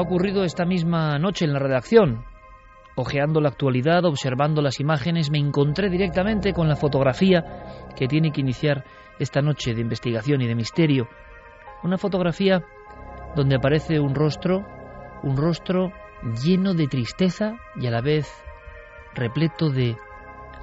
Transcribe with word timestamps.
Ocurrido 0.00 0.44
esta 0.44 0.64
misma 0.64 1.18
noche 1.18 1.44
en 1.44 1.52
la 1.52 1.58
redacción. 1.58 2.24
Ojeando 2.96 3.40
la 3.40 3.48
actualidad, 3.48 4.04
observando 4.04 4.62
las 4.62 4.80
imágenes, 4.80 5.30
me 5.30 5.38
encontré 5.38 5.88
directamente 5.90 6.52
con 6.52 6.68
la 6.68 6.76
fotografía 6.76 7.86
que 7.96 8.08
tiene 8.08 8.32
que 8.32 8.40
iniciar 8.40 8.84
esta 9.18 9.40
noche 9.40 9.74
de 9.74 9.80
investigación 9.80 10.42
y 10.42 10.46
de 10.46 10.54
misterio. 10.54 11.08
Una 11.82 11.98
fotografía 11.98 12.62
donde 13.36 13.56
aparece 13.56 14.00
un 14.00 14.14
rostro, 14.14 14.66
un 15.22 15.36
rostro 15.36 15.92
lleno 16.44 16.74
de 16.74 16.86
tristeza 16.86 17.54
y 17.76 17.86
a 17.86 17.90
la 17.90 18.00
vez 18.00 18.26
repleto 19.14 19.70
de 19.70 19.96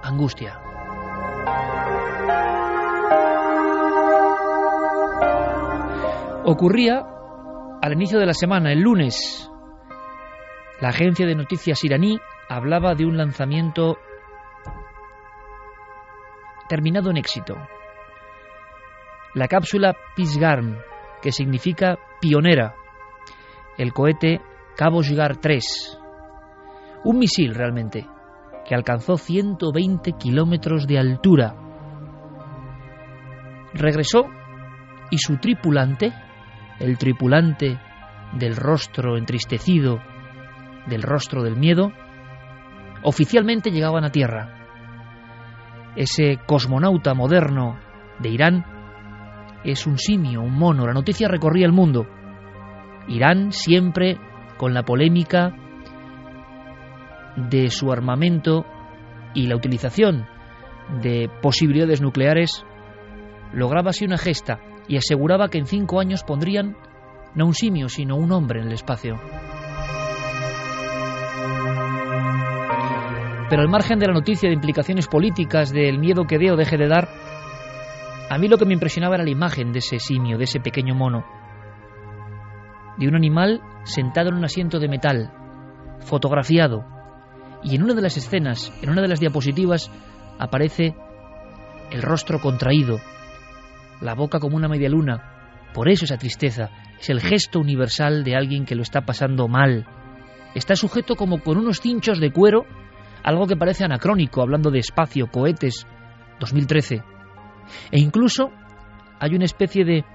angustia. 0.04 0.60
Ocurría 6.46 7.17
al 7.88 7.94
inicio 7.94 8.20
de 8.20 8.26
la 8.26 8.34
semana, 8.34 8.74
el 8.74 8.82
lunes, 8.82 9.50
la 10.82 10.90
agencia 10.90 11.26
de 11.26 11.36
noticias 11.36 11.86
iraní 11.86 12.20
hablaba 12.50 12.96
de 12.96 13.06
un 13.06 13.16
lanzamiento 13.16 13.98
terminado 16.68 17.10
en 17.12 17.16
éxito. 17.16 17.56
La 19.36 19.48
cápsula 19.48 19.96
Pisgarn, 20.18 20.80
que 21.22 21.32
significa 21.32 21.98
pionera, 22.20 22.76
el 23.78 23.94
cohete 23.94 24.42
Shigar 24.78 25.38
3, 25.38 26.00
un 27.06 27.18
misil 27.18 27.56
realmente, 27.56 28.06
que 28.66 28.76
alcanzó 28.76 29.16
120 29.16 30.12
kilómetros 30.20 30.88
de 30.88 31.00
altura. 31.00 31.56
Regresó 33.74 34.26
y 35.10 35.18
su 35.20 35.38
tripulante, 35.38 36.12
el 36.80 36.98
tripulante 36.98 37.80
del 38.34 38.56
rostro 38.56 39.18
entristecido, 39.18 40.02
del 40.88 41.02
rostro 41.02 41.44
del 41.44 41.56
miedo, 41.56 41.92
oficialmente 43.04 43.72
llegaban 43.72 44.04
a 44.04 44.12
tierra. 44.12 44.54
Ese 45.96 46.40
cosmonauta 46.46 47.14
moderno 47.14 47.80
de 48.20 48.30
Irán 48.30 48.66
es 49.64 49.88
un 49.88 49.98
simio, 49.98 50.42
un 50.42 50.54
mono. 50.54 50.86
La 50.86 50.94
noticia 50.94 51.28
recorría 51.28 51.66
el 51.66 51.74
mundo. 51.74 52.06
Irán 53.08 53.52
siempre 53.52 54.18
con 54.58 54.74
la 54.74 54.84
polémica 54.84 55.56
de 57.36 57.70
su 57.70 57.92
armamento 57.92 58.66
y 59.34 59.48
la 59.48 59.56
utilización 59.56 60.26
de 61.02 61.30
posibilidades 61.42 62.02
nucleares, 62.02 62.66
lograba 63.54 63.90
así 63.90 64.06
una 64.06 64.18
gesta 64.18 64.60
y 64.88 64.98
aseguraba 64.98 65.50
que 65.50 65.58
en 65.58 65.66
cinco 65.66 66.00
años 66.00 66.24
pondrían 66.24 66.76
no 67.36 67.46
un 67.46 67.54
simio, 67.54 67.90
sino 67.90 68.16
un 68.16 68.32
hombre 68.32 68.62
en 68.62 68.68
el 68.68 68.74
espacio. 68.74 69.20
Pero 73.50 73.62
al 73.62 73.70
margen 73.70 74.00
de 74.00 74.08
la 74.08 74.14
noticia 74.14 74.50
de 74.50 74.56
implicaciones 74.56 75.08
políticas, 75.08 75.72
del 75.72 76.00
miedo 76.00 76.26
que 76.26 76.38
dé 76.38 76.52
o 76.52 76.58
deje 76.58 76.78
de 76.78 76.88
dar, 76.88 77.08
a 78.30 78.38
mí 78.38 78.48
lo 78.48 78.58
que 78.58 78.66
me 78.66 78.74
impresionaba 78.74 79.16
era 79.16 79.24
la 79.24 79.30
imagen 79.30 79.72
de 79.72 79.80
ese 79.80 80.00
simio, 80.00 80.38
de 80.38 80.44
ese 80.44 80.60
pequeño 80.60 80.96
mono, 80.96 81.26
de 82.98 83.08
un 83.08 83.16
animal 83.16 83.62
sentado 83.84 84.30
en 84.30 84.36
un 84.36 84.44
asiento 84.44 84.80
de 84.80 84.90
metal, 84.90 85.32
fotografiado, 86.00 86.86
y 87.64 87.76
en 87.76 87.84
una 87.84 87.94
de 87.94 88.02
las 88.02 88.18
escenas, 88.18 88.74
en 88.82 88.90
una 88.90 89.02
de 89.02 89.08
las 89.08 89.20
diapositivas, 89.20 89.92
aparece 90.40 90.96
el 91.92 92.02
rostro 92.02 92.40
contraído, 92.40 93.00
la 94.02 94.16
boca 94.16 94.40
como 94.40 94.56
una 94.56 94.68
media 94.68 94.90
luna. 94.90 95.70
Por 95.74 95.90
eso 95.90 96.06
esa 96.06 96.18
tristeza 96.18 96.70
es 97.00 97.10
el 97.10 97.22
gesto 97.22 97.60
universal 97.60 98.24
de 98.24 98.36
alguien 98.36 98.66
que 98.66 98.76
lo 98.76 98.82
está 98.82 99.02
pasando 99.02 99.48
mal. 99.48 99.86
Está 100.56 100.76
sujeto 100.76 101.16
como 101.16 101.40
con 101.40 101.58
unos 101.58 101.82
cinchos 101.82 102.20
de 102.20 102.32
cuero, 102.32 102.66
algo 103.24 103.46
que 103.48 103.56
parece 103.56 103.84
anacrónico, 103.84 104.42
hablando 104.42 104.72
de 104.72 104.80
espacio, 104.80 105.28
cohetes, 105.28 105.86
2013. 106.40 107.04
E 107.92 108.00
incluso 108.00 108.52
hay 109.20 109.36
una 109.36 109.46
especie 109.46 109.84
de 109.84 110.06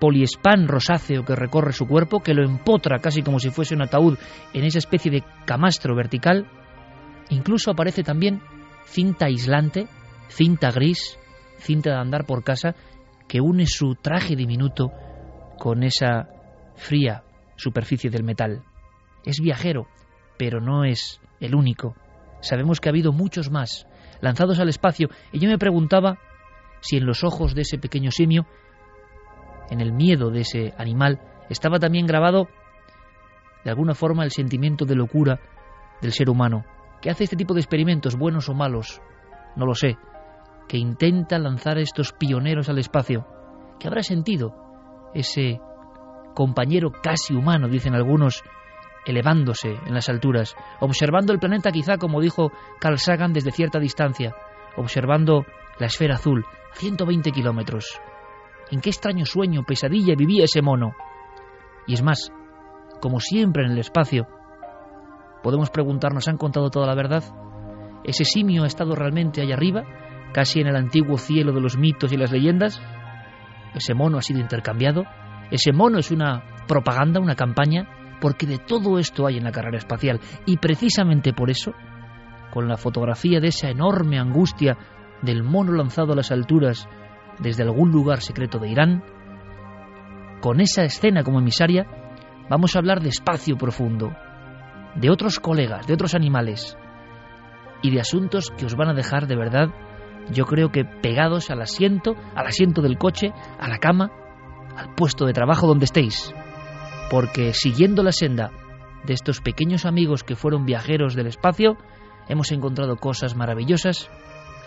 poliespan 0.00 0.68
rosáceo 0.68 1.24
que 1.24 1.36
recorre 1.36 1.72
su 1.72 1.86
cuerpo, 1.86 2.20
que 2.20 2.34
lo 2.34 2.44
empotra 2.44 2.98
casi 2.98 3.22
como 3.22 3.38
si 3.38 3.50
fuese 3.50 3.74
un 3.74 3.82
ataúd 3.82 4.18
en 4.52 4.64
esa 4.64 4.78
especie 4.78 5.10
de 5.10 5.24
camastro 5.46 5.94
vertical. 5.94 6.46
Incluso 7.30 7.70
aparece 7.70 8.02
también 8.02 8.42
cinta 8.84 9.26
aislante, 9.26 9.86
cinta 10.28 10.70
gris, 10.70 11.18
cinta 11.58 11.90
de 11.90 11.96
andar 11.96 12.26
por 12.26 12.44
casa 12.44 12.74
que 13.28 13.40
une 13.40 13.66
su 13.66 13.94
traje 13.94 14.36
diminuto 14.36 14.92
con 15.58 15.82
esa 15.82 16.28
fría 16.74 17.24
superficie 17.56 18.10
del 18.10 18.24
metal. 18.24 18.62
Es 19.24 19.40
viajero, 19.40 19.86
pero 20.36 20.60
no 20.60 20.84
es 20.84 21.20
el 21.40 21.54
único. 21.54 21.94
Sabemos 22.40 22.80
que 22.80 22.88
ha 22.88 22.92
habido 22.92 23.12
muchos 23.12 23.50
más 23.50 23.86
lanzados 24.20 24.58
al 24.58 24.68
espacio 24.68 25.08
y 25.32 25.38
yo 25.38 25.48
me 25.48 25.58
preguntaba 25.58 26.18
si 26.80 26.96
en 26.96 27.06
los 27.06 27.24
ojos 27.24 27.54
de 27.54 27.62
ese 27.62 27.78
pequeño 27.78 28.10
simio, 28.10 28.46
en 29.70 29.80
el 29.80 29.92
miedo 29.92 30.30
de 30.30 30.40
ese 30.40 30.74
animal, 30.76 31.20
estaba 31.48 31.78
también 31.78 32.06
grabado 32.06 32.48
de 33.64 33.70
alguna 33.70 33.94
forma 33.94 34.24
el 34.24 34.30
sentimiento 34.30 34.84
de 34.84 34.94
locura 34.94 35.40
del 36.02 36.12
ser 36.12 36.28
humano, 36.28 36.64
que 37.00 37.10
hace 37.10 37.24
este 37.24 37.36
tipo 37.36 37.54
de 37.54 37.60
experimentos, 37.60 38.16
buenos 38.16 38.50
o 38.50 38.54
malos, 38.54 39.00
no 39.56 39.64
lo 39.64 39.74
sé, 39.74 39.96
que 40.68 40.78
intenta 40.78 41.38
lanzar 41.38 41.78
a 41.78 41.80
estos 41.80 42.12
pioneros 42.12 42.68
al 42.68 42.78
espacio, 42.78 43.26
que 43.78 43.88
habrá 43.88 44.02
sentido 44.02 44.54
ese 45.14 45.60
compañero 46.34 46.90
casi 46.90 47.34
humano, 47.34 47.68
dicen 47.68 47.94
algunos, 47.94 48.42
elevándose 49.06 49.78
en 49.86 49.94
las 49.94 50.08
alturas, 50.08 50.56
observando 50.80 51.32
el 51.32 51.38
planeta 51.38 51.70
quizá 51.70 51.98
como 51.98 52.20
dijo 52.20 52.50
Carl 52.80 52.98
Sagan 52.98 53.32
desde 53.32 53.52
cierta 53.52 53.78
distancia, 53.78 54.34
observando 54.76 55.44
la 55.78 55.86
esfera 55.86 56.14
azul 56.14 56.44
a 56.72 56.76
120 56.76 57.30
kilómetros. 57.30 58.00
¿En 58.70 58.80
qué 58.80 58.90
extraño 58.90 59.26
sueño, 59.26 59.62
pesadilla 59.64 60.14
vivía 60.16 60.44
ese 60.44 60.62
mono? 60.62 60.94
Y 61.86 61.94
es 61.94 62.02
más, 62.02 62.32
como 63.00 63.20
siempre 63.20 63.64
en 63.64 63.72
el 63.72 63.78
espacio, 63.78 64.26
podemos 65.42 65.70
preguntarnos, 65.70 66.26
¿han 66.26 66.38
contado 66.38 66.70
toda 66.70 66.86
la 66.86 66.94
verdad? 66.94 67.22
¿Ese 68.04 68.24
simio 68.24 68.64
ha 68.64 68.66
estado 68.66 68.94
realmente 68.94 69.42
allá 69.42 69.54
arriba? 69.54 69.84
Casi 70.34 70.60
en 70.60 70.66
el 70.66 70.76
antiguo 70.76 71.16
cielo 71.16 71.52
de 71.52 71.60
los 71.62 71.78
mitos 71.78 72.12
y 72.12 72.18
las 72.18 72.32
leyendas? 72.32 72.82
¿Ese 73.74 73.94
mono 73.94 74.18
ha 74.18 74.22
sido 74.22 74.40
intercambiado? 74.40 75.04
¿Ese 75.50 75.72
mono 75.72 75.98
es 75.98 76.10
una 76.10 76.42
propaganda, 76.66 77.20
una 77.20 77.34
campaña 77.34 77.88
porque 78.24 78.46
de 78.46 78.56
todo 78.56 78.98
esto 78.98 79.26
hay 79.26 79.36
en 79.36 79.44
la 79.44 79.52
carrera 79.52 79.76
espacial. 79.76 80.18
Y 80.46 80.56
precisamente 80.56 81.34
por 81.34 81.50
eso, 81.50 81.74
con 82.50 82.68
la 82.68 82.78
fotografía 82.78 83.38
de 83.38 83.48
esa 83.48 83.68
enorme 83.68 84.18
angustia 84.18 84.78
del 85.20 85.42
mono 85.42 85.72
lanzado 85.72 86.14
a 86.14 86.16
las 86.16 86.30
alturas 86.30 86.88
desde 87.38 87.64
algún 87.64 87.90
lugar 87.90 88.22
secreto 88.22 88.58
de 88.58 88.70
Irán, 88.70 89.04
con 90.40 90.60
esa 90.60 90.84
escena 90.84 91.22
como 91.22 91.40
emisaria, 91.40 91.86
vamos 92.48 92.74
a 92.74 92.78
hablar 92.78 93.00
de 93.00 93.10
espacio 93.10 93.56
profundo, 93.56 94.14
de 94.94 95.10
otros 95.10 95.38
colegas, 95.40 95.86
de 95.86 95.92
otros 95.92 96.14
animales 96.14 96.78
y 97.82 97.90
de 97.90 98.00
asuntos 98.00 98.50
que 98.56 98.64
os 98.64 98.74
van 98.74 98.88
a 98.88 98.94
dejar 98.94 99.26
de 99.26 99.36
verdad, 99.36 99.68
yo 100.30 100.44
creo 100.46 100.70
que 100.70 100.84
pegados 100.84 101.50
al 101.50 101.62
asiento, 101.62 102.14
al 102.34 102.46
asiento 102.46 102.82
del 102.82 102.98
coche, 102.98 103.32
a 103.58 103.68
la 103.68 103.78
cama, 103.78 104.10
al 104.76 104.94
puesto 104.94 105.26
de 105.26 105.32
trabajo 105.32 105.66
donde 105.66 105.84
estéis. 105.84 106.32
Porque 107.10 107.52
siguiendo 107.52 108.02
la 108.02 108.12
senda 108.12 108.50
de 109.04 109.14
estos 109.14 109.40
pequeños 109.40 109.84
amigos 109.84 110.24
que 110.24 110.36
fueron 110.36 110.64
viajeros 110.64 111.14
del 111.14 111.26
espacio, 111.26 111.76
hemos 112.28 112.50
encontrado 112.52 112.96
cosas 112.96 113.36
maravillosas, 113.36 114.10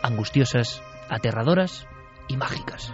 angustiosas, 0.04 0.82
aterradoras 1.10 1.88
y 2.28 2.38
mágicas. 2.38 2.94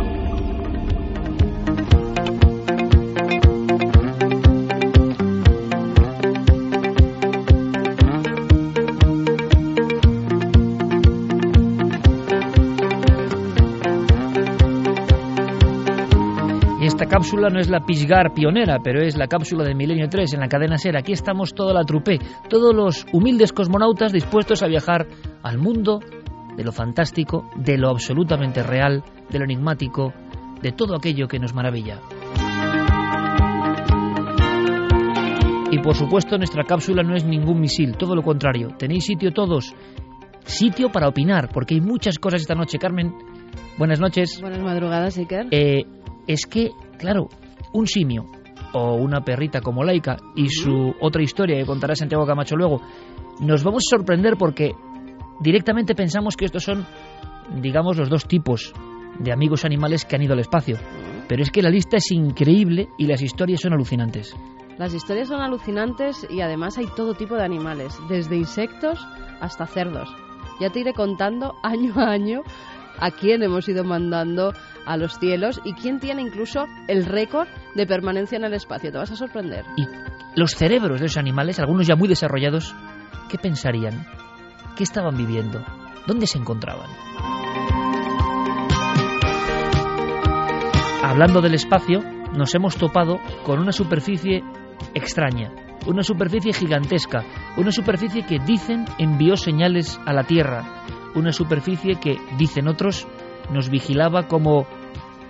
Cápsula 17.21 17.49
no 17.51 17.59
es 17.59 17.69
la 17.69 17.85
Pisgar 17.85 18.33
pionera, 18.33 18.79
pero 18.83 18.99
es 18.99 19.15
la 19.15 19.27
cápsula 19.27 19.63
de 19.63 19.75
Milenio 19.75 20.09
3 20.09 20.33
en 20.33 20.39
la 20.39 20.47
cadena 20.47 20.79
SER. 20.79 20.97
Aquí 20.97 21.11
estamos 21.11 21.53
toda 21.53 21.71
la 21.71 21.83
trupe, 21.83 22.17
todos 22.49 22.73
los 22.73 23.05
humildes 23.13 23.53
cosmonautas 23.53 24.11
dispuestos 24.11 24.63
a 24.63 24.67
viajar 24.67 25.05
al 25.43 25.59
mundo 25.59 25.99
de 26.57 26.63
lo 26.63 26.71
fantástico, 26.71 27.47
de 27.55 27.77
lo 27.77 27.89
absolutamente 27.89 28.63
real, 28.63 29.03
de 29.29 29.37
lo 29.37 29.45
enigmático, 29.45 30.11
de 30.63 30.71
todo 30.71 30.95
aquello 30.95 31.27
que 31.27 31.37
nos 31.37 31.53
maravilla. 31.53 31.99
Y 35.69 35.77
por 35.77 35.93
supuesto 35.93 36.39
nuestra 36.39 36.63
cápsula 36.63 37.03
no 37.03 37.13
es 37.13 37.23
ningún 37.23 37.59
misil, 37.59 37.97
todo 37.97 38.15
lo 38.15 38.23
contrario. 38.23 38.69
Tenéis 38.79 39.05
sitio 39.05 39.31
todos, 39.31 39.75
sitio 40.43 40.91
para 40.91 41.07
opinar, 41.07 41.49
porque 41.53 41.75
hay 41.75 41.81
muchas 41.81 42.17
cosas 42.17 42.41
esta 42.41 42.55
noche. 42.55 42.79
Carmen, 42.79 43.13
buenas 43.77 43.99
noches. 43.99 44.41
Buenas 44.41 44.63
madrugadas, 44.63 45.19
Iker. 45.19 45.49
Eh, 45.51 45.85
es 46.25 46.47
que 46.47 46.71
Claro, 47.01 47.29
un 47.73 47.87
simio 47.87 48.27
o 48.73 48.93
una 48.93 49.21
perrita 49.21 49.59
como 49.59 49.83
Laika 49.83 50.17
y 50.35 50.49
su 50.49 50.93
otra 51.01 51.23
historia 51.23 51.57
que 51.57 51.65
contará 51.65 51.95
Santiago 51.95 52.27
Camacho 52.27 52.55
luego, 52.55 52.79
nos 53.39 53.63
vamos 53.63 53.83
a 53.87 53.97
sorprender 53.97 54.37
porque 54.37 54.73
directamente 55.39 55.95
pensamos 55.95 56.37
que 56.37 56.45
estos 56.45 56.63
son, 56.63 56.85
digamos, 57.59 57.97
los 57.97 58.07
dos 58.07 58.27
tipos 58.27 58.71
de 59.17 59.33
amigos 59.33 59.65
animales 59.65 60.05
que 60.05 60.15
han 60.15 60.21
ido 60.21 60.33
al 60.33 60.39
espacio. 60.39 60.77
Pero 61.27 61.41
es 61.41 61.49
que 61.49 61.63
la 61.63 61.71
lista 61.71 61.97
es 61.97 62.11
increíble 62.11 62.87
y 62.99 63.07
las 63.07 63.23
historias 63.23 63.61
son 63.61 63.73
alucinantes. 63.73 64.35
Las 64.77 64.93
historias 64.93 65.27
son 65.27 65.41
alucinantes 65.41 66.27
y 66.29 66.41
además 66.41 66.77
hay 66.77 66.85
todo 66.95 67.15
tipo 67.15 67.35
de 67.35 67.43
animales, 67.43 67.97
desde 68.09 68.37
insectos 68.37 68.99
hasta 69.39 69.65
cerdos. 69.65 70.07
Ya 70.59 70.69
te 70.69 70.81
iré 70.81 70.93
contando 70.93 71.55
año 71.63 71.93
a 71.95 72.11
año 72.11 72.41
a 72.99 73.09
quién 73.09 73.41
hemos 73.41 73.67
ido 73.67 73.83
mandando 73.83 74.53
a 74.85 74.97
los 74.97 75.17
cielos 75.19 75.61
y 75.63 75.73
quién 75.73 75.99
tiene 75.99 76.21
incluso 76.21 76.67
el 76.87 77.05
récord 77.05 77.47
de 77.75 77.85
permanencia 77.85 78.37
en 78.37 78.43
el 78.43 78.53
espacio. 78.53 78.91
Te 78.91 78.97
vas 78.97 79.11
a 79.11 79.15
sorprender. 79.15 79.65
Y 79.77 79.87
los 80.35 80.51
cerebros 80.51 80.99
de 80.99 81.07
esos 81.07 81.17
animales, 81.17 81.59
algunos 81.59 81.87
ya 81.87 81.95
muy 81.95 82.07
desarrollados, 82.07 82.73
¿qué 83.29 83.37
pensarían? 83.37 84.05
¿Qué 84.75 84.83
estaban 84.83 85.17
viviendo? 85.17 85.63
¿Dónde 86.07 86.27
se 86.27 86.37
encontraban? 86.37 86.89
Hablando 91.03 91.41
del 91.41 91.55
espacio, 91.55 91.99
nos 92.33 92.55
hemos 92.55 92.77
topado 92.77 93.19
con 93.43 93.59
una 93.59 93.71
superficie 93.71 94.43
extraña, 94.93 95.51
una 95.85 96.03
superficie 96.03 96.53
gigantesca, 96.53 97.25
una 97.57 97.71
superficie 97.71 98.25
que 98.25 98.39
dicen 98.39 98.85
envió 98.97 99.35
señales 99.35 99.99
a 100.05 100.13
la 100.13 100.23
Tierra, 100.23 100.85
una 101.15 101.31
superficie 101.31 101.95
que, 101.99 102.17
dicen 102.37 102.67
otros, 102.67 103.07
nos 103.49 103.69
vigilaba 103.69 104.27
como 104.27 104.67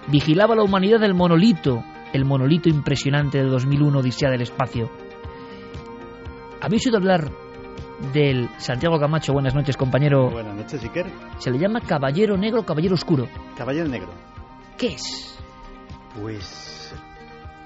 vigilaba 0.07 0.55
la 0.55 0.63
humanidad 0.63 0.99
del 0.99 1.13
monolito, 1.13 1.83
el 2.13 2.25
monolito 2.25 2.69
impresionante 2.69 3.37
de 3.37 3.45
2001 3.45 3.99
Odisea 3.99 4.29
del 4.29 4.41
Espacio. 4.41 4.89
¿Habéis 6.59 6.85
oído 6.85 6.97
hablar 6.97 7.31
del 8.13 8.49
Santiago 8.57 8.99
Camacho? 8.99 9.33
Buenas 9.33 9.55
noches, 9.55 9.77
compañero. 9.77 10.29
Buenas 10.29 10.55
noches, 10.55 10.83
Iker. 10.83 11.07
Se 11.39 11.49
le 11.49 11.57
llama 11.57 11.81
Caballero 11.81 12.37
Negro, 12.37 12.63
Caballero 12.63 12.95
Oscuro. 12.95 13.27
Caballero 13.57 13.87
Negro. 13.87 14.09
¿Qué 14.77 14.87
es? 14.87 15.39
Pues 16.19 16.93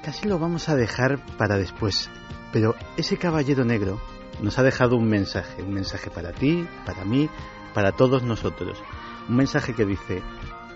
casi 0.03 0.27
lo 0.27 0.39
vamos 0.39 0.69
a 0.69 0.75
dejar 0.75 1.19
para 1.37 1.57
después. 1.57 2.09
Pero 2.53 2.75
ese 2.95 3.17
Caballero 3.17 3.65
Negro 3.65 3.99
nos 4.41 4.59
ha 4.59 4.63
dejado 4.63 4.95
un 4.95 5.09
mensaje, 5.09 5.63
un 5.63 5.73
mensaje 5.73 6.09
para 6.09 6.31
ti, 6.31 6.67
para 6.85 7.03
mí, 7.03 7.29
para 7.73 7.91
todos 7.91 8.23
nosotros. 8.23 8.81
Un 9.27 9.37
mensaje 9.37 9.73
que 9.73 9.85
dice, 9.85 10.21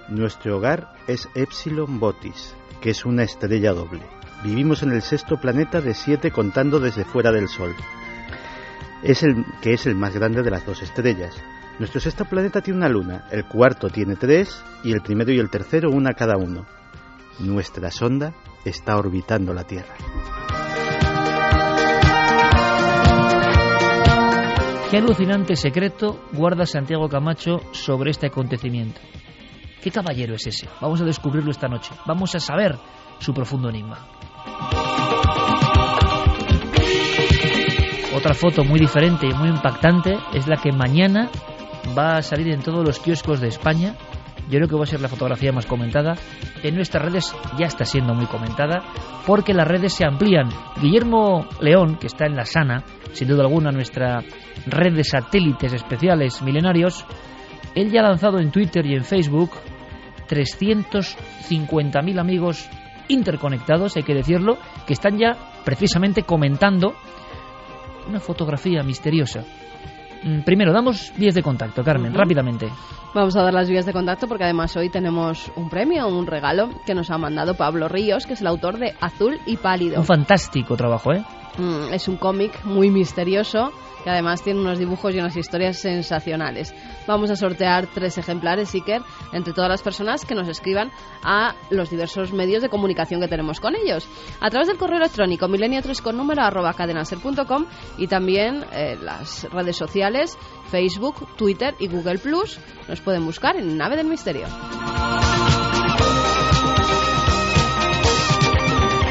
nuestro 0.07 0.57
hogar 0.57 0.93
es 1.07 1.29
Epsilon 1.35 1.99
Botis, 1.99 2.55
que 2.81 2.89
es 2.89 3.05
una 3.05 3.23
estrella 3.23 3.73
doble. 3.73 4.01
Vivimos 4.43 4.83
en 4.83 4.91
el 4.91 5.01
sexto 5.01 5.39
planeta 5.39 5.81
de 5.81 5.93
siete 5.93 6.31
contando 6.31 6.79
desde 6.79 7.05
fuera 7.05 7.31
del 7.31 7.47
Sol, 7.47 7.75
es 9.03 9.23
el, 9.23 9.45
que 9.61 9.73
es 9.73 9.85
el 9.85 9.95
más 9.95 10.13
grande 10.13 10.43
de 10.43 10.51
las 10.51 10.65
dos 10.65 10.81
estrellas. 10.81 11.35
Nuestro 11.77 12.01
sexto 12.01 12.25
planeta 12.25 12.61
tiene 12.61 12.79
una 12.79 12.89
luna, 12.89 13.25
el 13.31 13.45
cuarto 13.45 13.89
tiene 13.89 14.15
tres 14.15 14.61
y 14.83 14.91
el 14.91 15.01
primero 15.01 15.31
y 15.31 15.39
el 15.39 15.49
tercero 15.49 15.89
una 15.91 16.13
cada 16.13 16.35
uno. 16.37 16.65
Nuestra 17.39 17.91
sonda 17.91 18.33
está 18.65 18.97
orbitando 18.97 19.53
la 19.53 19.63
Tierra. 19.63 19.95
¿Qué 24.89 24.97
alucinante 24.97 25.55
secreto 25.55 26.19
guarda 26.33 26.65
Santiago 26.65 27.07
Camacho 27.07 27.59
sobre 27.73 28.09
este 28.09 28.25
acontecimiento? 28.25 28.99
¿Qué 29.83 29.91
caballero 29.91 30.33
es 30.33 30.47
ese? 30.47 30.67
Vamos 30.81 30.99
a 30.99 31.05
descubrirlo 31.05 31.51
esta 31.51 31.67
noche. 31.67 31.93
Vamos 32.07 32.33
a 32.33 32.39
saber 32.39 32.75
su 33.19 33.31
profundo 33.31 33.69
enigma. 33.69 33.99
Otra 38.15 38.33
foto 38.33 38.63
muy 38.63 38.79
diferente 38.79 39.27
y 39.27 39.33
muy 39.35 39.49
impactante 39.49 40.17
es 40.33 40.47
la 40.47 40.57
que 40.57 40.71
mañana 40.71 41.29
va 41.95 42.17
a 42.17 42.23
salir 42.23 42.51
en 42.51 42.63
todos 42.63 42.83
los 42.83 42.97
kioscos 42.97 43.39
de 43.41 43.49
España. 43.49 43.95
Yo 44.49 44.57
creo 44.57 44.67
que 44.67 44.75
va 44.75 44.85
a 44.85 44.87
ser 44.87 45.01
la 45.01 45.07
fotografía 45.07 45.51
más 45.51 45.67
comentada. 45.67 46.15
En 46.63 46.73
nuestras 46.73 47.05
redes 47.05 47.35
ya 47.59 47.67
está 47.67 47.85
siendo 47.85 48.15
muy 48.15 48.25
comentada 48.25 48.81
porque 49.27 49.53
las 49.53 49.67
redes 49.67 49.93
se 49.93 50.03
amplían. 50.03 50.49
Guillermo 50.81 51.47
León, 51.61 51.97
que 51.97 52.07
está 52.07 52.25
en 52.25 52.35
la 52.35 52.45
Sana, 52.45 52.83
sin 53.11 53.27
duda 53.27 53.43
alguna 53.43 53.71
nuestra 53.71 54.23
red 54.65 54.93
de 54.95 55.03
satélites 55.03 55.73
especiales 55.73 56.41
milenarios, 56.41 57.05
él 57.75 57.91
ya 57.91 58.01
ha 58.01 58.09
lanzado 58.09 58.39
en 58.39 58.51
Twitter 58.51 58.85
y 58.85 58.95
en 58.95 59.03
Facebook 59.03 59.51
350.000 60.29 62.19
amigos 62.19 62.69
interconectados, 63.07 63.97
hay 63.97 64.03
que 64.03 64.13
decirlo, 64.13 64.57
que 64.85 64.93
están 64.93 65.17
ya 65.17 65.35
precisamente 65.65 66.23
comentando 66.23 66.93
una 68.07 68.19
fotografía 68.19 68.83
misteriosa. 68.83 69.43
Mm, 70.23 70.41
primero, 70.41 70.73
damos 70.73 71.13
vías 71.17 71.33
de 71.33 71.41
contacto, 71.41 71.83
Carmen, 71.83 72.13
rápidamente. 72.13 72.67
Vamos 73.13 73.35
a 73.35 73.43
dar 73.43 73.53
las 73.53 73.69
vías 73.69 73.85
de 73.85 73.93
contacto 73.93 74.27
porque 74.27 74.43
además 74.43 74.75
hoy 74.75 74.89
tenemos 74.89 75.51
un 75.55 75.69
premio, 75.69 76.07
un 76.07 76.27
regalo 76.27 76.69
que 76.85 76.93
nos 76.93 77.09
ha 77.09 77.17
mandado 77.17 77.55
Pablo 77.55 77.87
Ríos, 77.87 78.25
que 78.25 78.33
es 78.33 78.41
el 78.41 78.47
autor 78.47 78.77
de 78.77 78.93
Azul 78.99 79.39
y 79.45 79.57
Pálido. 79.57 79.99
Un 79.99 80.05
fantástico 80.05 80.75
trabajo, 80.75 81.13
¿eh? 81.13 81.23
Mm, 81.57 81.93
es 81.93 82.07
un 82.07 82.17
cómic 82.17 82.63
muy 82.65 82.91
misterioso 82.91 83.71
que 84.03 84.09
además 84.09 84.41
tiene 84.41 84.59
unos 84.59 84.79
dibujos 84.79 85.13
y 85.13 85.19
unas 85.19 85.35
historias 85.35 85.77
sensacionales. 85.77 86.73
Vamos 87.07 87.29
a 87.29 87.35
sortear 87.35 87.87
tres 87.87 88.17
ejemplares, 88.17 88.73
Iker, 88.73 89.01
entre 89.33 89.53
todas 89.53 89.69
las 89.69 89.81
personas 89.81 90.25
que 90.25 90.35
nos 90.35 90.47
escriban 90.47 90.91
a 91.23 91.55
los 91.69 91.89
diversos 91.89 92.33
medios 92.33 92.61
de 92.61 92.69
comunicación 92.69 93.21
que 93.21 93.27
tenemos 93.27 93.59
con 93.59 93.75
ellos. 93.75 94.07
A 94.39 94.49
través 94.49 94.67
del 94.67 94.77
correo 94.77 94.97
electrónico 94.97 95.47
milenio3 95.47 96.01
con 96.01 96.17
número 96.17 96.41
arroba 96.41 96.73
cadenaser.com 96.73 97.65
y 97.97 98.07
también 98.07 98.65
eh, 98.71 98.97
las 99.01 99.47
redes 99.51 99.77
sociales, 99.77 100.37
Facebook, 100.69 101.35
Twitter 101.35 101.75
y 101.79 101.87
Google 101.87 102.19
Plus. 102.19 102.59
Nos 102.87 103.01
pueden 103.01 103.25
buscar 103.25 103.55
en 103.57 103.77
Nave 103.77 103.97
del 103.97 104.07
Misterio. 104.07 104.47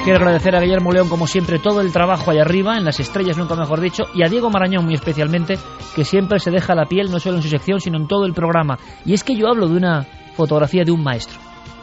Quiero 0.08 0.20
agradecer 0.20 0.56
a 0.56 0.60
Guillermo 0.60 0.90
León, 0.90 1.10
como 1.10 1.26
siempre, 1.26 1.58
todo 1.58 1.82
el 1.82 1.92
trabajo 1.92 2.30
allá 2.30 2.40
arriba, 2.40 2.78
en 2.78 2.84
las 2.86 2.98
estrellas, 2.98 3.36
nunca 3.36 3.54
mejor 3.54 3.78
dicho, 3.78 4.04
y 4.14 4.24
a 4.24 4.28
Diego 4.30 4.48
Marañón, 4.48 4.86
muy 4.86 4.94
especialmente, 4.94 5.58
que 5.94 6.02
siempre 6.02 6.38
se 6.38 6.50
deja 6.50 6.74
la 6.74 6.86
piel, 6.86 7.10
no 7.10 7.20
solo 7.20 7.36
en 7.36 7.42
su 7.42 7.50
sección, 7.50 7.78
sino 7.78 7.98
en 7.98 8.08
todo 8.08 8.24
el 8.24 8.32
programa. 8.32 8.78
Y 9.04 9.12
es 9.12 9.22
que 9.22 9.36
yo 9.36 9.48
hablo 9.48 9.68
de 9.68 9.76
una 9.76 10.06
fotografía 10.34 10.84
de 10.84 10.92
un 10.92 11.02
maestro, 11.02 11.38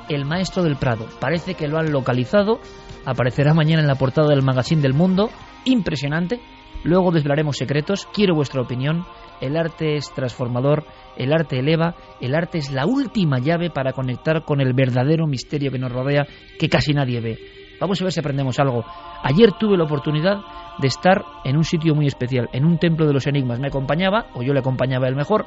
el 0.10 0.26
maestro 0.26 0.64
del 0.64 0.76
Prado. 0.76 1.06
Parece 1.20 1.54
que 1.54 1.68
lo 1.68 1.78
han 1.78 1.92
localizado, 1.92 2.60
aparecerá 3.06 3.54
mañana 3.54 3.84
en 3.84 3.88
la 3.88 3.94
portada 3.94 4.30
del 4.30 4.42
Magazine 4.42 4.82
del 4.82 4.96
Mundo, 4.96 5.30
impresionante. 5.64 6.42
Luego 6.84 7.12
desvelaremos 7.12 7.58
secretos, 7.58 8.08
quiero 8.12 8.34
vuestra 8.34 8.64
opinión. 8.64 9.06
El 9.40 9.56
arte 9.56 9.98
es 9.98 10.12
transformador, 10.16 10.84
el 11.16 11.32
arte 11.32 11.60
eleva, 11.60 11.94
el 12.20 12.34
arte 12.34 12.58
es 12.58 12.72
la 12.72 12.88
última 12.88 13.38
llave 13.38 13.70
para 13.70 13.94
conectar 13.94 14.44
con 14.46 14.62
el 14.62 14.74
verdadero 14.74 15.28
misterio 15.28 15.72
que 15.72 15.78
nos 15.78 15.92
rodea, 15.92 16.26
que 16.58 16.70
casi 16.70 16.92
nadie 16.92 17.22
ve 17.22 17.55
Vamos 17.80 18.02
a 18.02 18.06
ver 18.06 18.14
si 18.14 18.20
aprendemos 18.20 18.60
algo. 18.60 18.86
Ayer 19.24 19.52
tuve 19.54 19.78
la 19.78 19.84
oportunidad 19.84 20.38
de 20.78 20.88
estar 20.88 21.24
en 21.44 21.58
un 21.58 21.64
sitio 21.64 21.96
muy 21.96 22.08
especial, 22.08 22.50
en 22.54 22.66
un 22.66 22.78
templo 22.78 23.06
de 23.06 23.14
los 23.14 23.28
enigmas. 23.28 23.60
Me 23.60 23.68
acompañaba, 23.68 24.28
o 24.34 24.44
yo 24.44 24.54
le 24.54 24.60
acompañaba 24.60 25.08
el 25.08 25.16
mejor, 25.16 25.46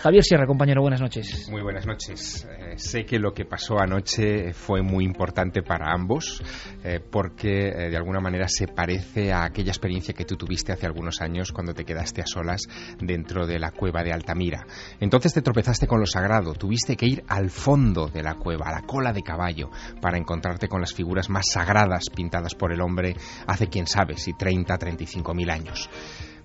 Javier 0.00 0.22
Sierra, 0.22 0.46
compañero, 0.46 0.80
buenas 0.80 1.00
noches. 1.00 1.48
Muy 1.50 1.60
buenas 1.60 1.84
noches. 1.84 2.46
Eh, 2.48 2.78
sé 2.78 3.04
que 3.04 3.18
lo 3.18 3.34
que 3.34 3.44
pasó 3.44 3.80
anoche 3.80 4.52
fue 4.52 4.80
muy 4.80 5.04
importante 5.04 5.62
para 5.62 5.92
ambos, 5.92 6.40
eh, 6.84 7.00
porque 7.00 7.66
eh, 7.66 7.90
de 7.90 7.96
alguna 7.96 8.20
manera 8.20 8.46
se 8.46 8.68
parece 8.68 9.32
a 9.32 9.44
aquella 9.44 9.72
experiencia 9.72 10.14
que 10.14 10.24
tú 10.24 10.36
tuviste 10.36 10.72
hace 10.72 10.86
algunos 10.86 11.20
años 11.20 11.50
cuando 11.50 11.74
te 11.74 11.84
quedaste 11.84 12.22
a 12.22 12.26
solas 12.26 12.60
dentro 13.00 13.44
de 13.44 13.58
la 13.58 13.72
cueva 13.72 14.04
de 14.04 14.12
Altamira. 14.12 14.64
Entonces 15.00 15.34
te 15.34 15.42
tropezaste 15.42 15.88
con 15.88 15.98
lo 15.98 16.06
sagrado, 16.06 16.54
tuviste 16.54 16.96
que 16.96 17.06
ir 17.06 17.24
al 17.26 17.50
fondo 17.50 18.06
de 18.06 18.22
la 18.22 18.34
cueva, 18.36 18.68
a 18.68 18.80
la 18.80 18.86
cola 18.86 19.12
de 19.12 19.22
caballo, 19.22 19.68
para 20.00 20.16
encontrarte 20.16 20.68
con 20.68 20.80
las 20.80 20.94
figuras 20.94 21.28
más 21.28 21.46
sagradas 21.50 22.04
pintadas 22.14 22.54
por 22.54 22.72
el 22.72 22.82
hombre 22.82 23.16
hace 23.48 23.66
quién 23.66 23.88
sabe 23.88 24.16
si 24.16 24.32
30, 24.32 24.78
35 24.78 25.34
mil 25.34 25.50
años. 25.50 25.90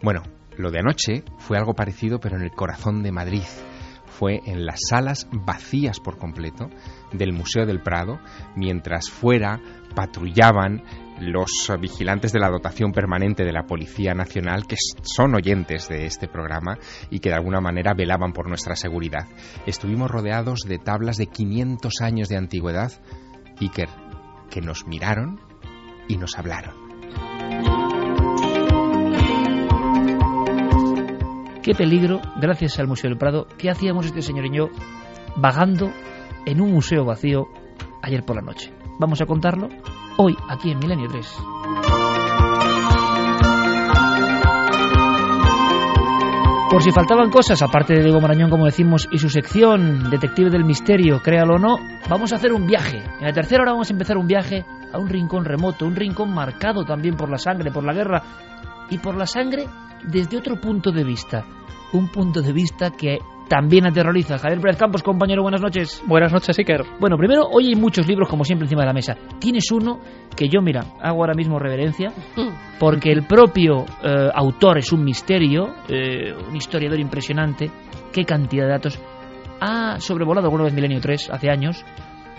Bueno, 0.01 0.23
lo 0.57 0.71
de 0.71 0.79
anoche 0.79 1.23
fue 1.37 1.57
algo 1.57 1.73
parecido, 1.73 2.19
pero 2.19 2.37
en 2.37 2.43
el 2.43 2.51
corazón 2.51 3.03
de 3.03 3.11
Madrid. 3.11 3.43
Fue 4.05 4.41
en 4.45 4.65
las 4.65 4.79
salas 4.89 5.27
vacías 5.31 5.99
por 5.99 6.17
completo 6.17 6.69
del 7.11 7.33
Museo 7.33 7.65
del 7.65 7.81
Prado, 7.81 8.19
mientras 8.55 9.09
fuera 9.09 9.59
patrullaban 9.95 10.83
los 11.19 11.71
vigilantes 11.79 12.31
de 12.31 12.39
la 12.39 12.49
dotación 12.49 12.91
permanente 12.91 13.43
de 13.43 13.51
la 13.51 13.63
Policía 13.63 14.13
Nacional, 14.13 14.65
que 14.67 14.75
son 15.01 15.35
oyentes 15.35 15.89
de 15.89 16.05
este 16.05 16.27
programa 16.27 16.77
y 17.09 17.19
que 17.19 17.29
de 17.29 17.35
alguna 17.35 17.59
manera 17.59 17.93
velaban 17.93 18.33
por 18.33 18.47
nuestra 18.47 18.75
seguridad. 18.75 19.27
Estuvimos 19.65 20.11
rodeados 20.11 20.61
de 20.67 20.79
tablas 20.79 21.17
de 21.17 21.27
500 21.27 22.01
años 22.01 22.29
de 22.29 22.37
antigüedad, 22.37 22.91
Iker, 23.59 23.89
que 24.49 24.61
nos 24.61 24.85
miraron 24.85 25.39
y 26.07 26.17
nos 26.17 26.37
hablaron. 26.37 26.82
Qué 31.63 31.73
peligro, 31.73 32.19
gracias 32.35 32.77
al 32.79 32.87
Museo 32.87 33.09
del 33.09 33.17
Prado, 33.17 33.47
¿qué 33.57 33.69
hacíamos 33.69 34.05
este 34.05 34.21
señor 34.21 34.47
y 34.47 34.57
yo 34.57 34.65
vagando 35.37 35.91
en 36.45 36.59
un 36.59 36.73
museo 36.73 37.05
vacío 37.05 37.47
ayer 38.01 38.25
por 38.25 38.35
la 38.35 38.41
noche? 38.41 38.73
Vamos 38.99 39.21
a 39.21 39.25
contarlo 39.25 39.69
hoy 40.17 40.35
aquí 40.49 40.71
en 40.71 40.79
Milenio 40.79 41.07
3. 41.07 41.37
Por 46.69 46.83
si 46.83 46.91
faltaban 46.91 47.29
cosas, 47.29 47.61
aparte 47.61 47.93
de 47.93 48.03
Diego 48.03 48.19
Marañón, 48.19 48.49
como 48.49 48.65
decimos, 48.65 49.07
y 49.09 49.17
su 49.17 49.29
sección 49.29 50.09
Detective 50.09 50.49
del 50.49 50.65
Misterio, 50.65 51.21
créalo 51.21 51.55
o 51.55 51.59
no, 51.59 51.77
vamos 52.09 52.33
a 52.33 52.35
hacer 52.35 52.51
un 52.51 52.67
viaje. 52.67 52.97
En 52.97 53.25
la 53.25 53.31
tercera 53.31 53.61
hora 53.61 53.71
vamos 53.71 53.89
a 53.89 53.93
empezar 53.93 54.17
un 54.17 54.27
viaje 54.27 54.65
a 54.91 54.99
un 54.99 55.07
rincón 55.07 55.45
remoto, 55.45 55.85
un 55.85 55.95
rincón 55.95 56.33
marcado 56.33 56.83
también 56.83 57.15
por 57.15 57.29
la 57.29 57.37
sangre, 57.37 57.71
por 57.71 57.85
la 57.85 57.93
guerra 57.93 58.21
y 58.89 58.97
por 58.97 59.15
la 59.15 59.25
sangre 59.25 59.65
desde 60.07 60.37
otro 60.37 60.59
punto 60.59 60.91
de 60.91 61.03
vista. 61.03 61.45
Un 61.93 62.09
punto 62.09 62.41
de 62.41 62.53
vista 62.53 62.91
que 62.91 63.19
también 63.47 63.85
aterroriza. 63.85 64.37
Javier 64.37 64.59
Pérez 64.59 64.77
Campos, 64.77 65.03
compañero, 65.03 65.43
buenas 65.43 65.61
noches. 65.61 66.01
Buenas 66.07 66.31
noches, 66.31 66.57
Iker. 66.57 66.83
Bueno, 66.99 67.17
primero, 67.17 67.43
hoy 67.51 67.67
hay 67.67 67.75
muchos 67.75 68.07
libros, 68.07 68.29
como 68.29 68.43
siempre, 68.43 68.65
encima 68.65 68.81
de 68.81 68.87
la 68.87 68.93
mesa. 68.93 69.15
Tienes 69.39 69.71
uno 69.71 69.99
que 70.35 70.47
yo, 70.49 70.61
mira, 70.61 70.81
hago 71.01 71.19
ahora 71.19 71.33
mismo 71.35 71.59
reverencia, 71.59 72.11
porque 72.79 73.11
el 73.11 73.27
propio 73.27 73.85
eh, 74.03 74.29
autor 74.33 74.79
es 74.79 74.91
un 74.91 75.03
misterio, 75.03 75.75
eh, 75.87 76.33
un 76.33 76.55
historiador 76.55 76.99
impresionante. 76.99 77.69
Qué 78.11 78.25
cantidad 78.25 78.65
de 78.65 78.71
datos. 78.71 78.99
Ha 79.59 79.99
sobrevolado 79.99 80.47
alguna 80.47 80.63
vez 80.63 80.73
Milenio 80.73 80.99
3 80.99 81.29
hace 81.31 81.49
años 81.49 81.85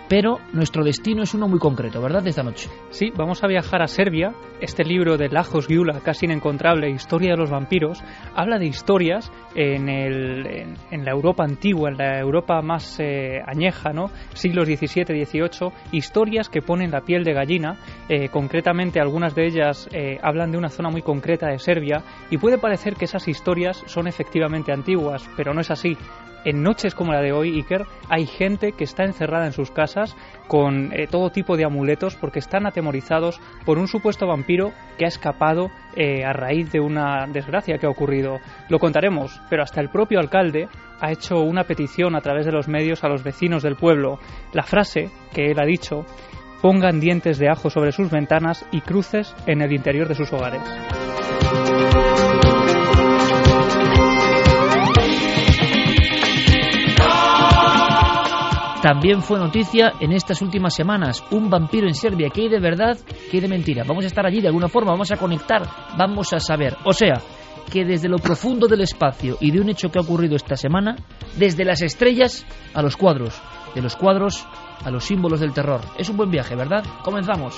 pero 0.09 0.39
nuestro 0.53 0.85
destino 0.85 1.23
es 1.23 1.35
uno 1.35 1.49
muy 1.49 1.59
concreto, 1.59 2.01
¿verdad? 2.01 2.27
Esta 2.27 2.43
noche. 2.43 2.69
Sí, 2.91 3.11
vamos 3.17 3.43
a 3.43 3.47
viajar 3.47 3.83
a 3.83 3.87
Serbia. 3.87 4.35
Este 4.61 4.85
libro 4.85 5.17
de 5.17 5.29
Lajos 5.29 5.67
Giula, 5.67 6.01
casi 6.01 6.27
inencontrable, 6.27 6.91
Historia 6.91 7.33
de 7.33 7.37
los 7.37 7.51
vampiros, 7.51 8.03
habla 8.35 8.59
de 8.59 8.67
historias 8.67 9.31
en, 9.55 9.89
el, 9.89 10.77
en, 10.91 11.05
la 11.05 11.11
Europa 11.11 11.45
antigua, 11.45 11.91
en 11.91 11.97
la 11.97 12.19
Europa 12.19 12.61
más 12.63 12.99
eh, 13.01 13.41
añeja, 13.47 13.93
¿no? 13.93 14.11
Siglos 14.35 14.67
XVII, 14.67 15.25
XVIII, 15.25 15.73
historias 15.93 16.49
que 16.49 16.63
ponen 16.63 16.91
la 16.91 17.01
piel 17.01 17.25
de 17.25 17.33
gallina. 17.33 17.77
Eh, 18.09 18.29
concretamente, 18.29 19.01
algunas 19.01 19.35
de 19.35 19.47
ellas 19.47 19.89
eh, 19.93 20.19
hablan 20.23 20.51
de 20.51 20.59
una 20.59 20.69
zona 20.69 20.91
muy 20.91 21.03
concreta 21.03 21.49
de 21.49 21.59
Serbia 21.59 22.03
y 22.31 22.39
puede 22.39 22.59
parecer 22.59 22.95
que 22.95 23.07
esas 23.07 23.27
historias 23.29 23.83
son 23.87 24.07
efectivamente 24.07 24.73
antiguas, 24.73 25.29
pero 25.37 25.55
no 25.55 25.61
es 25.61 25.71
así 25.71 25.97
en 26.45 26.63
noches 26.63 26.95
como 26.95 27.13
la 27.13 27.21
de 27.21 27.33
hoy, 27.33 27.57
Iker, 27.57 27.87
hay 28.09 28.27
gente 28.27 28.73
que 28.73 28.85
está 28.85 29.05
encerrada 29.05 29.47
en 29.47 29.53
sus 29.53 29.71
casas 29.71 30.17
con 30.47 30.93
eh, 30.93 31.07
todo 31.11 31.31
tipo 31.31 31.57
de 31.57 31.65
amuletos 31.65 32.17
porque 32.17 32.39
están 32.39 32.67
atemorizados 32.67 33.41
por 33.65 33.79
un 33.79 33.89
supuesto 33.89 34.27
vampiro 34.27 34.73
que 34.99 35.05
ha 35.05 35.09
escapado 35.09 35.71
eh, 35.97 36.25
a 36.25 36.33
raíz 36.33 36.71
de 36.73 36.81
una 36.81 37.27
desgracia 37.27 37.79
que 37.79 37.87
ha 37.87 37.91
ocurrido. 37.91 38.39
Lo 38.69 38.79
contaremos, 38.79 39.41
pero 39.49 39.63
hasta 39.63 39.81
el 39.81 39.89
propio 39.89 40.21
alcalde 40.21 40.69
ha 41.01 41.11
hecho 41.11 41.41
una 41.41 41.65
petición 41.65 42.15
a 42.15 42.21
través 42.21 42.47
de 42.47 42.53
los 42.53 42.69
medios 42.69 43.05
a 43.05 43.09
los 43.09 43.23
vecinos 43.23 43.63
del 43.63 43.77
pueblo. 43.77 44.19
La 44.53 44.63
frase 44.63 45.11
que 45.33 45.51
él 45.51 45.61
ha 45.61 45.67
dicho, 45.67 46.05
pongan 46.63 47.01
dientes 47.01 47.39
de 47.39 47.51
ajo 47.51 47.71
sobre 47.71 47.93
sus 47.93 48.11
ventanas 48.11 48.67
y 48.73 48.81
cruces 48.81 49.35
en 49.47 49.61
el 49.63 49.73
interior 49.73 50.09
de 50.09 50.15
sus 50.15 50.33
hogares. 50.33 50.63
También 58.85 59.23
fue 59.23 59.39
noticia 59.39 59.95
en 59.99 60.13
estas 60.13 60.43
últimas 60.43 60.75
semanas 60.75 61.25
un 61.31 61.49
vampiro 61.49 61.89
en 61.89 61.95
Serbia. 61.95 62.29
¿Qué 62.29 62.43
hay 62.43 62.49
de 62.51 62.61
verdad? 62.61 62.99
¿Qué 63.31 63.39
hay 63.39 63.41
de 63.41 63.49
mentira? 63.49 63.83
Vamos 63.89 64.05
a 64.05 64.09
estar 64.09 64.27
allí 64.27 64.43
de 64.43 64.49
alguna 64.49 64.69
forma, 64.69 64.91
vamos 64.91 65.11
a 65.11 65.17
conectar, 65.17 65.63
vamos 65.97 66.35
a 66.35 66.39
saber. 66.39 66.77
O 66.85 66.93
sea, 66.93 67.15
que 67.73 67.87
desde 67.87 68.11
lo 68.11 68.19
profundo 68.19 68.67
del 68.69 68.83
espacio 68.83 69.39
y 69.41 69.53
de 69.53 69.63
un 69.63 69.71
hecho 69.71 69.89
que 69.89 69.99
ha 69.99 70.03
ocurrido 70.03 70.37
esta 70.37 70.55
semana, 70.57 70.97
desde 71.39 71.65
las 71.65 71.81
estrellas 71.81 72.45
a 72.75 72.83
los 72.83 72.99
cuadros, 72.99 73.41
de 73.75 73.81
los 73.81 73.97
cuadros 73.97 74.47
a 74.85 74.91
los 74.91 75.03
símbolos 75.03 75.41
del 75.41 75.55
terror. 75.55 75.81
Es 75.97 76.11
un 76.11 76.19
buen 76.19 76.31
viaje, 76.31 76.55
¿verdad? 76.55 76.85
Comenzamos. 77.03 77.57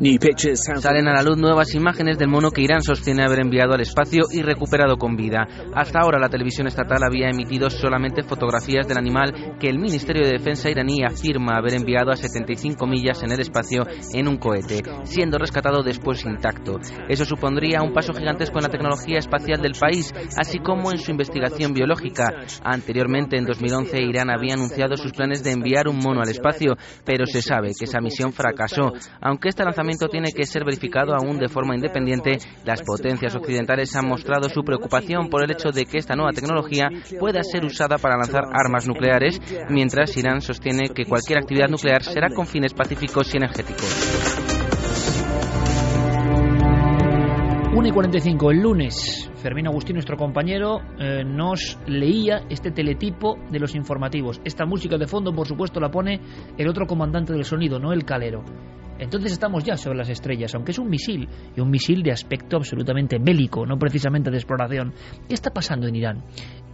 Salen 0.00 1.08
a 1.08 1.12
la 1.12 1.22
luz 1.24 1.36
nuevas 1.38 1.74
imágenes 1.74 2.18
del 2.18 2.28
mono 2.28 2.52
que 2.52 2.62
Irán 2.62 2.82
sostiene 2.82 3.24
haber 3.24 3.40
enviado 3.40 3.74
al 3.74 3.80
espacio 3.80 4.26
y 4.30 4.42
recuperado 4.42 4.96
con 4.96 5.16
vida. 5.16 5.48
Hasta 5.74 5.98
ahora 5.98 6.20
la 6.20 6.28
televisión 6.28 6.68
estatal 6.68 7.02
había 7.02 7.28
emitido 7.28 7.68
solamente 7.68 8.22
fotografías 8.22 8.86
del 8.86 8.96
animal 8.96 9.56
que 9.58 9.68
el 9.68 9.80
Ministerio 9.80 10.22
de 10.24 10.38
Defensa 10.38 10.70
iraní 10.70 11.02
afirma 11.04 11.56
haber 11.56 11.74
enviado 11.74 12.12
a 12.12 12.16
75 12.16 12.86
millas 12.86 13.24
en 13.24 13.32
el 13.32 13.40
espacio 13.40 13.82
en 14.14 14.28
un 14.28 14.36
cohete, 14.36 14.82
siendo 15.02 15.36
rescatado 15.36 15.82
después 15.82 16.24
intacto. 16.24 16.78
Eso 17.08 17.24
supondría 17.24 17.82
un 17.82 17.92
paso 17.92 18.12
gigantesco 18.12 18.58
en 18.58 18.64
la 18.64 18.70
tecnología 18.70 19.18
espacial 19.18 19.60
del 19.60 19.72
país, 19.72 20.14
así 20.36 20.60
como 20.60 20.92
en 20.92 20.98
su 20.98 21.10
investigación 21.10 21.74
biológica. 21.74 22.34
Anteriormente, 22.62 23.36
en 23.36 23.46
2011, 23.46 24.00
Irán 24.00 24.30
había 24.30 24.54
anunciado 24.54 24.96
sus 24.96 25.10
planes 25.10 25.42
de 25.42 25.50
enviar 25.50 25.88
un 25.88 25.98
mono 25.98 26.20
al 26.20 26.28
espacio, 26.28 26.76
pero 27.04 27.26
se 27.26 27.42
sabe 27.42 27.72
que 27.76 27.86
esa 27.86 28.00
misión 28.00 28.32
fracasó. 28.32 28.92
Aunque 29.20 29.48
este 29.48 29.64
lanzamiento 29.64 29.87
tiene 30.10 30.32
que 30.32 30.44
ser 30.44 30.64
verificado 30.64 31.14
aún 31.14 31.38
de 31.38 31.48
forma 31.48 31.74
independiente, 31.74 32.38
las 32.64 32.82
potencias 32.82 33.34
occidentales 33.34 33.94
han 33.96 34.06
mostrado 34.06 34.48
su 34.48 34.62
preocupación 34.62 35.28
por 35.28 35.42
el 35.42 35.50
hecho 35.50 35.70
de 35.70 35.86
que 35.86 35.98
esta 35.98 36.14
nueva 36.14 36.32
tecnología 36.32 36.88
pueda 37.18 37.42
ser 37.42 37.64
usada 37.64 37.96
para 37.96 38.16
lanzar 38.16 38.44
armas 38.52 38.86
nucleares, 38.86 39.40
mientras 39.70 40.16
Irán 40.16 40.40
sostiene 40.40 40.90
que 40.90 41.04
cualquier 41.04 41.38
actividad 41.38 41.68
nuclear 41.68 42.02
será 42.02 42.28
con 42.28 42.46
fines 42.46 42.74
pacíficos 42.74 43.32
y 43.34 43.38
energéticos. 43.38 44.57
1 47.78 47.86
y 47.86 47.92
45, 47.92 48.50
el 48.50 48.60
lunes, 48.60 49.30
Fermín 49.36 49.68
Agustín, 49.68 49.94
nuestro 49.94 50.16
compañero, 50.16 50.80
eh, 50.98 51.22
nos 51.24 51.78
leía 51.86 52.42
este 52.50 52.72
teletipo 52.72 53.38
de 53.52 53.60
los 53.60 53.76
informativos. 53.76 54.40
Esta 54.44 54.66
música 54.66 54.98
de 54.98 55.06
fondo, 55.06 55.32
por 55.32 55.46
supuesto, 55.46 55.78
la 55.78 55.88
pone 55.88 56.20
el 56.56 56.66
otro 56.66 56.88
comandante 56.88 57.32
del 57.32 57.44
sonido, 57.44 57.78
no 57.78 57.92
el 57.92 58.04
calero. 58.04 58.42
Entonces 58.98 59.30
estamos 59.30 59.62
ya 59.62 59.76
sobre 59.76 59.96
las 59.96 60.08
estrellas, 60.08 60.56
aunque 60.56 60.72
es 60.72 60.78
un 60.80 60.90
misil, 60.90 61.28
y 61.54 61.60
un 61.60 61.70
misil 61.70 62.02
de 62.02 62.10
aspecto 62.10 62.56
absolutamente 62.56 63.18
bélico, 63.20 63.64
no 63.64 63.78
precisamente 63.78 64.32
de 64.32 64.38
exploración. 64.38 64.92
¿Qué 65.28 65.34
está 65.34 65.50
pasando 65.50 65.86
en 65.86 65.94
Irán? 65.94 66.24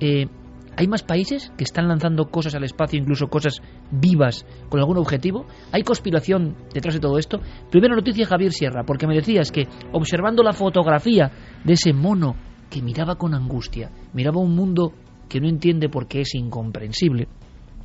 Eh, 0.00 0.26
¿Hay 0.76 0.88
más 0.88 1.02
países 1.02 1.52
que 1.56 1.64
están 1.64 1.88
lanzando 1.88 2.26
cosas 2.30 2.54
al 2.54 2.64
espacio, 2.64 2.98
incluso 2.98 3.28
cosas 3.28 3.62
vivas, 3.90 4.44
con 4.68 4.80
algún 4.80 4.98
objetivo? 4.98 5.46
¿Hay 5.72 5.82
conspiración 5.82 6.56
detrás 6.72 6.94
de 6.94 7.00
todo 7.00 7.18
esto? 7.18 7.40
Primera 7.70 7.94
noticia, 7.94 8.26
Javier 8.26 8.52
Sierra, 8.52 8.84
porque 8.84 9.06
me 9.06 9.14
decías 9.14 9.52
que 9.52 9.68
observando 9.92 10.42
la 10.42 10.52
fotografía 10.52 11.30
de 11.64 11.74
ese 11.74 11.92
mono 11.92 12.34
que 12.70 12.82
miraba 12.82 13.16
con 13.16 13.34
angustia, 13.34 13.90
miraba 14.12 14.40
un 14.40 14.54
mundo 14.54 14.92
que 15.28 15.40
no 15.40 15.48
entiende 15.48 15.88
por 15.88 16.08
qué 16.08 16.22
es 16.22 16.34
incomprensible, 16.34 17.28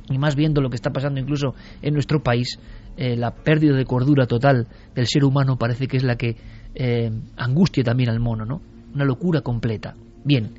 y 0.08 0.18
más 0.18 0.34
viendo 0.34 0.60
lo 0.60 0.68
que 0.68 0.76
está 0.76 0.90
pasando 0.90 1.20
incluso 1.20 1.54
en 1.82 1.94
nuestro 1.94 2.22
país, 2.22 2.58
eh, 2.96 3.16
la 3.16 3.32
pérdida 3.32 3.76
de 3.76 3.84
cordura 3.84 4.26
total 4.26 4.66
del 4.94 5.06
ser 5.06 5.24
humano 5.24 5.56
parece 5.56 5.86
que 5.86 5.96
es 5.96 6.02
la 6.02 6.16
que 6.16 6.36
eh, 6.74 7.10
angustia 7.36 7.84
también 7.84 8.10
al 8.10 8.18
mono, 8.18 8.44
¿no? 8.44 8.60
Una 8.92 9.04
locura 9.04 9.42
completa. 9.42 9.94
Bien, 10.24 10.54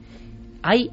hay 0.63 0.89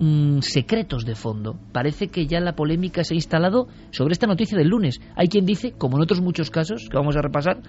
Mm, 0.00 0.40
secretos 0.40 1.04
de 1.04 1.14
fondo. 1.14 1.58
Parece 1.72 2.08
que 2.08 2.26
ya 2.26 2.40
la 2.40 2.56
polémica 2.56 3.04
se 3.04 3.12
ha 3.12 3.16
instalado 3.16 3.68
sobre 3.90 4.12
esta 4.12 4.26
noticia 4.26 4.56
del 4.56 4.68
lunes. 4.68 4.98
Hay 5.14 5.28
quien 5.28 5.44
dice, 5.44 5.72
como 5.72 5.98
en 5.98 6.02
otros 6.02 6.22
muchos 6.22 6.50
casos 6.50 6.88
que 6.90 6.96
vamos 6.96 7.16
a 7.16 7.22
repasar, 7.22 7.60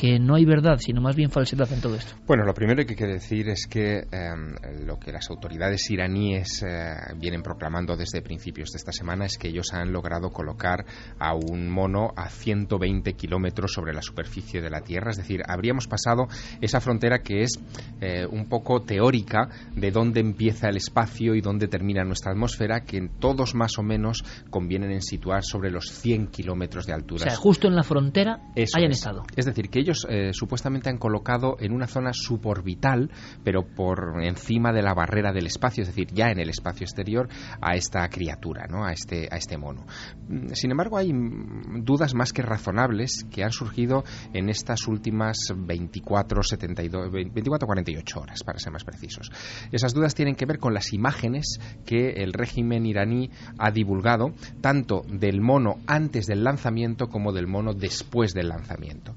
que 0.00 0.18
no 0.18 0.34
hay 0.34 0.46
verdad, 0.46 0.78
sino 0.78 1.02
más 1.02 1.14
bien 1.14 1.30
falsedad 1.30 1.70
en 1.70 1.82
todo 1.82 1.94
esto. 1.94 2.14
Bueno, 2.26 2.42
lo 2.46 2.54
primero 2.54 2.82
que 2.86 2.92
hay 2.92 2.96
que 2.96 3.06
decir 3.06 3.50
es 3.50 3.66
que 3.66 3.98
em, 4.10 4.54
lo 4.86 4.98
que 4.98 5.12
las 5.12 5.28
autoridades 5.28 5.90
iraníes 5.90 6.62
eh, 6.62 6.94
vienen 7.18 7.42
proclamando 7.42 7.98
desde 7.98 8.22
principios 8.22 8.70
de 8.70 8.78
esta 8.78 8.92
semana 8.92 9.26
es 9.26 9.36
que 9.36 9.48
ellos 9.48 9.74
han 9.74 9.92
logrado 9.92 10.30
colocar 10.30 10.86
a 11.18 11.34
un 11.34 11.68
mono 11.68 12.14
a 12.16 12.30
120 12.30 13.12
kilómetros 13.12 13.74
sobre 13.74 13.92
la 13.92 14.00
superficie 14.00 14.62
de 14.62 14.70
la 14.70 14.80
Tierra. 14.80 15.10
Es 15.10 15.18
decir, 15.18 15.42
habríamos 15.46 15.86
pasado 15.86 16.28
esa 16.62 16.80
frontera 16.80 17.18
que 17.18 17.42
es 17.42 17.60
eh, 18.00 18.24
un 18.24 18.48
poco 18.48 18.80
teórica 18.80 19.50
de 19.76 19.90
dónde 19.90 20.20
empieza 20.20 20.70
el 20.70 20.78
espacio 20.78 21.34
y 21.34 21.42
dónde 21.42 21.68
termina 21.68 22.04
nuestra 22.04 22.32
atmósfera, 22.32 22.84
que 22.84 23.06
todos 23.18 23.54
más 23.54 23.76
o 23.76 23.82
menos 23.82 24.24
convienen 24.48 24.92
en 24.92 25.02
situar 25.02 25.44
sobre 25.44 25.70
los 25.70 25.90
100 25.90 26.28
kilómetros 26.28 26.86
de 26.86 26.94
altura. 26.94 27.26
O 27.26 27.28
sea, 27.28 27.36
justo 27.36 27.68
en 27.68 27.76
la 27.76 27.82
frontera 27.82 28.38
hayan 28.74 28.92
estado. 28.92 29.24
Es 29.36 29.44
decir, 29.44 29.68
que 29.68 29.80
ellos 29.80 29.89
eh, 30.08 30.32
supuestamente 30.32 30.90
han 30.90 30.98
colocado 30.98 31.56
en 31.60 31.72
una 31.72 31.86
zona 31.86 32.12
suborbital, 32.12 33.10
pero 33.44 33.62
por 33.62 34.22
encima 34.22 34.72
de 34.72 34.82
la 34.82 34.94
barrera 34.94 35.32
del 35.32 35.46
espacio, 35.46 35.82
es 35.82 35.88
decir, 35.88 36.08
ya 36.12 36.30
en 36.30 36.40
el 36.40 36.48
espacio 36.48 36.84
exterior, 36.84 37.28
a 37.60 37.74
esta 37.74 38.08
criatura, 38.08 38.66
¿no? 38.68 38.84
a, 38.84 38.92
este, 38.92 39.28
a 39.30 39.36
este 39.36 39.56
mono. 39.56 39.86
Mm, 40.28 40.48
sin 40.52 40.70
embargo, 40.70 40.98
hay 40.98 41.12
dudas 41.12 42.14
más 42.14 42.32
que 42.32 42.42
razonables 42.42 43.26
que 43.30 43.44
han 43.44 43.52
surgido 43.52 44.04
en 44.32 44.48
estas 44.48 44.86
últimas 44.88 45.36
24, 45.56 46.42
72, 46.42 47.10
24 47.10 47.66
48 47.66 48.20
horas, 48.20 48.42
para 48.42 48.58
ser 48.58 48.72
más 48.72 48.84
precisos. 48.84 49.30
Esas 49.72 49.94
dudas 49.94 50.14
tienen 50.14 50.34
que 50.34 50.46
ver 50.46 50.58
con 50.58 50.74
las 50.74 50.92
imágenes 50.92 51.58
que 51.84 52.10
el 52.10 52.32
régimen 52.32 52.86
iraní 52.86 53.30
ha 53.58 53.70
divulgado, 53.70 54.32
tanto 54.60 55.02
del 55.08 55.40
mono 55.40 55.76
antes 55.86 56.26
del 56.26 56.44
lanzamiento 56.44 57.08
como 57.08 57.32
del 57.32 57.46
mono 57.46 57.72
después 57.74 58.34
del 58.34 58.48
lanzamiento. 58.48 59.14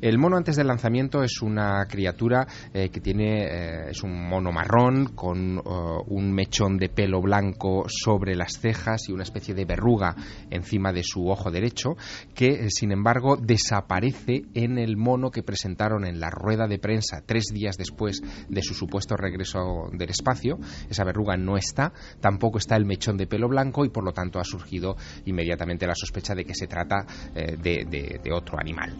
El 0.00 0.16
mono 0.16 0.38
antes 0.38 0.56
del 0.56 0.68
lanzamiento 0.68 1.22
es 1.22 1.42
una 1.42 1.84
criatura 1.86 2.46
eh, 2.72 2.88
que 2.88 3.00
tiene, 3.00 3.44
eh, 3.44 3.90
es 3.90 4.02
un 4.02 4.28
mono 4.30 4.50
marrón 4.50 5.10
con 5.14 5.58
eh, 5.58 5.62
un 6.06 6.32
mechón 6.32 6.78
de 6.78 6.88
pelo 6.88 7.20
blanco 7.20 7.84
sobre 7.86 8.34
las 8.34 8.58
cejas 8.58 9.10
y 9.10 9.12
una 9.12 9.24
especie 9.24 9.54
de 9.54 9.66
verruga 9.66 10.16
encima 10.48 10.94
de 10.94 11.02
su 11.04 11.28
ojo 11.28 11.50
derecho, 11.50 11.96
que 12.34 12.70
sin 12.70 12.92
embargo 12.92 13.36
desaparece 13.36 14.44
en 14.54 14.78
el 14.78 14.96
mono 14.96 15.30
que 15.30 15.42
presentaron 15.42 16.06
en 16.06 16.18
la 16.18 16.30
rueda 16.30 16.66
de 16.66 16.78
prensa 16.78 17.22
tres 17.26 17.48
días 17.52 17.76
después 17.76 18.22
de 18.48 18.62
su 18.62 18.72
supuesto 18.72 19.16
regreso 19.16 19.90
del 19.92 20.08
espacio. 20.08 20.58
Esa 20.88 21.04
verruga 21.04 21.36
no 21.36 21.58
está, 21.58 21.92
tampoco 22.20 22.56
está 22.56 22.74
el 22.76 22.86
mechón 22.86 23.18
de 23.18 23.26
pelo 23.26 23.50
blanco 23.50 23.84
y 23.84 23.90
por 23.90 24.04
lo 24.04 24.12
tanto 24.12 24.40
ha 24.40 24.44
surgido 24.44 24.96
inmediatamente 25.26 25.86
la 25.86 25.94
sospecha 25.94 26.34
de 26.34 26.44
que 26.44 26.54
se 26.54 26.66
trata 26.66 27.04
de 27.34 28.32
otro 28.32 28.58
animal. 28.58 28.96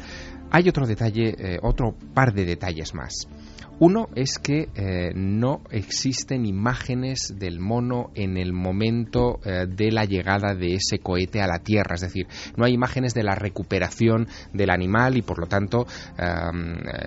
Hay 0.52 0.68
otro 0.68 0.86
detalle, 0.86 1.34
eh, 1.38 1.58
otro 1.62 1.94
par 2.12 2.34
de 2.34 2.44
detalles 2.44 2.92
más. 2.92 3.28
Uno 3.78 4.08
es 4.14 4.38
que 4.38 4.68
eh, 4.74 5.12
no 5.14 5.62
existen 5.70 6.44
imágenes 6.44 7.34
del 7.38 7.60
mono 7.60 8.10
en 8.14 8.36
el 8.36 8.52
momento 8.52 9.40
eh, 9.44 9.66
de 9.66 9.90
la 9.90 10.04
llegada 10.04 10.54
de 10.54 10.74
ese 10.74 10.98
cohete 10.98 11.40
a 11.40 11.46
la 11.46 11.60
Tierra, 11.60 11.94
es 11.94 12.02
decir, 12.02 12.26
no 12.56 12.66
hay 12.66 12.74
imágenes 12.74 13.14
de 13.14 13.22
la 13.22 13.36
recuperación 13.36 14.26
del 14.52 14.70
animal 14.70 15.16
y 15.16 15.22
por 15.22 15.38
lo 15.38 15.46
tanto 15.46 15.86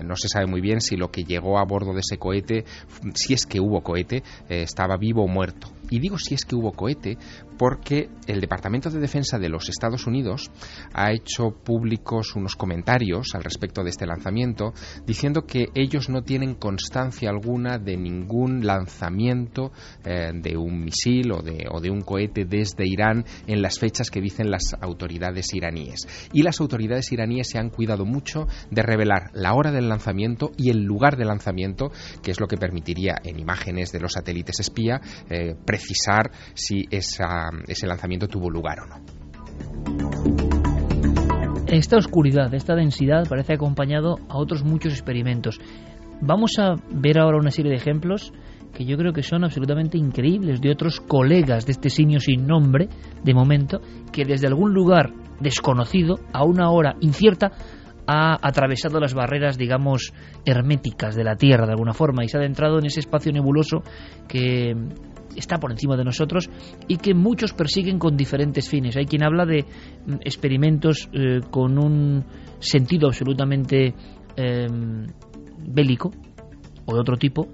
no 0.02 0.16
se 0.16 0.28
sabe 0.28 0.46
muy 0.46 0.60
bien 0.60 0.80
si 0.80 0.96
lo 0.96 1.12
que 1.12 1.22
llegó 1.22 1.58
a 1.58 1.64
bordo 1.64 1.92
de 1.92 2.00
ese 2.00 2.18
cohete, 2.18 2.64
si 3.14 3.34
es 3.34 3.46
que 3.46 3.60
hubo 3.60 3.82
cohete, 3.82 4.24
estaba 4.48 4.96
vivo 4.96 5.24
o 5.24 5.28
muerto. 5.28 5.68
Y 5.90 6.00
digo 6.00 6.18
si 6.18 6.34
es 6.34 6.44
que 6.44 6.56
hubo 6.56 6.72
cohete 6.72 7.18
porque 7.58 8.08
el 8.26 8.40
Departamento 8.40 8.90
de 8.90 9.00
Defensa 9.00 9.38
de 9.38 9.48
los 9.48 9.68
Estados 9.68 10.06
Unidos 10.06 10.50
ha 10.92 11.12
hecho 11.12 11.50
públicos 11.50 12.34
unos 12.36 12.56
comentarios 12.56 13.34
al 13.34 13.44
respecto 13.44 13.82
de 13.82 13.90
este 13.90 14.06
lanzamiento 14.06 14.72
diciendo 15.06 15.42
que 15.42 15.68
ellos 15.74 16.08
no 16.08 16.22
tienen 16.22 16.54
constancia 16.54 17.30
alguna 17.30 17.78
de 17.78 17.96
ningún 17.96 18.66
lanzamiento 18.66 19.72
eh, 20.04 20.32
de 20.34 20.56
un 20.56 20.84
misil 20.84 21.32
o 21.32 21.42
de, 21.42 21.66
o 21.70 21.80
de 21.80 21.90
un 21.90 22.00
cohete 22.00 22.44
desde 22.44 22.86
Irán 22.86 23.24
en 23.46 23.62
las 23.62 23.78
fechas 23.78 24.10
que 24.10 24.20
dicen 24.20 24.50
las 24.50 24.74
autoridades 24.80 25.52
iraníes. 25.54 26.28
Y 26.32 26.42
las 26.42 26.60
autoridades 26.60 27.12
iraníes 27.12 27.48
se 27.50 27.58
han 27.58 27.70
cuidado 27.70 28.04
mucho 28.04 28.46
de 28.70 28.82
revelar 28.82 29.30
la 29.32 29.54
hora 29.54 29.70
del 29.70 29.88
lanzamiento 29.88 30.52
y 30.56 30.70
el 30.70 30.82
lugar 30.82 31.16
de 31.16 31.24
lanzamiento, 31.24 31.90
que 32.22 32.30
es 32.30 32.40
lo 32.40 32.46
que 32.46 32.56
permitiría 32.56 33.16
en 33.24 33.38
imágenes 33.38 33.92
de 33.92 34.00
los 34.00 34.12
satélites 34.12 34.60
espía 34.60 35.00
eh, 35.28 35.54
precisar 35.64 36.30
si 36.54 36.84
ese 37.66 37.86
lanzamiento 37.86 38.28
tuvo 38.28 38.50
lugar 38.50 38.80
o 38.80 38.86
no. 38.86 38.96
Esta 41.66 41.96
oscuridad, 41.96 42.52
esta 42.54 42.74
densidad 42.74 43.26
parece 43.28 43.54
acompañado 43.54 44.16
a 44.28 44.36
otros 44.38 44.62
muchos 44.64 44.92
experimentos. 44.92 45.58
Vamos 46.20 46.52
a 46.58 46.74
ver 46.90 47.18
ahora 47.18 47.38
una 47.38 47.50
serie 47.50 47.70
de 47.70 47.78
ejemplos 47.78 48.32
que 48.72 48.84
yo 48.84 48.96
creo 48.96 49.12
que 49.12 49.22
son 49.22 49.44
absolutamente 49.44 49.96
increíbles 49.96 50.60
de 50.60 50.70
otros 50.70 51.00
colegas 51.00 51.64
de 51.66 51.72
este 51.72 51.90
simio 51.90 52.20
sin 52.20 52.46
nombre, 52.46 52.88
de 53.22 53.34
momento, 53.34 53.80
que 54.12 54.24
desde 54.24 54.46
algún 54.46 54.74
lugar 54.74 55.12
desconocido, 55.40 56.18
a 56.32 56.44
una 56.44 56.70
hora 56.70 56.94
incierta, 57.00 57.52
ha 58.06 58.38
atravesado 58.46 59.00
las 59.00 59.14
barreras, 59.14 59.56
digamos, 59.56 60.12
herméticas 60.44 61.14
de 61.14 61.24
la 61.24 61.36
Tierra 61.36 61.66
de 61.66 61.72
alguna 61.72 61.94
forma 61.94 62.24
y 62.24 62.28
se 62.28 62.36
ha 62.36 62.40
adentrado 62.40 62.78
en 62.78 62.86
ese 62.86 63.00
espacio 63.00 63.32
nebuloso 63.32 63.82
que 64.28 64.74
está 65.36 65.58
por 65.58 65.70
encima 65.70 65.96
de 65.96 66.04
nosotros 66.04 66.50
y 66.88 66.96
que 66.96 67.14
muchos 67.14 67.52
persiguen 67.52 67.98
con 67.98 68.16
diferentes 68.16 68.68
fines. 68.68 68.96
Hay 68.96 69.06
quien 69.06 69.24
habla 69.24 69.46
de 69.46 69.62
mm, 69.62 70.14
experimentos 70.20 71.08
eh, 71.12 71.40
con 71.50 71.78
un 71.78 72.24
sentido 72.58 73.08
absolutamente 73.08 73.94
em, 74.36 75.06
bélico 75.58 76.10
o 76.86 76.94
de 76.94 77.00
otro 77.00 77.16
tipo 77.16 77.48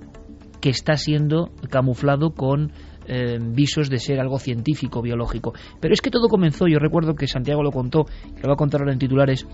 que 0.61 0.71
está 0.71 0.97
siendo 0.97 1.51
camuflado 1.71 2.31
con 2.31 2.73
em, 3.07 3.53
visos 3.55 3.89
de 3.89 3.99
ser 3.99 4.21
algo 4.21 4.39
científico, 4.39 5.03
biológico. 5.03 5.55
Pero 5.81 5.95
es 5.95 6.01
que 6.01 6.11
todo 6.11 6.29
comenzó, 6.29 6.67
yo 6.69 6.79
recuerdo 6.79 7.15
que 7.15 7.27
Santiago 7.27 7.63
lo 7.63 7.71
contó, 7.71 8.07
lo 8.43 8.49
va 8.49 8.55
a 8.55 8.57
contar 8.57 8.81
ahora 8.81 8.93
en 8.93 8.99
titulares, 8.99 9.47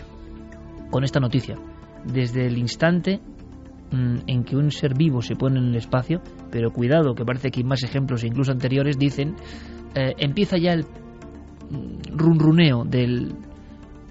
con 0.91 1.05
esta 1.05 1.21
noticia. 1.21 1.57
Desde 2.05 2.47
el 2.47 2.59
instante 2.59 3.21
en 3.93 4.45
que 4.45 4.57
un 4.57 4.71
ser 4.71 4.95
vivo 4.95 5.23
se 5.23 5.37
pone 5.37 5.59
en 5.59 5.67
el 5.67 5.77
espacio, 5.77 6.21
pero 6.51 6.73
cuidado, 6.73 7.15
que 7.15 7.25
parece 7.25 7.51
que 7.51 7.61
hay 7.61 7.65
más 7.65 7.83
ejemplos, 7.83 8.25
incluso 8.25 8.53
anteriores, 8.53 8.99
dicen, 8.99 9.37
eh, 9.95 10.15
empieza 10.19 10.59
ya 10.59 10.73
el 10.73 10.83
mm, 10.85 12.17
runruneo 12.17 12.85
del 12.85 13.35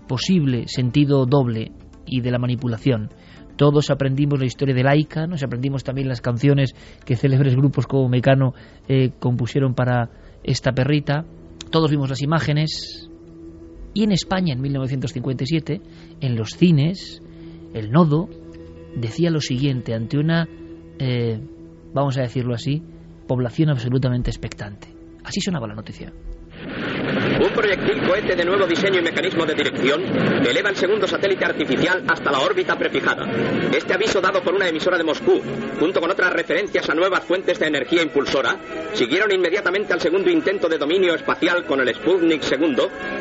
posible 0.07 0.67
sentido 0.67 1.25
doble 1.25 1.71
y 2.05 2.21
de 2.21 2.31
la 2.31 2.39
manipulación. 2.39 3.09
Todos 3.55 3.89
aprendimos 3.89 4.39
la 4.39 4.45
historia 4.45 4.75
de 4.75 4.83
Laika, 4.83 5.27
nos 5.27 5.43
aprendimos 5.43 5.83
también 5.83 6.09
las 6.09 6.21
canciones 6.21 6.75
que 7.05 7.15
célebres 7.15 7.55
grupos 7.55 7.87
como 7.87 8.09
Mecano 8.09 8.53
eh, 8.87 9.11
compusieron 9.19 9.73
para 9.73 10.09
esta 10.43 10.73
perrita. 10.73 11.25
Todos 11.71 11.89
vimos 11.89 12.09
las 12.09 12.21
imágenes. 12.21 13.09
Y 13.93 14.03
en 14.03 14.11
España, 14.11 14.53
en 14.53 14.61
1957, 14.61 15.81
en 16.19 16.35
los 16.35 16.49
cines, 16.49 17.21
el 17.73 17.91
nodo 17.91 18.27
decía 18.95 19.29
lo 19.29 19.41
siguiente 19.41 19.93
ante 19.93 20.17
una, 20.17 20.47
eh, 20.99 21.39
vamos 21.93 22.17
a 22.17 22.21
decirlo 22.21 22.53
así, 22.53 22.81
población 23.27 23.69
absolutamente 23.69 24.29
expectante. 24.29 24.87
Así 25.23 25.41
sonaba 25.41 25.67
la 25.67 25.75
noticia. 25.75 26.13
Proyectil 27.55 28.05
cohete 28.05 28.35
de 28.35 28.43
nuevo 28.43 28.67
diseño 28.67 28.99
y 28.99 29.01
mecanismo 29.01 29.45
de 29.45 29.55
dirección 29.55 30.03
eleva 30.45 30.69
el 30.69 30.75
segundo 30.75 31.07
satélite 31.07 31.45
artificial 31.45 32.03
hasta 32.05 32.29
la 32.29 32.39
órbita 32.39 32.77
prefijada. 32.77 33.25
Este 33.73 33.93
aviso 33.93 34.19
dado 34.19 34.43
por 34.43 34.53
una 34.53 34.67
emisora 34.67 34.97
de 34.97 35.05
Moscú, 35.05 35.41
junto 35.79 36.01
con 36.01 36.11
otras 36.11 36.33
referencias 36.33 36.89
a 36.89 36.93
nuevas 36.93 37.23
fuentes 37.23 37.57
de 37.57 37.67
energía 37.67 38.01
impulsora, 38.01 38.57
siguieron 38.93 39.31
inmediatamente 39.31 39.93
al 39.93 40.01
segundo 40.01 40.29
intento 40.29 40.67
de 40.67 40.77
dominio 40.77 41.15
espacial 41.15 41.65
con 41.65 41.79
el 41.79 41.95
Sputnik 41.95 42.43
II, 42.43 42.75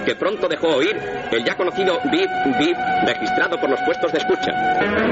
que 0.04 0.16
pronto 0.16 0.48
dejó 0.48 0.76
oír 0.76 0.96
el 1.30 1.44
ya 1.44 1.56
conocido 1.56 2.00
bip 2.10 2.28
bip 2.58 2.76
registrado 3.06 3.60
por 3.60 3.70
los 3.70 3.80
puestos 3.82 4.10
de 4.12 4.18
escucha. 4.18 4.52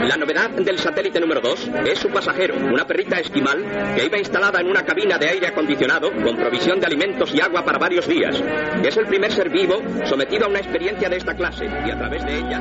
La 0.08 0.16
novedad 0.16 0.50
del 0.50 0.78
satélite 0.78 1.20
número 1.20 1.40
2 1.40 1.70
es 1.87 1.98
su 1.98 2.08
pasajero, 2.08 2.56
una 2.56 2.87
perrita 2.87 3.20
esquimal 3.20 3.94
que 3.94 4.04
iba 4.04 4.18
instalada 4.18 4.61
en 4.61 4.68
una 4.68 4.85
cabina 4.85 5.16
de 5.16 5.28
aire 5.28 5.46
acondicionado 5.46 6.11
con 6.12 6.37
provisión 6.37 6.80
de 6.80 6.87
alimentos 6.87 7.32
y 7.32 7.40
agua 7.40 7.64
para 7.64 7.78
varios 7.78 8.08
días. 8.08 8.42
Es 8.82 8.96
el 8.96 9.06
primer 9.06 9.21
ser 9.30 9.50
vivo 9.50 9.74
sometido 10.04 10.46
a 10.46 10.48
una 10.48 10.58
experiencia 10.58 11.08
de 11.08 11.16
esta 11.16 11.35
clase 11.35 11.66
y 11.66 11.90
a 11.90 11.98
través 11.98 12.24
de 12.24 12.38
ella. 12.38 12.61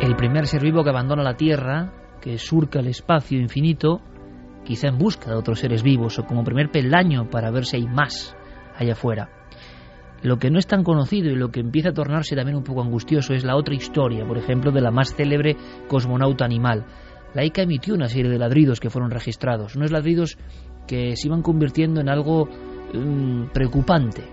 El 0.00 0.16
primer 0.16 0.46
ser 0.46 0.62
vivo 0.62 0.82
que 0.82 0.90
abandona 0.90 1.22
la 1.22 1.36
Tierra, 1.36 1.92
que 2.20 2.38
surca 2.38 2.80
el 2.80 2.86
espacio 2.86 3.38
infinito, 3.38 4.00
quizá 4.64 4.88
en 4.88 4.98
busca 4.98 5.30
de 5.30 5.36
otros 5.36 5.60
seres 5.60 5.82
vivos 5.82 6.18
o 6.18 6.24
como 6.24 6.44
primer 6.44 6.70
peldaño 6.70 7.28
para 7.30 7.50
ver 7.50 7.64
si 7.64 7.76
hay 7.76 7.86
más 7.86 8.34
allá 8.76 8.92
afuera. 8.92 9.28
Lo 10.22 10.38
que 10.38 10.50
no 10.50 10.58
es 10.58 10.66
tan 10.66 10.84
conocido 10.84 11.30
y 11.30 11.34
lo 11.34 11.50
que 11.50 11.60
empieza 11.60 11.90
a 11.90 11.94
tornarse 11.94 12.36
también 12.36 12.56
un 12.56 12.64
poco 12.64 12.82
angustioso 12.82 13.32
es 13.32 13.44
la 13.44 13.56
otra 13.56 13.74
historia, 13.74 14.26
por 14.26 14.36
ejemplo, 14.36 14.70
de 14.70 14.82
la 14.82 14.90
más 14.90 15.14
célebre 15.14 15.56
cosmonauta 15.88 16.44
animal. 16.44 16.84
La 17.34 17.44
ICA 17.44 17.62
emitió 17.62 17.94
una 17.94 18.08
serie 18.08 18.30
de 18.30 18.38
ladridos 18.38 18.80
que 18.80 18.90
fueron 18.90 19.10
registrados, 19.10 19.76
unos 19.76 19.92
ladridos 19.92 20.36
que 20.86 21.16
se 21.16 21.28
iban 21.28 21.42
convirtiendo 21.42 22.00
en 22.00 22.08
algo 22.08 22.48
mm, 22.92 23.50
preocupante. 23.52 24.24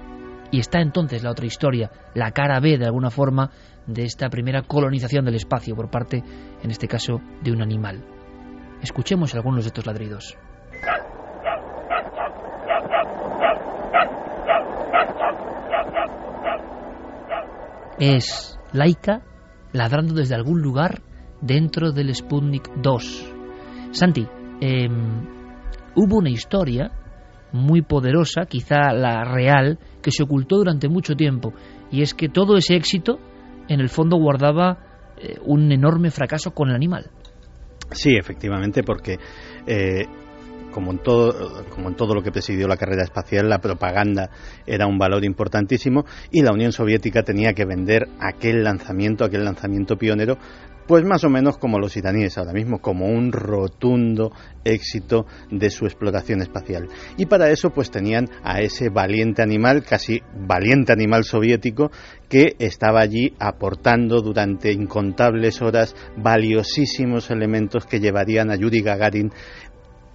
Y 0.52 0.60
está 0.60 0.80
entonces 0.80 1.24
la 1.24 1.32
otra 1.32 1.46
historia, 1.46 1.92
la 2.14 2.32
cara 2.32 2.60
B 2.60 2.78
de 2.78 2.86
alguna 2.86 3.10
forma 3.10 3.52
de 3.86 4.04
esta 4.04 4.30
primera 4.30 4.62
colonización 4.64 5.26
del 5.26 5.36
espacio 5.36 5.76
por 5.76 5.90
parte, 5.90 6.24
en 6.64 6.72
este 6.72 6.88
caso, 6.88 7.22
de 7.42 7.52
un 7.52 7.62
animal. 7.62 8.04
Escuchemos 8.82 9.34
algunos 9.36 9.64
de 9.64 9.68
estos 9.68 9.86
ladridos. 9.86 10.38
Es 18.00 18.60
Laika 18.74 19.24
ladrando 19.74 20.14
desde 20.14 20.36
algún 20.36 20.62
lugar 20.62 21.02
dentro 21.42 21.92
del 21.92 22.14
Sputnik 22.14 22.70
2. 22.76 23.34
Santi, 23.92 24.28
em, 24.62 25.26
hubo 25.96 26.18
una 26.18 26.30
historia 26.30 26.92
muy 27.52 27.82
poderosa, 27.82 28.46
quizá 28.48 28.94
la 28.94 29.24
real, 29.24 29.80
que 30.02 30.12
se 30.12 30.24
ocultó 30.24 30.58
durante 30.58 30.90
mucho 30.90 31.16
tiempo, 31.16 31.54
y 31.92 32.02
es 32.02 32.14
que 32.14 32.30
todo 32.30 32.58
ese 32.58 32.76
éxito 32.76 33.20
en 33.68 33.80
el 33.80 33.90
fondo 33.90 34.18
guardaba 34.18 35.14
eh, 35.18 35.36
un 35.44 35.72
enorme 35.72 36.12
fracaso 36.12 36.52
con 36.52 36.70
el 36.70 36.76
animal. 36.76 37.10
Sí, 37.92 38.16
efectivamente, 38.16 38.84
porque 38.84 39.18
eh, 39.66 40.06
como 40.72 40.92
en 40.92 41.00
todo 41.00 41.66
como 41.70 41.90
en 41.90 41.96
todo 41.96 42.14
lo 42.14 42.22
que 42.22 42.32
presidió 42.32 42.68
la 42.68 42.78
carrera 42.78 43.04
espacial, 43.04 43.50
la 43.50 43.60
propaganda 43.60 44.30
era 44.66 44.86
un 44.86 44.98
valor 44.98 45.26
importantísimo 45.26 46.06
y 46.32 46.42
la 46.42 46.52
Unión 46.52 46.72
Soviética 46.72 47.24
tenía 47.24 47.54
que 47.54 47.66
vender 47.66 48.08
aquel 48.20 48.64
lanzamiento, 48.64 49.26
aquel 49.26 49.44
lanzamiento 49.46 49.96
pionero, 49.98 50.38
pues 50.88 51.04
más 51.04 51.24
o 51.24 51.30
menos 51.30 51.58
como 51.58 51.80
los 51.80 51.98
iraníes 51.98 52.38
ahora 52.38 52.54
mismo, 52.54 52.80
como 52.80 53.08
un 53.08 53.32
rotundo 53.32 54.32
éxito 54.64 55.26
de 55.52 55.70
su 55.70 55.86
exploración 55.86 56.42
espacial. 56.42 56.88
Y 57.18 57.26
para 57.26 57.50
eso 57.50 57.72
pues 57.72 57.92
tenían 57.92 58.30
a 58.44 58.60
ese 58.62 58.90
valiente 58.90 59.42
animal, 59.42 59.84
casi 59.84 60.22
valiente 60.34 60.94
animal 60.94 61.24
soviético, 61.24 61.92
que 62.30 62.56
estaba 62.60 63.02
allí 63.02 63.34
aportando 63.40 64.22
durante 64.22 64.72
incontables 64.72 65.62
horas 65.62 65.96
valiosísimos 66.18 67.32
elementos 67.32 67.86
que 67.86 68.00
llevarían 68.00 68.52
a 68.52 68.56
Yuri 68.56 68.82
Gagarin 68.82 69.32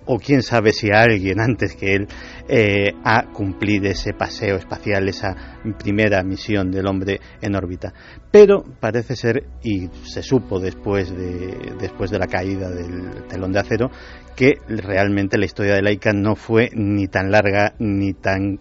o 0.07 0.19
quién 0.19 0.43
sabe 0.43 0.73
si 0.73 0.91
alguien 0.91 1.41
antes 1.41 1.75
que 1.75 1.95
él 1.95 2.09
eh, 2.49 2.93
a 3.05 3.27
cumplir 3.33 3.87
ese 3.87 4.13
paseo 4.13 4.57
espacial, 4.57 5.09
esa 5.09 5.61
primera 5.79 6.23
misión 6.23 6.71
del 6.71 6.87
hombre 6.87 7.21
en 7.41 7.55
órbita. 7.55 7.93
Pero 8.31 8.65
parece 8.81 9.17
ser, 9.17 9.45
y 9.63 9.89
se 10.05 10.23
supo 10.23 10.59
después 10.59 11.11
de, 11.11 11.75
después 11.81 12.11
de 12.11 12.19
la 12.19 12.27
caída 12.27 12.71
del 12.71 13.27
telón 13.29 13.53
de 13.53 13.61
acero, 13.61 13.91
que 14.35 14.55
realmente 14.69 15.39
la 15.39 15.47
historia 15.47 15.75
de 15.75 15.83
Laika 15.83 16.13
no 16.13 16.35
fue 16.35 16.71
ni 16.75 17.07
tan 17.07 17.31
larga 17.31 17.75
ni 17.79 18.13
tan 18.15 18.59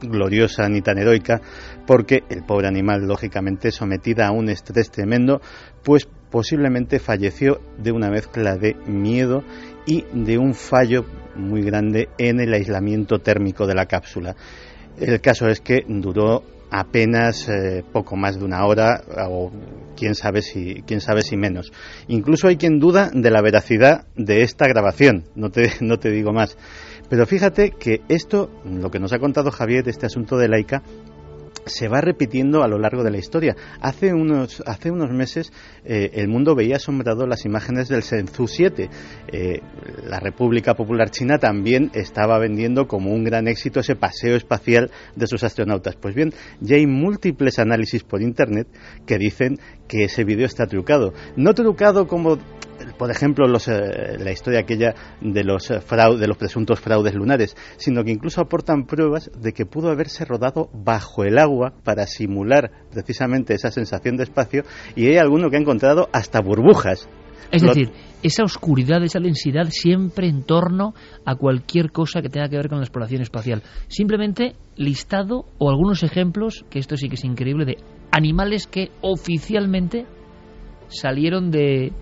gloriosa 0.00 0.68
ni 0.68 0.82
tan 0.82 0.98
heroica, 0.98 1.40
porque 1.86 2.24
el 2.28 2.44
pobre 2.44 2.68
animal, 2.68 3.06
lógicamente, 3.06 3.70
sometida 3.70 4.26
a 4.26 4.32
un 4.32 4.48
estrés 4.48 4.90
tremendo, 4.90 5.40
pues 5.84 6.08
posiblemente 6.30 6.98
falleció 6.98 7.60
de 7.78 7.92
una 7.92 8.08
mezcla 8.08 8.56
de 8.56 8.74
miedo 8.86 9.44
y 9.86 10.04
de 10.12 10.38
un 10.38 10.54
fallo 10.54 11.04
muy 11.34 11.62
grande 11.62 12.08
en 12.18 12.40
el 12.40 12.52
aislamiento 12.52 13.18
térmico 13.18 13.66
de 13.66 13.74
la 13.74 13.86
cápsula. 13.86 14.36
El 14.98 15.20
caso 15.20 15.48
es 15.48 15.60
que 15.60 15.84
duró 15.88 16.42
apenas 16.70 17.48
eh, 17.48 17.84
poco 17.92 18.16
más 18.16 18.38
de 18.38 18.44
una 18.44 18.64
hora 18.64 19.02
o 19.28 19.52
quién 19.94 20.14
sabe 20.14 20.40
si 20.40 20.82
quién 20.86 21.00
sabe 21.00 21.22
si 21.22 21.36
menos. 21.36 21.70
Incluso 22.08 22.48
hay 22.48 22.56
quien 22.56 22.78
duda 22.78 23.10
de 23.12 23.30
la 23.30 23.42
veracidad 23.42 24.06
de 24.16 24.42
esta 24.42 24.66
grabación, 24.66 25.24
no 25.34 25.50
te, 25.50 25.70
no 25.80 25.98
te 25.98 26.10
digo 26.10 26.32
más. 26.32 26.56
Pero 27.10 27.26
fíjate 27.26 27.72
que 27.72 28.00
esto, 28.08 28.50
lo 28.64 28.90
que 28.90 28.98
nos 28.98 29.12
ha 29.12 29.18
contado 29.18 29.50
Javier, 29.50 29.86
este 29.86 30.06
asunto 30.06 30.38
de 30.38 30.48
Laika, 30.48 30.82
se 31.64 31.88
va 31.88 32.00
repitiendo 32.00 32.62
a 32.62 32.68
lo 32.68 32.78
largo 32.78 33.02
de 33.04 33.10
la 33.10 33.18
historia. 33.18 33.56
Hace 33.80 34.12
unos, 34.12 34.62
hace 34.66 34.90
unos 34.90 35.10
meses 35.10 35.52
eh, 35.84 36.10
el 36.14 36.28
mundo 36.28 36.54
veía 36.54 36.76
asombrado 36.76 37.26
las 37.26 37.44
imágenes 37.44 37.88
del 37.88 38.02
Shenzhou 38.02 38.48
7. 38.48 38.90
Eh, 39.28 39.60
la 40.04 40.20
República 40.20 40.74
Popular 40.74 41.10
China 41.10 41.38
también 41.38 41.90
estaba 41.94 42.38
vendiendo 42.38 42.86
como 42.86 43.12
un 43.12 43.24
gran 43.24 43.48
éxito 43.48 43.80
ese 43.80 43.96
paseo 43.96 44.36
espacial 44.36 44.90
de 45.16 45.26
sus 45.26 45.44
astronautas. 45.44 45.96
Pues 45.96 46.14
bien, 46.14 46.32
ya 46.60 46.76
hay 46.76 46.86
múltiples 46.86 47.58
análisis 47.58 48.02
por 48.02 48.22
Internet 48.22 48.68
que 49.06 49.18
dicen 49.18 49.58
que 49.88 50.04
ese 50.04 50.24
vídeo 50.24 50.46
está 50.46 50.66
trucado. 50.66 51.12
No 51.36 51.54
trucado 51.54 52.06
como 52.06 52.38
por 52.98 53.10
ejemplo, 53.10 53.46
los, 53.46 53.68
eh, 53.68 54.16
la 54.18 54.32
historia 54.32 54.60
aquella 54.60 54.94
de 55.20 55.44
los, 55.44 55.70
eh, 55.70 55.80
de 56.18 56.26
los 56.26 56.36
presuntos 56.36 56.80
fraudes 56.80 57.14
lunares, 57.14 57.56
sino 57.76 58.04
que 58.04 58.10
incluso 58.10 58.40
aportan 58.40 58.84
pruebas 58.86 59.30
de 59.40 59.52
que 59.52 59.66
pudo 59.66 59.90
haberse 59.90 60.24
rodado 60.24 60.68
bajo 60.72 61.24
el 61.24 61.38
agua 61.38 61.72
para 61.84 62.06
simular 62.06 62.70
precisamente 62.92 63.54
esa 63.54 63.70
sensación 63.70 64.16
de 64.16 64.24
espacio 64.24 64.62
y 64.96 65.06
hay 65.06 65.16
alguno 65.16 65.50
que 65.50 65.56
ha 65.56 65.60
encontrado 65.60 66.08
hasta 66.12 66.40
burbujas. 66.40 67.08
Es 67.50 67.62
Lo- 67.62 67.68
decir, 67.68 67.90
esa 68.22 68.44
oscuridad, 68.44 69.02
esa 69.04 69.20
densidad 69.20 69.66
siempre 69.68 70.26
en 70.26 70.42
torno 70.42 70.94
a 71.26 71.34
cualquier 71.34 71.90
cosa 71.92 72.22
que 72.22 72.30
tenga 72.30 72.48
que 72.48 72.56
ver 72.56 72.68
con 72.68 72.78
la 72.78 72.84
exploración 72.84 73.20
espacial. 73.20 73.62
Simplemente 73.88 74.54
listado 74.76 75.44
o 75.58 75.68
algunos 75.70 76.02
ejemplos, 76.02 76.64
que 76.70 76.78
esto 76.78 76.96
sí 76.96 77.08
que 77.08 77.16
es 77.16 77.24
increíble, 77.24 77.66
de 77.66 77.76
animales 78.10 78.66
que 78.66 78.90
oficialmente 79.02 80.06
salieron 80.88 81.50
de, 81.50 81.92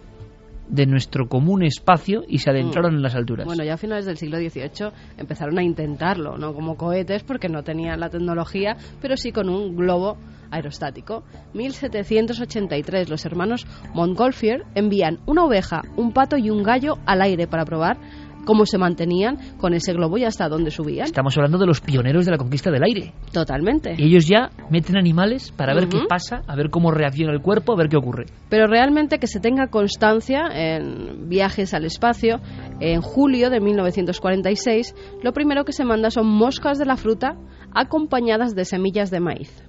de 0.71 0.87
nuestro 0.87 1.29
común 1.29 1.63
espacio 1.63 2.23
y 2.27 2.39
se 2.39 2.51
adentraron 2.51 2.95
en 2.95 3.03
las 3.03 3.15
alturas. 3.15 3.47
Bueno, 3.47 3.65
ya 3.65 3.75
a 3.75 3.77
finales 3.77 4.07
del 4.07 4.17
siglo 4.17 4.39
XVIII 4.39 4.93
empezaron 5.19 5.59
a 5.59 5.63
intentarlo, 5.63 6.39
no 6.39 6.55
como 6.55 6.77
cohetes 6.77 7.25
porque 7.25 7.49
no 7.49 7.63
tenían 7.63 8.01
la 8.01 8.09
tecnología, 8.09 8.77
pero 9.01 9.17
sí 9.17 9.33
con 9.33 9.49
un 9.49 9.77
globo 9.77 10.17
aerostático. 10.51 11.25
1783 11.55 13.09
los 13.09 13.25
hermanos 13.25 13.67
Montgolfier 13.95 14.65
envían 14.75 15.19
una 15.27 15.45
oveja, 15.45 15.83
un 15.97 16.13
pato 16.13 16.37
y 16.37 16.51
un 16.51 16.63
gallo 16.63 16.99
al 17.07 17.23
aire 17.23 17.47
para 17.47 17.65
probar 17.65 17.99
cómo 18.45 18.67
se 18.67 18.79
mantenían 18.79 19.39
con 19.59 19.75
ese 19.75 19.93
globo 19.93 20.19
y 20.19 20.25
hasta 20.25 20.49
dónde 20.49 20.71
subían. 20.71 21.07
Estamos 21.07 21.37
hablando 21.37 21.59
de 21.59 21.67
los 21.67 21.81
pioneros 21.81 22.25
de 22.25 22.33
la 22.33 22.39
conquista 22.39 22.71
del 22.71 22.83
aire. 22.83 23.13
Totalmente. 23.33 23.95
Y 23.97 24.05
ellos 24.05 24.27
ya 24.27 24.51
meten 24.71 24.97
animales 24.97 25.53
para 25.53 25.75
ver 25.75 25.89
qué 25.89 25.99
pasa, 26.09 26.43
a 26.47 26.57
ver 26.57 26.71
cómo 26.71 26.91
reacciona 26.91 27.33
el 27.33 27.41
cuerpo, 27.41 27.73
a 27.73 27.77
ver 27.77 27.89
qué 27.89 27.97
ocurre. 27.97 28.27
Pero 28.49 28.67
realmente 28.67 29.19
que 29.19 29.27
se 29.27 29.41
tenga 29.41 29.69
constancia 29.69 30.45
en 30.53 31.29
viajes 31.29 31.75
al 31.75 31.85
espacio, 31.85 32.41
en 32.81 33.01
julio 33.01 33.51
de 33.51 33.61
1946, 33.61 34.95
lo 35.23 35.33
primero 35.33 35.65
que 35.65 35.73
se 35.73 35.85
manda 35.85 36.11
son 36.11 36.27
moscas 36.27 36.79
de 36.79 36.87
la 36.87 36.97
fruta 36.97 37.37
acompañadas 37.75 38.55
de 38.55 38.65
semillas 38.65 39.11
de 39.11 39.21
maíz. 39.21 39.65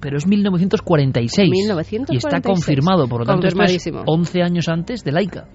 Pero 0.00 0.18
es 0.18 0.26
1946. 0.26 1.50
1946. 1.50 2.08
Y 2.10 2.26
está 2.26 2.46
confirmado, 2.46 3.08
por 3.08 3.20
lo 3.20 3.26
tanto, 3.26 3.46
esto 3.46 3.62
es 3.62 3.80
Confirmadísimo. 3.80 4.02
11 4.06 4.42
años 4.42 4.68
antes 4.68 5.02
de 5.02 5.12
Laika. 5.12 5.48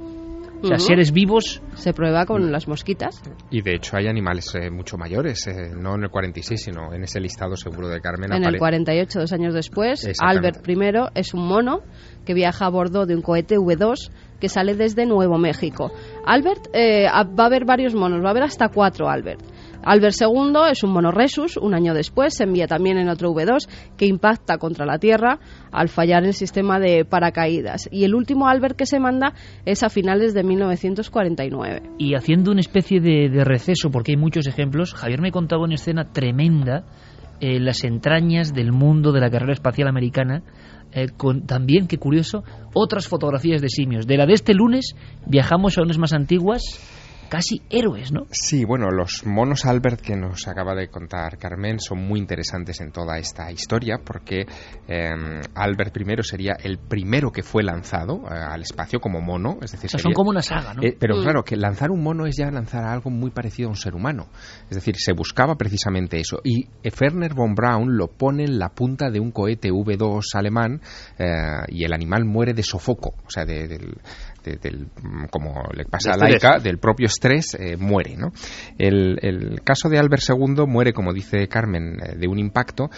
O 0.61 0.67
sea, 0.67 0.75
Ujú. 0.75 0.85
seres 0.85 1.11
vivos 1.11 1.61
Se 1.75 1.93
prueba 1.93 2.25
con 2.25 2.51
las 2.51 2.67
mosquitas. 2.67 3.21
Y 3.49 3.61
de 3.61 3.75
hecho 3.75 3.95
hay 3.95 4.07
animales 4.07 4.53
eh, 4.55 4.69
mucho 4.69 4.97
mayores, 4.97 5.47
eh, 5.47 5.71
no 5.73 5.95
en 5.95 6.03
el 6.03 6.09
46, 6.09 6.61
sino 6.61 6.93
en 6.93 7.03
ese 7.03 7.19
listado 7.21 7.55
seguro 7.55 7.87
de 7.87 8.01
Carmen. 8.01 8.33
En 8.33 8.43
el 8.43 8.55
apare- 8.55 8.59
48, 8.59 9.19
dos 9.19 9.31
años 9.33 9.53
después. 9.53 10.05
Albert 10.19 10.67
I 10.67 10.77
es 11.15 11.33
un 11.33 11.47
mono 11.47 11.79
que 12.25 12.33
viaja 12.33 12.65
a 12.65 12.69
bordo 12.69 13.05
de 13.05 13.15
un 13.15 13.21
cohete 13.21 13.57
V2 13.57 14.11
que 14.39 14.49
sale 14.49 14.75
desde 14.75 15.05
Nuevo 15.05 15.37
México. 15.37 15.91
Albert, 16.25 16.67
eh, 16.73 17.05
va 17.07 17.43
a 17.43 17.47
haber 17.47 17.65
varios 17.65 17.95
monos, 17.95 18.21
va 18.23 18.27
a 18.27 18.31
haber 18.31 18.43
hasta 18.43 18.69
cuatro 18.69 19.09
Albert. 19.09 19.41
Albert 19.83 20.15
II 20.19 20.53
es 20.71 20.83
un 20.83 20.91
mono 20.91 21.11
Resus, 21.11 21.57
un 21.57 21.73
año 21.73 21.93
después 21.93 22.35
se 22.35 22.43
envía 22.43 22.67
también 22.67 22.97
en 22.97 23.09
otro 23.09 23.31
V2 23.31 23.67
que 23.97 24.05
impacta 24.05 24.57
contra 24.57 24.85
la 24.85 24.99
Tierra 24.99 25.39
al 25.71 25.89
fallar 25.89 26.23
el 26.23 26.33
sistema 26.33 26.79
de 26.79 27.05
paracaídas. 27.05 27.89
Y 27.91 28.03
el 28.03 28.15
último 28.15 28.47
Albert 28.47 28.75
que 28.75 28.85
se 28.85 28.99
manda 28.99 29.33
es 29.65 29.83
a 29.83 29.89
finales 29.89 30.33
de 30.33 30.43
1949. 30.43 31.81
y 31.97 32.15
haciendo 32.15 32.51
una 32.51 32.61
especie 32.61 32.99
de, 32.99 33.29
de 33.29 33.43
receso, 33.43 33.89
porque 33.91 34.13
hay 34.13 34.17
muchos 34.17 34.47
ejemplos, 34.47 34.93
Javier 34.93 35.21
me 35.21 35.31
contaba 35.31 35.63
una 35.63 35.75
escena 35.75 36.11
tremenda 36.11 36.85
en 37.39 37.65
las 37.65 37.83
entrañas 37.83 38.53
del 38.53 38.71
mundo 38.71 39.11
de 39.11 39.21
la 39.21 39.29
carrera 39.29 39.53
espacial 39.53 39.87
americana, 39.87 40.43
eh, 40.91 41.07
con 41.15 41.45
también, 41.45 41.87
qué 41.87 41.97
curioso, 41.97 42.43
otras 42.73 43.07
fotografías 43.07 43.61
de 43.61 43.69
simios. 43.69 44.07
De 44.07 44.17
la 44.17 44.25
de 44.25 44.33
este 44.33 44.53
lunes 44.53 44.95
viajamos 45.25 45.77
a 45.77 45.83
unas 45.83 45.97
más 45.97 46.13
antiguas, 46.13 46.61
casi 47.29 47.61
héroes, 47.69 48.11
¿no? 48.11 48.25
Sí, 48.31 48.65
bueno, 48.65 48.87
los 48.89 49.25
monos 49.25 49.65
Albert 49.65 50.01
que 50.01 50.15
nos 50.15 50.47
acaba 50.47 50.75
de 50.75 50.89
contar 50.89 51.37
Carmen 51.37 51.79
son 51.79 51.99
muy 51.99 52.19
interesantes 52.19 52.81
en 52.81 52.91
toda 52.91 53.17
esta 53.17 53.51
historia 53.51 53.99
porque 54.03 54.45
eh, 54.87 55.09
Albert 55.55 55.95
I 55.97 56.23
sería 56.23 56.53
el 56.63 56.77
primero 56.79 57.31
que 57.31 57.43
fue 57.43 57.63
lanzado 57.63 58.23
eh, 58.25 58.33
al 58.33 58.61
espacio 58.61 58.99
como 58.99 59.21
mono, 59.21 59.57
es 59.61 59.71
decir, 59.71 59.87
O 59.87 59.89
sea, 59.91 59.99
son 59.99 60.13
como 60.13 60.29
una 60.31 60.41
saga, 60.41 60.73
¿no? 60.73 60.83
Eh, 60.83 60.95
pero 60.99 61.15
Mm. 61.17 61.23
claro, 61.23 61.43
que 61.43 61.55
lanzar 61.55 61.91
un 61.91 62.01
mono 62.03 62.25
es 62.25 62.35
ya 62.37 62.49
lanzar 62.51 62.83
algo 62.85 63.09
muy 63.09 63.31
parecido 63.31 63.67
a 63.67 63.71
un 63.71 63.75
ser 63.77 63.93
humano. 63.95 64.27
Es 64.69 64.75
decir, 64.75 64.95
se 64.97 65.13
buscaba 65.13 65.55
precisamente 65.55 66.19
eso. 66.19 66.39
Y 66.43 66.67
Werner 66.99 67.33
von 67.33 67.53
Braun 67.55 67.95
lo 67.97 68.07
pone 68.07 68.43
en 68.45 68.57
la 68.59 68.69
punta 68.69 69.09
de 69.09 69.19
un 69.19 69.31
cohete 69.31 69.69
V2 69.71 70.23
alemán 70.35 70.81
eh, 71.17 71.25
y 71.69 71.83
el 71.83 71.93
animal 71.93 72.25
muere 72.25 72.53
de 72.53 72.63
sofoco, 72.63 73.15
o 73.25 73.29
sea, 73.29 73.45
de- 73.45 73.67
del, 73.67 73.93
de- 74.43 74.57
del- 74.57 74.87
mm, 75.01 75.25
como 75.31 75.63
le 75.73 75.85
pasa 75.85 76.11
a. 76.13 76.17
Laika, 76.17 76.59
del 76.59 76.77
propio 76.77 77.07
estrés, 77.07 77.55
eh, 77.59 77.77
muere. 77.77 78.15
¿no? 78.17 78.31
El, 78.77 79.17
el 79.21 79.61
caso 79.63 79.89
de 79.89 79.99
Albert 79.99 80.23
II 80.29 80.65
muere, 80.67 80.93
como 80.93 81.13
dice 81.13 81.47
Carmen, 81.47 81.97
eh, 82.01 82.15
de 82.17 82.27
un 82.27 82.39
impacto, 82.39 82.89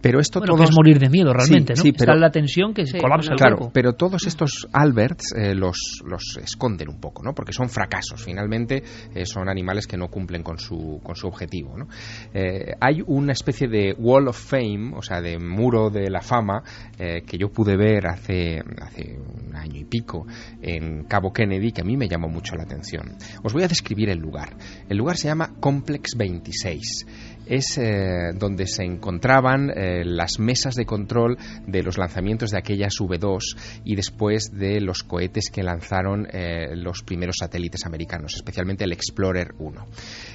pero 0.00 0.20
esto 0.20 0.40
Bueno, 0.40 0.62
es 0.62 0.70
morir 0.74 0.98
de 0.98 1.08
miedo 1.08 1.32
realmente, 1.32 1.74
Sí, 1.74 1.78
¿no? 1.78 1.82
sí, 1.82 1.88
Está 1.90 2.04
pero- 2.06 2.18
la 2.18 2.30
tensión 2.30 2.72
que 2.74 2.86
Sí, 2.86 2.98
colapsa 2.98 3.32
el 3.32 3.38
Claro, 3.38 3.56
cuerpo. 3.56 3.72
pero 3.74 3.92
todos 3.94 4.26
estos 4.26 4.68
Alberts 4.72 5.32
eh, 5.36 5.54
los, 5.54 6.02
los 6.06 6.38
esconden 6.42 6.88
un 6.88 7.00
poco, 7.00 7.22
¿no? 7.22 7.34
Porque 7.34 7.52
son 7.52 7.68
fracasos. 7.68 8.22
Finalmente 8.24 8.82
eh, 9.14 9.26
son 9.26 9.48
animales 9.48 9.86
que 9.86 9.96
no 9.96 10.08
cumplen 10.08 10.42
con 10.42 10.58
su, 10.58 11.00
con 11.02 11.16
su 11.16 11.26
objetivo, 11.26 11.76
¿no? 11.76 11.88
Eh, 12.32 12.72
hay 12.80 13.02
una 13.06 13.32
especie 13.32 13.68
de 13.68 13.94
Wall 13.98 14.28
of 14.28 14.38
Fame, 14.38 14.92
o 14.96 15.02
sea, 15.02 15.20
de 15.20 15.38
muro 15.38 15.90
de 15.90 16.10
la 16.10 16.20
fama, 16.20 16.62
eh, 16.98 17.22
que 17.26 17.36
yo 17.38 17.50
pude 17.50 17.76
ver 17.76 18.06
hace, 18.06 18.60
hace 18.80 19.18
un 19.18 19.54
año 19.56 19.80
y 19.80 19.84
pico 19.84 20.26
en 20.62 21.04
Cabo 21.04 21.32
Kennedy, 21.32 21.72
que 21.72 21.80
a 21.80 21.84
mí 21.84 21.96
me 21.96 22.08
llamó 22.08 22.28
mucho 22.28 22.54
la 22.56 22.62
atención. 22.64 23.16
Os 23.42 23.52
voy 23.52 23.62
a 23.64 23.68
describir 23.68 24.10
el 24.10 24.18
lugar. 24.18 24.56
El 24.88 24.98
lugar 24.98 25.16
se 25.16 25.28
llama 25.28 25.54
Complex 25.60 26.16
26 26.16 27.06
es 27.48 27.78
eh, 27.78 28.32
donde 28.34 28.66
se 28.66 28.84
encontraban 28.84 29.70
eh, 29.70 30.04
las 30.04 30.38
mesas 30.38 30.74
de 30.74 30.84
control 30.86 31.36
de 31.66 31.82
los 31.82 31.98
lanzamientos 31.98 32.50
de 32.50 32.58
aquellas 32.58 32.94
V2 33.00 33.56
y 33.84 33.94
después 33.96 34.50
de 34.52 34.80
los 34.80 35.02
cohetes 35.02 35.50
que 35.50 35.62
lanzaron 35.62 36.26
eh, 36.32 36.74
los 36.76 37.02
primeros 37.02 37.36
satélites 37.40 37.86
americanos, 37.86 38.34
especialmente 38.36 38.84
el 38.84 38.92
Explorer 38.92 39.54
1. 39.58 39.86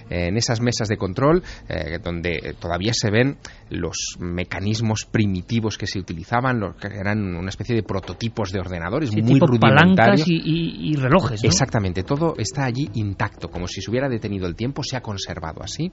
Eh, 0.09 0.27
en 0.27 0.37
esas 0.37 0.59
mesas 0.61 0.87
de 0.87 0.97
control, 0.97 1.43
donde 2.03 2.55
todavía 2.59 2.91
se 2.93 3.09
ven 3.11 3.37
los 3.69 4.15
mecanismos 4.19 5.05
primitivos 5.05 5.77
que 5.77 5.87
se 5.87 5.99
utilizaban, 5.99 6.59
los 6.59 6.75
que 6.75 6.87
eran 6.87 7.35
una 7.35 7.49
especie 7.49 7.75
de 7.75 7.83
prototipos 7.83 8.51
de 8.51 8.59
ordenadores 8.59 9.09
Sí, 9.09 9.21
muy 9.21 9.33
tipo 9.33 9.47
rudimentarios. 9.47 9.95
palancas 9.97 10.27
y, 10.27 10.35
y- 10.35 10.91
y 10.91 10.95
relojes, 10.95 11.43
¿no? 11.43 11.49
Exactamente, 11.49 12.03
todo 12.03 12.35
está 12.37 12.65
allí 12.65 12.89
intacto, 12.95 13.49
como 13.49 13.67
si 13.67 13.81
se 13.81 13.89
hubiera 13.91 14.09
detenido 14.09 14.47
el 14.47 14.55
tiempo, 14.55 14.83
se 14.83 14.95
ha 14.97 15.01
conservado 15.01 15.61
así. 15.63 15.91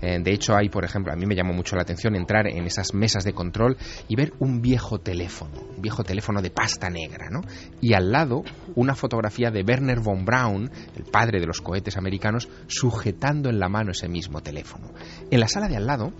De 0.00 0.32
hecho, 0.32 0.55
hay, 0.56 0.68
por 0.68 0.84
ejemplo, 0.84 1.12
a 1.12 1.16
mí 1.16 1.26
me 1.26 1.34
llamó 1.34 1.52
mucho 1.52 1.76
la 1.76 1.82
atención 1.82 2.14
entrar 2.14 2.46
en 2.46 2.64
esas 2.66 2.94
mesas 2.94 3.24
de 3.24 3.32
control 3.32 3.76
y 4.08 4.16
ver 4.16 4.32
un 4.38 4.60
viejo 4.60 4.98
teléfono, 4.98 5.60
un 5.76 5.82
viejo 5.82 6.04
teléfono 6.04 6.42
de 6.42 6.50
pasta 6.50 6.90
negra, 6.90 7.28
¿no? 7.30 7.40
Y 7.80 7.94
al 7.94 8.10
lado 8.10 8.42
una 8.74 8.94
fotografía 8.94 9.50
de 9.50 9.62
Werner 9.62 10.00
von 10.00 10.24
Braun, 10.24 10.70
el 10.96 11.04
padre 11.04 11.40
de 11.40 11.46
los 11.46 11.60
cohetes 11.60 11.96
americanos, 11.96 12.48
sujetando 12.66 13.48
en 13.48 13.58
la 13.58 13.68
mano 13.68 13.92
ese 13.92 14.08
mismo 14.08 14.40
teléfono. 14.40 14.92
En 15.30 15.40
la 15.40 15.48
sala 15.48 15.68
de 15.68 15.76
al 15.76 15.86
lado 15.86 16.12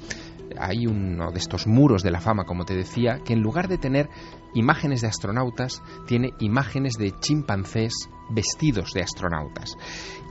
hay 0.59 0.87
uno 0.87 1.33
de 1.33 1.39
estos 1.39 1.67
muros 1.67 2.03
de 2.03 2.11
la 2.11 2.21
fama, 2.21 2.45
como 2.45 2.65
te 2.65 2.75
decía, 2.75 3.21
que 3.25 3.33
en 3.33 3.41
lugar 3.41 3.69
de 3.69 3.79
tener 3.79 4.09
imágenes 4.55 5.03
de 5.03 5.09
astronautas, 5.09 5.83
tiene 6.07 6.31
imágenes 6.41 6.95
de 6.95 7.13
chimpancés 7.21 8.09
vestidos 8.31 8.93
de 8.93 9.03
astronautas. 9.03 9.77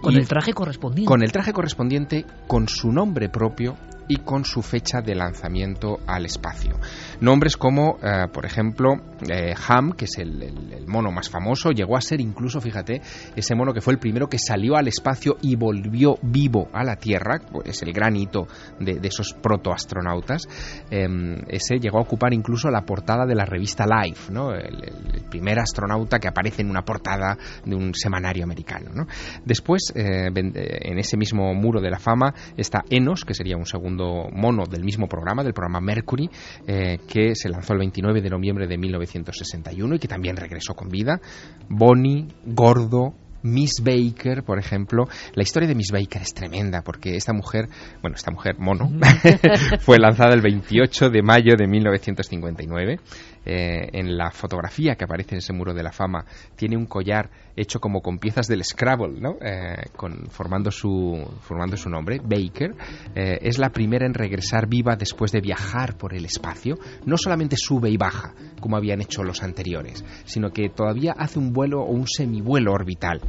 Con 0.02 0.14
Y 0.14 0.18
el 0.18 0.28
traje 0.28 0.54
correspondiente. 0.54 1.08
con 1.08 1.24
el 1.24 1.32
traje 1.32 1.54
correspondiente, 1.54 2.26
con 2.48 2.68
su 2.68 2.92
nombre 2.92 3.30
propio 3.30 3.78
y 4.08 4.18
con 4.18 4.46
su 4.46 4.62
fecha 4.62 5.02
de 5.02 5.16
lanzamiento 5.16 6.00
al 6.08 6.26
espacio. 6.26 6.80
Nombres 7.22 7.58
como, 7.58 7.98
eh, 8.02 8.28
por 8.32 8.46
ejemplo, 8.46 8.94
eh, 9.30 9.54
Ham, 9.68 9.94
que 9.94 10.06
es 10.06 10.18
el, 10.18 10.86
mono 10.88 11.12
más 11.12 11.30
famoso, 11.30 11.72
llegó 11.72 11.98
a 11.98 12.02
ser 12.02 12.22
incluso, 12.22 12.62
fíjate, 12.62 13.02
ese 13.36 13.56
mono 13.56 13.74
que 13.74 13.82
fue 13.82 13.94
el 13.94 14.00
primero 14.00 14.28
que 14.28 14.38
salió 14.38 14.76
al 14.76 14.88
espacio 14.88 15.38
y 15.42 15.56
volvió 15.56 16.18
vivo 16.22 16.70
a 16.74 16.84
la 16.84 16.96
Tierra, 16.96 17.40
pues 17.52 17.82
el 17.82 17.92
gran 17.92 18.16
hito 18.16 18.48
de, 18.80 19.00
esos 19.04 19.34
protoastronautas. 19.34 20.48
Eh, 20.92 21.08
ese 21.48 21.80
llegó 21.80 22.00
a 22.00 22.02
ocupar 22.02 22.34
incluso 22.34 22.70
la 22.70 22.82
portada 22.82 23.26
de 23.26 23.36
la 23.36 23.46
revista 23.46 23.86
Life, 23.86 24.32
¿no? 24.32 24.54
el, 24.54 24.76
primer 25.30 25.60
astronauta 25.60 26.20
que 26.20 26.28
aparece 26.28 26.62
en 26.62 26.70
una 26.70 26.84
portada 26.84 27.38
de 27.66 27.76
un 27.76 27.94
semanario 27.94 28.44
americano. 28.44 28.92
¿no? 28.94 29.08
Después, 29.44 29.92
eh, 29.96 30.30
en 30.34 31.00
ese 31.00 31.18
mismo 31.18 31.54
muro 31.54 31.82
de 31.82 31.90
la 31.90 32.00
fama, 32.00 32.34
está 32.58 32.84
Enos, 32.90 33.26
que 33.26 33.34
sería 33.34 33.58
un 33.58 33.66
segundo 33.66 33.95
mono 33.98 34.66
del 34.66 34.84
mismo 34.84 35.08
programa, 35.08 35.44
del 35.44 35.54
programa 35.54 35.82
Mercury, 35.82 36.30
eh, 36.68 37.00
que 37.08 37.36
se 37.36 37.50
lanzó 37.50 37.74
el 37.74 37.80
29 37.80 38.22
de 38.22 38.30
noviembre 38.30 38.68
de 38.68 38.78
1961 38.78 39.96
y 39.96 40.00
que 40.00 40.08
también 40.08 40.36
regresó 40.36 40.74
con 40.74 40.90
vida. 40.90 41.20
Bonnie, 41.70 42.28
Gordo, 42.46 43.14
Miss 43.46 43.84
Baker, 43.84 44.44
por 44.44 44.58
ejemplo. 44.58 45.08
La 45.36 45.44
historia 45.44 45.70
de 45.70 45.76
Miss 45.76 45.92
Baker 45.92 46.22
es 46.22 46.34
tremenda 46.34 46.82
porque 46.82 47.16
esta 47.16 47.32
mujer, 47.32 47.70
bueno, 48.02 48.16
esta 48.16 48.32
mujer 48.32 48.56
mono, 48.58 48.92
fue 49.82 50.00
lanzada 50.00 50.34
el 50.34 50.42
28 50.42 51.10
de 51.10 51.22
mayo 51.22 51.56
de 51.56 51.68
1959. 51.68 53.00
Eh, 53.46 53.90
en 53.94 54.18
la 54.18 54.32
fotografía 54.32 54.96
que 54.96 55.04
aparece 55.04 55.36
en 55.36 55.38
ese 55.38 55.54
muro 55.54 55.74
de 55.74 55.84
la 55.84 55.92
fama 55.92 56.26
tiene 56.56 56.76
un 56.76 56.88
collar 56.88 57.30
hecho 57.56 57.80
como 57.80 58.02
con 58.02 58.18
piezas 58.18 58.48
del 58.48 58.64
Scrabble, 58.64 59.20
¿no? 59.20 59.38
Eh, 59.42 59.76
formando, 60.30 60.72
su, 60.72 61.24
formando 61.42 61.78
su 61.78 61.90
nombre, 61.90 62.20
Baker. 62.20 62.76
Eh, 63.16 63.40
es 63.42 63.60
la 63.60 63.70
primera 63.70 64.06
en 64.06 64.14
regresar 64.14 64.68
viva 64.68 64.96
después 64.96 65.32
de 65.32 65.42
viajar 65.42 65.98
por 65.98 66.14
el 66.14 66.26
espacio. 66.26 66.76
No 67.06 67.18
solamente 67.18 67.56
sube 67.58 67.90
y 67.90 67.98
baja, 67.98 68.34
como 68.60 68.78
habían 68.78 69.02
hecho 69.02 69.24
los 69.24 69.44
anteriores, 69.44 70.04
sino 70.26 70.50
que 70.50 70.70
todavía 70.70 71.14
hace 71.18 71.40
un 71.40 71.54
vuelo 71.54 71.82
o 71.82 71.92
un 71.92 72.08
semivuelo 72.08 72.74
orbital. 72.74 73.22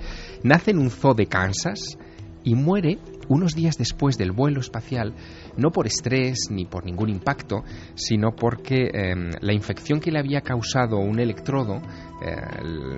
Nace 0.42 0.70
en 0.70 0.78
un 0.78 0.90
zoo 0.90 1.14
de 1.14 1.26
Kansas 1.26 1.98
y 2.42 2.54
muere 2.54 2.98
unos 3.28 3.54
días 3.54 3.76
después 3.78 4.16
del 4.18 4.32
vuelo 4.32 4.60
espacial, 4.60 5.14
no 5.56 5.70
por 5.70 5.86
estrés 5.86 6.48
ni 6.50 6.64
por 6.64 6.84
ningún 6.84 7.08
impacto, 7.08 7.64
sino 7.94 8.34
porque 8.36 8.90
eh, 8.92 9.14
la 9.40 9.52
infección 9.52 10.00
que 10.00 10.10
le 10.10 10.18
había 10.18 10.40
causado 10.40 10.98
un 10.98 11.18
electrodo 11.18 11.76
eh, 12.22 12.36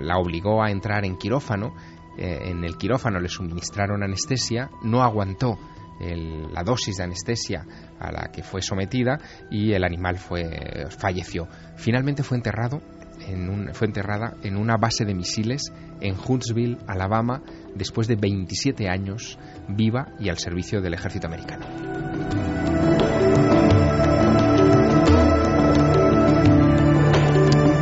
la 0.01 0.17
obligó 0.17 0.61
a 0.63 0.71
entrar 0.71 1.05
en 1.05 1.17
quirófano. 1.17 1.73
Eh, 2.17 2.49
en 2.49 2.63
el 2.65 2.75
quirófano 2.77 3.19
le 3.19 3.29
suministraron 3.29 4.03
anestesia, 4.03 4.69
no 4.83 5.01
aguantó 5.03 5.57
el- 6.01 6.51
la 6.53 6.63
dosis 6.63 6.97
de 6.97 7.03
anestesia 7.03 7.65
a 7.99 8.11
la 8.11 8.29
que 8.31 8.43
fue 8.43 8.61
sometida 8.61 9.19
y 9.49 9.71
el 9.73 9.83
animal 9.83 10.17
fue 10.17 10.85
falleció. 10.97 11.47
Finalmente 11.77 12.23
fue 12.23 12.37
enterrado 12.37 12.81
en 13.27 13.49
un- 13.49 13.73
fue 13.73 13.87
enterrada 13.87 14.35
en 14.43 14.55
una 14.57 14.75
base 14.77 15.03
de 15.05 15.13
misiles 15.13 15.71
en 16.01 16.15
Huntsville, 16.25 16.77
Alabama, 16.87 17.41
después 17.79 18.07
de 18.07 18.15
27 18.15 18.87
años 18.89 19.39
viva 19.69 20.09
y 20.19 20.29
al 20.29 20.37
servicio 20.37 20.81
del 20.81 20.93
ejército 20.93 21.27
americano. 21.27 21.65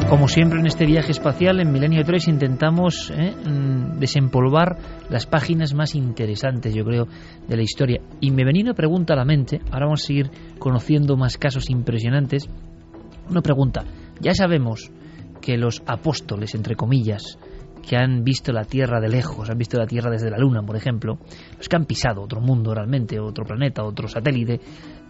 Como 0.08 0.30
siempre 0.30 0.60
en 0.60 0.68
este 0.68 0.86
viaje 0.86 1.12
espacial, 1.12 1.60
en 1.60 1.72
Milenio 1.72 2.02
3 2.06 2.30
intentamos 2.30 3.12
eh, 3.12 3.36
mm, 3.36 4.00
desempolvar 4.00 4.78
las 5.10 5.26
páginas 5.26 5.74
más 5.74 5.96
interesantes, 5.96 6.74
yo 6.74 6.86
creo, 6.86 7.08
de 7.46 7.58
la 7.58 7.64
historia. 7.64 8.02
Y 8.22 8.32
me 8.32 8.46
venía 8.46 8.64
una 8.64 8.74
pregunta 8.74 9.14
a 9.14 9.18
la 9.18 9.26
mente, 9.26 9.60
ahora 9.70 9.88
vamos 9.88 10.04
a 10.04 10.08
seguir 10.08 10.30
conociendo 10.60 11.18
más 11.18 11.38
casos 11.38 11.70
impresionantes. 11.70 12.48
Una 13.30 13.42
pregunta, 13.42 13.84
ya 14.22 14.34
sabemos 14.34 14.92
que 15.42 15.58
los 15.58 15.84
apóstoles, 15.86 16.56
entre 16.56 16.76
comillas, 16.76 17.38
que 17.88 17.96
han 17.96 18.24
visto 18.24 18.52
la 18.52 18.66
Tierra 18.66 19.00
de 19.00 19.08
lejos, 19.08 19.50
han 19.50 19.58
visto 19.58 19.78
la 19.78 19.88
Tierra 19.88 20.12
desde 20.12 20.30
la 20.30 20.38
Luna, 20.38 20.62
por 20.62 20.76
ejemplo, 20.76 21.20
los 21.58 21.70
que 21.70 21.76
han 21.76 21.86
pisado 21.86 22.22
otro 22.22 22.42
mundo 22.42 22.74
realmente, 22.74 23.20
otro 23.20 23.46
planeta, 23.46 23.84
otro 23.84 24.10
satélite, 24.10 24.60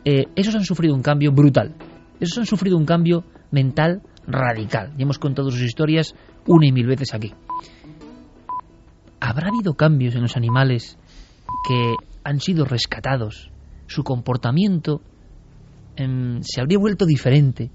eh, 0.05 0.25
esos 0.35 0.55
han 0.55 0.63
sufrido 0.63 0.93
un 0.93 1.01
cambio 1.01 1.31
brutal. 1.31 1.75
Esos 2.19 2.37
han 2.37 2.45
sufrido 2.45 2.77
un 2.77 2.85
cambio 2.85 3.23
mental 3.51 4.03
radical. 4.27 4.93
Ya 4.95 5.03
hemos 5.03 5.17
contado 5.17 5.49
sus 5.49 5.61
historias 5.61 6.15
una 6.45 6.67
y 6.67 6.71
mil 6.71 6.85
veces 6.85 7.13
aquí. 7.13 7.33
¿Habrá 9.19 9.49
habido 9.49 9.73
cambios 9.73 10.15
en 10.15 10.21
los 10.21 10.37
animales 10.37 10.99
que 11.67 11.95
han 12.23 12.39
sido 12.39 12.65
rescatados? 12.65 13.51
Su 13.87 14.03
comportamiento 14.03 15.01
em, 15.95 16.41
se 16.43 16.61
habría 16.61 16.77
vuelto 16.77 17.05
diferente. 17.05 17.71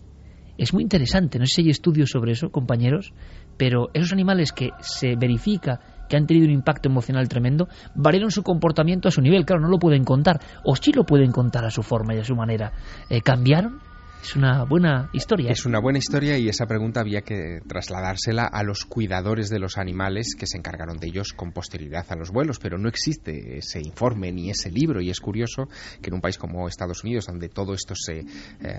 Es 0.58 0.72
muy 0.72 0.84
interesante, 0.84 1.38
no 1.38 1.46
sé 1.46 1.54
si 1.54 1.62
hay 1.62 1.70
estudios 1.70 2.10
sobre 2.10 2.32
eso, 2.32 2.50
compañeros, 2.50 3.12
pero 3.56 3.90
esos 3.94 4.12
animales 4.12 4.52
que 4.52 4.70
se 4.80 5.16
verifica 5.16 5.80
que 6.08 6.16
han 6.16 6.26
tenido 6.26 6.46
un 6.46 6.52
impacto 6.52 6.90
emocional 6.90 7.28
tremendo, 7.28 7.68
variaron 7.94 8.30
su 8.30 8.42
comportamiento 8.42 9.08
a 9.08 9.10
su 9.10 9.22
nivel. 9.22 9.46
Claro, 9.46 9.62
no 9.62 9.68
lo 9.68 9.78
pueden 9.78 10.04
contar, 10.04 10.40
o 10.62 10.76
sí 10.76 10.92
lo 10.92 11.04
pueden 11.04 11.32
contar 11.32 11.64
a 11.64 11.70
su 11.70 11.82
forma 11.82 12.14
y 12.14 12.18
a 12.18 12.24
su 12.24 12.36
manera. 12.36 12.72
Eh, 13.08 13.22
¿Cambiaron? 13.22 13.80
Es 14.22 14.36
una 14.36 14.64
buena 14.64 15.10
historia. 15.12 15.50
Es 15.50 15.66
una 15.66 15.80
buena 15.80 15.98
historia 15.98 16.38
y 16.38 16.48
esa 16.48 16.66
pregunta 16.66 17.00
había 17.00 17.22
que 17.22 17.60
trasladársela 17.66 18.44
a 18.44 18.62
los 18.62 18.84
cuidadores 18.84 19.50
de 19.50 19.58
los 19.58 19.78
animales 19.78 20.36
que 20.38 20.46
se 20.46 20.58
encargaron 20.58 20.98
de 20.98 21.08
ellos 21.08 21.32
con 21.32 21.50
posterioridad 21.50 22.06
a 22.08 22.14
los 22.14 22.30
vuelos, 22.30 22.60
pero 22.60 22.78
no 22.78 22.88
existe 22.88 23.58
ese 23.58 23.80
informe 23.80 24.30
ni 24.30 24.48
ese 24.48 24.70
libro 24.70 25.00
y 25.00 25.10
es 25.10 25.18
curioso 25.18 25.68
que 26.00 26.10
en 26.10 26.14
un 26.14 26.20
país 26.20 26.38
como 26.38 26.68
Estados 26.68 27.02
Unidos, 27.02 27.26
donde 27.26 27.48
todo 27.48 27.74
esto 27.74 27.94
se 27.96 28.20
eh, 28.20 28.24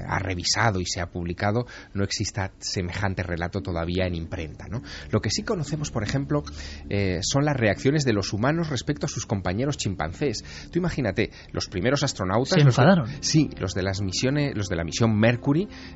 ha 0.08 0.18
revisado 0.20 0.80
y 0.80 0.86
se 0.86 1.02
ha 1.02 1.08
publicado, 1.08 1.66
no 1.94 2.06
exista 2.06 2.54
semejante 2.60 3.22
relato 3.22 3.62
todavía 3.62 4.08
en 4.08 4.16
imprenta. 4.16 4.68
¿no? 4.70 4.82
Lo 5.12 5.20
que 5.20 5.30
sí 5.30 5.44
conocemos, 5.44 5.92
por 5.92 6.04
ejemplo, 6.04 6.44
eh, 6.90 7.20
son 7.22 7.44
las 7.44 7.58
reacciones 7.58 8.06
de 8.06 8.14
los 8.14 8.32
humanos 8.32 8.70
respecto 8.70 9.08
a 9.08 9.10
sus 9.10 9.26
compañeros 9.26 9.76
chimpancés. 9.76 10.44
Tú 10.72 10.80
imagínate, 10.80 11.32
los 11.52 11.68
primeros 11.68 12.02
astronautas... 12.02 12.54
Se 12.54 12.60
los 12.60 12.68
enfadaron. 12.68 13.10
Sí, 13.20 13.50
los 13.60 13.74
de 13.74 13.84
las 13.84 14.02
misiones, 14.02 14.56
los 14.56 14.70
de 14.70 14.78
la 14.78 14.86
misión 14.86 15.20
Mercury, 15.20 15.33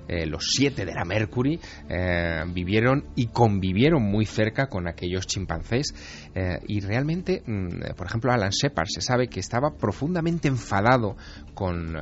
eh, 0.08 0.26
los 0.26 0.46
siete 0.52 0.86
de 0.86 0.94
la 0.94 1.06
Mercury, 1.06 1.60
eh, 1.90 2.44
vivieron 2.54 3.06
y 3.16 3.28
convivieron 3.28 4.04
muy 4.04 4.26
cerca 4.26 4.68
con 4.68 4.88
aquellos 4.88 5.28
chimpancés 5.28 5.94
eh, 6.36 6.60
y 6.68 6.80
realmente, 6.82 7.44
mm, 7.46 7.96
por 7.96 8.08
ejemplo, 8.08 8.32
Alan 8.32 8.52
Shepard 8.52 8.88
se 8.88 9.02
sabe 9.02 9.28
que 9.28 9.40
estaba 9.40 9.72
profundamente 9.72 10.48
enfadado 10.48 11.16
con, 11.54 11.96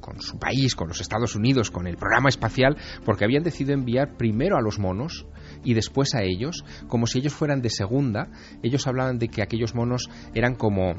con 0.00 0.20
su 0.20 0.38
país, 0.38 0.74
con 0.74 0.88
los 0.88 1.00
Estados 1.00 1.36
Unidos, 1.36 1.70
con 1.70 1.86
el 1.86 1.96
programa 1.96 2.28
espacial, 2.28 2.76
porque 3.04 3.24
habían 3.24 3.42
decidido 3.42 3.74
enviar 3.74 4.16
primero 4.16 4.56
a 4.56 4.62
los 4.62 4.78
monos 4.78 5.26
y 5.64 5.74
después 5.74 6.14
a 6.14 6.22
ellos, 6.22 6.64
como 6.88 7.06
si 7.06 7.18
ellos 7.18 7.34
fueran 7.34 7.62
de 7.62 7.70
segunda. 7.70 8.28
Ellos 8.62 8.86
hablaban 8.86 9.18
de 9.18 9.28
que 9.28 9.42
aquellos 9.42 9.74
monos 9.74 10.08
eran 10.34 10.54
como 10.54 10.94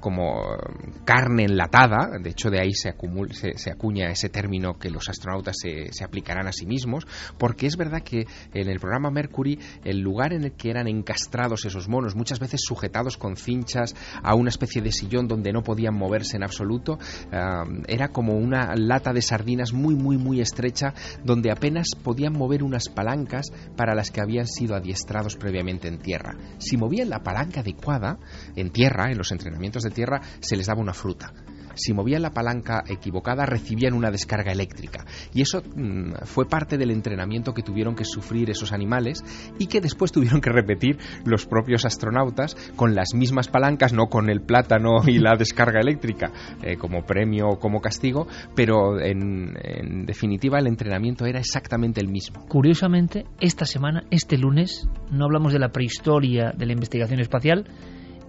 como 0.00 0.54
eh, 0.54 0.56
carne 1.04 1.44
enlatada, 1.44 2.18
de 2.20 2.30
hecho 2.30 2.50
de 2.50 2.60
ahí 2.60 2.72
se, 2.72 2.90
acumul- 2.94 3.32
se, 3.32 3.70
acuña 3.70 4.10
ese 4.10 4.28
término 4.28 4.78
que 4.78 4.90
los 4.90 5.08
astronautas 5.08 5.56
se, 5.60 6.04
aplicarán 6.04 6.46
a 6.46 6.52
sí 6.52 6.66
mismos, 6.66 7.06
porque 7.38 7.66
es 7.66 7.76
verdad 7.76 8.02
que 8.02 8.26
en 8.52 8.68
el 8.68 8.80
programa 8.80 9.10
Mercury 9.10 9.58
el 9.84 10.00
lugar 10.00 10.32
en 10.32 10.44
el 10.44 10.52
que 10.52 10.70
eran 10.70 10.88
encastrados 10.88 11.64
esos 11.64 11.88
monos, 11.88 12.16
muchas 12.16 12.40
veces 12.40 12.60
sujetados 12.64 13.16
con 13.16 13.36
cinchas 13.36 13.94
a 14.22 14.34
una 14.34 14.48
especie 14.48 14.82
de 14.82 14.92
sillón 14.92 15.28
donde 15.28 15.52
no 15.52 15.62
podían 15.62 15.94
moverse 15.94 16.36
en 16.36 16.42
absoluto, 16.42 16.98
ah, 17.32 17.64
era 17.86 18.08
como 18.08 18.36
una 18.36 18.74
lata 18.74 19.12
de 19.12 19.22
sardinas 19.22 19.72
muy 19.72 19.94
muy 19.94 20.16
muy 20.16 20.40
estrecha 20.40 20.94
donde 21.24 21.50
apenas 21.50 21.88
podían 22.02 22.32
mover 22.32 22.62
unas 22.62 22.88
palancas 22.88 23.46
para 23.76 23.94
las 23.94 24.10
que 24.10 24.20
habían 24.20 24.46
sido 24.46 24.74
adiestrados 24.74 25.36
previamente 25.36 25.88
en 25.88 25.98
tierra. 25.98 26.36
Si 26.58 26.76
movían 26.76 27.10
la 27.10 27.22
palanca 27.22 27.60
adecuada 27.60 28.18
en 28.56 28.70
tierra, 28.70 29.10
en 29.10 29.18
los 29.18 29.32
entrenamientos 29.32 29.82
de 29.82 29.89
tierra, 29.92 30.20
se 30.40 30.56
les 30.56 30.66
daba 30.66 30.80
una 30.80 30.94
fruta. 30.94 31.32
Si 31.74 31.92
movían 31.92 32.22
la 32.22 32.32
palanca 32.32 32.82
equivocada, 32.86 33.46
recibían 33.46 33.94
una 33.94 34.10
descarga 34.10 34.52
eléctrica. 34.52 35.04
Y 35.32 35.42
eso 35.42 35.62
mm, 35.62 36.24
fue 36.24 36.46
parte 36.46 36.76
del 36.76 36.90
entrenamiento 36.90 37.54
que 37.54 37.62
tuvieron 37.62 37.94
que 37.94 38.04
sufrir 38.04 38.50
esos 38.50 38.72
animales 38.72 39.24
y 39.58 39.66
que 39.66 39.80
después 39.80 40.12
tuvieron 40.20 40.40
que 40.40 40.50
repetir 40.50 40.98
los 41.24 41.46
propios 41.46 41.84
astronautas 41.84 42.54
con 42.76 42.94
las 42.94 43.14
mismas 43.14 43.48
palancas, 43.48 43.92
no 43.92 44.06
con 44.06 44.28
el 44.28 44.42
plátano 44.42 45.02
y 45.06 45.18
la 45.18 45.36
descarga 45.36 45.80
eléctrica 45.80 46.32
eh, 46.62 46.76
como 46.76 47.04
premio 47.04 47.48
o 47.48 47.58
como 47.58 47.80
castigo, 47.80 48.26
pero 48.54 49.00
en, 49.00 49.56
en 49.62 50.06
definitiva 50.06 50.58
el 50.58 50.66
entrenamiento 50.66 51.24
era 51.26 51.38
exactamente 51.38 52.00
el 52.00 52.08
mismo. 52.08 52.46
Curiosamente, 52.48 53.24
esta 53.40 53.64
semana, 53.64 54.04
este 54.10 54.36
lunes, 54.36 54.88
no 55.10 55.24
hablamos 55.24 55.52
de 55.52 55.58
la 55.58 55.70
prehistoria 55.70 56.52
de 56.56 56.66
la 56.66 56.72
investigación 56.72 57.20
espacial, 57.20 57.66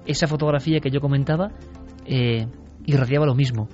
esa 0.05 0.27
fotografía 0.27 0.79
que 0.79 0.89
yo 0.89 1.01
comentaba 1.01 1.51
eh, 2.05 2.47
irradiaba 2.85 3.25
lo 3.25 3.35
mismo. 3.35 3.67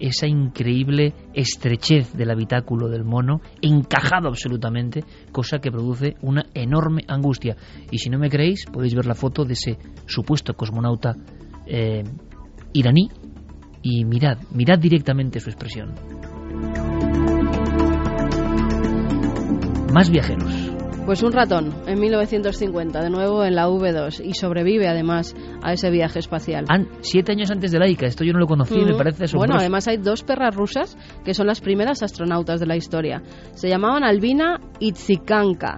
Esa 0.00 0.26
increíble 0.26 1.14
estrechez 1.34 2.12
del 2.14 2.30
habitáculo 2.30 2.88
del 2.88 3.04
mono, 3.04 3.40
encajado 3.62 4.28
absolutamente, 4.28 5.04
cosa 5.30 5.60
que 5.60 5.70
produce 5.70 6.16
una 6.20 6.46
enorme 6.52 7.02
angustia. 7.06 7.56
Y 7.90 7.98
si 7.98 8.10
no 8.10 8.18
me 8.18 8.28
creéis, 8.28 8.66
podéis 8.66 8.94
ver 8.94 9.06
la 9.06 9.14
foto 9.14 9.44
de 9.44 9.52
ese 9.52 9.78
supuesto 10.06 10.54
cosmonauta 10.54 11.14
eh, 11.66 12.02
iraní 12.72 13.08
y 13.82 14.04
mirad, 14.04 14.38
mirad 14.52 14.78
directamente 14.78 15.38
su 15.38 15.50
expresión. 15.50 15.94
Más 19.92 20.10
viajeros. 20.10 20.63
Pues 21.04 21.22
un 21.22 21.32
ratón 21.32 21.74
en 21.86 22.00
1950, 22.00 23.02
de 23.02 23.10
nuevo 23.10 23.44
en 23.44 23.54
la 23.54 23.68
V2, 23.68 24.22
y 24.24 24.32
sobrevive 24.32 24.88
además 24.88 25.36
a 25.62 25.74
ese 25.74 25.90
viaje 25.90 26.18
espacial. 26.18 26.64
Siete 27.02 27.32
años 27.32 27.50
antes 27.50 27.72
de 27.72 27.78
Laika, 27.78 28.06
esto 28.06 28.24
yo 28.24 28.32
no 28.32 28.38
lo 28.38 28.46
conocí, 28.46 28.74
me 28.74 28.94
parece 28.94 29.24
asombroso. 29.24 29.36
Bueno, 29.36 29.56
además 29.60 29.86
hay 29.86 29.98
dos 29.98 30.22
perras 30.22 30.56
rusas 30.56 30.96
que 31.22 31.34
son 31.34 31.46
las 31.46 31.60
primeras 31.60 32.02
astronautas 32.02 32.58
de 32.58 32.66
la 32.66 32.76
historia. 32.76 33.22
Se 33.52 33.68
llamaban 33.68 34.02
Albina 34.02 34.60
y 34.80 34.92
Tsikanka. 34.92 35.76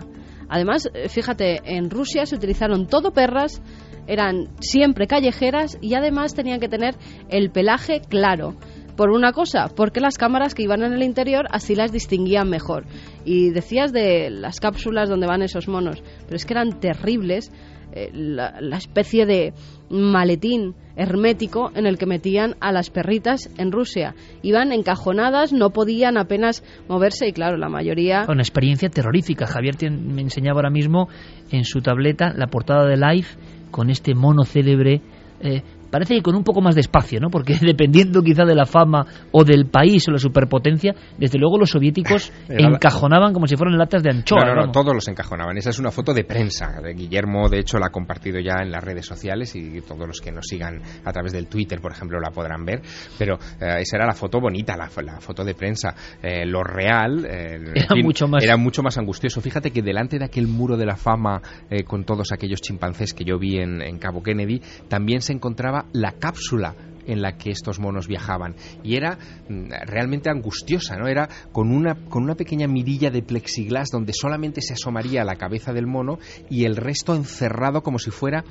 Además, 0.48 0.88
eh, 0.94 1.08
fíjate, 1.08 1.60
en 1.64 1.90
Rusia 1.90 2.24
se 2.24 2.36
utilizaron 2.36 2.86
todo 2.86 3.10
perras, 3.10 3.60
eran 4.06 4.50
siempre 4.60 5.08
callejeras 5.08 5.76
y 5.80 5.94
además 5.94 6.34
tenían 6.34 6.60
que 6.60 6.68
tener 6.68 6.94
el 7.28 7.50
pelaje 7.50 8.00
claro. 8.08 8.54
Por 8.96 9.10
una 9.10 9.32
cosa, 9.32 9.68
porque 9.74 10.00
las 10.00 10.16
cámaras 10.16 10.54
que 10.54 10.62
iban 10.62 10.82
en 10.82 10.92
el 10.92 11.02
interior 11.02 11.46
así 11.50 11.74
las 11.74 11.92
distinguían 11.92 12.48
mejor. 12.48 12.84
Y 13.24 13.50
decías 13.50 13.92
de 13.92 14.30
las 14.30 14.58
cápsulas 14.58 15.08
donde 15.08 15.26
van 15.26 15.42
esos 15.42 15.68
monos, 15.68 16.02
pero 16.24 16.36
es 16.36 16.46
que 16.46 16.54
eran 16.54 16.80
terribles 16.80 17.52
eh, 17.92 18.10
la, 18.12 18.76
especie 18.76 19.26
de 19.26 19.54
maletín 19.88 20.74
hermético 20.96 21.70
en 21.74 21.86
el 21.86 21.98
que 21.98 22.06
metían 22.06 22.54
a 22.60 22.72
las 22.72 22.90
perritas 22.90 23.48
en 23.58 23.70
Rusia. 23.70 24.14
Iban 24.42 24.72
encajonadas, 24.72 25.52
no 25.52 25.70
podían 25.70 26.18
apenas 26.18 26.64
moverse 26.88 27.28
y 27.28 27.32
claro, 27.32 27.56
la 27.56 27.68
mayoría... 27.68 28.26
Una 28.28 28.42
experiencia 28.42 28.88
terrorífica. 28.88 29.46
Javier 29.46 29.76
me 29.90 30.22
enseñaba 30.22 30.58
ahora 30.58 30.70
mismo 30.70 31.08
en 31.50 31.64
su 31.64 31.80
tableta 31.80 32.32
la 32.34 32.48
portada 32.48 32.86
de 32.86 32.96
Life 32.96 33.38
con 33.70 33.88
este 33.90 34.14
mono 34.14 34.44
célebre. 34.44 35.00
eh, 35.40 35.62
parece 35.90 36.14
que 36.14 36.22
con 36.22 36.34
un 36.34 36.44
poco 36.44 36.60
más 36.60 36.74
de 36.74 36.80
espacio, 36.82 37.20
¿no? 37.20 37.28
Porque 37.30 37.54
dependiendo 37.60 38.22
quizá 38.22 38.44
de 38.44 38.54
la 38.54 38.66
fama 38.66 39.04
o 39.32 39.44
del 39.44 39.66
país 39.66 40.06
o 40.08 40.12
la 40.12 40.18
superpotencia, 40.18 40.94
desde 41.18 41.38
luego 41.38 41.58
los 41.58 41.70
soviéticos 41.70 42.32
encajonaban 42.48 43.32
como 43.32 43.46
si 43.46 43.56
fueran 43.56 43.78
latas 43.78 44.02
de 44.02 44.10
anchoa. 44.10 44.40
No, 44.40 44.46
no, 44.46 44.54
no, 44.54 44.60
vamos. 44.62 44.72
todos 44.72 44.94
los 44.94 45.08
encajonaban. 45.08 45.56
Esa 45.56 45.70
es 45.70 45.78
una 45.78 45.90
foto 45.90 46.12
de 46.12 46.24
prensa. 46.24 46.80
Guillermo, 46.94 47.48
de 47.48 47.60
hecho, 47.60 47.78
la 47.78 47.86
ha 47.86 47.90
compartido 47.90 48.38
ya 48.40 48.62
en 48.62 48.70
las 48.70 48.82
redes 48.82 49.06
sociales 49.06 49.54
y 49.56 49.80
todos 49.82 50.06
los 50.06 50.20
que 50.20 50.32
nos 50.32 50.46
sigan 50.46 50.80
a 51.04 51.12
través 51.12 51.32
del 51.32 51.46
Twitter, 51.48 51.80
por 51.80 51.92
ejemplo, 51.92 52.18
la 52.20 52.30
podrán 52.30 52.64
ver. 52.64 52.80
Pero 53.18 53.34
eh, 53.60 53.78
esa 53.80 53.96
era 53.96 54.06
la 54.06 54.14
foto 54.14 54.40
bonita, 54.40 54.76
la, 54.76 54.88
la 55.02 55.20
foto 55.20 55.44
de 55.44 55.54
prensa. 55.54 55.94
Eh, 56.22 56.44
lo 56.46 56.62
real 56.62 57.26
eh, 57.28 57.58
Era 57.74 58.02
mucho 58.02 58.28
más- 58.28 58.42
era 58.42 58.56
mucho 58.56 58.82
más 58.82 58.98
angustioso. 58.98 59.40
Fíjate 59.40 59.70
que 59.70 59.82
delante 59.82 60.18
de 60.18 60.24
aquel 60.24 60.46
muro 60.46 60.76
de 60.76 60.86
la 60.86 60.96
fama 60.96 61.40
eh, 61.70 61.84
con 61.84 62.04
todos 62.04 62.32
aquellos 62.32 62.60
chimpancés 62.60 63.14
que 63.14 63.24
yo 63.24 63.38
vi 63.38 63.58
en, 63.58 63.82
en 63.82 63.98
Cabo 63.98 64.22
Kennedy, 64.22 64.60
también 64.88 65.20
se 65.20 65.32
encontraba 65.32 65.75
la 65.92 66.12
cápsula 66.12 66.74
en 67.06 67.22
la 67.22 67.36
que 67.36 67.50
estos 67.50 67.78
monos 67.78 68.08
viajaban. 68.08 68.54
Y 68.82 68.96
era 68.96 69.18
mm, 69.48 69.70
realmente 69.86 70.30
angustiosa, 70.30 70.96
¿no? 70.96 71.06
Era 71.06 71.28
con 71.52 71.70
una, 71.70 71.94
con 72.08 72.22
una 72.22 72.34
pequeña 72.34 72.66
mirilla 72.66 73.10
de 73.10 73.22
plexiglas 73.22 73.88
donde 73.90 74.12
solamente 74.12 74.60
se 74.60 74.74
asomaría 74.74 75.24
la 75.24 75.36
cabeza 75.36 75.72
del 75.72 75.86
mono 75.86 76.18
y 76.50 76.64
el 76.64 76.76
resto 76.76 77.14
encerrado 77.14 77.82
como 77.82 77.98
si 77.98 78.10
fuera... 78.10 78.44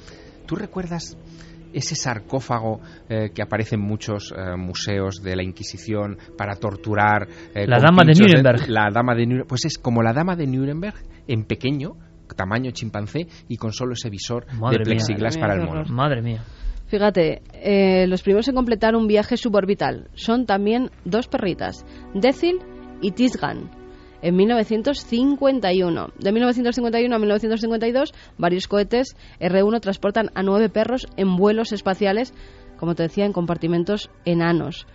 ¿Tú 0.46 0.56
recuerdas 0.56 1.18
ese 1.74 1.96
sarcófago 1.96 2.80
eh, 3.10 3.32
que 3.34 3.42
aparece 3.42 3.76
en 3.76 3.82
muchos 3.82 4.32
eh, 4.32 4.56
museos 4.56 5.22
de 5.22 5.36
la 5.36 5.44
Inquisición 5.44 6.18
para 6.38 6.56
torturar. 6.56 7.28
eh, 7.54 7.68
la 7.68 7.80
dama 7.80 8.04
de 8.06 8.14
Nuremberg. 8.14 8.70
la 8.70 8.90
dama 8.94 9.14
de 9.14 9.26
Nuremberg. 9.26 9.48
Pues 9.48 9.66
es 9.66 9.78
como 9.78 10.02
la 10.02 10.14
dama 10.14 10.36
de 10.36 10.48
Nuremberg 10.48 10.96
en 11.28 11.44
pequeño, 11.44 11.98
tamaño 12.36 12.72
chimpancé 12.72 13.28
y 13.50 13.58
con 13.58 13.74
solo 13.74 13.94
ese 13.94 14.10
visor 14.10 14.46
Madre 14.54 14.80
de 14.80 14.86
plexiglas 14.86 15.36
mía. 15.36 15.42
para 15.42 15.56
el 15.56 15.68
mono. 15.68 15.84
Madre 15.90 16.22
mía. 16.22 16.44
Fíjate, 16.96 17.42
eh, 17.52 18.08
los 18.08 18.24
primeros 18.24 18.48
en 18.48 18.56
completar 18.56 18.96
un 18.96 19.06
viaje 19.06 19.36
suborbital 19.36 20.08
son 20.14 20.46
también 20.46 20.92
dos 21.04 21.28
perritas, 21.28 21.86
Decil 22.14 22.60
y 23.02 23.12
Tisgan, 23.12 23.70
en 24.22 24.34
1951. 24.38 26.08
De 26.18 26.32
1951 26.32 27.14
a 27.14 27.20
1952, 27.20 28.14
varios 28.38 28.70
cohetes 28.70 29.18
R1 29.42 29.82
transportan 29.82 30.30
a 30.36 30.42
nueve 30.42 30.70
perros 30.70 31.06
en 31.18 31.36
vuelos 31.36 31.74
espaciales, 31.74 32.34
como 32.78 32.96
te 32.96 33.04
decía, 33.04 33.26
en 33.26 33.34
compartimentos 33.34 34.10
enanos. 34.24 34.88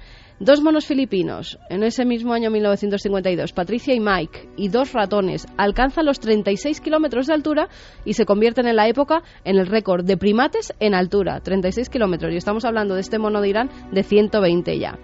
Dos 0.43 0.63
monos 0.63 0.87
filipinos, 0.87 1.59
en 1.69 1.83
ese 1.83 2.07
mismo 2.07 2.33
año 2.33 2.51
1952, 2.51 3.53
Patricia 3.53 3.95
y 3.95 4.01
Mike, 4.01 4.49
y 4.57 4.71
dos 4.71 4.95
ratones, 4.95 5.47
alcanzan 5.59 6.07
los 6.07 6.19
36 6.19 6.81
kilómetros 6.81 7.27
de 7.27 7.35
altura 7.35 7.69
y 8.07 8.15
se 8.15 8.25
convierten 8.25 8.67
en 8.67 8.77
la 8.77 8.89
época 8.89 9.23
en 9.45 9.59
el 9.59 9.67
récord 9.67 10.03
de 10.03 10.17
primates 10.17 10.73
en 10.81 10.95
altura, 10.95 11.41
36 11.41 11.91
kilómetros. 11.91 12.33
Y 12.33 12.39
estamos 12.39 12.65
hablando 12.65 12.95
de 12.95 13.03
este 13.03 13.19
mono 13.19 13.43
de 13.43 13.51
Irán 13.51 13.71
de 13.93 14.03
120 14.03 14.79
ya. 14.79 14.99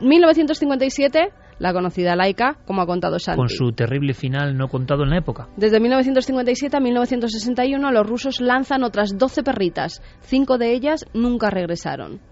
1957, 0.00 1.32
la 1.58 1.72
conocida 1.72 2.14
Laika, 2.14 2.58
como 2.64 2.82
ha 2.82 2.86
contado 2.86 3.18
Santi. 3.18 3.38
Con 3.38 3.48
su 3.48 3.72
terrible 3.72 4.14
final 4.14 4.56
no 4.56 4.68
contado 4.68 5.02
en 5.02 5.10
la 5.10 5.18
época. 5.18 5.48
Desde 5.56 5.80
1957 5.80 6.76
a 6.76 6.80
1961 6.80 7.90
los 7.90 8.06
rusos 8.06 8.40
lanzan 8.40 8.84
otras 8.84 9.18
12 9.18 9.42
perritas. 9.42 10.00
Cinco 10.20 10.58
de 10.58 10.74
ellas 10.74 11.06
nunca 11.12 11.50
regresaron. 11.50 12.29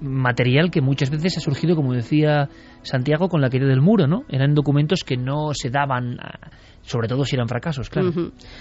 Material 0.00 0.70
que 0.70 0.80
muchas 0.80 1.10
veces 1.10 1.38
ha 1.38 1.40
surgido, 1.40 1.76
como 1.76 1.92
decía 1.92 2.48
Santiago, 2.82 3.28
con 3.28 3.40
la 3.40 3.50
caída 3.50 3.66
del 3.66 3.80
muro, 3.80 4.06
¿no? 4.06 4.24
Eran 4.28 4.54
documentos 4.54 5.04
que 5.04 5.16
no 5.16 5.52
se 5.52 5.70
daban, 5.70 6.18
sobre 6.82 7.08
todo 7.08 7.24
si 7.24 7.36
eran 7.36 7.48
fracasos, 7.48 7.88
claro. 7.88 8.10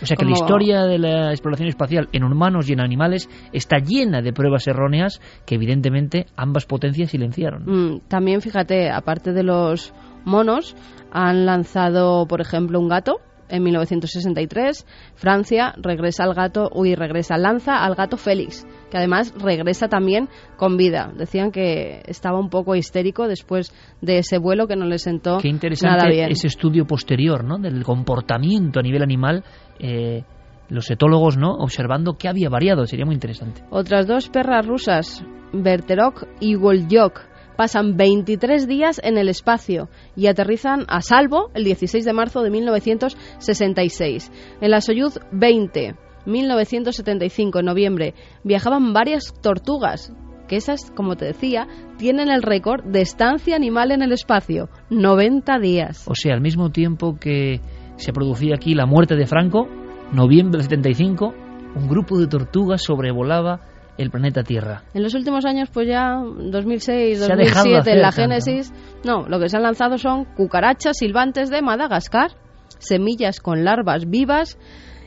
O 0.02 0.06
sea 0.06 0.16
que 0.16 0.26
la 0.26 0.32
historia 0.32 0.84
de 0.84 1.00
la 1.00 1.32
exploración 1.32 1.68
espacial 1.68 2.10
en 2.12 2.24
humanos 2.24 2.70
y 2.70 2.74
en 2.74 2.82
animales 2.82 3.30
está 3.54 3.78
llena 3.78 4.22
de 4.22 4.34
pruebas 4.34 4.68
erróneas 4.68 5.20
que 5.46 5.56
evidentemente 5.56 6.28
ambas 6.36 6.66
potencias 6.66 7.12
silenciaron. 7.12 7.64
Mm, 7.66 8.00
también, 8.08 8.42
fíjate, 8.42 8.90
aparte 8.92 9.34
de 9.34 9.44
los 9.44 9.94
monos, 10.26 10.76
han 11.12 11.46
lanzado, 11.46 12.28
por 12.28 12.42
ejemplo, 12.42 12.80
un 12.80 12.90
gato. 12.90 13.20
En 13.50 13.64
1963, 13.64 14.86
Francia 15.16 15.74
regresa 15.78 16.24
al 16.24 16.34
gato, 16.34 16.70
uy, 16.74 16.96
regresa, 16.96 17.38
lanza 17.38 17.84
al 17.84 17.96
gato 17.96 18.16
Félix, 18.18 18.66
que 18.92 18.98
además 18.98 19.34
regresa 19.38 19.88
también 19.88 20.30
con 20.56 20.78
vida. 20.78 21.12
Decían 21.16 21.52
que 21.52 22.02
estaba 22.06 22.40
un 22.40 22.50
poco 22.50 22.76
histérico 22.76 23.28
después 23.28 23.74
de 24.02 24.20
ese 24.20 24.38
vuelo 24.38 24.68
que 24.68 24.76
no 24.76 24.86
le 24.86 25.00
sentó 25.00 25.38
Qué 25.40 25.50
nada 25.50 25.56
interesante 25.56 26.10
bien. 26.10 26.32
ese 26.32 26.48
estudio 26.48 26.86
posterior, 26.86 27.44
¿no? 27.44 27.58
Del 27.58 27.84
comportamiento 27.84 28.80
a 28.80 28.84
nivel 28.84 29.02
animal, 29.02 29.44
eh, 29.80 30.24
los 30.70 30.90
etólogos, 30.92 31.38
¿no? 31.38 31.56
Observando 31.56 32.14
qué 32.18 32.28
había 32.28 32.50
variado, 32.50 32.86
sería 32.86 33.06
muy 33.06 33.16
interesante. 33.16 33.64
Otras 33.72 34.06
dos 34.08 34.30
perras 34.30 34.66
rusas, 34.66 35.24
Berterok 35.52 36.28
y 36.40 36.56
Volyok, 36.56 37.20
pasan 37.60 37.98
23 37.98 38.70
días 38.70 39.02
en 39.04 39.18
el 39.18 39.28
espacio 39.28 39.90
y 40.16 40.28
aterrizan 40.28 40.86
a 40.88 41.02
salvo 41.02 41.52
el 41.54 41.66
16 41.66 42.06
de 42.06 42.14
marzo 42.14 42.42
de 42.42 42.52
1966. 42.52 44.32
En 44.62 44.72
la 44.72 44.80
Soyuz 44.80 45.20
20, 45.34 45.94
1975, 46.26 47.60
en 47.60 47.66
noviembre, 47.66 48.14
viajaban 48.46 48.94
varias 48.94 49.34
tortugas, 49.42 50.14
que 50.48 50.56
esas, 50.56 50.90
como 50.92 51.18
te 51.18 51.26
decía, 51.26 51.68
tienen 51.98 52.30
el 52.30 52.44
récord 52.44 52.86
de 52.86 53.02
estancia 53.02 53.58
animal 53.58 53.92
en 53.92 54.04
el 54.04 54.14
espacio, 54.14 54.70
90 54.90 55.60
días. 55.60 56.06
O 56.08 56.16
sea, 56.16 56.36
al 56.36 56.42
mismo 56.42 56.70
tiempo 56.70 57.18
que 57.20 57.60
se 57.98 58.14
producía 58.14 58.56
aquí 58.56 58.74
la 58.74 58.86
muerte 58.86 59.18
de 59.18 59.28
Franco, 59.28 59.68
noviembre 60.14 60.60
del 60.60 60.64
75, 60.70 61.34
un 61.76 61.90
grupo 61.90 62.18
de 62.20 62.28
tortugas 62.28 62.84
sobrevolaba 62.84 63.69
el 64.00 64.12
planeta 64.12 64.44
Tierra. 64.44 64.84
En 64.94 65.04
los 65.04 65.14
últimos 65.14 65.46
años, 65.46 65.70
pues 65.74 65.88
ya 65.88 66.22
2006, 66.24 67.20
Se 67.20 67.32
ha 67.32 67.36
dejado 67.36 67.66
de 67.66 67.76
2007, 67.76 67.80
hacer 67.80 67.96
en 67.96 68.02
la 68.02 68.12
Génesis, 68.12 68.74
no, 69.04 69.28
lo 69.28 69.40
que 69.40 69.50
se 69.50 69.58
han 69.58 69.64
lanzado 69.64 69.98
son 69.98 70.26
cucarachas 70.26 70.98
silbantes 70.98 71.50
de 71.50 71.62
Madagascar, 71.62 72.32
semillas 72.80 73.42
con 73.42 73.66
larvas 73.66 74.10
vivas, 74.10 74.58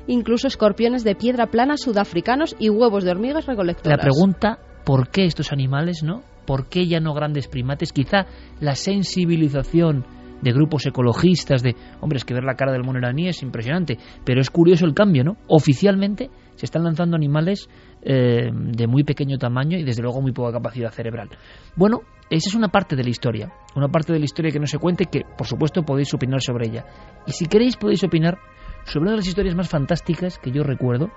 incluso 0.07 0.47
escorpiones 0.47 1.05
de 1.05 1.15
piedra 1.15 1.47
plana 1.47 1.77
sudafricanos 1.77 2.55
y 2.59 2.69
huevos 2.69 3.05
de 3.05 3.13
hormigas 3.13 3.47
La 3.47 3.53
recolectoras. 3.53 3.99
pregunta, 4.01 4.59
¿por 4.85 5.09
qué 5.09 5.25
estos 5.25 5.53
animales, 5.53 6.03
no? 6.03 6.23
¿Por 6.47 6.69
qué 6.69 6.87
ya 6.87 7.01
no 7.01 7.15
grandes 7.15 7.49
primates? 7.49 7.93
Quizá 7.93 8.27
la 8.61 8.75
sensibilización 8.75 10.05
de 10.43 10.53
grupos 10.53 10.85
ecologistas, 10.87 11.63
de, 11.63 11.77
hombre, 12.01 12.19
es 12.19 12.25
que 12.25 12.35
ver 12.35 12.45
la 12.45 12.57
cara 12.57 12.73
del 12.73 12.83
mono 12.83 12.99
iraní 12.99 13.29
es 13.29 13.43
impresionante, 13.43 13.97
pero 14.25 14.41
es 14.41 14.51
curioso 14.51 14.85
el 14.85 14.93
cambio, 14.93 15.23
¿no? 15.25 15.37
Oficialmente 15.47 16.31
se 16.57 16.67
están 16.67 16.85
lanzando 16.85 17.17
animales 17.17 17.69
eh, 18.03 18.51
de 18.53 18.87
muy 18.87 19.05
pequeño 19.05 19.39
tamaño 19.39 19.79
y 19.79 19.85
desde 19.85 20.03
luego 20.03 20.21
muy 20.21 20.33
poca 20.33 20.53
capacidad 20.53 20.91
cerebral. 20.91 21.31
Bueno, 21.77 22.01
esa 22.31 22.49
es 22.49 22.55
una 22.55 22.69
parte 22.69 22.97
de 22.97 23.05
la 23.05 23.11
historia, 23.11 23.53
una 23.77 23.89
parte 23.89 24.13
de 24.13 24.19
la 24.19 24.25
historia 24.25 24.51
que 24.51 24.61
no 24.61 24.67
se 24.67 24.79
cuente 24.79 25.07
que, 25.07 25.23
por 25.37 25.47
supuesto, 25.47 25.83
podéis 25.83 26.13
opinar 26.15 26.41
sobre 26.41 26.69
ella. 26.69 26.85
Y 27.27 27.33
si 27.33 27.47
queréis, 27.47 27.77
podéis 27.77 28.05
opinar 28.05 28.39
sobre 28.85 29.03
una 29.03 29.11
de 29.13 29.17
las 29.19 29.27
historias 29.29 29.55
más 29.55 29.69
fantásticas 29.69 30.39
que 30.39 30.51
yo 30.51 30.63
recuerdo. 30.63 31.11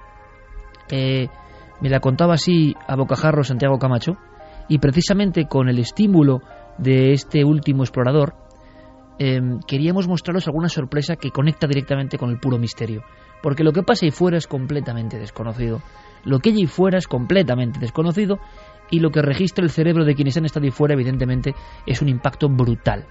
Eh, 0.91 1.27
me 1.81 1.89
la 1.89 1.99
contaba 1.99 2.35
así 2.35 2.75
a 2.87 2.95
bocajarro 2.95 3.43
Santiago 3.43 3.77
Camacho, 3.79 4.17
y 4.67 4.79
precisamente 4.79 5.45
con 5.47 5.69
el 5.69 5.79
estímulo 5.79 6.41
de 6.77 7.13
este 7.13 7.43
último 7.43 7.83
explorador, 7.83 8.35
eh, 9.19 9.39
queríamos 9.67 10.07
mostraros 10.07 10.47
alguna 10.47 10.69
sorpresa 10.69 11.15
que 11.15 11.31
conecta 11.31 11.67
directamente 11.67 12.17
con 12.17 12.29
el 12.29 12.39
puro 12.39 12.57
misterio. 12.57 13.03
Porque 13.41 13.63
lo 13.63 13.71
que 13.71 13.83
pasa 13.83 14.05
ahí 14.05 14.11
fuera 14.11 14.37
es 14.37 14.47
completamente 14.47 15.19
desconocido. 15.19 15.81
Lo 16.23 16.39
que 16.39 16.49
hay 16.49 16.57
ahí 16.61 16.67
fuera 16.67 16.97
es 16.97 17.07
completamente 17.07 17.79
desconocido 17.79 18.39
y 18.89 18.99
lo 18.99 19.11
que 19.11 19.21
registra 19.21 19.63
el 19.63 19.71
cerebro 19.71 20.05
de 20.05 20.15
quienes 20.15 20.37
han 20.37 20.45
estado 20.45 20.65
ahí 20.65 20.71
fuera, 20.71 20.93
evidentemente, 20.93 21.53
es 21.85 22.01
un 22.01 22.09
impacto 22.09 22.49
brutal. 22.49 23.05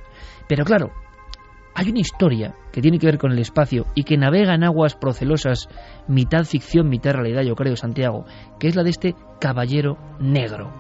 Pero 0.49 0.65
claro, 0.65 0.93
hay 1.75 1.91
una 1.91 2.01
historia 2.01 2.55
que 2.73 2.81
tiene 2.81 2.99
que 2.99 3.07
ver 3.07 3.19
con 3.19 3.33
el 3.33 3.39
espacio 3.39 3.87
y 3.95 4.05
que 4.05 4.17
navega 4.17 4.55
en 4.55 4.65
aguas 4.65 4.95
procelosas, 4.95 5.69
mitad 6.07 6.45
ficción, 6.45 6.89
mitad 6.89 7.13
realidad, 7.13 7.43
yo 7.43 7.57
creo, 7.57 7.77
Santiago, 7.77 8.25
que 8.61 8.69
es 8.69 8.77
la 8.77 8.85
de 8.85 8.91
este 8.91 9.15
caballero 9.41 9.99
negro. 10.21 10.73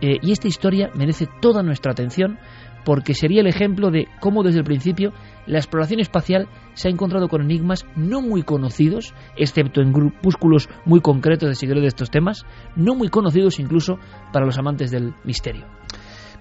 Eh, 0.00 0.18
y 0.20 0.32
esta 0.32 0.48
historia 0.48 0.90
merece 0.94 1.28
toda 1.40 1.62
nuestra 1.62 1.92
atención 1.92 2.38
porque 2.84 3.14
sería 3.14 3.40
el 3.40 3.46
ejemplo 3.46 3.90
de 3.90 4.08
cómo 4.20 4.42
desde 4.42 4.58
el 4.58 4.64
principio 4.64 5.12
la 5.46 5.58
exploración 5.58 6.00
espacial 6.00 6.48
se 6.74 6.88
ha 6.88 6.90
encontrado 6.90 7.28
con 7.28 7.42
enigmas 7.42 7.86
no 7.96 8.20
muy 8.20 8.42
conocidos, 8.42 9.14
excepto 9.36 9.80
en 9.80 9.92
grupúsculos 9.92 10.68
muy 10.84 11.00
concretos 11.00 11.48
de 11.48 11.54
seguidores 11.54 11.82
de 11.82 11.88
estos 11.88 12.10
temas, 12.10 12.46
no 12.76 12.94
muy 12.94 13.08
conocidos 13.08 13.58
incluso 13.58 13.98
para 14.32 14.46
los 14.46 14.58
amantes 14.58 14.90
del 14.90 15.14
misterio. 15.24 15.66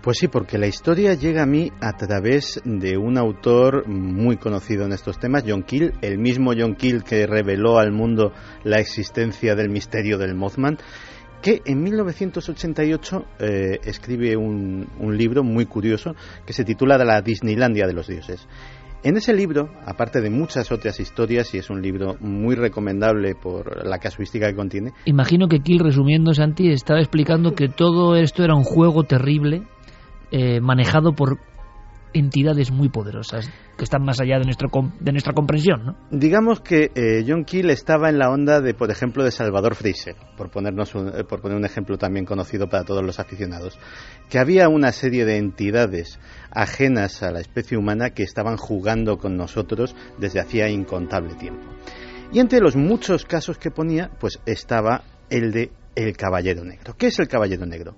Pues 0.02 0.18
sí, 0.18 0.28
porque 0.28 0.58
la 0.58 0.66
historia 0.66 1.14
llega 1.14 1.44
a 1.44 1.46
mí 1.46 1.72
a 1.80 1.94
través 1.96 2.60
de 2.66 2.98
un 2.98 3.20
autor 3.20 3.88
muy 3.88 4.38
conocido 4.38 4.86
en 4.86 4.94
estos 4.94 5.20
temas, 5.20 5.44
John 5.46 5.62
Keel, 5.62 5.94
el 6.02 6.18
mismo 6.18 6.54
John 6.58 6.74
Keel 6.74 7.04
que 7.04 7.28
reveló 7.28 7.78
al 7.78 7.92
mundo 7.92 8.34
la 8.64 8.80
existencia 8.80 9.54
del 9.54 9.70
misterio 9.70 10.18
del 10.18 10.34
Mothman, 10.34 10.80
que 11.44 11.62
en 11.66 11.84
1988 11.84 13.26
eh, 13.40 13.80
escribe 13.84 14.36
un, 14.36 14.88
un 15.00 15.18
libro 15.18 15.44
muy 15.44 15.68
curioso 15.68 16.16
que 16.48 16.54
se 16.54 16.64
titula 16.64 16.98
La 16.98 17.22
Disneylandia 17.22 17.86
de 17.86 17.94
los 17.94 18.08
dioses. 18.08 18.48
En 19.04 19.18
ese 19.18 19.34
libro, 19.34 19.70
aparte 19.86 20.22
de 20.22 20.30
muchas 20.30 20.72
otras 20.72 21.00
historias, 21.00 21.54
y 21.56 21.58
es 21.58 21.72
un 21.72 21.82
libro 21.82 22.18
muy 22.20 22.54
recomendable 22.54 23.34
por 23.34 23.84
la 23.84 23.98
casuística 23.98 24.48
que 24.48 24.56
contiene, 24.56 24.94
Imagino 25.06 25.48
que 25.48 25.60
Kill, 25.60 25.80
resumiendo, 25.80 26.34
Santi, 26.36 26.70
estaba 26.70 27.00
explicando 27.00 27.54
que 27.54 27.68
todo 27.68 28.16
esto 28.16 28.44
era 28.44 28.54
un 28.54 28.64
juego 28.64 29.04
terrible 29.04 29.64
eh, 30.32 30.62
manejado 30.62 31.14
por 31.14 31.40
entidades 32.14 32.72
muy 32.72 32.90
poderosas 32.90 33.50
que 33.78 33.84
están 33.84 34.04
más 34.04 34.20
allá 34.20 34.38
de, 34.38 34.46
nuestro 34.46 34.70
de 35.00 35.12
nuestra 35.12 35.34
comprensión, 35.34 35.86
¿no? 35.86 35.96
Digamos 36.12 36.62
que 36.62 36.92
eh, 36.94 37.24
John 37.28 37.46
Keel 37.46 37.70
estaba 37.70 38.10
en 38.10 38.20
la 38.20 38.30
onda 38.30 38.62
de, 38.62 38.74
por 38.74 38.92
ejemplo, 38.92 39.24
de 39.24 39.32
Salvador 39.32 39.76
Fraser, 39.76 40.16
por, 40.38 40.52
ponernos 40.52 40.94
un, 40.96 41.08
eh, 41.10 41.24
por 41.24 41.42
poner 41.42 41.58
un 41.58 41.66
ejemplo 41.66 41.98
también 41.98 42.26
conocido 42.26 42.68
para 42.68 42.84
todos 42.84 43.04
los 43.04 43.20
aficionados, 43.20 43.80
que 44.30 44.40
había 44.40 44.70
una 44.70 44.92
serie 44.92 45.26
de 45.26 45.38
entidades 45.38 46.20
ajenas 46.52 47.24
a 47.24 47.32
la 47.32 47.40
especie 47.40 47.78
humana 47.78 48.12
que 48.12 48.24
estaban 48.24 48.58
jugando 48.58 49.18
con 49.18 49.38
nosotros 49.38 49.96
desde 50.18 50.40
hacía 50.40 50.70
incontable 50.70 51.36
tiempo. 51.36 51.68
Y 52.34 52.40
entre 52.40 52.60
los 52.60 52.76
muchos 52.76 53.26
casos 53.26 53.58
que 53.58 53.72
ponía, 53.72 54.10
pues 54.20 54.40
estaba 54.46 55.04
el 55.30 55.52
de 55.52 55.72
el 55.96 56.16
Caballero 56.16 56.64
Negro. 56.64 56.96
¿Qué 56.98 57.08
es 57.08 57.20
el 57.20 57.28
Caballero 57.28 57.66
Negro? 57.66 57.96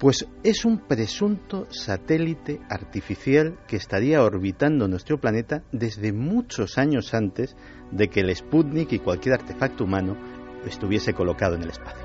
Pues 0.00 0.26
es 0.42 0.64
un 0.64 0.78
presunto 0.78 1.66
satélite 1.68 2.58
artificial 2.70 3.58
que 3.68 3.76
estaría 3.76 4.22
orbitando 4.22 4.88
nuestro 4.88 5.20
planeta 5.20 5.62
desde 5.72 6.14
muchos 6.14 6.78
años 6.78 7.12
antes 7.12 7.54
de 7.90 8.08
que 8.08 8.20
el 8.20 8.34
Sputnik 8.34 8.94
y 8.94 8.98
cualquier 8.98 9.34
artefacto 9.34 9.84
humano 9.84 10.16
estuviese 10.64 11.12
colocado 11.12 11.54
en 11.56 11.64
el 11.64 11.68
espacio. 11.68 12.02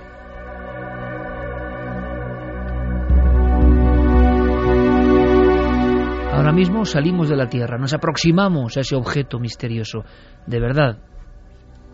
Ahora 6.33 6.51
mismo 6.51 6.83
salimos 6.83 7.29
de 7.29 7.37
la 7.37 7.47
Tierra, 7.47 7.77
nos 7.77 7.93
aproximamos 7.93 8.75
a 8.75 8.81
ese 8.81 8.97
objeto 8.97 9.39
misterioso. 9.39 10.03
De 10.45 10.59
verdad, 10.59 10.97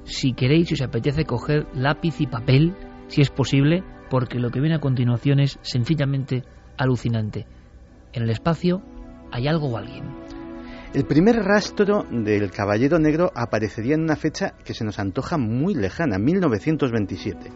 si 0.06 0.34
queréis, 0.34 0.70
si 0.70 0.74
os 0.74 0.82
apetece 0.82 1.26
coger 1.26 1.68
lápiz 1.76 2.20
y 2.22 2.26
papel, 2.26 2.76
si 3.08 3.22
es 3.22 3.30
posible, 3.30 3.84
porque 4.12 4.40
lo 4.40 4.52
que 4.52 4.60
viene 4.60 4.76
a 4.76 4.82
continuación 4.82 5.40
es 5.40 5.58
sencillamente 5.62 6.44
alucinante. 6.78 7.48
En 8.12 8.24
el 8.24 8.30
espacio 8.30 8.82
hay 9.32 9.48
algo 9.48 9.70
o 9.70 9.78
alguien. 9.78 10.04
El 10.94 11.06
primer 11.06 11.38
rastro 11.38 12.06
del 12.12 12.52
Caballero 12.52 13.00
Negro 13.00 13.32
aparecería 13.34 13.96
en 13.96 14.02
una 14.02 14.18
fecha 14.18 14.54
que 14.66 14.74
se 14.74 14.84
nos 14.84 15.00
antoja 15.00 15.38
muy 15.38 15.76
lejana, 15.76 16.18
1927. 16.20 17.52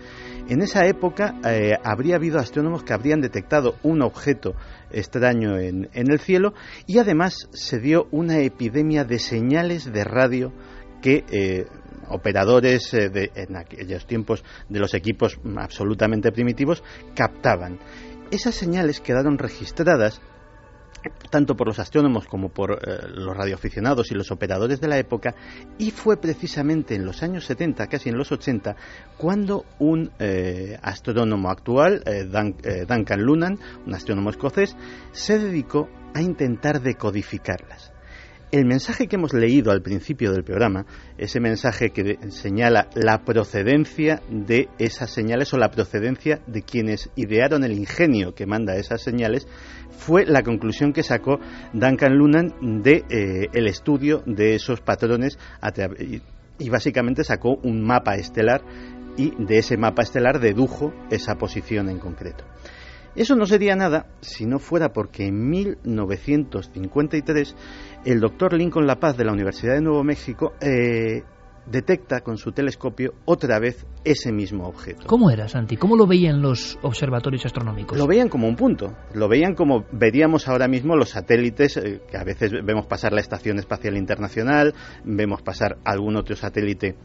En 0.48 0.62
esa 0.62 0.86
época 0.86 1.36
eh, 1.46 1.74
habría 1.84 2.16
habido 2.16 2.40
astrónomos 2.40 2.86
que 2.86 2.94
habrían 2.94 3.20
detectado 3.20 3.76
un 3.84 4.02
objeto 4.02 4.56
extraño 4.92 5.58
en, 5.58 5.90
el 5.92 6.20
cielo 6.20 6.54
y 6.88 7.00
además 7.00 7.50
se 7.52 7.82
dio 7.82 8.08
una 8.12 8.40
epidemia 8.40 9.04
de 9.04 9.20
señales 9.20 9.92
de 9.92 10.06
radio 10.06 10.54
que 11.02 11.26
eh, 11.30 11.66
operadores 12.10 12.94
eh, 12.94 13.10
de, 13.10 13.32
en 13.36 13.56
aquellos 13.56 14.06
tiempos 14.06 14.44
de 14.70 14.80
los 14.80 14.94
equipos 14.94 15.40
absolutamente 15.58 16.32
primitivos 16.32 16.84
captaban. 17.16 17.80
Esas 18.32 18.56
señales 18.56 19.00
quedaron 19.00 19.38
registradas 19.38 20.22
tanto 21.30 21.56
por 21.56 21.68
los 21.68 21.78
astrónomos 21.78 22.26
como 22.26 22.50
por 22.50 22.72
eh, 22.72 23.08
los 23.14 23.38
radioaficionados 23.38 24.10
y 24.10 24.16
los 24.16 24.32
operadores 24.32 24.82
de 24.82 24.88
la 24.88 24.98
época, 24.98 25.36
y 25.78 25.92
fue 25.92 26.18
precisamente 26.18 26.96
en 26.96 27.06
los 27.06 27.22
años 27.22 27.46
70, 27.46 27.86
casi 27.86 28.10
en 28.10 28.18
los 28.18 28.32
80, 28.32 28.76
cuando 29.16 29.66
un 29.78 30.12
eh, 30.18 30.80
astrónomo 30.82 31.52
actual, 31.52 32.04
Duncan 32.88 33.22
Lunan, 33.22 33.60
un 33.86 33.94
astrónomo 33.94 34.32
escocés, 34.32 34.76
se 35.12 35.38
dedicó 35.38 35.90
a 36.16 36.24
intentar 36.24 36.82
decodificarlas. 36.82 37.95
El 38.56 38.64
mensaje 38.64 39.08
que 39.08 39.18
hemos 39.18 39.34
leído 39.34 39.70
al 39.70 39.82
principio 39.82 40.32
del 40.32 40.46
programa, 40.46 40.86
ese 41.18 41.42
mensaje 41.42 41.90
que 41.90 42.18
señala 42.30 42.88
la 42.96 43.26
procedencia 43.26 44.22
de 44.30 44.70
esas 44.80 45.12
señales 45.12 45.54
o 45.54 45.58
la 45.58 45.72
procedencia 45.72 46.40
de 46.48 46.62
quienes 46.62 47.10
idearon 47.18 47.66
el 47.66 47.74
ingenio 47.74 48.34
que 48.34 48.46
manda 48.46 48.78
esas 48.78 49.02
señales, 49.02 49.46
fue 49.90 50.26
la 50.26 50.42
conclusión 50.42 50.94
que 50.94 51.04
sacó 51.04 51.38
Duncan 51.74 52.16
Lunan 52.16 52.54
de 52.82 53.04
eh, 53.10 53.50
el 53.52 53.68
estudio 53.68 54.24
de 54.26 54.56
esos 54.56 54.80
patrones 54.80 55.38
y 56.58 56.70
básicamente 56.70 57.26
sacó 57.26 57.58
un 57.62 57.82
mapa 57.82 58.16
estelar 58.16 58.62
y 59.18 59.34
de 59.38 59.58
ese 59.58 59.76
mapa 59.76 60.04
estelar 60.04 60.40
dedujo 60.40 60.94
esa 61.12 61.36
posición 61.36 61.90
en 61.90 62.00
concreto. 62.00 62.46
Eso 63.16 63.36
no 63.36 63.46
sería 63.46 63.76
nada 63.76 64.08
si 64.22 64.46
no 64.46 64.60
fuera 64.60 64.92
porque 64.92 65.28
en 65.28 65.50
1953 65.50 67.56
el 68.06 68.20
doctor 68.20 68.54
Lincoln 68.54 68.86
La 68.86 69.00
Paz 69.00 69.18
de 69.18 69.26
la 69.26 69.32
Universidad 69.32 69.76
de 69.76 69.82
Nuevo 69.82 70.04
México 70.04 70.54
eh, 70.60 71.24
detecta 71.66 72.22
con 72.22 72.38
su 72.38 72.52
telescopio 72.52 73.14
otra 73.26 73.60
vez 73.60 73.86
ese 74.04 74.32
mismo 74.32 74.68
objeto. 74.68 75.08
¿Cómo 75.08 75.32
era, 75.32 75.48
Santi? 75.48 75.78
¿Cómo 75.78 75.96
lo 75.96 76.06
veían 76.06 76.42
los 76.42 76.78
observatorios 76.82 77.46
astronómicos? 77.46 77.98
Lo 77.98 78.08
veían 78.08 78.30
como 78.30 78.48
un 78.48 78.56
punto. 78.56 78.96
Lo 79.14 79.28
veían 79.28 79.56
como 79.56 79.86
veríamos 79.92 80.48
ahora 80.48 80.68
mismo 80.68 80.96
los 80.96 81.10
satélites, 81.10 81.78
eh, 81.78 82.02
que 82.10 82.18
a 82.18 82.24
veces 82.24 82.52
vemos 82.64 82.86
pasar 82.86 83.14
la 83.14 83.22
Estación 83.22 83.60
Espacial 83.60 83.98
Internacional, 83.98 84.74
vemos 85.04 85.42
pasar 85.42 85.78
algún 85.84 86.18
otro 86.18 86.36
satélite 86.36 86.96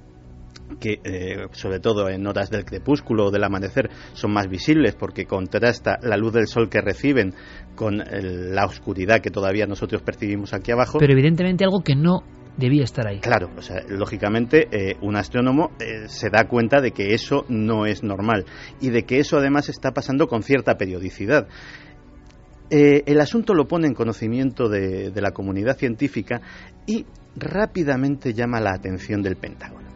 que 0.78 1.00
eh, 1.04 1.46
sobre 1.52 1.80
todo 1.80 2.08
en 2.08 2.26
horas 2.26 2.50
del 2.50 2.64
crepúsculo 2.64 3.26
o 3.26 3.30
del 3.30 3.44
amanecer 3.44 3.90
son 4.12 4.32
más 4.32 4.48
visibles 4.48 4.94
porque 4.94 5.26
contrasta 5.26 5.98
la 6.02 6.16
luz 6.16 6.32
del 6.32 6.46
sol 6.46 6.68
que 6.68 6.80
reciben 6.80 7.34
con 7.74 7.98
la 7.98 8.66
oscuridad 8.66 9.20
que 9.20 9.30
todavía 9.30 9.66
nosotros 9.66 10.02
percibimos 10.02 10.52
aquí 10.52 10.70
abajo. 10.70 10.98
Pero 10.98 11.12
evidentemente 11.12 11.64
algo 11.64 11.82
que 11.82 11.96
no 11.96 12.22
debía 12.56 12.84
estar 12.84 13.06
ahí. 13.06 13.20
Claro, 13.20 13.50
o 13.56 13.62
sea, 13.62 13.82
lógicamente 13.88 14.68
eh, 14.70 14.96
un 15.00 15.16
astrónomo 15.16 15.70
eh, 15.80 16.08
se 16.08 16.28
da 16.28 16.44
cuenta 16.46 16.80
de 16.80 16.90
que 16.90 17.14
eso 17.14 17.46
no 17.48 17.86
es 17.86 18.02
normal 18.02 18.44
y 18.80 18.90
de 18.90 19.04
que 19.04 19.18
eso 19.18 19.38
además 19.38 19.68
está 19.68 19.92
pasando 19.92 20.26
con 20.26 20.42
cierta 20.42 20.76
periodicidad. 20.76 21.48
el 22.70 23.20
asunto 23.20 23.54
lo 23.54 23.66
pone 23.66 23.88
en 23.88 23.94
conocimiento 23.94 24.68
de 24.68 25.20
la 25.20 25.32
comunidad 25.32 25.76
científica 25.76 26.40
y 26.86 27.04
rápidamente 27.36 28.32
llama 28.32 28.60
la 28.60 28.72
atención 28.72 29.22
del 29.22 29.36
Pentágono. 29.36 29.89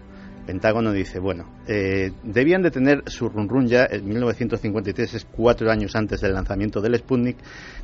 Pentágono 0.47 0.93
dice, 0.93 1.19
bueno, 1.19 1.45
eh, 1.67 2.13
debían 2.23 2.63
de 2.63 2.71
tener 2.71 3.03
su 3.07 3.29
run 3.29 3.49
run 3.49 3.67
ya 3.67 3.87
en 3.91 4.07
1953, 4.07 5.15
es 5.15 5.25
cuatro 5.25 5.71
años 5.71 5.97
antes 5.97 6.21
del 6.21 6.35
lanzamiento 6.35 6.81
del 6.81 6.97
Sputnik, 6.97 7.37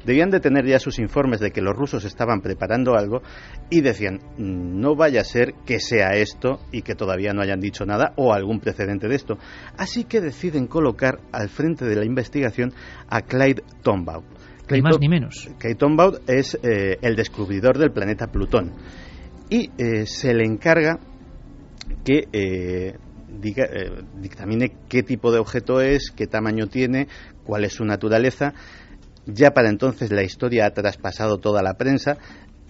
debían 0.04 0.30
de 0.30 0.40
tener 0.40 0.66
ya 0.66 0.78
sus 0.78 0.98
informes 0.98 1.40
de 1.40 1.50
que 1.50 1.62
los 1.62 1.74
rusos 1.74 2.04
estaban 2.04 2.40
preparando 2.40 2.94
algo 2.94 3.22
y 3.70 3.80
decían, 3.80 4.20
no 4.36 4.94
vaya 4.94 5.22
a 5.22 5.24
ser 5.24 5.54
que 5.64 5.80
sea 5.80 6.10
esto 6.10 6.60
y 6.70 6.82
que 6.82 6.94
todavía 6.94 7.32
no 7.32 7.42
hayan 7.42 7.60
dicho 7.60 7.86
nada 7.86 8.12
o 8.16 8.32
algún 8.32 8.60
precedente 8.60 9.08
de 9.08 9.14
esto. 9.14 9.38
Así 9.76 10.04
que 10.04 10.20
deciden 10.20 10.66
colocar 10.66 11.20
al 11.32 11.48
frente 11.48 11.86
de 11.86 11.96
la 11.96 12.04
investigación 12.04 12.72
a 13.08 13.22
Clyde 13.22 13.62
Tombaugh. 13.82 14.24
Ni 14.70 14.82
más 14.82 15.00
ni 15.00 15.08
menos. 15.08 15.48
Clyde 15.58 15.74
Tombaugh 15.74 16.20
es 16.28 16.58
eh, 16.62 16.98
el 17.02 17.16
descubridor 17.16 17.76
del 17.76 17.90
planeta 17.90 18.28
Plutón 18.28 18.72
y 19.48 19.68
eh, 19.78 20.06
se 20.06 20.32
le 20.32 20.44
encarga 20.44 21.00
que 22.04 22.28
eh, 22.32 22.94
eh, 23.42 24.02
dictamine 24.20 24.72
qué 24.88 25.02
tipo 25.02 25.32
de 25.32 25.38
objeto 25.38 25.80
es, 25.80 26.10
qué 26.10 26.26
tamaño 26.26 26.66
tiene, 26.66 27.08
cuál 27.44 27.64
es 27.64 27.74
su 27.74 27.84
naturaleza. 27.84 28.54
Ya 29.26 29.52
para 29.52 29.68
entonces 29.68 30.10
la 30.10 30.22
historia 30.22 30.66
ha 30.66 30.70
traspasado 30.70 31.38
toda 31.38 31.62
la 31.62 31.74
prensa. 31.74 32.18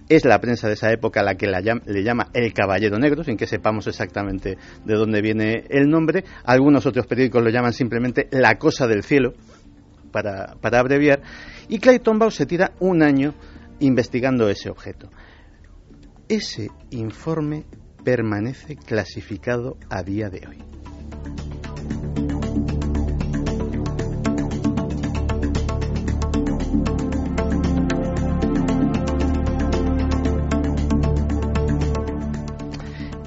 Es 0.09 0.25
la 0.25 0.39
prensa 0.39 0.67
de 0.67 0.73
esa 0.73 0.91
época 0.91 1.23
la 1.23 1.35
que 1.35 1.47
le 1.47 2.03
llama 2.03 2.27
el 2.33 2.53
Caballero 2.53 2.99
Negro, 2.99 3.23
sin 3.23 3.37
que 3.37 3.47
sepamos 3.47 3.87
exactamente 3.87 4.57
de 4.83 4.95
dónde 4.95 5.21
viene 5.21 5.63
el 5.69 5.89
nombre. 5.89 6.25
Algunos 6.43 6.85
otros 6.85 7.07
periódicos 7.07 7.41
lo 7.41 7.49
llaman 7.49 7.71
simplemente 7.71 8.27
la 8.31 8.57
cosa 8.57 8.87
del 8.87 9.03
cielo, 9.03 9.33
para, 10.11 10.55
para 10.59 10.79
abreviar. 10.79 11.21
Y 11.69 11.79
Clay 11.79 11.99
Tombaugh 11.99 12.31
se 12.31 12.45
tira 12.45 12.73
un 12.79 13.01
año 13.01 13.33
investigando 13.79 14.49
ese 14.49 14.69
objeto. 14.69 15.09
Ese 16.27 16.69
informe 16.91 17.65
permanece 18.03 18.75
clasificado 18.75 19.77
a 19.89 20.03
día 20.03 20.29
de 20.29 20.47
hoy. 20.47 20.71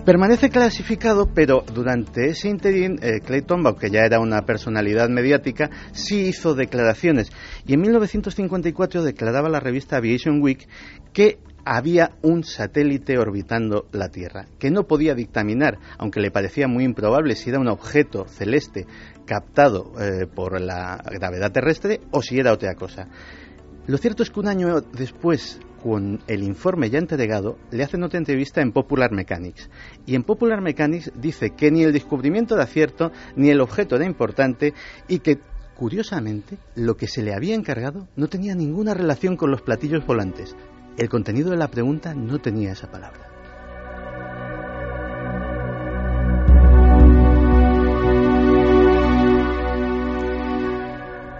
Permanece 0.04 0.50
clasificado, 0.50 1.30
pero 1.32 1.64
durante 1.72 2.28
ese 2.28 2.50
interín, 2.50 2.98
eh, 3.00 3.20
Clay 3.24 3.40
Tombaugh, 3.40 3.78
que 3.78 3.88
ya 3.88 4.00
era 4.00 4.20
una 4.20 4.42
personalidad 4.42 5.08
mediática, 5.08 5.70
sí 5.92 6.26
hizo 6.26 6.54
declaraciones. 6.54 7.32
Y 7.66 7.72
en 7.72 7.80
1954 7.80 9.02
declaraba 9.02 9.48
la 9.48 9.60
revista 9.60 9.96
Aviation 9.96 10.42
Week 10.42 10.68
que 11.14 11.38
había 11.64 12.12
un 12.22 12.44
satélite 12.44 13.18
orbitando 13.18 13.86
la 13.92 14.08
Tierra, 14.08 14.46
que 14.58 14.70
no 14.70 14.86
podía 14.86 15.14
dictaminar, 15.14 15.78
aunque 15.98 16.20
le 16.20 16.30
parecía 16.30 16.68
muy 16.68 16.84
improbable 16.84 17.34
si 17.36 17.50
era 17.50 17.58
un 17.58 17.68
objeto 17.68 18.26
celeste 18.26 18.86
captado 19.26 19.92
eh, 20.00 20.26
por 20.26 20.60
la 20.60 21.02
gravedad 21.12 21.52
terrestre 21.52 22.00
o 22.10 22.22
si 22.22 22.38
era 22.38 22.52
otra 22.52 22.74
cosa. 22.74 23.08
Lo 23.86 23.98
cierto 23.98 24.22
es 24.22 24.30
que 24.30 24.40
un 24.40 24.48
año 24.48 24.80
después, 24.80 25.60
con 25.82 26.20
el 26.26 26.42
informe 26.42 26.88
ya 26.88 26.98
entregado, 26.98 27.58
le 27.70 27.82
hacen 27.82 28.02
otra 28.02 28.18
entrevista 28.18 28.62
en 28.62 28.72
Popular 28.72 29.12
Mechanics. 29.12 29.68
Y 30.06 30.14
en 30.14 30.22
Popular 30.22 30.62
Mechanics 30.62 31.12
dice 31.14 31.50
que 31.50 31.70
ni 31.70 31.82
el 31.82 31.92
descubrimiento 31.92 32.54
era 32.54 32.66
cierto, 32.66 33.12
ni 33.36 33.50
el 33.50 33.60
objeto 33.60 33.96
era 33.96 34.06
importante 34.06 34.72
y 35.08 35.18
que 35.18 35.38
Curiosamente, 35.74 36.56
lo 36.76 36.96
que 36.96 37.08
se 37.08 37.22
le 37.22 37.34
había 37.34 37.56
encargado 37.56 38.06
no 38.14 38.28
tenía 38.28 38.54
ninguna 38.54 38.94
relación 38.94 39.36
con 39.36 39.50
los 39.50 39.60
platillos 39.62 40.06
volantes, 40.06 40.54
el 40.96 41.08
contenido 41.08 41.50
de 41.50 41.56
la 41.56 41.68
pregunta 41.68 42.14
no 42.14 42.38
tenía 42.38 42.72
esa 42.72 42.90
palabra. 42.90 43.30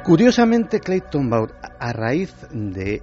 Curiosamente, 0.04 0.80
Clayton 0.80 1.30
Baur, 1.30 1.54
a 1.80 1.92
raíz 1.92 2.34
de 2.52 3.00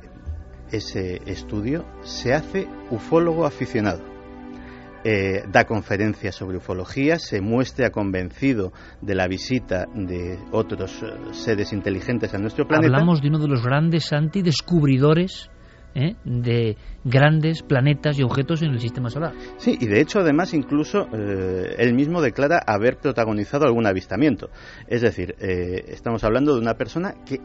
ese 0.71 1.19
estudio, 1.25 1.83
se 2.03 2.33
hace 2.33 2.67
ufólogo 2.91 3.45
aficionado. 3.45 4.11
eh, 5.03 5.43
da 5.51 5.65
conferencias 5.65 6.35
sobre 6.35 6.57
ufología, 6.57 7.17
se 7.17 7.41
muestra 7.41 7.89
convencido 7.89 8.71
de 9.01 9.15
la 9.15 9.27
visita 9.27 9.87
de 9.93 10.37
otros 10.51 11.01
eh, 11.01 11.33
seres 11.33 11.73
inteligentes 11.73 12.33
a 12.33 12.37
nuestro 12.37 12.67
planeta. 12.67 12.93
Hablamos 12.93 13.21
de 13.21 13.29
uno 13.29 13.39
de 13.39 13.47
los 13.47 13.63
grandes 13.63 14.13
antidescubridores 14.13 15.49
¿eh? 15.95 16.15
de 16.23 16.77
grandes 17.03 17.63
planetas 17.63 18.17
y 18.19 18.23
objetos 18.23 18.61
en 18.61 18.71
el 18.71 18.79
sistema 18.79 19.09
solar. 19.09 19.33
Sí, 19.57 19.77
y 19.79 19.87
de 19.87 20.01
hecho, 20.01 20.19
además, 20.19 20.53
incluso 20.53 21.07
eh, 21.13 21.75
él 21.77 21.93
mismo 21.93 22.21
declara 22.21 22.61
haber 22.65 22.97
protagonizado 22.97 23.65
algún 23.65 23.85
avistamiento. 23.85 24.49
Es 24.87 25.01
decir, 25.01 25.35
eh, 25.39 25.85
estamos 25.87 26.23
hablando 26.23 26.53
de 26.53 26.61
una 26.61 26.75
persona 26.75 27.15
que 27.25 27.39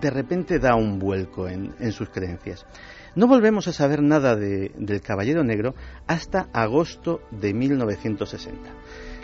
de 0.00 0.10
repente 0.10 0.58
da 0.58 0.76
un 0.76 0.98
vuelco 0.98 1.48
en, 1.48 1.74
en 1.80 1.92
sus 1.92 2.08
creencias. 2.08 2.66
No 3.14 3.26
volvemos 3.26 3.66
a 3.66 3.72
saber 3.72 4.02
nada 4.02 4.36
de, 4.36 4.70
del 4.76 5.00
Caballero 5.00 5.42
Negro 5.42 5.74
hasta 6.06 6.48
agosto 6.52 7.20
de 7.30 7.52
1960. 7.52 8.70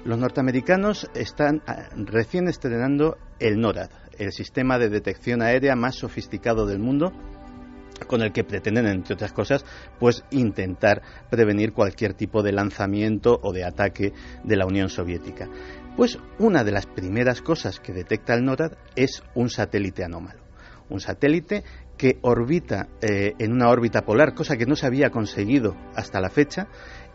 Los 0.04 0.18
norteamericanos 0.18 1.08
están 1.14 1.62
ah, 1.66 1.88
recién 1.96 2.48
estrenando 2.48 3.16
el 3.38 3.58
NORAD, 3.60 3.90
el 4.18 4.32
sistema 4.32 4.78
de 4.78 4.88
detección 4.88 5.42
aérea 5.42 5.76
más 5.76 5.94
sofisticado 5.94 6.66
del 6.66 6.78
mundo, 6.78 7.12
con 8.06 8.22
el 8.22 8.32
que 8.32 8.44
pretenden, 8.44 8.86
entre 8.86 9.14
otras 9.14 9.32
cosas, 9.32 9.64
pues 9.98 10.24
intentar 10.30 11.02
prevenir 11.30 11.72
cualquier 11.72 12.14
tipo 12.14 12.42
de 12.42 12.52
lanzamiento 12.52 13.40
o 13.42 13.52
de 13.52 13.64
ataque 13.64 14.12
de 14.42 14.56
la 14.56 14.66
Unión 14.66 14.88
Soviética. 14.88 15.48
Pues 15.96 16.18
una 16.38 16.64
de 16.64 16.72
las 16.72 16.86
primeras 16.86 17.40
cosas 17.40 17.78
que 17.80 17.92
detecta 17.92 18.34
el 18.34 18.44
NORAD 18.44 18.72
es 18.96 19.22
un 19.34 19.48
satélite 19.48 20.04
anómalo. 20.04 20.42
Un 20.90 21.00
satélite 21.00 21.64
que 21.96 22.18
orbita 22.22 22.88
eh, 23.00 23.34
en 23.38 23.52
una 23.52 23.68
órbita 23.68 24.02
polar, 24.02 24.34
cosa 24.34 24.56
que 24.56 24.66
no 24.66 24.76
se 24.76 24.86
había 24.86 25.10
conseguido 25.10 25.76
hasta 25.94 26.20
la 26.20 26.30
fecha, 26.30 26.68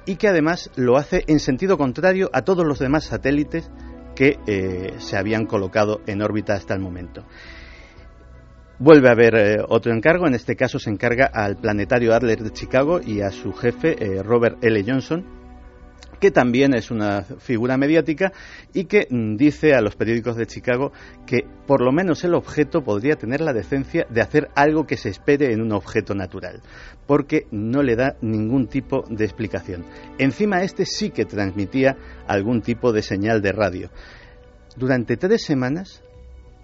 y 0.06 0.16
que 0.16 0.28
además 0.28 0.72
lo 0.76 0.98
hace 0.98 1.24
en 1.28 1.40
sentido 1.40 1.78
contrario 1.78 2.30
a 2.34 2.44
todos 2.44 2.66
los 2.66 2.80
demás 2.80 3.04
satélites 3.04 3.70
que 4.16 4.40
eh, 4.48 4.94
se 4.98 5.18
habían 5.18 5.46
colocado 5.46 6.02
en 6.08 6.22
órbita 6.22 6.54
hasta 6.54 6.74
el 6.74 6.80
momento. 6.80 7.26
Vuelve 8.82 9.10
a 9.10 9.12
haber 9.12 9.36
eh, 9.36 9.58
otro 9.68 9.94
encargo, 9.94 10.26
en 10.26 10.36
este 10.36 10.56
caso 10.56 10.80
se 10.80 10.90
encarga 10.90 11.26
al 11.26 11.58
Planetario 11.58 12.14
Adler 12.14 12.42
de 12.42 12.52
Chicago 12.52 13.02
y 13.06 13.20
a 13.20 13.30
su 13.30 13.52
jefe, 13.52 13.98
eh, 14.02 14.24
Robert 14.24 14.64
L. 14.64 14.82
Johnson, 14.88 15.26
que 16.22 16.32
también 16.32 16.74
es 16.74 16.90
una 16.90 17.24
figura 17.24 17.76
mediática 17.76 18.32
y 18.74 18.86
que 18.86 19.06
mm, 19.10 19.36
dice 19.36 19.74
a 19.74 19.82
los 19.82 19.98
periódicos 19.98 20.38
de 20.38 20.48
Chicago 20.48 20.94
que 21.26 21.40
por 21.68 21.82
lo 21.82 21.92
menos 21.92 22.24
el 22.24 22.34
objeto 22.34 22.82
podría 22.82 23.16
tener 23.16 23.42
la 23.42 23.52
decencia 23.52 24.08
de 24.10 24.22
hacer 24.22 24.48
algo 24.56 24.88
que 24.88 24.96
se 24.96 25.10
espere 25.10 25.52
en 25.52 25.62
un 25.62 25.74
objeto 25.74 26.16
natural, 26.16 26.62
porque 27.06 27.48
no 27.52 27.84
le 27.84 27.98
da 27.98 28.16
ningún 28.22 28.68
tipo 28.68 29.04
de 29.10 29.26
explicación. 29.26 29.84
Encima 30.18 30.64
este 30.64 30.86
sí 30.86 31.10
que 31.10 31.26
transmitía 31.26 31.98
algún 32.28 32.62
tipo 32.62 32.94
de 32.94 33.02
señal 33.02 33.42
de 33.42 33.52
radio. 33.52 33.90
Durante 34.78 35.18
tres 35.18 35.44
semanas 35.44 36.02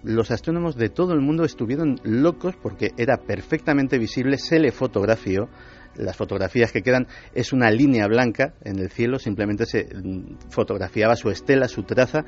los 0.06 0.30
astrónomos 0.30 0.76
de 0.76 0.89
todo 0.89 1.14
el 1.14 1.22
mundo 1.22 1.43
estuvieron 1.43 1.99
locos 2.03 2.56
porque 2.62 2.91
era 2.95 3.18
perfectamente 3.18 3.97
visible, 3.97 4.38
se 4.38 4.60
le 4.60 4.72
fotografió. 4.72 5.49
Las 5.95 6.18
fotografías 6.18 6.72
que 6.72 6.82
quedan 6.82 7.08
es 7.34 7.53
una 7.53 7.72
línea 7.72 8.06
blanca 8.08 8.53
en 8.64 8.80
el 8.80 8.91
cielo, 8.91 9.18
simplemente 9.18 9.66
se 9.66 9.86
mm, 9.86 10.49
fotografiaba 10.49 11.16
su 11.16 11.30
estela, 11.30 11.68
su 11.68 11.84
traza. 11.84 12.26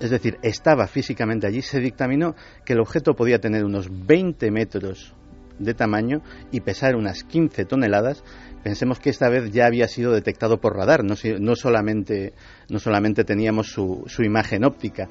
Es 0.00 0.10
decir, 0.10 0.36
estaba 0.42 0.86
físicamente 0.86 1.46
allí. 1.46 1.62
Se 1.62 1.80
dictaminó 1.80 2.34
que 2.64 2.74
el 2.74 2.80
objeto 2.80 3.14
podía 3.14 3.38
tener 3.38 3.64
unos 3.64 3.88
20 3.90 4.50
metros 4.50 5.14
de 5.58 5.74
tamaño 5.74 6.22
y 6.50 6.60
pesar 6.60 6.96
unas 6.96 7.24
15 7.24 7.64
toneladas. 7.64 8.22
Pensemos 8.62 8.98
que 8.98 9.10
esta 9.10 9.30
vez 9.30 9.50
ya 9.52 9.66
había 9.66 9.86
sido 9.88 10.12
detectado 10.12 10.60
por 10.60 10.76
radar, 10.76 11.04
no, 11.04 11.14
no 11.38 11.54
solamente, 11.54 12.34
no 12.68 12.80
solamente 12.80 13.24
teníamos 13.24 13.68
su, 13.68 14.02
su 14.08 14.22
imagen 14.24 14.64
óptica. 14.64 15.08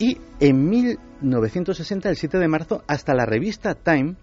Y 0.00 0.16
en 0.40 0.68
1960, 0.70 2.08
el 2.08 2.16
7 2.16 2.38
de 2.38 2.48
marzo, 2.48 2.82
hasta 2.86 3.12
la 3.12 3.26
revista 3.26 3.74
Time 3.74 4.16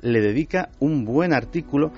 le 0.00 0.20
dedica 0.20 0.68
un 0.78 1.04
buen 1.04 1.34
artículo 1.34 1.90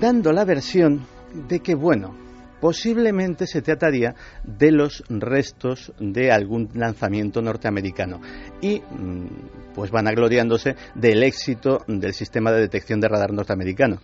dando 0.00 0.32
la 0.32 0.44
versión 0.44 1.06
de 1.48 1.60
que, 1.60 1.76
bueno, 1.76 2.16
posiblemente 2.60 3.46
se 3.46 3.62
trataría 3.62 4.16
de 4.42 4.72
los 4.72 5.04
restos 5.08 5.92
de 6.00 6.32
algún 6.32 6.68
lanzamiento 6.74 7.40
norteamericano 7.40 8.20
y 8.60 8.80
mm, 8.80 9.72
pues 9.72 9.92
van 9.92 10.08
agloriándose 10.08 10.74
del 10.96 11.22
éxito 11.22 11.84
del 11.86 12.14
sistema 12.14 12.50
de 12.50 12.62
detección 12.62 13.00
de 13.00 13.08
radar 13.08 13.32
norteamericano. 13.32 14.00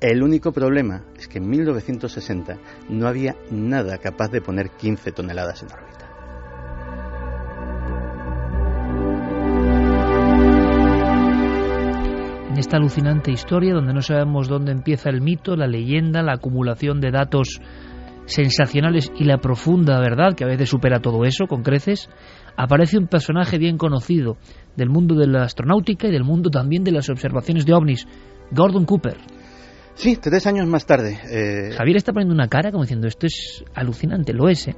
El 0.00 0.22
único 0.22 0.52
problema 0.52 1.02
es 1.18 1.26
que 1.26 1.38
en 1.38 1.48
1960 1.48 2.58
no 2.90 3.08
había 3.08 3.34
nada 3.50 3.98
capaz 3.98 4.28
de 4.28 4.40
poner 4.40 4.70
15 4.70 5.10
toneladas 5.10 5.62
en 5.62 5.72
órbita. 5.72 6.03
En 12.54 12.60
esta 12.60 12.76
alucinante 12.76 13.32
historia 13.32 13.74
donde 13.74 13.92
no 13.92 14.00
sabemos 14.00 14.46
dónde 14.46 14.70
empieza 14.70 15.10
el 15.10 15.20
mito, 15.20 15.56
la 15.56 15.66
leyenda, 15.66 16.22
la 16.22 16.34
acumulación 16.34 17.00
de 17.00 17.10
datos 17.10 17.60
sensacionales 18.26 19.10
y 19.18 19.24
la 19.24 19.38
profunda 19.38 19.98
verdad, 19.98 20.36
que 20.36 20.44
a 20.44 20.46
veces 20.46 20.70
supera 20.70 21.00
todo 21.00 21.24
eso 21.24 21.48
con 21.48 21.64
creces, 21.64 22.08
aparece 22.56 22.96
un 22.96 23.08
personaje 23.08 23.58
bien 23.58 23.76
conocido 23.76 24.36
del 24.76 24.88
mundo 24.88 25.16
de 25.16 25.26
la 25.26 25.42
astronáutica 25.42 26.06
y 26.06 26.12
del 26.12 26.22
mundo 26.22 26.48
también 26.48 26.84
de 26.84 26.92
las 26.92 27.10
observaciones 27.10 27.66
de 27.66 27.74
ovnis, 27.74 28.06
Gordon 28.52 28.84
Cooper. 28.84 29.16
Sí, 29.94 30.16
tres 30.16 30.46
años 30.46 30.68
más 30.68 30.86
tarde. 30.86 31.18
Eh... 31.28 31.72
Javier 31.76 31.96
está 31.96 32.12
poniendo 32.12 32.36
una 32.36 32.46
cara 32.46 32.70
como 32.70 32.84
diciendo, 32.84 33.08
esto 33.08 33.26
es 33.26 33.64
alucinante, 33.74 34.32
lo 34.32 34.48
es, 34.48 34.68
¿eh? 34.68 34.76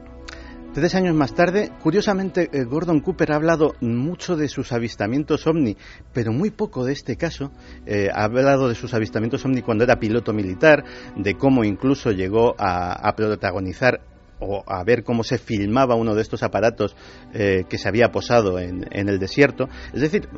Tres 0.76 0.94
años 0.94 1.14
más 1.14 1.34
tarde, 1.34 1.72
curiosamente, 1.82 2.50
eh, 2.52 2.64
Gordon 2.64 3.00
Cooper 3.00 3.32
ha 3.32 3.36
hablado 3.36 3.76
mucho 3.80 4.36
de 4.36 4.46
sus 4.46 4.72
avistamientos 4.72 5.46
ovni, 5.46 5.74
pero 6.12 6.34
muy 6.34 6.50
poco 6.50 6.84
de 6.84 6.92
este 6.92 7.16
caso. 7.16 7.50
Eh, 7.86 8.10
ha 8.12 8.24
hablado 8.24 8.68
de 8.68 8.74
sus 8.74 8.92
avistamientos 8.92 9.42
ovni 9.46 9.62
cuando 9.62 9.84
era 9.84 9.98
piloto 9.98 10.34
militar, 10.34 10.84
de 11.16 11.34
cómo 11.38 11.64
incluso 11.64 12.10
llegó 12.10 12.54
a, 12.58 12.92
a 12.92 13.16
protagonizar 13.16 14.02
o 14.40 14.62
a 14.66 14.84
ver 14.84 15.02
cómo 15.02 15.24
se 15.24 15.38
filmaba 15.38 15.94
uno 15.94 16.14
de 16.14 16.22
estos 16.22 16.42
aparatos 16.42 16.94
eh, 17.32 17.64
que 17.68 17.78
se 17.78 17.88
había 17.88 18.10
posado 18.10 18.58
en, 18.58 18.84
el 18.90 19.18
desierto. 19.18 19.68
Es 19.92 20.00
decir, 20.00 20.28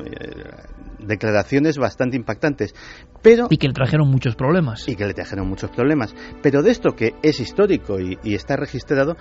declaraciones 0.99 1.77
bastante 1.77 2.17
impactantes. 2.17 2.73
Pero, 3.21 3.47
y 3.49 3.57
que 3.57 3.67
le 3.67 3.73
trajeron 3.73 4.09
muchos 4.09 4.35
problemas. 4.35 4.87
Y 4.87 4.95
que 4.95 5.05
le 5.05 5.13
trajeron 5.13 5.47
muchos 5.47 5.71
problemas. 5.71 6.15
Pero 6.41 6.61
de 6.61 6.71
esto 6.71 6.95
que 6.95 7.13
es 7.21 7.39
histórico 7.39 7.99
y, 7.99 8.17
y 8.23 8.35
está 8.35 8.55
registrado, 8.55 9.17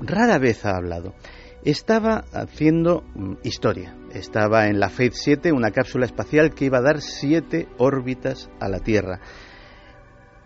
rara 0.00 0.38
vez 0.38 0.64
ha 0.64 0.76
hablado. 0.76 1.14
Estaba 1.64 2.24
haciendo 2.32 3.04
mm, 3.14 3.34
historia. 3.42 3.94
Estaba 4.12 4.66
en 4.66 4.80
la 4.80 4.88
Faith 4.88 5.12
7, 5.14 5.52
una 5.52 5.70
cápsula 5.70 6.06
espacial 6.06 6.54
que 6.54 6.66
iba 6.66 6.78
a 6.78 6.82
dar 6.82 7.00
siete 7.00 7.68
órbitas 7.78 8.50
a 8.60 8.68
la 8.68 8.80
Tierra. 8.80 9.20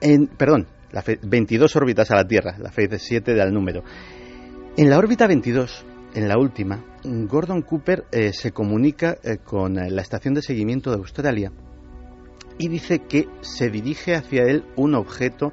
En, 0.00 0.26
perdón, 0.26 0.66
la 0.90 1.02
Faith, 1.02 1.20
22 1.22 1.76
órbitas 1.76 2.10
a 2.10 2.16
la 2.16 2.24
Tierra, 2.24 2.56
la 2.58 2.70
Faith 2.70 2.94
7 2.96 3.34
da 3.34 3.44
el 3.44 3.52
número. 3.52 3.82
En 4.76 4.90
la 4.90 4.98
órbita 4.98 5.26
22, 5.28 5.84
en 6.14 6.28
la 6.28 6.36
última, 6.36 6.84
Gordon 7.04 7.62
Cooper 7.62 8.06
eh, 8.10 8.32
se 8.32 8.52
comunica 8.52 9.18
eh, 9.22 9.38
con 9.38 9.74
la 9.74 10.02
estación 10.02 10.34
de 10.34 10.42
seguimiento 10.42 10.90
de 10.90 10.96
Australia 10.96 11.52
y 12.58 12.68
dice 12.68 13.00
que 13.00 13.28
se 13.40 13.68
dirige 13.70 14.14
hacia 14.14 14.44
él 14.44 14.64
un 14.76 14.94
objeto 14.94 15.52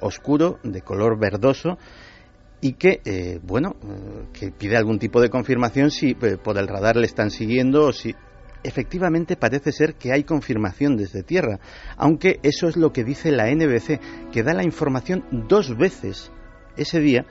oscuro 0.00 0.58
de 0.62 0.82
color 0.82 1.18
verdoso 1.18 1.78
y 2.60 2.74
que, 2.74 3.00
eh, 3.04 3.40
bueno, 3.42 3.76
eh, 3.82 4.26
que 4.32 4.52
pide 4.52 4.76
algún 4.76 4.98
tipo 4.98 5.20
de 5.20 5.30
confirmación 5.30 5.90
si 5.90 6.10
eh, 6.10 6.36
por 6.42 6.58
el 6.58 6.68
radar 6.68 6.96
le 6.96 7.06
están 7.06 7.30
siguiendo 7.30 7.86
o 7.86 7.92
si 7.92 8.14
efectivamente 8.62 9.36
parece 9.36 9.72
ser 9.72 9.94
que 9.94 10.12
hay 10.12 10.22
confirmación 10.22 10.96
desde 10.96 11.24
tierra, 11.24 11.58
aunque 11.96 12.38
eso 12.44 12.68
es 12.68 12.76
lo 12.76 12.92
que 12.92 13.02
dice 13.02 13.32
la 13.32 13.50
NBC, 13.50 14.30
que 14.30 14.44
da 14.44 14.54
la 14.54 14.62
información 14.62 15.24
dos 15.48 15.76
veces 15.76 16.30
ese 16.76 17.00
día, 17.00 17.26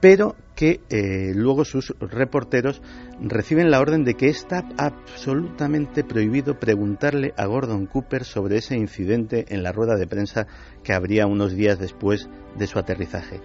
pero 0.00 0.36
que 0.54 0.80
eh, 0.88 1.32
luego 1.34 1.64
sus 1.64 1.94
reporteros 2.00 2.80
reciben 3.20 3.70
la 3.70 3.80
orden 3.80 4.04
de 4.04 4.14
que 4.14 4.28
está 4.28 4.66
absolutamente 4.78 6.02
prohibido 6.02 6.58
preguntarle 6.58 7.32
a 7.36 7.46
Gordon 7.46 7.86
Cooper 7.86 8.24
sobre 8.24 8.56
ese 8.56 8.76
incidente 8.76 9.46
en 9.48 9.62
la 9.62 9.72
rueda 9.72 9.96
de 9.96 10.06
prensa 10.06 10.46
que 10.82 10.92
habría 10.92 11.26
unos 11.26 11.54
días 11.54 11.78
después 11.78 12.28
de 12.56 12.66
su 12.66 12.78
aterrizaje. 12.78 13.40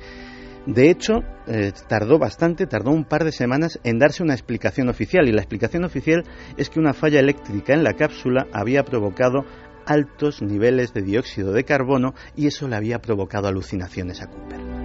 De 0.65 0.91
hecho, 0.91 1.23
eh, 1.47 1.71
tardó 1.87 2.19
bastante, 2.19 2.67
tardó 2.67 2.91
un 2.91 3.05
par 3.05 3.23
de 3.23 3.31
semanas 3.31 3.79
en 3.83 3.97
darse 3.97 4.21
una 4.21 4.33
explicación 4.33 4.89
oficial 4.89 5.27
y 5.27 5.31
la 5.31 5.41
explicación 5.41 5.83
oficial 5.83 6.23
es 6.55 6.69
que 6.69 6.79
una 6.79 6.93
falla 6.93 7.19
eléctrica 7.19 7.73
en 7.73 7.83
la 7.83 7.93
cápsula 7.93 8.47
había 8.53 8.83
provocado 8.83 9.43
altos 9.87 10.43
niveles 10.43 10.93
de 10.93 11.01
dióxido 11.01 11.51
de 11.51 11.63
carbono 11.63 12.13
y 12.35 12.45
eso 12.45 12.67
le 12.67 12.75
había 12.75 12.99
provocado 12.99 13.47
alucinaciones 13.47 14.21
a 14.21 14.27
Cooper. 14.27 14.80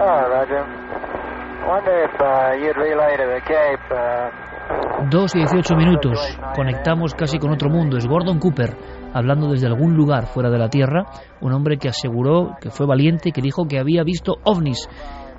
Oh, 0.00 0.22
Roger. 0.28 0.64
Wonder 1.66 2.04
if 2.04 2.20
uh, 2.20 2.52
you'd 2.60 2.76
relay 2.76 3.16
to 3.16 3.26
the 3.26 3.40
Cape 3.40 3.88
uh, 3.90 4.48
Dos 5.10 5.34
y 5.34 5.38
18 5.38 5.76
minutos. 5.76 6.18
Conectamos 6.54 7.14
casi 7.14 7.38
con 7.38 7.52
otro 7.52 7.70
mundo. 7.70 7.96
Es 7.96 8.06
Gordon 8.06 8.38
Cooper 8.38 8.76
hablando 9.14 9.50
desde 9.50 9.66
algún 9.66 9.94
lugar 9.96 10.26
fuera 10.26 10.50
de 10.50 10.58
la 10.58 10.68
Tierra. 10.68 11.06
Un 11.40 11.52
hombre 11.52 11.78
que 11.78 11.88
aseguró 11.88 12.56
que 12.60 12.70
fue 12.70 12.86
valiente, 12.86 13.32
que 13.32 13.40
dijo 13.40 13.66
que 13.66 13.78
había 13.78 14.02
visto 14.02 14.34
ovnis. 14.44 14.88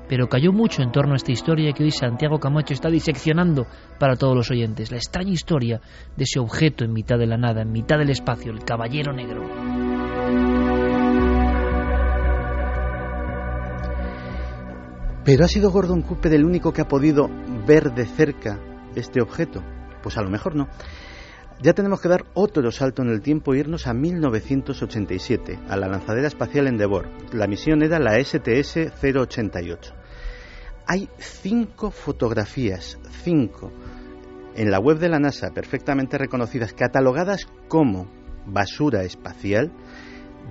Pero 0.10 0.28
cayó 0.28 0.51
mucho 0.51 0.82
en 0.82 0.91
torno 0.91 1.14
a 1.14 1.18
esta 1.18 1.32
historia 1.32 1.72
que 1.72 1.84
hoy 1.84 1.91
Santiago 1.91 2.39
Camacho 2.39 2.74
está 2.74 2.89
diseccionando 2.89 3.68
para 3.99 4.16
todos 4.16 4.36
los 4.36 4.49
oyentes. 4.49 4.89
La 4.89 4.97
extraña 4.97 5.32
historia 5.32 5.80
de 6.18 6.24
ese 6.24 6.39
objeto 6.39 6.84
en 6.84 6.91
mitad 6.91 7.20
de 7.20 7.28
la 7.28 7.38
nada, 7.38 7.62
en 7.62 7.72
mitad 7.72 7.99
del 7.99 8.10
espacio, 8.10 8.51
el 8.51 8.64
Caballero 8.64 9.14
Negro. 9.14 9.47
Pero 15.24 15.45
¿ha 15.45 15.47
sido 15.47 15.70
Gordon 15.70 16.01
Cooper 16.01 16.34
el 16.34 16.43
único 16.43 16.74
que 16.74 16.82
ha 16.82 16.88
podido 16.88 17.30
ver 17.68 17.93
de 17.93 18.07
cerca 18.07 18.60
este 18.95 19.22
objeto? 19.22 19.62
Pues 20.01 20.18
a 20.18 20.24
lo 20.24 20.32
mejor 20.32 20.55
no. 20.55 20.70
Ya 21.62 21.74
tenemos 21.74 22.01
que 22.01 22.10
dar 22.10 22.26
otro 22.34 22.72
salto 22.72 23.03
en 23.03 23.10
el 23.10 23.22
tiempo 23.22 23.53
e 23.53 23.60
irnos 23.60 23.86
a 23.86 23.93
1987, 23.93 25.60
a 25.68 25.78
la 25.78 25.88
lanzadera 25.88 26.28
espacial 26.28 26.66
Endeavour. 26.66 27.10
La 27.32 27.45
misión 27.45 27.84
era 27.84 27.99
la 27.99 28.18
STS-088. 28.18 29.99
Hay 30.92 31.08
cinco 31.20 31.92
fotografías, 31.92 32.98
cinco, 33.24 33.72
en 34.56 34.72
la 34.72 34.80
web 34.80 34.98
de 34.98 35.08
la 35.08 35.20
NASA, 35.20 35.52
perfectamente 35.52 36.18
reconocidas, 36.18 36.74
catalogadas 36.74 37.46
como 37.68 38.08
basura 38.48 39.04
espacial, 39.04 39.72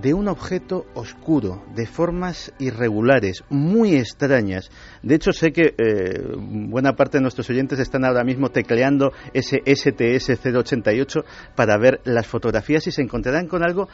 de 0.01 0.13
un 0.13 0.29
objeto 0.29 0.85
oscuro, 0.93 1.65
de 1.75 1.85
formas 1.85 2.53
irregulares, 2.57 3.43
muy 3.49 3.95
extrañas. 3.95 4.71
De 5.03 5.15
hecho, 5.15 5.33
sé 5.33 5.51
que 5.51 5.75
eh, 5.77 6.37
buena 6.37 6.95
parte 6.95 7.17
de 7.17 7.21
nuestros 7.21 7.49
oyentes 7.49 7.77
están 7.79 8.05
ahora 8.05 8.23
mismo 8.23 8.47
tecleando 8.47 9.11
ese 9.33 9.57
STS-088 9.57 11.25
para 11.57 11.77
ver 11.77 11.99
las 12.05 12.27
fotografías 12.27 12.87
y 12.87 12.91
se 12.91 13.01
encontrarán 13.01 13.47
con 13.47 13.61
algo 13.61 13.89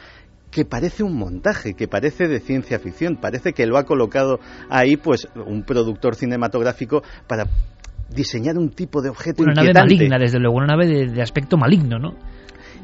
que 0.56 0.64
parece 0.64 1.02
un 1.02 1.14
montaje, 1.18 1.74
que 1.74 1.86
parece 1.86 2.28
de 2.28 2.40
ciencia 2.40 2.78
ficción, 2.78 3.16
parece 3.16 3.52
que 3.52 3.66
lo 3.66 3.76
ha 3.76 3.84
colocado 3.84 4.40
ahí 4.70 4.96
pues 4.96 5.28
un 5.34 5.64
productor 5.64 6.14
cinematográfico 6.14 7.02
para 7.26 7.44
diseñar 8.08 8.56
un 8.56 8.70
tipo 8.70 9.02
de 9.02 9.10
objeto 9.10 9.42
una 9.42 9.52
nave 9.52 9.74
maligna, 9.74 10.18
desde 10.18 10.38
luego, 10.38 10.56
una 10.56 10.68
nave 10.68 10.86
de, 10.86 11.12
de 11.12 11.20
aspecto 11.20 11.58
maligno, 11.58 11.98
¿no? 11.98 12.14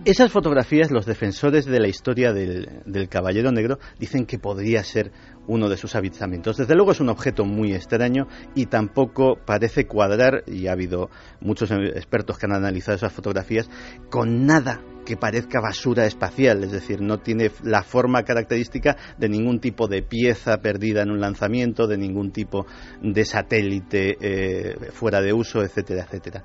Esas 0.05 0.33
fotografías, 0.33 0.91
los 0.91 1.07
defensores 1.07 1.65
de 1.65 1.79
la 1.79 1.87
historia 1.87 2.33
del, 2.33 3.09
Caballero 3.09 3.53
Negro 3.53 3.79
dicen 4.01 4.27
que 4.27 4.37
podría 4.37 4.83
ser 4.83 5.13
uno 5.47 5.69
de 5.69 5.77
sus 5.77 5.95
avistamientos. 5.95 6.57
Desde 6.57 6.75
luego 6.75 6.91
es 6.91 6.99
un 6.99 7.09
objeto 7.09 7.45
muy 7.45 7.73
extraño 7.73 8.27
y 8.57 8.67
tampoco 8.67 9.37
parece 9.47 9.87
cuadrar, 9.87 10.43
y 10.49 10.67
ha 10.67 10.73
habido 10.73 11.09
muchos 11.41 11.71
expertos 11.71 12.37
que 12.37 12.47
han 12.47 12.53
analizado 12.53 12.97
esas 12.97 13.13
fotografías, 13.13 13.71
con 14.11 14.45
nada 14.45 14.81
que 15.07 15.17
parezca 15.17 15.61
basura 15.61 16.05
espacial, 16.05 16.65
es 16.65 16.73
decir, 16.73 17.01
no 17.01 17.19
tiene 17.19 17.53
la 17.63 17.85
forma 17.85 18.25
característica 18.25 18.97
de 19.19 19.29
ningún 19.29 19.61
tipo 19.61 19.87
de 19.87 20.03
pieza 20.03 20.57
perdida 20.59 21.03
en 21.03 21.13
un 21.13 21.21
lanzamiento, 21.21 21.87
de 21.87 21.99
ningún 21.99 22.33
tipo 22.33 22.67
de 23.01 23.25
satélite 23.25 24.17
eh, 24.21 24.91
fuera 24.91 25.21
de 25.21 25.33
uso, 25.33 25.63
etcétera, 25.63 26.03
etcétera. 26.03 26.43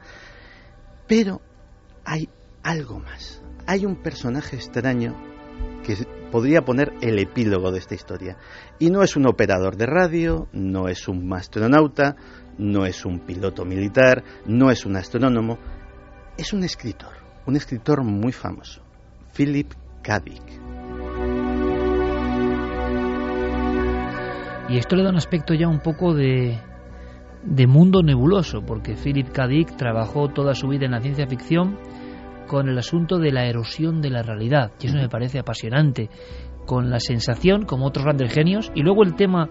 Pero 1.08 1.42
hay 2.06 2.30
algo 2.62 3.00
más 3.00 3.42
hay 3.68 3.86
un 3.86 3.98
personaje 3.98 4.56
extraño 4.56 5.14
que 5.86 5.96
podría 6.32 6.64
poner 6.64 6.94
el 7.02 7.20
epílogo 7.20 7.72
de 7.72 7.80
esta 7.80 7.96
historia. 7.96 8.38
Y 8.80 8.90
no 8.90 9.04
es 9.04 9.16
un 9.16 9.28
operador 9.28 9.76
de 9.76 9.86
radio, 9.86 10.48
no 10.54 10.88
es 10.88 11.08
un 11.08 11.32
astronauta, 11.34 12.16
no 12.58 12.86
es 12.86 13.06
un 13.06 13.20
piloto 13.20 13.66
militar, 13.66 14.24
no 14.46 14.72
es 14.72 14.86
un 14.86 14.96
astrónomo, 14.96 15.60
es 16.38 16.54
un 16.54 16.64
escritor, 16.64 17.12
un 17.46 17.56
escritor 17.56 18.04
muy 18.04 18.32
famoso, 18.32 18.82
Philip 19.36 19.74
K. 20.02 20.20
Dick. 20.22 20.44
Y 24.70 24.78
esto 24.78 24.96
le 24.96 25.04
da 25.04 25.10
un 25.10 25.18
aspecto 25.18 25.54
ya 25.54 25.68
un 25.68 25.80
poco 25.80 26.14
de, 26.14 26.60
de 27.44 27.68
mundo 27.68 28.02
nebuloso, 28.02 28.62
porque 28.66 28.96
Philip 28.96 29.30
K. 29.30 29.48
Dick 29.48 29.76
trabajó 29.78 30.30
toda 30.30 30.56
su 30.56 30.68
vida 30.68 30.86
en 30.86 30.92
la 30.92 31.02
ciencia 31.02 31.28
ficción, 31.28 31.78
con 32.48 32.70
el 32.70 32.78
asunto 32.78 33.20
de 33.20 33.32
la 33.32 33.46
erosión 33.46 34.02
de 34.02 34.10
la 34.10 34.24
realidad, 34.24 34.72
y 34.82 34.88
eso 34.88 34.98
me 34.98 35.10
parece 35.10 35.40
apasionante, 35.40 36.10
con 36.66 36.90
la 36.90 37.00
sensación, 37.00 37.66
como 37.66 37.86
otros 37.86 38.06
grandes 38.06 38.34
genios, 38.34 38.72
y 38.76 38.82
luego 38.82 39.04
el 39.04 39.16
tema 39.16 39.50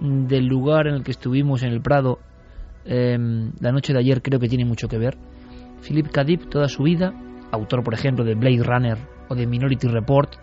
del 0.00 0.46
lugar 0.46 0.86
en 0.86 0.94
el 0.94 1.02
que 1.02 1.10
estuvimos 1.10 1.62
en 1.62 1.72
el 1.72 1.80
Prado 1.80 2.20
em, 2.84 3.52
la 3.60 3.72
noche 3.72 3.92
de 3.92 3.98
ayer 3.98 4.22
creo 4.22 4.38
que 4.38 4.48
tiene 4.48 4.64
mucho 4.64 4.88
que 4.88 4.98
ver. 4.98 5.16
Philip 5.86 6.08
K. 6.08 6.24
toda 6.48 6.68
su 6.68 6.84
vida, 6.84 7.12
autor 7.50 7.82
por 7.82 7.94
ejemplo 7.94 8.24
de 8.24 8.34
Blade 8.34 8.62
Runner 8.62 8.98
o 9.28 9.34
de 9.34 9.46
Minority 9.46 9.88
Report, 9.88 10.34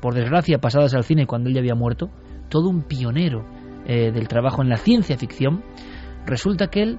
por 0.00 0.14
desgracia 0.14 0.58
pasadas 0.58 0.94
al 0.94 1.04
cine 1.04 1.26
cuando 1.26 1.48
él 1.48 1.54
ya 1.54 1.60
había 1.60 1.74
muerto, 1.74 2.10
todo 2.48 2.68
un 2.68 2.82
pionero 2.82 3.44
eh, 3.86 4.12
del 4.12 4.28
trabajo 4.28 4.62
en 4.62 4.68
la 4.68 4.76
ciencia 4.76 5.16
ficción, 5.16 5.62
resulta 6.26 6.68
que 6.68 6.82
él 6.82 6.98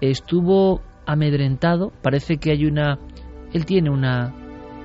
estuvo 0.00 0.82
amedrentado, 1.06 1.92
parece 2.02 2.38
que 2.38 2.52
hay 2.52 2.66
una 2.66 2.98
él 3.52 3.66
tiene 3.66 3.90
una 3.90 4.32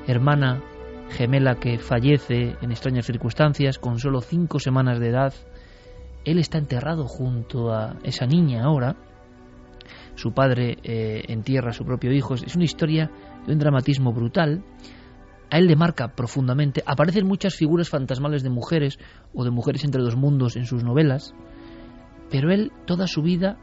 hermana 0.08 0.62
gemela 1.10 1.56
que 1.56 1.78
fallece 1.78 2.56
en 2.62 2.72
extrañas 2.72 3.06
circunstancias 3.06 3.78
con 3.78 4.00
solo 4.00 4.22
cinco 4.22 4.60
semanas 4.60 5.00
de 5.00 5.10
edad. 5.10 5.34
Él 6.24 6.40
está 6.40 6.58
enterrado 6.58 7.08
junto 7.08 7.72
a 7.72 7.98
esa 8.04 8.26
niña 8.26 8.64
ahora. 8.64 8.96
Su 10.16 10.34
padre 10.34 10.78
eh, 10.84 11.24
entierra 11.28 11.70
a 11.70 11.74
su 11.74 11.86
propio 11.86 12.12
hijo. 12.12 12.34
Es 12.34 12.56
una 12.56 12.66
historia 12.66 13.12
de 13.46 13.54
un 13.54 13.60
dramatismo 13.60 14.14
brutal. 14.14 14.64
A 15.52 15.60
él 15.60 15.68
le 15.68 15.76
marca 15.76 16.16
profundamente. 16.16 16.82
Aparecen 16.88 17.28
muchas 17.28 17.54
figuras 17.54 17.90
fantasmales 17.90 18.42
de 18.42 18.50
mujeres 18.50 18.98
o 19.34 19.44
de 19.44 19.52
mujeres 19.52 19.84
entre 19.84 20.02
dos 20.02 20.16
mundos 20.16 20.56
en 20.56 20.66
sus 20.66 20.84
novelas. 20.84 21.36
Pero 22.32 22.52
él, 22.52 22.72
toda 22.86 23.06
su 23.06 23.22
vida, 23.22 23.60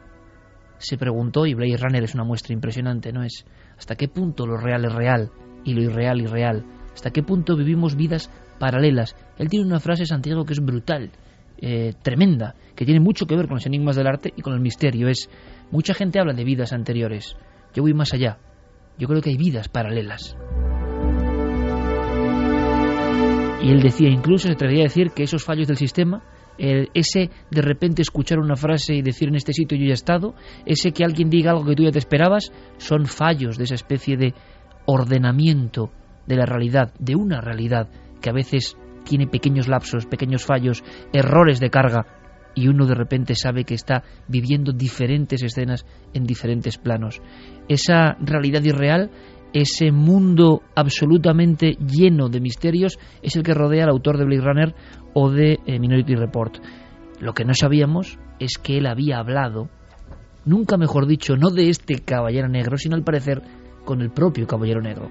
se 0.78 0.96
preguntó, 0.96 1.46
y 1.46 1.54
Blade 1.54 1.76
Runner 1.78 2.04
es 2.04 2.14
una 2.14 2.24
muestra 2.24 2.52
impresionante, 2.52 3.12
¿no? 3.12 3.24
Es 3.24 3.44
hasta 3.82 3.96
qué 3.96 4.06
punto 4.06 4.46
lo 4.46 4.58
real 4.58 4.84
es 4.84 4.92
real 4.92 5.30
y 5.64 5.74
lo 5.74 5.82
irreal 5.82 6.20
irreal, 6.20 6.64
hasta 6.94 7.10
qué 7.10 7.24
punto 7.24 7.56
vivimos 7.56 7.96
vidas 7.96 8.30
paralelas. 8.60 9.16
Él 9.38 9.48
tiene 9.48 9.66
una 9.66 9.80
frase, 9.80 10.06
Santiago, 10.06 10.44
que 10.44 10.52
es 10.52 10.60
brutal, 10.60 11.10
eh, 11.58 11.92
tremenda, 12.00 12.54
que 12.76 12.84
tiene 12.84 13.00
mucho 13.00 13.26
que 13.26 13.34
ver 13.34 13.48
con 13.48 13.56
los 13.56 13.66
enigmas 13.66 13.96
del 13.96 14.06
arte 14.06 14.32
y 14.36 14.40
con 14.40 14.52
el 14.54 14.60
misterio. 14.60 15.08
Es, 15.08 15.28
mucha 15.72 15.94
gente 15.94 16.20
habla 16.20 16.32
de 16.32 16.44
vidas 16.44 16.72
anteriores, 16.72 17.36
yo 17.74 17.82
voy 17.82 17.92
más 17.92 18.14
allá, 18.14 18.38
yo 18.98 19.08
creo 19.08 19.20
que 19.20 19.30
hay 19.30 19.36
vidas 19.36 19.68
paralelas. 19.68 20.36
Y 23.64 23.68
él 23.68 23.82
decía, 23.82 24.10
incluso 24.10 24.46
se 24.46 24.52
atrevía 24.52 24.82
a 24.82 24.84
decir 24.84 25.10
que 25.10 25.24
esos 25.24 25.42
fallos 25.42 25.66
del 25.66 25.76
sistema 25.76 26.22
ese 26.62 27.30
de 27.50 27.60
repente 27.60 28.02
escuchar 28.02 28.38
una 28.38 28.54
frase 28.54 28.94
y 28.94 29.02
decir 29.02 29.28
en 29.28 29.34
este 29.34 29.52
sitio 29.52 29.76
yo 29.76 29.84
ya 29.84 29.90
he 29.90 29.94
estado, 29.94 30.34
ese 30.64 30.92
que 30.92 31.04
alguien 31.04 31.28
diga 31.28 31.50
algo 31.50 31.64
que 31.64 31.74
tú 31.74 31.82
ya 31.82 31.90
te 31.90 31.98
esperabas, 31.98 32.52
son 32.78 33.06
fallos 33.06 33.58
de 33.58 33.64
esa 33.64 33.74
especie 33.74 34.16
de 34.16 34.34
ordenamiento 34.86 35.90
de 36.26 36.36
la 36.36 36.46
realidad, 36.46 36.92
de 37.00 37.16
una 37.16 37.40
realidad 37.40 37.88
que 38.20 38.30
a 38.30 38.32
veces 38.32 38.76
tiene 39.04 39.26
pequeños 39.26 39.66
lapsos, 39.66 40.06
pequeños 40.06 40.44
fallos, 40.44 40.84
errores 41.12 41.58
de 41.58 41.70
carga, 41.70 42.06
y 42.54 42.68
uno 42.68 42.86
de 42.86 42.94
repente 42.94 43.34
sabe 43.34 43.64
que 43.64 43.74
está 43.74 44.04
viviendo 44.28 44.72
diferentes 44.72 45.42
escenas 45.42 45.86
en 46.12 46.24
diferentes 46.24 46.78
planos. 46.78 47.20
Esa 47.68 48.16
realidad 48.20 48.62
irreal 48.62 49.10
ese 49.52 49.92
mundo 49.92 50.62
absolutamente 50.74 51.76
lleno 51.78 52.28
de 52.28 52.40
misterios 52.40 52.98
es 53.22 53.36
el 53.36 53.42
que 53.42 53.54
rodea 53.54 53.84
al 53.84 53.90
autor 53.90 54.18
de 54.18 54.24
Blade 54.24 54.42
Runner 54.42 54.74
o 55.14 55.30
de 55.30 55.58
eh, 55.66 55.78
Minority 55.78 56.14
Report. 56.14 56.56
Lo 57.20 57.34
que 57.34 57.44
no 57.44 57.54
sabíamos 57.54 58.18
es 58.38 58.58
que 58.58 58.78
él 58.78 58.86
había 58.86 59.18
hablado, 59.18 59.68
nunca 60.44 60.76
mejor 60.76 61.06
dicho, 61.06 61.36
no 61.36 61.50
de 61.50 61.68
este 61.68 62.00
caballero 62.00 62.48
negro, 62.48 62.76
sino 62.76 62.96
al 62.96 63.04
parecer 63.04 63.42
con 63.84 64.00
el 64.00 64.10
propio 64.10 64.46
caballero 64.46 64.80
negro. 64.80 65.10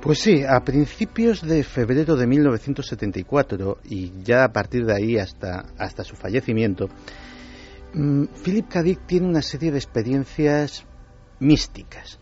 Pues 0.00 0.20
sí, 0.20 0.42
a 0.48 0.60
principios 0.60 1.42
de 1.42 1.64
febrero 1.64 2.14
de 2.14 2.26
1974 2.26 3.78
y 3.88 4.12
ya 4.22 4.44
a 4.44 4.52
partir 4.52 4.84
de 4.84 4.94
ahí 4.94 5.18
hasta, 5.18 5.66
hasta 5.78 6.04
su 6.04 6.14
fallecimiento, 6.14 6.88
mm, 7.94 8.24
Philip 8.44 8.68
K. 8.68 8.82
Dick 8.82 9.06
tiene 9.06 9.26
una 9.26 9.42
serie 9.42 9.72
de 9.72 9.78
experiencias 9.78 10.86
místicas 11.40 12.20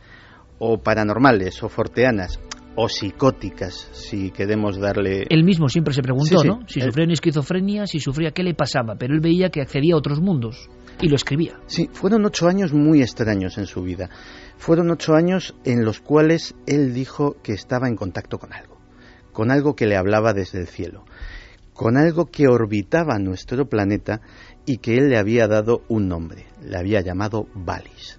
o 0.59 0.79
paranormales 0.79 1.63
o 1.63 1.69
forteanas 1.69 2.41
o 2.77 2.89
psicóticas, 2.89 3.89
si 3.93 4.31
queremos 4.31 4.79
darle... 4.79 5.27
Él 5.29 5.45
mismo 5.45 5.69
siempre 5.69 5.95
se 5.95 6.03
preguntó, 6.03 6.43
¿no? 6.45 6.61
Si 6.67 6.81
sufría 6.81 7.05
una 7.05 7.13
esquizofrenia, 7.13 7.87
si 7.87 8.01
sufría 8.01 8.33
qué 8.33 8.43
le 8.43 8.55
pasaba, 8.55 8.97
pero 8.97 9.15
él 9.15 9.21
veía 9.21 9.51
que 9.51 9.61
accedía 9.61 9.95
a 9.95 9.99
otros 9.99 10.21
mundos 10.21 10.69
y 11.01 11.09
lo 11.09 11.17
escribía. 11.17 11.61
Sí, 11.67 11.89
fueron 11.93 12.25
ocho 12.25 12.49
años 12.49 12.73
muy 12.73 13.01
extraños 13.01 13.59
en 13.59 13.67
su 13.67 13.83
vida. 13.83 14.11
Fueron 14.57 14.91
ocho 14.91 15.15
años 15.15 15.55
en 15.65 15.85
los 15.85 16.01
cuales 16.01 16.55
él 16.67 16.95
dijo 16.95 17.37
que 17.43 17.53
estaba 17.53 17.89
en 17.89 17.97
contacto 17.97 18.39
con 18.39 18.53
algo, 18.53 18.79
con 19.33 19.51
algo 19.51 19.75
que 19.77 19.87
le 19.87 19.97
hablaba 19.97 20.33
desde 20.33 20.61
el 20.61 20.67
cielo, 20.67 21.05
con 21.73 21.97
algo 21.97 22.27
que 22.27 22.49
orbitaba 22.49 23.19
nuestro 23.19 23.69
planeta 23.69 24.21
y 24.67 24.79
que 24.79 24.97
él 24.97 25.11
le 25.11 25.19
había 25.19 25.47
dado 25.47 25.83
un 25.89 26.09
nombre, 26.09 26.47
le 26.63 26.77
había 26.77 27.01
llamado 27.01 27.47
Valis. 27.55 28.19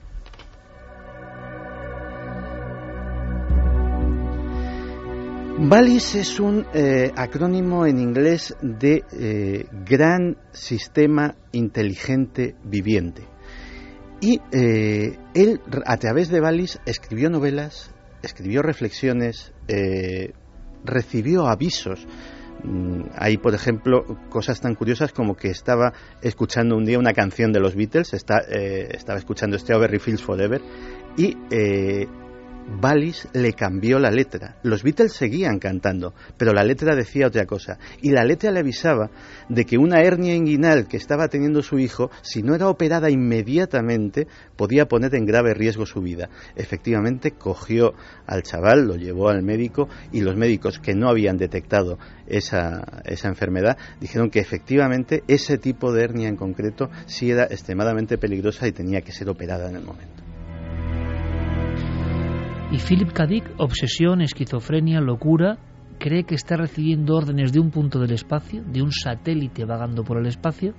VALIS 5.58 6.16
es 6.16 6.40
un 6.42 6.66
eh, 6.74 7.14
acrónimo 7.16 7.86
en 7.86 7.98
inglés 7.98 8.54
de 8.62 9.06
eh, 9.14 9.66
Gran 9.86 10.38
Sistema 10.52 11.36
Inteligente 11.54 12.56
Viviente. 12.66 13.24
Y 14.20 14.42
eh, 14.52 15.18
él, 15.34 15.62
a 15.86 15.96
través 15.96 16.28
de 16.28 16.42
VALIS, 16.42 16.82
escribió 16.86 17.30
novelas, 17.30 17.90
escribió 18.22 18.64
reflexiones, 18.64 19.54
recibió 20.84 21.48
avisos. 21.48 22.06
Mm, 22.64 23.04
hay, 23.16 23.38
por 23.38 23.56
ejemplo, 23.56 24.04
cosas 24.30 24.60
tan 24.60 24.76
curiosas 24.76 25.14
como 25.14 25.36
que 25.36 25.48
estaba 25.52 25.94
escuchando 26.22 26.76
un 26.76 26.84
día 26.84 27.00
una 27.00 27.14
canción 27.14 27.54
de 27.54 27.62
los 27.62 27.76
Beatles, 27.76 28.14
estaba 28.14 29.18
escuchando 29.18 29.58
Strawberry 29.58 30.00
Fields 30.00 30.22
Forever, 30.22 30.62
y 31.16 31.38
Wallis 32.82 33.28
le 33.34 33.54
cambió 33.54 34.00
la 34.00 34.12
letra. 34.12 34.58
Los 34.64 34.84
Beatles 34.84 35.14
seguían 35.14 35.60
cantando, 35.60 36.14
pero 36.38 36.54
la 36.54 36.64
letra 36.64 36.96
decía 36.96 37.28
otra 37.28 37.46
cosa. 37.46 37.78
Y 38.02 38.12
la 38.12 38.24
letra 38.24 38.52
le 38.52 38.60
avisaba 38.60 39.10
de 39.50 39.66
que 39.66 39.78
una 39.78 40.02
hernia 40.02 40.36
inguinal 40.36 40.88
que 40.88 40.98
estaba 40.98 41.28
teniendo 41.28 41.62
su 41.62 41.80
hijo, 41.80 42.10
si 42.22 42.44
no 42.44 42.56
era 42.56 42.68
operada 42.68 43.10
inmediatamente, 43.10 44.28
podía 44.56 44.88
poner 44.88 45.16
en 45.16 45.26
grave 45.26 45.54
riesgo 45.54 45.86
su 45.86 46.02
vida. 46.02 46.30
Efectivamente, 46.56 47.32
cogió 47.32 47.94
al 48.26 48.44
chaval, 48.44 48.88
lo 48.88 48.96
llevó 48.96 49.30
al 49.30 49.44
médico 49.44 49.88
y 50.12 50.22
los 50.22 50.36
médicos 50.36 50.80
que 50.80 50.96
no 50.96 51.10
habían 51.10 51.38
detectado 51.38 51.98
esa, 52.28 52.84
esa 53.06 53.28
enfermedad 53.28 53.78
dijeron 54.00 54.30
que 54.30 54.40
efectivamente 54.40 55.24
ese 55.28 55.58
tipo 55.58 55.92
de 55.92 56.04
hernia 56.04 56.28
en 56.28 56.36
concreto 56.36 56.90
sí 57.06 57.32
era 57.32 57.44
extremadamente 57.46 58.18
peligrosa 58.18 58.68
y 58.68 58.72
tenía 58.72 59.02
que 59.02 59.12
ser 59.12 59.30
operada 59.30 59.70
en 59.70 59.76
el 59.76 59.84
momento. 59.84 60.25
Y 62.76 62.78
Philip 62.78 63.14
K. 63.14 63.26
Obsesión, 63.58 64.20
esquizofrenia, 64.20 65.00
locura, 65.00 65.58
cree 65.98 66.26
que 66.26 66.36
está 66.36 66.58
recibiendo 66.58 67.16
órdenes 67.16 67.54
de 67.54 67.62
un 67.62 67.72
punto 67.72 68.00
del 68.00 68.12
espacio, 68.12 68.66
de 68.66 68.82
un 68.82 68.92
satélite 68.92 69.64
vagando 69.64 70.04
por 70.04 70.18
el 70.18 70.26
espacio, 70.26 70.74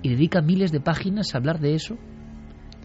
y 0.00 0.10
dedica 0.10 0.42
miles 0.42 0.70
de 0.70 0.78
páginas 0.78 1.34
a 1.34 1.38
hablar 1.38 1.58
de 1.58 1.74
eso, 1.74 1.96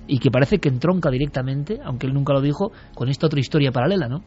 y 0.08 0.18
que 0.18 0.32
parece 0.32 0.58
que 0.58 0.70
entronca 0.70 1.12
directamente, 1.12 1.80
aunque 1.86 2.08
él 2.08 2.16
nunca 2.16 2.34
lo 2.34 2.42
dijo, 2.42 2.72
con 2.96 3.08
esta 3.08 3.28
otra 3.28 3.40
historia 3.40 3.72
paralela, 3.72 4.08
¿no? 4.08 4.24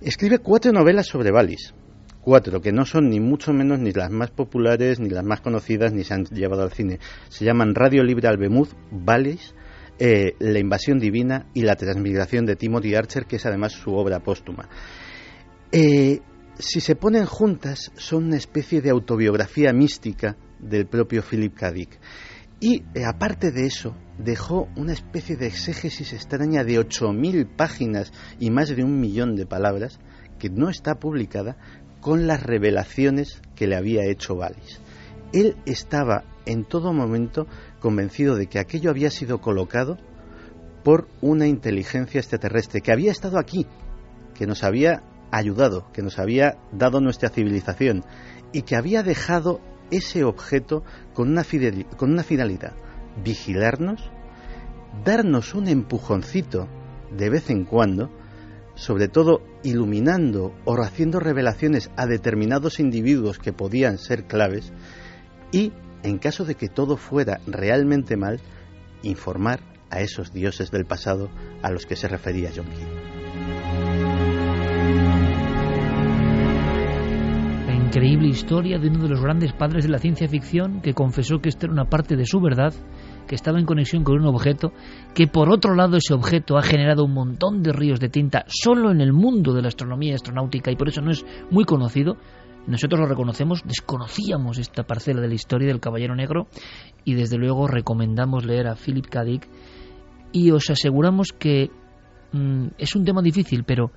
Escribe 0.00 0.38
cuatro 0.38 0.72
novelas 0.72 1.08
sobre 1.08 1.30
Valis. 1.30 1.74
Cuatro, 2.22 2.62
que 2.62 2.72
no 2.72 2.86
son 2.86 3.10
ni 3.10 3.20
mucho 3.20 3.52
menos 3.52 3.78
ni 3.78 3.92
las 3.92 4.10
más 4.10 4.30
populares, 4.30 5.00
ni 5.00 5.10
las 5.10 5.22
más 5.22 5.42
conocidas, 5.42 5.92
ni 5.92 6.02
se 6.02 6.14
han 6.14 6.24
llevado 6.24 6.62
al 6.62 6.72
cine. 6.72 6.98
Se 7.28 7.44
llaman 7.44 7.74
Radio 7.74 8.02
Libre 8.02 8.26
Albemuz, 8.26 8.74
Valis, 8.90 9.54
eh, 9.98 10.34
la 10.38 10.58
invasión 10.58 10.98
divina 10.98 11.46
y 11.54 11.62
la 11.62 11.76
transmigración 11.76 12.44
de 12.46 12.56
Timothy 12.56 12.94
Archer, 12.94 13.26
que 13.26 13.36
es 13.36 13.46
además 13.46 13.72
su 13.72 13.94
obra 13.94 14.20
póstuma. 14.20 14.68
Eh, 15.72 16.20
si 16.58 16.80
se 16.80 16.96
ponen 16.96 17.26
juntas, 17.26 17.92
son 17.96 18.24
una 18.24 18.36
especie 18.36 18.80
de 18.80 18.90
autobiografía 18.90 19.72
mística 19.72 20.36
del 20.58 20.86
propio 20.86 21.22
Philip 21.22 21.54
K. 21.54 21.72
Y 22.60 22.82
eh, 22.94 23.04
aparte 23.04 23.52
de 23.52 23.66
eso, 23.66 23.94
dejó 24.18 24.68
una 24.76 24.92
especie 24.92 25.36
de 25.36 25.46
exégesis 25.46 26.12
extraña 26.12 26.64
de 26.64 26.78
8.000 26.78 27.56
páginas 27.56 28.12
y 28.38 28.50
más 28.50 28.74
de 28.74 28.82
un 28.84 28.98
millón 29.00 29.36
de 29.36 29.46
palabras, 29.46 29.98
que 30.38 30.48
no 30.48 30.70
está 30.70 30.94
publicada, 30.94 31.56
con 32.00 32.26
las 32.26 32.42
revelaciones 32.42 33.42
que 33.54 33.66
le 33.66 33.76
había 33.76 34.04
hecho 34.06 34.34
Wallis. 34.34 34.80
Él 35.32 35.56
estaba 35.66 36.24
en 36.46 36.64
todo 36.64 36.92
momento 36.92 37.46
convencido 37.86 38.34
de 38.34 38.48
que 38.48 38.58
aquello 38.58 38.90
había 38.90 39.12
sido 39.12 39.40
colocado 39.40 39.96
por 40.82 41.06
una 41.20 41.46
inteligencia 41.46 42.18
extraterrestre 42.18 42.80
que 42.80 42.90
había 42.90 43.12
estado 43.12 43.38
aquí, 43.38 43.64
que 44.34 44.44
nos 44.44 44.64
había 44.64 45.04
ayudado, 45.30 45.86
que 45.92 46.02
nos 46.02 46.18
había 46.18 46.58
dado 46.72 47.00
nuestra 47.00 47.28
civilización 47.28 48.04
y 48.52 48.62
que 48.62 48.74
había 48.74 49.04
dejado 49.04 49.60
ese 49.92 50.24
objeto 50.24 50.82
con 51.14 51.28
una, 51.30 51.44
con 51.96 52.10
una 52.10 52.24
finalidad, 52.24 52.72
vigilarnos, 53.22 54.10
darnos 55.04 55.54
un 55.54 55.68
empujoncito 55.68 56.66
de 57.16 57.30
vez 57.30 57.50
en 57.50 57.64
cuando, 57.66 58.10
sobre 58.74 59.06
todo 59.06 59.42
iluminando 59.62 60.56
o 60.64 60.74
haciendo 60.82 61.20
revelaciones 61.20 61.92
a 61.96 62.06
determinados 62.06 62.80
individuos 62.80 63.38
que 63.38 63.52
podían 63.52 63.98
ser 63.98 64.24
claves, 64.24 64.72
y 65.52 65.72
en 66.06 66.18
caso 66.18 66.44
de 66.44 66.54
que 66.54 66.68
todo 66.68 66.96
fuera 66.96 67.40
realmente 67.48 68.16
mal, 68.16 68.38
informar 69.02 69.60
a 69.90 70.00
esos 70.00 70.32
dioses 70.32 70.70
del 70.70 70.84
pasado 70.84 71.30
a 71.62 71.70
los 71.70 71.84
que 71.84 71.96
se 71.96 72.06
refería 72.06 72.50
John 72.54 72.66
Key. 72.66 72.86
La 77.66 77.74
increíble 77.74 78.28
historia 78.28 78.78
de 78.78 78.88
uno 78.88 79.02
de 79.02 79.08
los 79.08 79.20
grandes 79.20 79.52
padres 79.52 79.84
de 79.84 79.90
la 79.90 79.98
ciencia 79.98 80.28
ficción 80.28 80.80
que 80.80 80.94
confesó 80.94 81.40
que 81.40 81.48
esta 81.48 81.66
era 81.66 81.72
una 81.72 81.88
parte 81.88 82.14
de 82.14 82.24
su 82.26 82.40
verdad, 82.40 82.72
que 83.26 83.34
estaba 83.34 83.58
en 83.58 83.66
conexión 83.66 84.04
con 84.04 84.20
un 84.20 84.26
objeto, 84.26 84.72
que 85.12 85.26
por 85.26 85.50
otro 85.50 85.74
lado 85.74 85.96
ese 85.96 86.14
objeto 86.14 86.56
ha 86.56 86.62
generado 86.62 87.04
un 87.04 87.14
montón 87.14 87.64
de 87.64 87.72
ríos 87.72 87.98
de 87.98 88.10
tinta 88.10 88.44
solo 88.46 88.92
en 88.92 89.00
el 89.00 89.12
mundo 89.12 89.52
de 89.52 89.62
la 89.62 89.68
astronomía 89.68 90.14
astronáutica 90.14 90.70
y 90.70 90.76
por 90.76 90.88
eso 90.88 91.00
no 91.00 91.10
es 91.10 91.24
muy 91.50 91.64
conocido, 91.64 92.16
nosotros 92.66 93.00
lo 93.00 93.06
reconocemos, 93.06 93.62
desconocíamos 93.64 94.58
esta 94.58 94.82
parcela 94.82 95.20
de 95.20 95.28
la 95.28 95.34
historia 95.34 95.68
del 95.68 95.80
Caballero 95.80 96.16
Negro 96.16 96.48
y 97.04 97.14
desde 97.14 97.38
luego 97.38 97.68
recomendamos 97.68 98.44
leer 98.44 98.66
a 98.66 98.74
Philip 98.74 99.06
K. 99.06 99.24
Dick 99.24 99.48
y 100.32 100.50
os 100.50 100.68
aseguramos 100.70 101.32
que 101.32 101.70
mm, 102.32 102.66
es 102.78 102.96
un 102.96 103.04
tema 103.04 103.22
difícil, 103.22 103.64
pero 103.64 103.92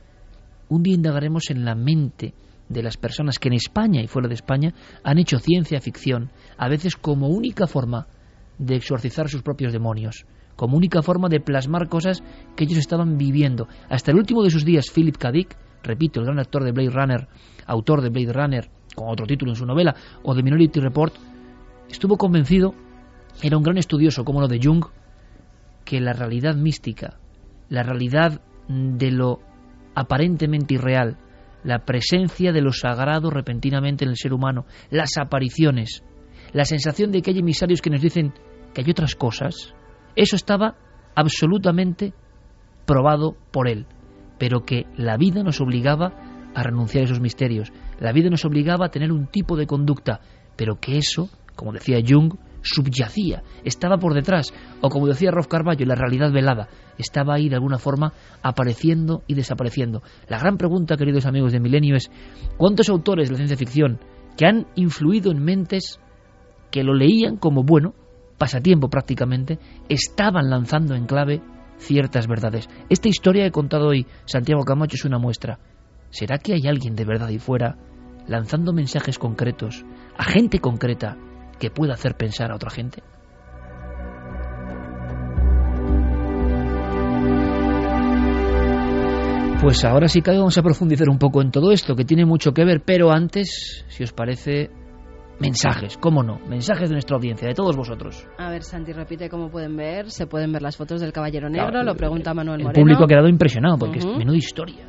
un 0.69 0.83
día 0.83 0.93
indagaremos 0.93 1.49
en 1.49 1.65
la 1.65 1.75
mente 1.75 2.33
de 2.69 2.83
las 2.83 2.97
personas 2.97 3.39
que 3.39 3.47
en 3.47 3.55
España 3.55 4.01
y 4.01 4.07
fuera 4.07 4.27
de 4.27 4.35
España 4.35 4.73
han 5.03 5.17
hecho 5.17 5.39
ciencia 5.39 5.81
ficción, 5.81 6.31
a 6.57 6.69
veces 6.69 6.95
como 6.95 7.27
única 7.27 7.65
forma 7.65 8.07
de 8.59 8.75
exorcizar 8.75 9.27
sus 9.29 9.41
propios 9.41 9.73
demonios, 9.73 10.25
como 10.55 10.77
única 10.77 11.01
forma 11.01 11.29
de 11.29 11.39
plasmar 11.39 11.89
cosas 11.89 12.21
que 12.55 12.65
ellos 12.65 12.77
estaban 12.77 13.17
viviendo. 13.17 13.67
Hasta 13.89 14.11
el 14.11 14.17
último 14.17 14.43
de 14.43 14.51
sus 14.51 14.65
días, 14.65 14.91
Philip 14.93 15.17
K. 15.17 15.31
Dick, 15.31 15.57
repito, 15.81 16.19
el 16.19 16.27
gran 16.27 16.39
actor 16.39 16.63
de 16.63 16.71
Blade 16.71 16.91
Runner, 16.91 17.27
autor 17.69 18.01
de 18.01 18.09
Blade 18.09 18.33
Runner, 18.33 18.69
con 18.95 19.09
otro 19.09 19.25
título 19.25 19.51
en 19.51 19.55
su 19.55 19.65
novela, 19.65 19.95
o 20.23 20.33
de 20.33 20.43
Minority 20.43 20.79
Report, 20.79 21.13
estuvo 21.89 22.17
convencido, 22.17 22.73
era 23.41 23.57
un 23.57 23.63
gran 23.63 23.77
estudioso 23.77 24.25
como 24.25 24.41
lo 24.41 24.47
de 24.47 24.59
Jung, 24.61 24.85
que 25.85 26.01
la 26.01 26.13
realidad 26.13 26.55
mística, 26.55 27.19
la 27.69 27.83
realidad 27.83 28.41
de 28.67 29.11
lo 29.11 29.39
aparentemente 29.95 30.75
irreal, 30.75 31.17
la 31.63 31.85
presencia 31.85 32.51
de 32.51 32.61
lo 32.61 32.71
sagrado 32.71 33.29
repentinamente 33.29 34.03
en 34.03 34.11
el 34.11 34.17
ser 34.17 34.33
humano, 34.33 34.65
las 34.89 35.17
apariciones, 35.17 36.03
la 36.53 36.65
sensación 36.65 37.11
de 37.11 37.21
que 37.21 37.31
hay 37.31 37.39
emisarios 37.39 37.81
que 37.81 37.89
nos 37.89 38.01
dicen 38.01 38.33
que 38.73 38.81
hay 38.81 38.91
otras 38.91 39.15
cosas, 39.15 39.73
eso 40.15 40.35
estaba 40.35 40.75
absolutamente 41.15 42.13
probado 42.85 43.35
por 43.51 43.67
él, 43.67 43.85
pero 44.37 44.61
que 44.61 44.85
la 44.95 45.17
vida 45.17 45.43
nos 45.43 45.61
obligaba 45.61 46.28
a 46.53 46.63
renunciar 46.63 47.03
a 47.03 47.05
esos 47.05 47.19
misterios. 47.19 47.71
La 47.99 48.11
vida 48.11 48.29
nos 48.29 48.45
obligaba 48.45 48.87
a 48.87 48.91
tener 48.91 49.11
un 49.11 49.27
tipo 49.27 49.55
de 49.55 49.67
conducta, 49.67 50.21
pero 50.55 50.79
que 50.79 50.97
eso, 50.97 51.29
como 51.55 51.73
decía 51.73 51.99
Jung, 52.05 52.33
subyacía, 52.61 53.43
estaba 53.63 53.97
por 53.97 54.13
detrás, 54.13 54.53
o 54.81 54.89
como 54.89 55.07
decía 55.07 55.31
Rolf 55.31 55.47
Carballo, 55.47 55.85
la 55.85 55.95
realidad 55.95 56.31
velada, 56.31 56.67
estaba 56.97 57.35
ahí 57.35 57.49
de 57.49 57.55
alguna 57.55 57.77
forma 57.77 58.13
apareciendo 58.41 59.23
y 59.27 59.33
desapareciendo. 59.33 60.01
La 60.27 60.39
gran 60.39 60.57
pregunta, 60.57 60.97
queridos 60.97 61.25
amigos 61.25 61.51
de 61.51 61.59
Milenio, 61.59 61.95
es 61.95 62.11
¿cuántos 62.57 62.89
autores 62.89 63.29
de 63.29 63.33
la 63.33 63.37
ciencia 63.37 63.57
ficción 63.57 63.99
que 64.37 64.45
han 64.45 64.67
influido 64.75 65.31
en 65.31 65.43
mentes 65.43 65.99
que 66.71 66.83
lo 66.83 66.93
leían 66.93 67.37
como 67.37 67.63
bueno, 67.63 67.93
pasatiempo 68.37 68.89
prácticamente, 68.89 69.59
estaban 69.89 70.49
lanzando 70.49 70.95
en 70.95 71.05
clave 71.05 71.41
ciertas 71.77 72.27
verdades? 72.27 72.67
Esta 72.89 73.07
historia 73.07 73.43
que 73.43 73.49
he 73.49 73.51
contado 73.51 73.87
hoy, 73.87 74.05
Santiago 74.25 74.63
Camacho, 74.63 74.95
es 74.95 75.05
una 75.05 75.19
muestra. 75.19 75.59
¿Será 76.11 76.39
que 76.39 76.53
hay 76.53 76.67
alguien 76.67 76.95
de 76.95 77.05
verdad 77.05 77.27
ahí 77.27 77.39
fuera 77.39 77.77
lanzando 78.27 78.73
mensajes 78.73 79.17
concretos 79.17 79.85
a 80.17 80.23
gente 80.23 80.59
concreta 80.59 81.17
que 81.59 81.69
pueda 81.69 81.93
hacer 81.93 82.15
pensar 82.15 82.51
a 82.51 82.55
otra 82.55 82.69
gente? 82.69 83.01
Pues 89.61 89.83
ahora 89.83 90.07
sí 90.07 90.21
que 90.21 90.31
vamos 90.31 90.57
a 90.57 90.63
profundizar 90.63 91.09
un 91.09 91.19
poco 91.19 91.41
en 91.41 91.51
todo 91.51 91.71
esto, 91.71 91.93
que 91.93 92.05
tiene 92.05 92.25
mucho 92.25 92.53
que 92.53 92.63
ver, 92.63 92.81
pero 92.85 93.11
antes, 93.11 93.85
si 93.89 94.03
os 94.03 94.13
parece, 94.13 94.69
mensajes, 95.39 95.97
cómo 95.97 96.23
no, 96.23 96.39
mensajes 96.47 96.87
de 96.87 96.95
nuestra 96.95 97.17
audiencia, 97.17 97.45
de 97.45 97.53
todos 97.53 97.75
vosotros. 97.75 98.25
A 98.37 98.49
ver, 98.49 98.63
Santi, 98.63 98.93
repite 98.93 99.29
cómo 99.29 99.49
pueden 99.49 99.75
ver, 99.75 100.11
se 100.11 100.27
pueden 100.27 100.53
ver 100.53 100.61
las 100.61 100.77
fotos 100.77 101.01
del 101.01 101.11
Caballero 101.11 101.49
Negro, 101.49 101.83
lo 101.83 101.93
pregunta 101.95 102.33
Manuel 102.33 102.63
Moreno. 102.63 102.69
El 102.69 102.81
público 102.81 103.03
ha 103.03 103.07
quedado 103.07 103.27
impresionado, 103.27 103.77
porque 103.77 103.99
es 103.99 104.05
menuda 104.05 104.37
historia. 104.37 104.85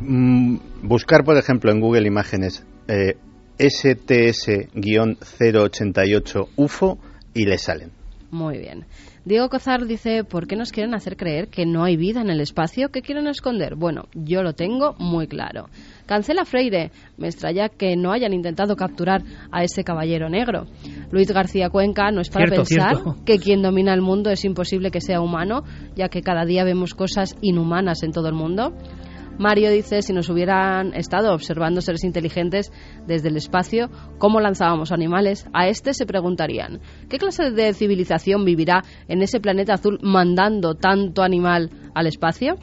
Mm, 0.00 0.56
buscar, 0.82 1.24
por 1.24 1.36
ejemplo, 1.36 1.70
en 1.72 1.80
Google 1.80 2.06
Imágenes 2.06 2.64
eh, 2.86 3.16
STS-088 3.58 6.48
UFO 6.56 6.98
y 7.34 7.44
le 7.46 7.58
salen. 7.58 7.90
Muy 8.30 8.58
bien. 8.58 8.84
Diego 9.24 9.48
Cozar 9.48 9.86
dice, 9.86 10.22
¿por 10.24 10.46
qué 10.46 10.54
nos 10.56 10.70
quieren 10.72 10.94
hacer 10.94 11.16
creer 11.16 11.48
que 11.48 11.64
no 11.66 11.82
hay 11.84 11.96
vida 11.96 12.20
en 12.20 12.30
el 12.30 12.40
espacio? 12.40 12.90
¿Qué 12.90 13.02
quieren 13.02 13.26
esconder? 13.26 13.74
Bueno, 13.74 14.04
yo 14.14 14.42
lo 14.42 14.54
tengo 14.54 14.94
muy 14.98 15.26
claro. 15.26 15.68
Cancela 16.06 16.44
Freire. 16.46 16.90
Me 17.18 17.26
extraña 17.28 17.68
que 17.68 17.94
no 17.96 18.12
hayan 18.12 18.32
intentado 18.32 18.76
capturar 18.76 19.22
a 19.50 19.64
ese 19.64 19.84
caballero 19.84 20.30
negro. 20.30 20.66
Luis 21.10 21.30
García 21.30 21.68
Cuenca 21.68 22.10
no 22.10 22.22
es 22.22 22.30
para 22.30 22.46
Cierto, 22.46 22.64
pensar 22.64 22.94
cierto. 22.96 23.16
que 23.26 23.38
quien 23.38 23.60
domina 23.62 23.92
el 23.92 24.00
mundo 24.02 24.30
es 24.30 24.44
imposible 24.44 24.90
que 24.90 25.00
sea 25.02 25.20
humano, 25.20 25.64
ya 25.94 26.08
que 26.08 26.22
cada 26.22 26.44
día 26.46 26.64
vemos 26.64 26.94
cosas 26.94 27.36
inhumanas 27.42 28.02
en 28.02 28.12
todo 28.12 28.28
el 28.28 28.34
mundo. 28.34 28.72
Mario 29.38 29.70
dice, 29.70 30.02
si 30.02 30.12
nos 30.12 30.28
hubieran 30.28 30.94
estado 30.94 31.32
observando 31.32 31.80
seres 31.80 32.04
inteligentes 32.04 32.72
desde 33.06 33.28
el 33.28 33.36
espacio, 33.36 33.88
¿cómo 34.18 34.40
lanzábamos 34.40 34.92
animales? 34.92 35.46
A 35.52 35.68
este 35.68 35.94
se 35.94 36.06
preguntarían, 36.06 36.80
¿qué 37.08 37.18
clase 37.18 37.50
de 37.50 37.72
civilización 37.72 38.44
vivirá 38.44 38.82
en 39.06 39.22
ese 39.22 39.40
planeta 39.40 39.74
azul 39.74 39.98
mandando 40.02 40.74
tanto 40.74 41.22
animal 41.22 41.70
al 41.94 42.06
espacio? 42.06 42.56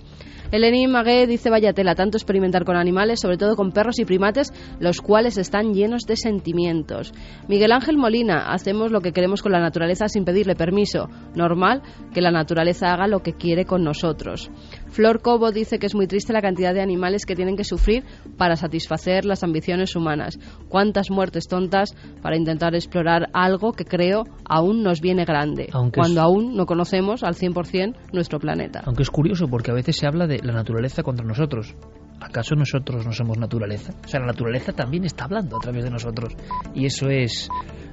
Eleni 0.51 0.87
Magué 0.87 1.25
dice, 1.25 1.49
vaya 1.49 1.73
tela, 1.73 1.95
tanto 1.95 2.17
experimentar 2.17 2.65
con 2.65 2.75
animales, 2.77 3.19
sobre 3.19 3.37
todo 3.37 3.55
con 3.55 3.71
perros 3.71 3.99
y 3.99 4.05
primates, 4.05 4.53
los 4.79 5.01
cuales 5.01 5.37
están 5.37 5.73
llenos 5.73 6.03
de 6.03 6.15
sentimientos. 6.15 7.13
Miguel 7.47 7.71
Ángel 7.71 7.97
Molina, 7.97 8.51
hacemos 8.51 8.91
lo 8.91 9.01
que 9.01 9.11
queremos 9.11 9.41
con 9.41 9.51
la 9.51 9.59
naturaleza 9.59 10.07
sin 10.07 10.23
pedirle 10.23 10.55
permiso. 10.55 11.09
Normal 11.35 11.81
que 12.13 12.21
la 12.21 12.31
naturaleza 12.31 12.93
haga 12.93 13.07
lo 13.07 13.21
que 13.21 13.33
quiere 13.33 13.65
con 13.65 13.83
nosotros. 13.83 14.51
Flor 14.89 15.21
Cobo 15.21 15.51
dice 15.51 15.79
que 15.79 15.87
es 15.87 15.95
muy 15.95 16.07
triste 16.07 16.31
la 16.33 16.41
cantidad 16.41 16.73
de 16.73 16.81
animales 16.81 17.25
que 17.25 17.35
tienen 17.35 17.55
que 17.57 17.63
sufrir 17.63 18.03
para 18.37 18.55
satisfacer 18.55 19.25
las 19.25 19.43
ambiciones 19.43 19.95
humanas. 19.95 20.39
Cuántas 20.69 21.09
muertes 21.11 21.47
tontas 21.47 21.95
para 22.21 22.37
intentar 22.37 22.75
explorar 22.75 23.29
algo 23.33 23.73
que 23.73 23.85
creo 23.85 24.23
aún 24.45 24.83
nos 24.83 25.01
viene 25.01 25.25
grande, 25.25 25.69
Aunque 25.73 25.99
cuando 25.99 26.21
es- 26.21 26.25
aún 26.25 26.55
no 26.55 26.65
conocemos 26.65 27.23
al 27.23 27.35
100% 27.35 27.95
nuestro 28.13 28.39
planeta. 28.39 28.81
Aunque 28.85 29.03
es 29.03 29.09
curioso 29.09 29.47
porque 29.47 29.71
a 29.71 29.73
veces 29.73 29.97
se 29.97 30.07
habla 30.07 30.27
de 30.27 30.39
la 30.43 30.53
naturaleza 30.53 31.03
contra 31.03 31.25
nosotros. 31.25 31.75
¿Acaso 32.21 32.55
nosotros 32.55 33.05
no 33.05 33.11
somos 33.11 33.37
naturaleza? 33.37 33.93
O 34.05 34.07
sea, 34.07 34.21
la 34.21 34.27
naturaleza 34.27 34.71
también 34.71 35.03
está 35.03 35.25
hablando 35.25 35.57
a 35.57 35.59
través 35.59 35.83
de 35.83 35.89
nosotros. 35.91 36.33
Y 36.73 36.85
eso 36.85 37.09
es 37.09 37.49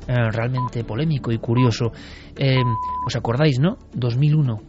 eh, 0.07 0.15
realmente 0.31 0.85
polémico 0.85 1.33
y 1.33 1.39
curioso. 1.39 1.93
Eh, 2.37 2.59
¿Os 3.07 3.17
acordáis, 3.17 3.59
no? 3.59 3.77
2001. 3.95 4.61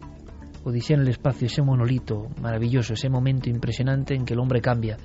Odisea 0.64 0.95
en 0.95 1.01
el 1.01 1.09
espacio, 1.09 1.47
ese 1.47 1.61
monolito 1.61 2.28
maravilloso, 2.41 2.93
ese 2.93 3.09
momento 3.09 3.49
impresionante 3.49 4.16
en 4.16 4.26
que 4.26 4.34
el 4.34 4.39
hombre 4.39 4.61
cambia. 4.61 4.97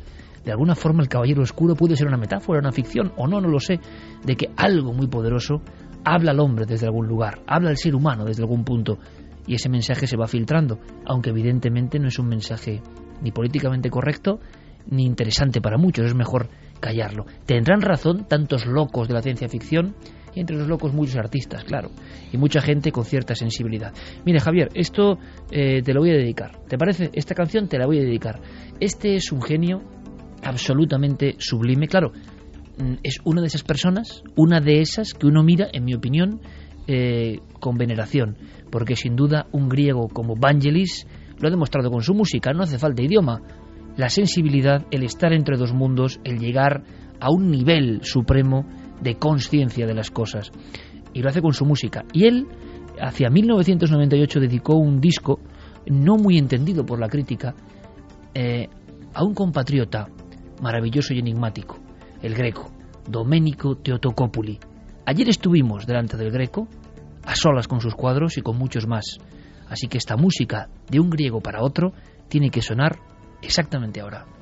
De 0.45 0.53
alguna 0.53 0.75
forma 0.75 1.03
el 1.03 1.09
caballero 1.09 1.43
oscuro 1.43 1.75
puede 1.75 1.97
ser 1.97 2.07
una 2.07 2.17
metáfora, 2.17 2.61
una 2.61 2.73
ficción, 2.73 3.13
o 3.17 3.27
no, 3.27 3.41
no 3.41 3.49
lo 3.49 3.59
sé, 3.59 3.81
de 4.25 4.37
que 4.37 4.51
algo 4.57 4.93
muy 4.93 5.09
poderoso 5.09 5.61
habla 6.05 6.31
al 6.31 6.41
hombre 6.41 6.65
desde 6.65 6.87
algún 6.87 7.09
lugar, 7.09 7.41
habla 7.47 7.71
al 7.71 7.77
ser 7.77 7.95
humano 7.95 8.25
desde 8.25 8.43
algún 8.43 8.65
punto, 8.65 8.99
y 9.47 9.55
ese 9.55 9.69
mensaje 9.69 10.07
se 10.07 10.17
va 10.17 10.29
filtrando, 10.29 10.79
aunque 11.07 11.31
evidentemente 11.31 11.99
no 11.99 12.09
es 12.09 12.19
un 12.19 12.29
mensaje 12.29 12.81
ni 13.21 13.33
políticamente 13.33 13.91
correcto 13.91 14.39
ni 14.91 15.05
interesante 15.05 15.61
para 15.61 15.77
muchos, 15.77 16.07
es 16.07 16.15
mejor 16.15 16.49
callarlo. 16.81 17.27
Tendrán 17.47 17.83
razón 17.83 18.27
tantos 18.27 18.67
locos 18.67 19.09
de 19.09 19.15
la 19.15 19.23
ciencia 19.23 19.49
ficción 19.49 19.95
entre 20.41 20.57
los 20.57 20.69
locos 20.69 20.93
muchos 20.93 21.17
artistas, 21.17 21.65
claro, 21.65 21.91
y 22.33 22.37
mucha 22.37 22.61
gente 22.61 22.93
con 22.93 23.05
cierta 23.05 23.35
sensibilidad. 23.35 23.93
Mire, 24.25 24.41
Javier, 24.41 24.69
esto 24.75 25.19
eh, 25.51 25.83
te 25.83 25.93
lo 25.93 26.01
voy 26.01 26.11
a 26.11 26.15
dedicar. 26.15 26.59
¿Te 26.69 26.79
parece? 26.79 27.11
Esta 27.13 27.35
canción 27.35 27.69
te 27.69 27.79
la 27.79 27.87
voy 27.87 27.99
a 27.99 28.03
dedicar. 28.03 28.41
Este 28.81 29.17
es 29.17 29.33
un 29.33 29.43
genio 29.43 29.83
absolutamente 30.43 31.35
sublime, 31.39 31.89
claro. 31.89 32.13
mm, 32.79 32.95
Es 33.03 33.19
una 33.25 33.41
de 33.41 33.49
esas 33.49 33.63
personas, 33.63 34.23
una 34.37 34.61
de 34.61 34.81
esas 34.81 35.15
que 35.15 35.27
uno 35.27 35.43
mira, 35.43 35.69
en 35.73 35.85
mi 35.85 35.95
opinión, 35.95 36.41
eh, 36.87 37.41
con 37.61 37.77
veneración, 37.77 38.37
porque 38.71 38.97
sin 38.97 39.15
duda 39.15 39.47
un 39.53 39.69
griego 39.69 40.09
como 40.09 40.37
Vangelis 40.37 41.07
lo 41.39 41.49
ha 41.49 41.51
demostrado 41.51 41.91
con 41.91 42.03
su 42.03 42.15
música, 42.15 42.53
no 42.53 42.63
hace 42.63 42.79
falta 42.79 43.03
idioma, 43.03 43.43
la 43.97 44.09
sensibilidad, 44.09 44.87
el 44.91 45.03
estar 45.03 45.33
entre 45.33 45.57
dos 45.57 45.73
mundos, 45.73 46.21
el 46.25 46.39
llegar 46.39 46.85
a 47.21 47.31
un 47.31 47.51
nivel 47.51 48.01
supremo 48.03 48.65
de 49.01 49.17
conciencia 49.17 49.87
de 49.87 49.95
las 49.95 50.11
cosas. 50.11 50.51
Y 51.13 51.23
lo 51.23 51.29
hace 51.29 51.43
con 51.43 51.53
su 51.53 51.65
música. 51.65 52.05
Y 52.13 52.27
él, 52.27 52.47
hacia 53.01 53.31
1998, 53.31 54.41
dedicó 54.41 54.77
un 54.77 55.01
disco 55.01 55.41
no 55.87 56.17
muy 56.17 56.39
entendido 56.39 56.85
por 56.85 56.99
la 56.99 57.09
crítica 57.09 57.55
eh, 58.35 58.69
a 59.15 59.25
un 59.25 59.35
compatriota 59.35 60.09
maravilloso 60.61 61.15
y 61.15 61.19
enigmático, 61.19 61.79
el 62.23 62.35
greco, 62.35 62.71
Domenico 63.09 63.77
Teotocopuli. 63.77 64.59
Ayer 65.07 65.29
estuvimos 65.29 65.87
delante 65.87 66.17
del 66.17 66.31
greco, 66.31 66.69
a 67.25 67.35
solas 67.35 67.69
con 67.69 67.81
sus 67.81 67.95
cuadros 67.95 68.37
y 68.37 68.43
con 68.43 68.59
muchos 68.59 68.87
más. 68.87 69.19
Así 69.69 69.87
que 69.89 69.99
esta 69.99 70.17
música 70.17 70.69
de 70.91 71.01
un 71.01 71.11
griego 71.11 71.41
para 71.41 71.63
otro 71.63 71.93
tiene 72.29 72.51
que 72.51 72.63
sonar 72.63 72.99
exactamente 73.43 74.01
ahora. 74.01 74.38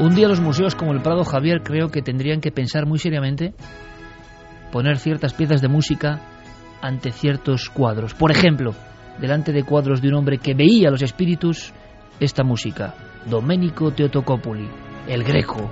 Un 0.00 0.14
día 0.14 0.28
los 0.28 0.40
museos 0.40 0.74
como 0.74 0.92
el 0.92 1.02
Prado 1.02 1.24
Javier 1.24 1.60
creo 1.62 1.90
que 1.90 2.00
tendrían 2.00 2.40
que 2.40 2.50
pensar 2.50 2.86
muy 2.86 2.98
seriamente 2.98 3.52
poner 4.72 4.96
ciertas 4.96 5.34
piezas 5.34 5.60
de 5.60 5.68
música 5.68 6.22
ante 6.80 7.10
ciertos 7.10 7.68
cuadros. 7.68 8.14
Por 8.14 8.30
ejemplo, 8.30 8.72
delante 9.20 9.52
de 9.52 9.62
cuadros 9.62 10.00
de 10.00 10.08
un 10.08 10.14
hombre 10.14 10.38
que 10.38 10.54
veía 10.54 10.90
los 10.90 11.02
espíritus, 11.02 11.74
esta 12.18 12.42
música, 12.42 12.94
Domenico 13.26 13.90
Teotocopuli, 13.92 14.70
el 15.06 15.22
greco. 15.22 15.70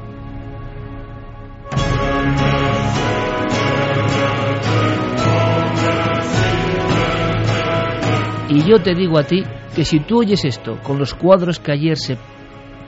Y 8.50 8.62
yo 8.68 8.82
te 8.82 8.94
digo 8.94 9.18
a 9.18 9.22
ti 9.22 9.42
que 9.74 9.86
si 9.86 10.00
tú 10.00 10.18
oyes 10.18 10.44
esto 10.44 10.78
con 10.82 10.98
los 10.98 11.14
cuadros 11.14 11.58
que 11.58 11.72
ayer 11.72 11.96
se 11.96 12.18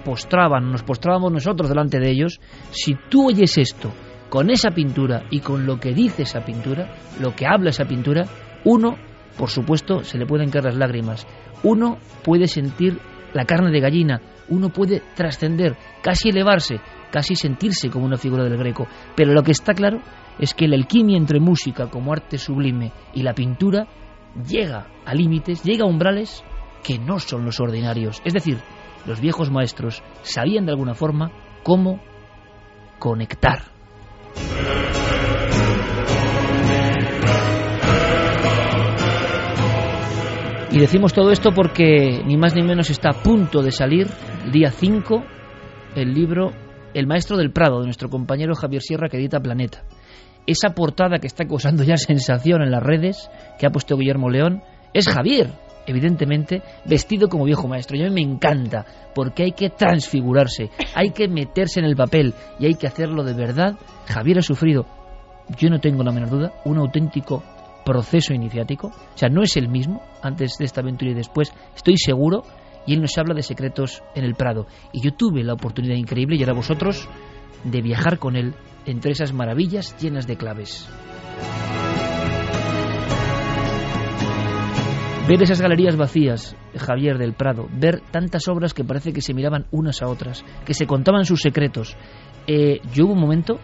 postraban, 0.05 0.71
nos 0.71 0.83
postrábamos 0.83 1.33
nosotros 1.33 1.69
delante 1.69 1.99
de 1.99 2.11
ellos, 2.11 2.41
si 2.71 2.97
tú 3.09 3.29
oyes 3.29 3.59
esto 3.59 3.93
con 4.29 4.51
esa 4.51 4.71
pintura 4.71 5.25
y 5.31 5.41
con 5.41 5.67
lo 5.67 5.79
que 5.79 5.93
dice 5.93 6.23
esa 6.23 6.45
pintura, 6.45 6.95
lo 7.21 7.35
que 7.35 7.47
habla 7.47 7.71
esa 7.71 7.85
pintura, 7.85 8.27
uno, 8.65 8.97
por 9.37 9.51
supuesto, 9.51 10.05
se 10.05 10.19
le 10.19 10.27
pueden 10.27 10.51
caer 10.51 10.67
las 10.67 10.77
lágrimas, 10.77 11.27
uno 11.63 11.99
puede 12.23 12.47
sentir 12.47 12.99
la 13.33 13.45
carne 13.45 13.71
de 13.71 13.81
gallina, 13.81 14.21
uno 14.49 14.71
puede 14.71 15.03
trascender, 15.15 15.77
casi 16.03 16.31
elevarse, 16.31 16.81
casi 17.11 17.35
sentirse 17.35 17.91
como 17.91 18.07
una 18.07 18.17
figura 18.17 18.45
del 18.45 18.57
greco, 18.57 18.87
pero 19.17 19.33
lo 19.33 19.43
que 19.43 19.53
está 19.53 19.75
claro 19.75 20.01
es 20.39 20.55
que 20.55 20.69
la 20.69 20.77
alquimia 20.77 21.17
entre 21.17 21.41
música 21.41 21.89
como 21.89 22.13
arte 22.13 22.39
sublime 22.39 22.93
y 23.15 23.23
la 23.23 23.35
pintura 23.35 23.87
llega 24.49 24.87
a 25.05 25.15
límites, 25.15 25.63
llega 25.63 25.85
a 25.85 25.89
umbrales 25.89 26.45
que 26.83 26.99
no 26.99 27.19
son 27.19 27.45
los 27.45 27.61
ordinarios. 27.61 28.23
Es 28.25 28.33
decir, 28.33 28.59
los 29.07 29.21
viejos 29.21 29.51
maestros 29.51 30.03
sabían 30.23 30.67
de 30.67 30.73
alguna 30.73 30.95
forma 30.95 31.31
cómo 31.63 32.01
conectar. 32.99 33.63
Y 40.73 40.79
decimos 40.79 41.13
todo 41.13 41.33
esto 41.33 41.51
porque 41.53 42.23
ni 42.25 42.37
más 42.37 42.55
ni 42.55 42.63
menos 42.63 42.91
está 42.91 43.11
a 43.11 43.23
punto 43.23 43.61
de 43.61 43.73
salir, 43.73 44.07
el 44.45 44.53
día 44.53 44.71
5, 44.71 45.25
el 45.97 46.15
libro 46.15 46.53
El 46.95 47.09
Maestro 47.09 47.37
del 47.37 47.51
Prado, 47.51 47.81
de 47.81 47.87
nuestro 47.87 48.09
compañero 48.09 48.55
Javier 48.55 48.81
Sierra, 48.81 49.09
que 49.09 49.17
edita 49.17 49.41
Planeta. 49.41 49.83
Esa 50.47 50.71
portada 50.71 51.19
que 51.19 51.27
está 51.27 51.45
causando 51.45 51.83
ya 51.83 51.97
sensación 51.97 52.63
en 52.63 52.71
las 52.71 52.83
redes, 52.85 53.29
que 53.59 53.67
ha 53.67 53.71
puesto 53.71 53.97
Guillermo 53.97 54.31
León, 54.31 54.63
es 54.95 55.09
Javier, 55.09 55.51
evidentemente, 55.91 56.63
vestido 56.85 57.29
como 57.29 57.45
viejo 57.45 57.69
maestro. 57.69 57.97
Y 57.97 58.03
a 58.03 58.09
mí 58.09 58.15
me 58.15 58.33
encanta, 58.33 58.85
porque 59.15 59.45
hay 59.45 59.53
que 59.53 59.71
transfigurarse, 59.71 60.71
hay 60.95 61.11
que 61.11 61.29
meterse 61.29 61.81
en 61.81 61.87
el 61.87 61.97
papel 61.97 62.35
y 62.59 62.67
hay 62.67 62.75
que 62.75 62.87
hacerlo 62.87 63.23
de 63.25 63.35
verdad. 63.35 63.77
Javier 64.07 64.39
ha 64.39 64.43
sufrido, 64.43 64.87
yo 65.59 65.69
no 65.69 65.81
tengo 65.81 66.03
la 66.03 66.13
menor 66.13 66.31
duda, 66.31 66.53
un 66.65 66.79
auténtico 66.79 67.43
proceso 67.85 68.33
iniciático. 68.33 68.89
O 68.89 69.19
sea, 69.19 69.29
no 69.29 69.43
es 69.43 69.57
el 69.57 69.69
mismo 69.69 70.03
antes 70.23 70.57
de 70.59 70.65
esta 70.65 70.81
aventura 70.81 71.11
y 71.11 71.15
después, 71.15 71.53
estoy 71.75 71.97
seguro. 71.97 72.45
Y 72.87 72.95
él 72.95 73.03
nos 73.03 73.17
habla 73.19 73.35
de 73.35 73.43
secretos 73.43 74.03
en 74.15 74.25
el 74.25 74.35
Prado. 74.35 74.67
Y 74.93 75.03
yo 75.03 75.13
tuve 75.13 75.45
la 75.45 75.53
oportunidad 75.53 75.97
increíble, 75.97 76.37
y 76.37 76.41
ahora 76.41 76.55
vosotros 76.55 77.09
de 77.63 77.83
viajar 77.83 78.19
con 78.19 78.37
él 78.37 78.55
entre 78.87 79.13
esas 79.13 79.35
maravillas 79.35 79.95
llenas 80.01 80.27
de 80.27 80.37
claves. 80.37 80.89
Ver 85.31 85.45
esas 85.45 85.61
galerías 85.61 85.95
vacías, 85.95 86.57
Javier 86.77 87.17
del 87.17 87.35
Prado, 87.35 87.69
ver 87.73 88.01
tantas 88.11 88.49
obras 88.49 88.75
que 88.75 88.83
parece 88.83 89.13
que 89.13 89.21
se 89.21 89.33
miraban 89.33 89.67
unas 89.71 90.03
a 90.03 90.09
otras, 90.09 90.45
que 90.65 90.75
se 90.75 90.89
contaban 90.89 91.25
sus 91.25 91.41
secretos. 91.41 91.97
Eh, 92.49 92.81
yo 92.93 93.05
hubo 93.05 93.13
un 93.13 93.21
momento 93.21 93.61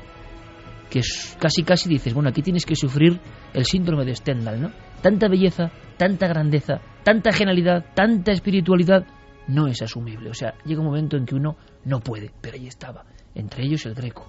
que 0.89 1.01
casi 1.41 1.64
casi 1.64 1.89
dices, 1.89 2.14
bueno, 2.14 2.29
aquí 2.29 2.41
tienes 2.41 2.64
que 2.64 2.77
sufrir 2.77 3.19
el 3.53 3.64
síndrome 3.64 4.05
de 4.05 4.14
Stendhal, 4.14 4.62
¿no? 4.62 4.71
Tanta 5.03 5.27
belleza, 5.27 5.73
tanta 5.97 6.29
grandeza, 6.29 6.83
tanta 7.03 7.33
genialidad, 7.33 7.85
tanta 7.97 8.31
espiritualidad, 8.31 9.05
no 9.49 9.67
es 9.67 9.83
asumible. 9.83 10.31
O 10.31 10.35
sea, 10.35 10.55
llega 10.64 10.83
un 10.83 10.87
momento 10.87 11.17
en 11.17 11.27
que 11.27 11.35
uno 11.35 11.57
no 11.85 11.99
puede, 11.99 12.31
pero 12.41 12.55
ahí 12.55 12.69
estaba, 12.69 13.07
entre 13.35 13.64
ellos 13.64 13.85
el 13.87 13.95
greco 13.95 14.29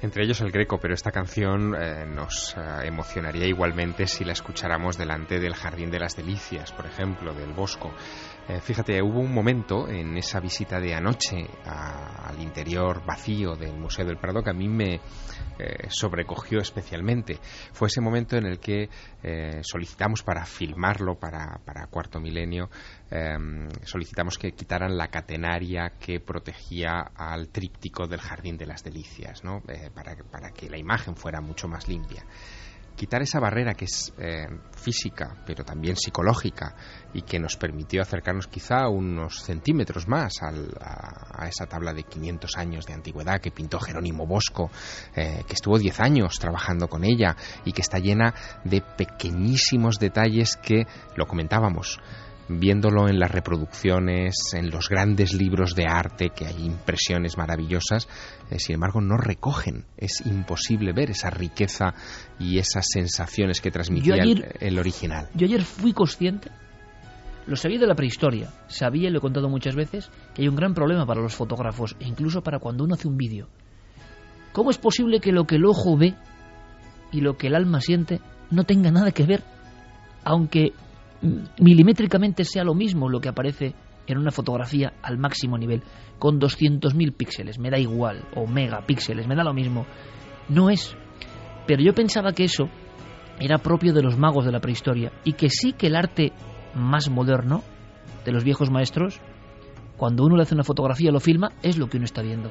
entre 0.00 0.24
ellos 0.24 0.40
el 0.40 0.52
greco, 0.52 0.78
pero 0.78 0.94
esta 0.94 1.10
canción 1.10 1.74
eh, 1.74 2.06
nos 2.06 2.54
eh, 2.56 2.86
emocionaría 2.86 3.46
igualmente 3.46 4.06
si 4.06 4.24
la 4.24 4.32
escucháramos 4.32 4.96
delante 4.96 5.40
del 5.40 5.54
Jardín 5.54 5.90
de 5.90 5.98
las 5.98 6.16
Delicias, 6.16 6.72
por 6.72 6.86
ejemplo, 6.86 7.34
del 7.34 7.52
Bosco. 7.52 7.92
Eh, 8.48 8.60
fíjate, 8.60 9.02
hubo 9.02 9.20
un 9.20 9.32
momento 9.32 9.88
en 9.88 10.16
esa 10.16 10.40
visita 10.40 10.80
de 10.80 10.94
anoche 10.94 11.46
al 11.64 12.40
interior 12.40 13.04
vacío 13.04 13.54
del 13.56 13.76
Museo 13.76 14.06
del 14.06 14.16
Prado 14.16 14.42
que 14.42 14.50
a 14.50 14.54
mí 14.54 14.68
me 14.68 15.00
sobrecogió 15.88 16.60
especialmente. 16.60 17.38
Fue 17.72 17.88
ese 17.88 18.00
momento 18.00 18.36
en 18.36 18.46
el 18.46 18.58
que 18.60 18.88
solicitamos 19.62 20.22
para 20.22 20.44
filmarlo 20.44 21.18
para, 21.18 21.60
para 21.64 21.88
Cuarto 21.88 22.20
Milenio 22.20 22.70
Em, 23.10 23.70
solicitamos 23.84 24.36
que 24.36 24.52
quitaran 24.52 24.98
la 24.98 25.08
catenaria 25.08 25.94
que 25.98 26.20
protegía 26.20 27.10
al 27.14 27.48
tríptico 27.48 28.06
del 28.06 28.20
Jardín 28.20 28.58
de 28.58 28.66
las 28.66 28.84
Delicias, 28.84 29.44
¿no? 29.44 29.62
Eh, 29.66 29.90
para, 29.94 30.14
para, 30.30 30.50
que 30.50 30.68
la 30.68 30.76
imagen 30.76 31.16
fuera 31.16 31.40
mucho 31.40 31.68
más 31.68 31.88
limpia. 31.88 32.26
Quitar 32.98 33.22
esa 33.22 33.38
barrera 33.38 33.74
que 33.74 33.84
es 33.84 34.12
eh, 34.18 34.48
física, 34.76 35.36
pero 35.46 35.62
también 35.64 35.94
psicológica, 35.94 36.74
y 37.14 37.22
que 37.22 37.38
nos 37.38 37.56
permitió 37.56 38.02
acercarnos 38.02 38.48
quizá 38.48 38.88
unos 38.88 39.40
centímetros 39.40 40.08
más 40.08 40.32
a, 40.42 41.46
esa 41.46 41.66
tabla 41.66 41.92
de 41.92 42.02
500 42.02 42.56
años 42.56 42.86
de 42.86 42.94
antigüedad 42.94 43.40
que 43.40 43.52
pintó 43.52 43.78
Jerónimo 43.78 44.26
Bosco, 44.26 44.72
eh, 45.14 45.44
que 45.46 45.54
estuvo 45.54 45.78
10 45.78 46.00
años 46.00 46.40
trabajando 46.40 46.88
con 46.88 47.04
ella 47.04 47.36
y 47.64 47.70
que 47.70 47.82
está 47.82 48.00
llena 48.00 48.34
de 48.64 48.80
pequeñísimos 48.80 50.00
detalles 50.00 50.56
que, 50.56 50.88
lo 51.14 51.26
comentábamos, 51.26 52.00
viéndolo 52.48 53.08
en 53.08 53.18
las 53.18 53.30
reproducciones, 53.30 54.34
en 54.54 54.70
los 54.70 54.88
grandes 54.88 55.34
libros 55.34 55.74
de 55.74 55.86
arte, 55.88 56.30
que 56.30 56.46
hay 56.46 56.64
impresiones 56.64 57.36
maravillosas, 57.36 58.08
eh, 58.50 58.58
sin 58.58 58.74
embargo 58.74 59.00
no 59.00 59.16
recogen. 59.16 59.84
Es 59.96 60.24
imposible 60.26 60.92
ver 60.92 61.10
esa 61.10 61.30
riqueza 61.30 61.94
y 62.38 62.58
esas 62.58 62.86
sensaciones 62.88 63.60
que 63.60 63.70
transmitía 63.70 64.16
el, 64.60 64.78
original. 64.78 65.28
Yo 65.34 65.46
ayer 65.46 65.62
fui 65.62 65.92
consciente, 65.92 66.50
lo 67.46 67.56
sabía 67.56 67.78
de 67.78 67.86
la 67.86 67.94
prehistoria, 67.94 68.50
sabía, 68.68 69.08
y 69.08 69.12
lo 69.12 69.18
he 69.18 69.22
contado 69.22 69.48
muchas 69.48 69.74
veces, 69.74 70.10
que 70.34 70.42
hay 70.42 70.48
un 70.48 70.56
gran 70.56 70.74
problema 70.74 71.06
para 71.06 71.20
los 71.20 71.34
fotógrafos, 71.34 71.96
e 72.00 72.06
incluso 72.06 72.42
para 72.42 72.58
cuando 72.58 72.84
uno 72.84 72.94
hace 72.94 73.08
un 73.08 73.16
vídeo. 73.16 73.48
¿Cómo 74.52 74.70
es 74.70 74.78
posible 74.78 75.20
que 75.20 75.32
lo 75.32 75.46
que 75.46 75.56
el 75.56 75.66
ojo 75.66 75.96
ve 75.96 76.14
y 77.12 77.20
lo 77.20 77.36
que 77.36 77.48
el 77.48 77.54
alma 77.54 77.80
siente 77.80 78.20
no 78.50 78.64
tenga 78.64 78.90
nada 78.90 79.12
que 79.12 79.24
ver? 79.24 79.44
Aunque 80.24 80.72
milimétricamente 81.58 82.44
sea 82.44 82.64
lo 82.64 82.74
mismo 82.74 83.08
lo 83.08 83.20
que 83.20 83.28
aparece 83.28 83.74
en 84.06 84.18
una 84.18 84.30
fotografía 84.30 84.94
al 85.02 85.18
máximo 85.18 85.58
nivel, 85.58 85.82
con 86.18 86.40
200.000 86.40 87.14
píxeles, 87.14 87.58
me 87.58 87.70
da 87.70 87.78
igual, 87.78 88.24
o 88.34 88.46
megapíxeles, 88.46 89.26
me 89.26 89.36
da 89.36 89.44
lo 89.44 89.52
mismo. 89.52 89.86
No 90.48 90.70
es. 90.70 90.96
Pero 91.66 91.82
yo 91.82 91.92
pensaba 91.92 92.32
que 92.32 92.44
eso 92.44 92.68
era 93.38 93.58
propio 93.58 93.92
de 93.92 94.02
los 94.02 94.16
magos 94.16 94.46
de 94.46 94.52
la 94.52 94.60
prehistoria 94.60 95.12
y 95.24 95.34
que 95.34 95.50
sí 95.50 95.72
que 95.72 95.88
el 95.88 95.96
arte 95.96 96.32
más 96.74 97.10
moderno 97.10 97.62
de 98.24 98.32
los 98.32 98.44
viejos 98.44 98.70
maestros, 98.70 99.20
cuando 99.96 100.24
uno 100.24 100.36
le 100.36 100.42
hace 100.42 100.54
una 100.54 100.64
fotografía, 100.64 101.12
lo 101.12 101.20
filma, 101.20 101.52
es 101.62 101.76
lo 101.76 101.88
que 101.88 101.98
uno 101.98 102.04
está 102.04 102.22
viendo. 102.22 102.50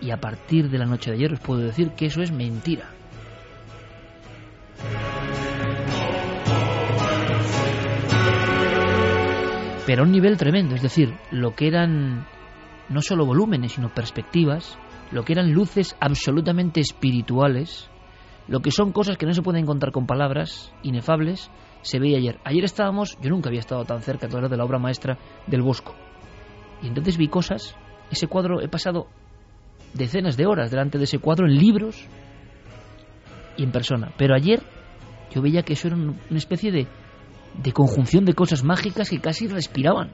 Y 0.00 0.10
a 0.10 0.18
partir 0.18 0.70
de 0.70 0.78
la 0.78 0.86
noche 0.86 1.10
de 1.10 1.16
ayer 1.16 1.32
os 1.32 1.40
puedo 1.40 1.60
decir 1.62 1.90
que 1.92 2.06
eso 2.06 2.22
es 2.22 2.30
mentira. 2.30 2.90
Pero 9.86 10.02
a 10.02 10.06
un 10.06 10.12
nivel 10.12 10.36
tremendo, 10.36 10.74
es 10.74 10.82
decir, 10.82 11.14
lo 11.30 11.54
que 11.54 11.66
eran 11.66 12.26
no 12.88 13.02
solo 13.02 13.26
volúmenes, 13.26 13.72
sino 13.72 13.92
perspectivas, 13.92 14.78
lo 15.10 15.24
que 15.24 15.32
eran 15.32 15.52
luces 15.52 15.96
absolutamente 16.00 16.80
espirituales, 16.80 17.88
lo 18.48 18.60
que 18.60 18.70
son 18.70 18.92
cosas 18.92 19.16
que 19.16 19.26
no 19.26 19.34
se 19.34 19.42
pueden 19.42 19.62
encontrar 19.62 19.92
con 19.92 20.06
palabras, 20.06 20.72
inefables, 20.82 21.50
se 21.82 21.98
veía 21.98 22.18
ayer. 22.18 22.40
Ayer 22.44 22.64
estábamos, 22.64 23.18
yo 23.20 23.30
nunca 23.30 23.48
había 23.48 23.60
estado 23.60 23.84
tan 23.84 24.00
cerca 24.00 24.28
todavía 24.28 24.48
de 24.48 24.56
la 24.56 24.64
obra 24.64 24.78
maestra 24.78 25.18
del 25.46 25.62
Bosco. 25.62 25.94
Y 26.82 26.88
entonces 26.88 27.16
vi 27.16 27.28
cosas, 27.28 27.76
ese 28.10 28.26
cuadro, 28.26 28.60
he 28.62 28.68
pasado 28.68 29.06
decenas 29.92 30.36
de 30.36 30.46
horas 30.46 30.70
delante 30.70 30.98
de 30.98 31.04
ese 31.04 31.18
cuadro 31.18 31.46
en 31.46 31.56
libros 31.56 32.06
y 33.56 33.64
en 33.64 33.70
persona. 33.70 34.12
Pero 34.16 34.34
ayer 34.34 34.62
yo 35.30 35.42
veía 35.42 35.62
que 35.62 35.74
eso 35.74 35.88
era 35.88 35.96
una 35.96 36.38
especie 36.38 36.72
de, 36.72 36.86
de 37.62 37.72
conjunción 37.72 38.24
de 38.24 38.34
cosas 38.34 38.64
mágicas 38.64 39.10
que 39.10 39.20
casi 39.20 39.46
respiraban. 39.46 40.10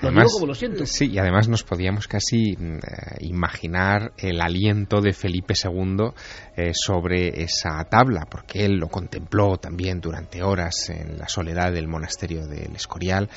Lo 0.00 0.08
además, 0.08 0.32
como 0.34 0.46
lo 0.46 0.54
siento. 0.54 0.84
Sí, 0.86 1.10
y 1.10 1.18
además 1.18 1.48
nos 1.48 1.62
podíamos 1.62 2.08
casi 2.08 2.56
mm, 2.56 2.76
eh, 2.76 2.80
imaginar 3.20 4.12
el 4.18 4.40
aliento 4.40 5.00
de 5.00 5.12
Felipe 5.12 5.54
II 5.54 6.10
eh, 6.56 6.72
sobre 6.74 7.42
esa 7.42 7.82
tabla, 7.84 8.26
porque 8.28 8.64
él 8.64 8.76
lo 8.76 8.88
contempló 8.88 9.56
también 9.56 10.00
durante 10.00 10.42
horas 10.42 10.90
en 10.90 11.16
la 11.16 11.28
soledad 11.28 11.72
del 11.72 11.88
monasterio 11.88 12.46
del 12.46 12.74
Escorial 12.74 13.30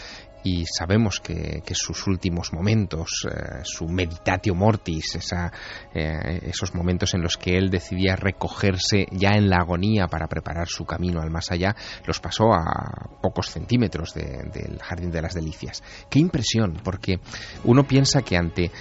y 0.47 0.65
sabemos 0.65 1.19
que, 1.19 1.61
sus 1.73 2.07
últimos 2.07 2.53
momentos, 2.53 3.27
eh, 3.29 3.59
su 3.63 3.85
meditatio 3.87 4.55
mortis, 4.55 5.15
esa, 5.15 5.51
eh, 5.93 6.39
esos 6.43 6.73
momentos 6.73 7.13
en 7.13 7.21
los 7.21 7.35
que 7.35 7.57
él 7.57 7.69
decidía 7.69 8.15
recogerse 8.15 9.07
ya 9.11 9.31
en 9.31 9.49
la 9.49 9.57
agonía 9.57 10.07
para 10.07 10.27
preparar 10.27 10.67
su 10.67 10.85
camino 10.85 11.21
al 11.21 11.29
más 11.29 11.51
allá, 11.51 11.75
los 12.05 12.21
pasó 12.21 12.53
a 12.53 13.19
pocos 13.21 13.49
centímetros 13.49 14.13
del 14.13 14.79
Jardín 14.81 15.11
de 15.11 15.21
las 15.21 15.33
Delicias. 15.33 15.83
Qué 16.09 16.19
impresión, 16.19 16.79
porque 16.81 17.19
uno 17.65 17.83
piensa 17.83 18.21
que 18.21 18.37
ante 18.37 18.65
eh, 18.65 18.71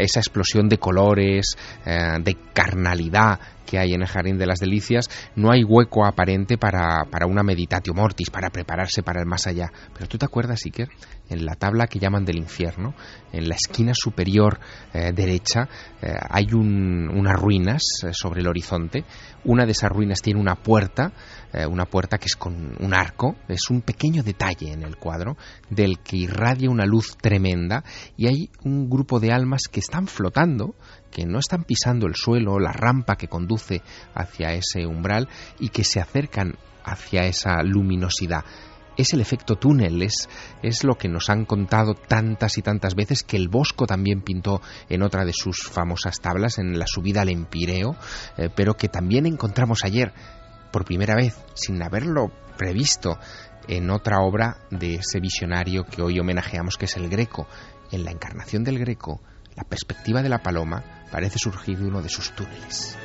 esa 0.00 0.18
explosión 0.18 0.68
de 0.68 0.78
colores, 0.78 1.56
de 1.84 2.36
carnalidad, 2.52 3.38
que 3.66 3.78
hay 3.78 3.94
en 3.94 4.02
el 4.02 4.08
Jardín 4.08 4.38
de 4.38 4.46
las 4.46 4.58
Delicias, 4.58 5.08
no 5.36 5.50
hay 5.50 5.64
hueco 5.64 6.04
aparente 6.04 6.58
para, 6.58 7.04
para 7.10 7.26
una 7.26 7.42
meditatio 7.42 7.94
mortis, 7.94 8.30
para 8.30 8.50
prepararse 8.50 9.02
para 9.02 9.20
el 9.20 9.26
más 9.26 9.46
allá. 9.46 9.72
Pero 9.94 10.06
tú 10.08 10.18
te 10.18 10.24
acuerdas, 10.24 10.60
Iker, 10.64 10.88
en 11.28 11.46
la 11.46 11.54
tabla 11.54 11.86
que 11.86 11.98
llaman 11.98 12.24
del 12.24 12.36
infierno, 12.36 12.94
en 13.32 13.48
la 13.48 13.54
esquina 13.54 13.92
superior 13.94 14.60
eh, 14.92 15.12
derecha, 15.12 15.68
eh, 16.00 16.12
hay 16.30 16.52
unas 16.52 17.40
ruinas 17.40 17.82
eh, 18.04 18.10
sobre 18.12 18.40
el 18.40 18.48
horizonte. 18.48 19.04
Una 19.44 19.64
de 19.64 19.72
esas 19.72 19.90
ruinas 19.90 20.20
tiene 20.20 20.40
una 20.40 20.56
puerta, 20.56 21.12
una 21.68 21.84
puerta 21.84 22.16
que 22.16 22.26
es 22.26 22.36
con 22.36 22.76
un 22.80 22.94
arco, 22.94 23.36
es 23.48 23.68
un 23.68 23.82
pequeño 23.82 24.22
detalle 24.22 24.72
en 24.72 24.84
el 24.84 24.96
cuadro, 24.96 25.36
del 25.68 25.98
que 25.98 26.16
irradia 26.16 26.70
una 26.70 26.86
luz 26.86 27.16
tremenda, 27.20 27.84
y 28.16 28.28
hay 28.28 28.50
un 28.64 28.88
grupo 28.88 29.20
de 29.20 29.32
almas 29.32 29.64
que 29.70 29.80
están 29.80 30.06
flotando 30.06 30.74
que 31.10 31.26
no 31.26 31.38
están 31.38 31.64
pisando 31.64 32.06
el 32.06 32.14
suelo, 32.14 32.58
la 32.58 32.72
rampa 32.72 33.16
que 33.16 33.28
conduce 33.28 33.82
hacia 34.14 34.54
ese 34.54 34.86
umbral 34.86 35.28
y 35.60 35.68
que 35.68 35.84
se 35.84 36.00
acercan 36.00 36.56
hacia 36.84 37.26
esa 37.26 37.62
luminosidad. 37.62 38.44
Es 38.96 39.12
el 39.12 39.20
efecto 39.20 39.56
túnel, 39.56 40.02
es, 40.02 40.28
es 40.62 40.84
lo 40.84 40.96
que 40.96 41.08
nos 41.08 41.30
han 41.30 41.44
contado 41.44 41.94
tantas 41.94 42.58
y 42.58 42.62
tantas 42.62 42.94
veces 42.94 43.22
que 43.22 43.36
el 43.36 43.48
Bosco 43.48 43.86
también 43.86 44.20
pintó 44.20 44.60
en 44.88 45.02
otra 45.02 45.24
de 45.24 45.32
sus 45.32 45.62
famosas 45.62 46.20
tablas, 46.20 46.58
en 46.58 46.78
la 46.78 46.86
subida 46.86 47.22
al 47.22 47.30
Empireo, 47.30 47.96
eh, 48.36 48.48
pero 48.54 48.74
que 48.74 48.88
también 48.88 49.26
encontramos 49.26 49.84
ayer, 49.84 50.12
por 50.70 50.84
primera 50.84 51.14
vez, 51.14 51.36
sin 51.54 51.82
haberlo 51.82 52.30
previsto, 52.56 53.18
en 53.68 53.90
otra 53.90 54.18
obra 54.20 54.58
de 54.70 54.96
ese 54.96 55.20
visionario 55.20 55.84
que 55.84 56.02
hoy 56.02 56.18
homenajeamos, 56.18 56.76
que 56.76 56.86
es 56.86 56.96
el 56.96 57.08
Greco. 57.08 57.46
En 57.90 58.04
la 58.04 58.10
encarnación 58.10 58.64
del 58.64 58.78
Greco, 58.78 59.20
la 59.54 59.64
perspectiva 59.64 60.22
de 60.22 60.28
la 60.28 60.42
paloma 60.42 60.82
parece 61.10 61.38
surgir 61.38 61.78
de 61.78 61.86
uno 61.86 62.02
de 62.02 62.08
sus 62.08 62.32
túneles. 62.32 62.96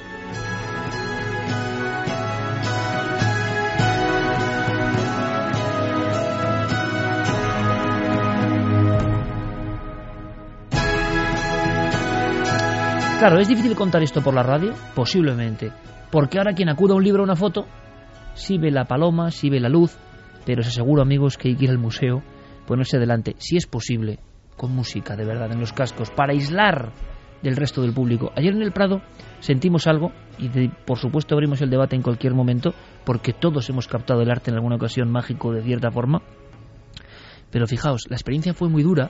Claro, 13.20 13.40
es 13.40 13.48
difícil 13.48 13.76
contar 13.76 14.04
esto 14.04 14.22
por 14.22 14.36
la 14.36 14.44
radio, 14.44 14.76
posiblemente, 14.94 15.72
porque 16.12 16.38
ahora 16.38 16.54
quien 16.54 16.70
acuda 16.70 16.94
a 16.94 16.98
un 16.98 17.04
libro 17.04 17.24
o 17.24 17.26
una 17.26 17.36
foto, 17.36 17.66
sí 18.36 18.60
ve 18.60 18.70
la 18.70 18.86
paloma, 18.86 19.32
sí 19.32 19.50
ve 19.50 19.60
la 19.60 19.70
luz, 19.70 19.98
pero 20.46 20.62
os 20.62 20.68
aseguro, 20.68 21.02
amigos, 21.02 21.36
que 21.36 21.48
hay 21.48 21.56
que 21.56 21.64
ir 21.64 21.72
al 21.72 21.80
museo, 21.80 22.22
ponerse 22.68 23.00
delante, 23.00 23.36
si 23.40 23.58
es 23.58 23.66
posible, 23.66 24.20
con 24.56 24.72
música 24.72 25.16
de 25.16 25.26
verdad 25.26 25.52
en 25.52 25.60
los 25.60 25.74
cascos, 25.74 26.12
para 26.12 26.34
aislar 26.34 26.92
del 27.42 27.56
resto 27.56 27.82
del 27.82 27.92
público. 27.92 28.32
Ayer 28.36 28.54
en 28.54 28.62
el 28.62 28.72
Prado 28.72 29.02
sentimos 29.40 29.88
algo 29.88 30.12
y 30.38 30.68
por 30.86 31.00
supuesto 31.00 31.34
abrimos 31.34 31.60
el 31.62 31.72
debate 31.72 31.96
en 31.96 32.04
cualquier 32.04 32.36
momento 32.36 32.76
porque 33.04 33.34
todos 33.34 33.68
hemos 33.72 33.88
captado 33.88 34.22
el 34.22 34.30
arte 34.30 34.52
en 34.52 34.58
alguna 34.58 34.76
ocasión 34.76 35.12
mágico 35.12 35.52
de 35.52 35.64
cierta 35.64 35.90
forma. 35.90 36.22
Pero 37.50 37.66
fijaos, 37.66 38.04
la 38.10 38.16
experiencia 38.16 38.54
fue 38.54 38.70
muy 38.70 38.84
dura, 38.84 39.10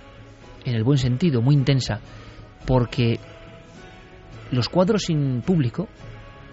en 0.63 0.75
el 0.75 0.85
buen 0.85 0.97
sentido, 0.97 1.41
muy 1.41 1.55
intensa, 1.55 1.99
porque 2.65 3.19
los 4.51 4.69
cuadros 4.69 5.03
sin 5.03 5.41
público 5.41 5.87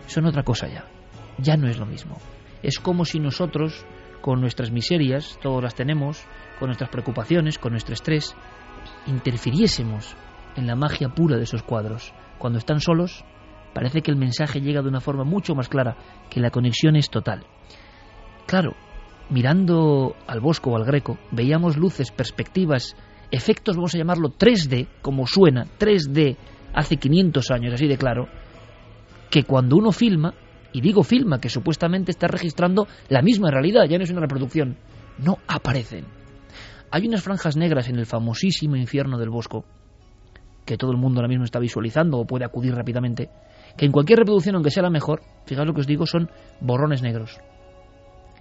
son 0.07 0.27
otra 0.27 0.43
cosa 0.43 0.69
ya. 0.69 0.85
Ya 1.39 1.57
no 1.57 1.69
es 1.69 1.79
lo 1.79 1.87
mismo. 1.87 2.19
Es 2.63 2.79
como 2.79 3.05
si 3.05 3.21
nosotros, 3.21 3.85
con 4.21 4.41
nuestras 4.41 4.71
miserias, 4.71 5.39
todos 5.43 5.63
las 5.63 5.75
tenemos, 5.75 6.25
con 6.59 6.69
nuestras 6.69 6.91
preocupaciones, 6.91 7.59
con 7.59 7.73
nuestro 7.73 7.95
estrés, 7.95 8.35
interfiriésemos 9.07 10.17
en 10.57 10.67
la 10.67 10.77
magia 10.77 11.09
pura 11.09 11.37
de 11.37 11.45
esos 11.45 11.63
cuadros. 11.63 12.13
Cuando 12.39 12.59
están 12.59 12.81
solos, 12.81 13.25
parece 13.75 14.03
que 14.03 14.11
el 14.11 14.17
mensaje 14.17 14.61
llega 14.61 14.83
de 14.83 14.89
una 14.89 15.01
forma 15.01 15.25
mucho 15.25 15.55
más 15.55 15.69
clara, 15.69 15.97
que 16.31 16.41
la 16.41 16.51
conexión 16.51 16.97
es 16.97 17.11
total. 17.11 17.45
Claro, 18.47 18.75
mirando 19.31 20.15
al 20.27 20.41
Bosco 20.41 20.71
o 20.71 20.77
al 20.77 20.85
Greco, 20.85 21.19
veíamos 21.31 21.77
luces, 21.77 22.11
perspectivas, 22.11 22.97
efectos, 23.31 23.77
vamos 23.77 23.95
a 23.95 23.99
llamarlo 23.99 24.31
3D, 24.31 24.89
como 25.03 25.27
suena, 25.27 25.67
3D, 25.79 26.37
hace 26.75 26.97
500 26.97 27.51
años, 27.51 27.75
así 27.75 27.87
de 27.87 27.97
claro, 27.97 28.29
que 29.31 29.45
cuando 29.45 29.77
uno 29.77 29.93
filma, 29.93 30.35
y 30.73 30.81
digo 30.81 31.03
filma, 31.03 31.41
que 31.41 31.49
supuestamente 31.49 32.11
está 32.11 32.27
registrando 32.27 32.87
la 33.09 33.23
misma 33.23 33.51
realidad, 33.51 33.85
ya 33.89 33.99
no 33.99 34.05
es 34.05 34.11
una 34.11 34.21
reproducción, 34.21 34.77
no 35.19 35.39
aparecen. 35.47 36.05
Hay 36.91 37.07
unas 37.07 37.23
franjas 37.23 37.57
negras 37.57 37.89
en 37.89 37.97
el 37.97 38.07
famosísimo 38.07 38.77
infierno 38.77 39.19
del 39.19 39.31
Bosco, 39.31 39.65
que 40.65 40.77
todo 40.77 40.91
el 40.93 40.97
mundo 40.97 41.21
ahora 41.21 41.29
mismo 41.29 41.45
está 41.45 41.59
visualizando 41.59 42.19
o 42.19 42.27
puede 42.27 42.45
acudir 42.45 42.75
rápidamente, 42.75 43.31
que 43.77 43.87
en 43.87 43.93
cualquier 43.93 44.21
reproducción, 44.21 44.55
aunque 44.55 44.71
sea 44.71 44.83
la 44.83 44.91
mejor, 44.91 45.23
fijaos 45.47 45.67
lo 45.67 45.75
que 45.75 45.81
os 45.81 45.87
digo, 45.87 46.07
son 46.07 46.31
borrones 46.61 47.03
negros. 47.03 47.39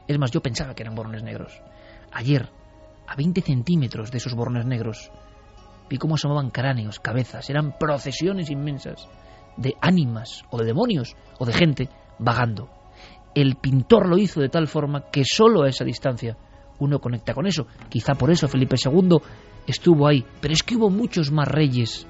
Es 0.08 0.20
más, 0.20 0.32
yo 0.32 0.42
pensaba 0.42 0.76
que 0.76 0.84
eran 0.84 0.96
borrones 0.96 1.24
negros. 1.24 1.62
Ayer, 2.12 2.50
a 3.08 3.16
20 3.16 3.42
centímetros 3.42 4.12
de 4.12 4.18
esos 4.18 4.36
borrones 4.36 4.66
negros, 4.66 5.12
vi 5.94 6.00
cómo 6.00 6.16
asomaban 6.16 6.50
cráneos, 6.50 7.00
cabezas, 7.00 7.48
eran 7.52 7.78
procesiones 7.78 8.50
inmensas 8.50 9.08
de 9.58 9.76
ánimas 9.80 10.44
o 10.50 10.58
de 10.58 10.66
demonios 10.66 11.16
o 11.38 11.46
de 11.46 11.54
gente 11.54 11.88
vagando. 12.18 12.68
El 13.36 13.58
pintor 13.58 14.10
lo 14.10 14.18
hizo 14.18 14.42
de 14.42 14.50
tal 14.50 14.66
forma 14.66 15.12
que 15.12 15.22
solo 15.24 15.62
a 15.62 15.70
esa 15.70 15.86
distancia 15.86 16.36
uno 16.80 16.98
conecta 16.98 17.36
con 17.36 17.46
eso. 17.46 17.68
Quizá 17.90 18.16
por 18.16 18.32
eso 18.32 18.48
Felipe 18.48 18.76
II 18.84 19.18
estuvo 19.68 20.08
ahí. 20.08 20.26
Pero 20.42 20.56
es 20.56 20.64
que 20.64 20.78
hubo 20.78 20.90
muchos 20.90 21.32
más 21.32 21.48
reyes 21.48 22.08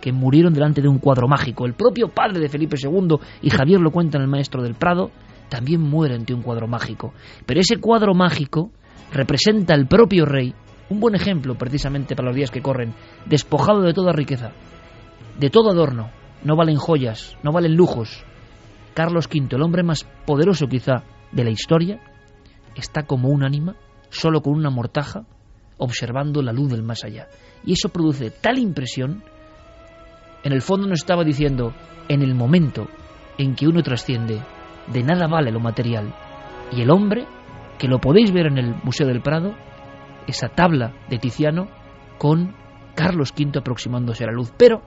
que 0.00 0.10
murieron 0.10 0.52
delante 0.52 0.82
de 0.82 0.88
un 0.88 0.98
cuadro 0.98 1.28
mágico. 1.28 1.66
El 1.66 1.74
propio 1.74 2.08
padre 2.08 2.40
de 2.40 2.48
Felipe 2.48 2.76
II, 2.82 3.16
y 3.42 3.50
Javier 3.50 3.80
lo 3.80 3.92
cuenta 3.92 4.18
en 4.18 4.24
El 4.24 4.28
Maestro 4.28 4.60
del 4.60 4.74
Prado, 4.74 5.12
también 5.48 5.80
muere 5.80 6.16
ante 6.16 6.34
un 6.34 6.42
cuadro 6.42 6.66
mágico. 6.66 7.14
Pero 7.46 7.60
ese 7.60 7.76
cuadro 7.76 8.12
mágico 8.12 8.72
representa 9.12 9.74
al 9.74 9.86
propio 9.86 10.24
rey, 10.24 10.52
un 10.90 11.00
buen 11.00 11.14
ejemplo 11.14 11.54
precisamente 11.56 12.14
para 12.14 12.28
los 12.28 12.36
días 12.36 12.50
que 12.50 12.62
corren, 12.62 12.94
despojado 13.26 13.82
de 13.82 13.94
toda 13.94 14.12
riqueza, 14.12 14.52
de 15.38 15.50
todo 15.50 15.70
adorno, 15.70 16.10
no 16.42 16.56
valen 16.56 16.76
joyas, 16.76 17.36
no 17.42 17.52
valen 17.52 17.74
lujos. 17.74 18.24
Carlos 18.94 19.26
V, 19.26 19.56
el 19.56 19.62
hombre 19.62 19.82
más 19.82 20.06
poderoso 20.26 20.66
quizá 20.66 21.02
de 21.32 21.44
la 21.44 21.50
historia, 21.50 22.00
está 22.76 23.04
como 23.04 23.28
un 23.28 23.44
ánima, 23.44 23.76
solo 24.10 24.40
con 24.42 24.54
una 24.54 24.70
mortaja, 24.70 25.24
observando 25.78 26.42
la 26.42 26.52
luz 26.52 26.70
del 26.70 26.82
más 26.82 27.02
allá. 27.04 27.28
Y 27.64 27.72
eso 27.72 27.88
produce 27.88 28.30
tal 28.30 28.58
impresión, 28.58 29.24
en 30.44 30.52
el 30.52 30.62
fondo 30.62 30.86
nos 30.86 31.00
estaba 31.00 31.24
diciendo, 31.24 31.74
en 32.08 32.22
el 32.22 32.34
momento 32.34 32.86
en 33.38 33.54
que 33.54 33.66
uno 33.66 33.82
trasciende, 33.82 34.40
de 34.92 35.02
nada 35.02 35.26
vale 35.26 35.50
lo 35.50 35.60
material. 35.60 36.14
Y 36.70 36.82
el 36.82 36.90
hombre, 36.90 37.26
que 37.78 37.88
lo 37.88 37.98
podéis 37.98 38.32
ver 38.32 38.46
en 38.46 38.58
el 38.58 38.74
Museo 38.84 39.06
del 39.06 39.22
Prado, 39.22 39.54
esa 40.26 40.48
tabla 40.48 40.94
de 41.08 41.18
Tiziano 41.18 41.68
con 42.18 42.54
Carlos 42.94 43.32
V 43.36 43.58
aproximándose 43.58 44.24
a 44.24 44.28
la 44.28 44.32
luz. 44.32 44.52
Pero 44.56 44.82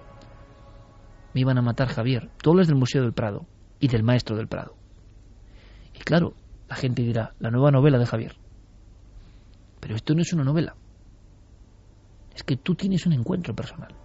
me 1.33 1.41
iban 1.41 1.57
a 1.57 1.61
matar 1.61 1.87
Javier. 1.89 2.29
Todo 2.41 2.61
es 2.61 2.67
del 2.67 2.77
Museo 2.77 3.01
del 3.01 3.13
Prado 3.13 3.45
y 3.79 3.87
del 3.87 4.03
Maestro 4.03 4.35
del 4.35 4.47
Prado. 4.47 4.75
Y 5.93 5.99
claro, 5.99 6.33
la 6.67 6.75
gente 6.75 7.03
dirá, 7.03 7.33
la 7.39 7.51
nueva 7.51 7.71
novela 7.71 7.97
de 7.97 8.05
Javier. 8.05 8.35
Pero 9.79 9.95
esto 9.95 10.13
no 10.15 10.21
es 10.21 10.33
una 10.33 10.43
novela. 10.43 10.75
Es 12.35 12.43
que 12.43 12.57
tú 12.57 12.75
tienes 12.75 13.05
un 13.05 13.13
encuentro 13.13 13.55
personal. 13.55 13.95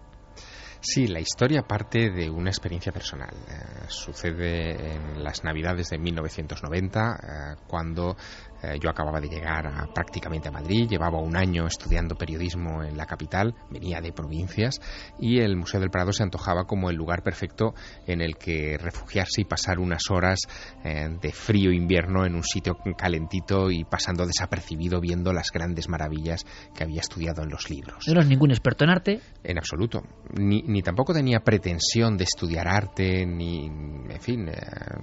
Sí, 0.84 1.06
la 1.06 1.20
historia 1.20 1.62
parte 1.62 2.10
de 2.10 2.28
una 2.28 2.50
experiencia 2.50 2.90
personal. 2.90 3.30
Eh, 3.48 3.84
sucede 3.86 4.94
en 4.94 5.22
las 5.22 5.44
Navidades 5.44 5.90
de 5.90 5.98
1990, 5.98 7.00
eh, 7.00 7.62
cuando 7.68 8.16
eh, 8.62 8.78
yo 8.80 8.90
acababa 8.90 9.20
de 9.20 9.28
llegar 9.28 9.70
prácticamente 9.92 10.48
a 10.48 10.52
Madrid, 10.52 10.88
llevaba 10.88 11.18
un 11.18 11.36
año 11.36 11.66
estudiando 11.66 12.14
periodismo 12.14 12.82
en 12.84 12.96
la 12.96 13.06
capital, 13.06 13.54
venía 13.70 14.00
de 14.00 14.12
provincias 14.12 14.80
y 15.18 15.40
el 15.40 15.56
Museo 15.56 15.80
del 15.80 15.90
Prado 15.90 16.12
se 16.12 16.22
antojaba 16.22 16.64
como 16.64 16.88
el 16.88 16.96
lugar 16.96 17.22
perfecto 17.22 17.74
en 18.06 18.20
el 18.20 18.36
que 18.36 18.78
refugiarse 18.78 19.40
y 19.40 19.44
pasar 19.44 19.80
unas 19.80 20.10
horas 20.10 20.40
eh, 20.84 21.08
de 21.20 21.32
frío 21.32 21.72
invierno 21.72 22.24
en 22.24 22.36
un 22.36 22.44
sitio 22.44 22.78
calentito 22.96 23.70
y 23.70 23.84
pasando 23.84 24.26
desapercibido 24.26 25.00
viendo 25.00 25.32
las 25.32 25.50
grandes 25.50 25.88
maravillas 25.88 26.46
que 26.74 26.84
había 26.84 27.00
estudiado 27.00 27.42
en 27.42 27.50
los 27.50 27.68
libros. 27.68 28.04
¿No 28.06 28.12
eras 28.12 28.28
ningún 28.28 28.50
experto 28.50 28.84
en 28.84 28.90
arte? 28.90 29.20
En 29.42 29.58
absoluto. 29.58 30.02
Ni, 30.38 30.62
ni 30.62 30.82
tampoco 30.82 31.12
tenía 31.12 31.40
pretensión 31.40 32.16
de 32.16 32.24
estudiar 32.24 32.68
arte, 32.68 33.26
ni, 33.26 33.66
en 33.66 34.20
fin, 34.20 34.48
eh, 34.48 34.54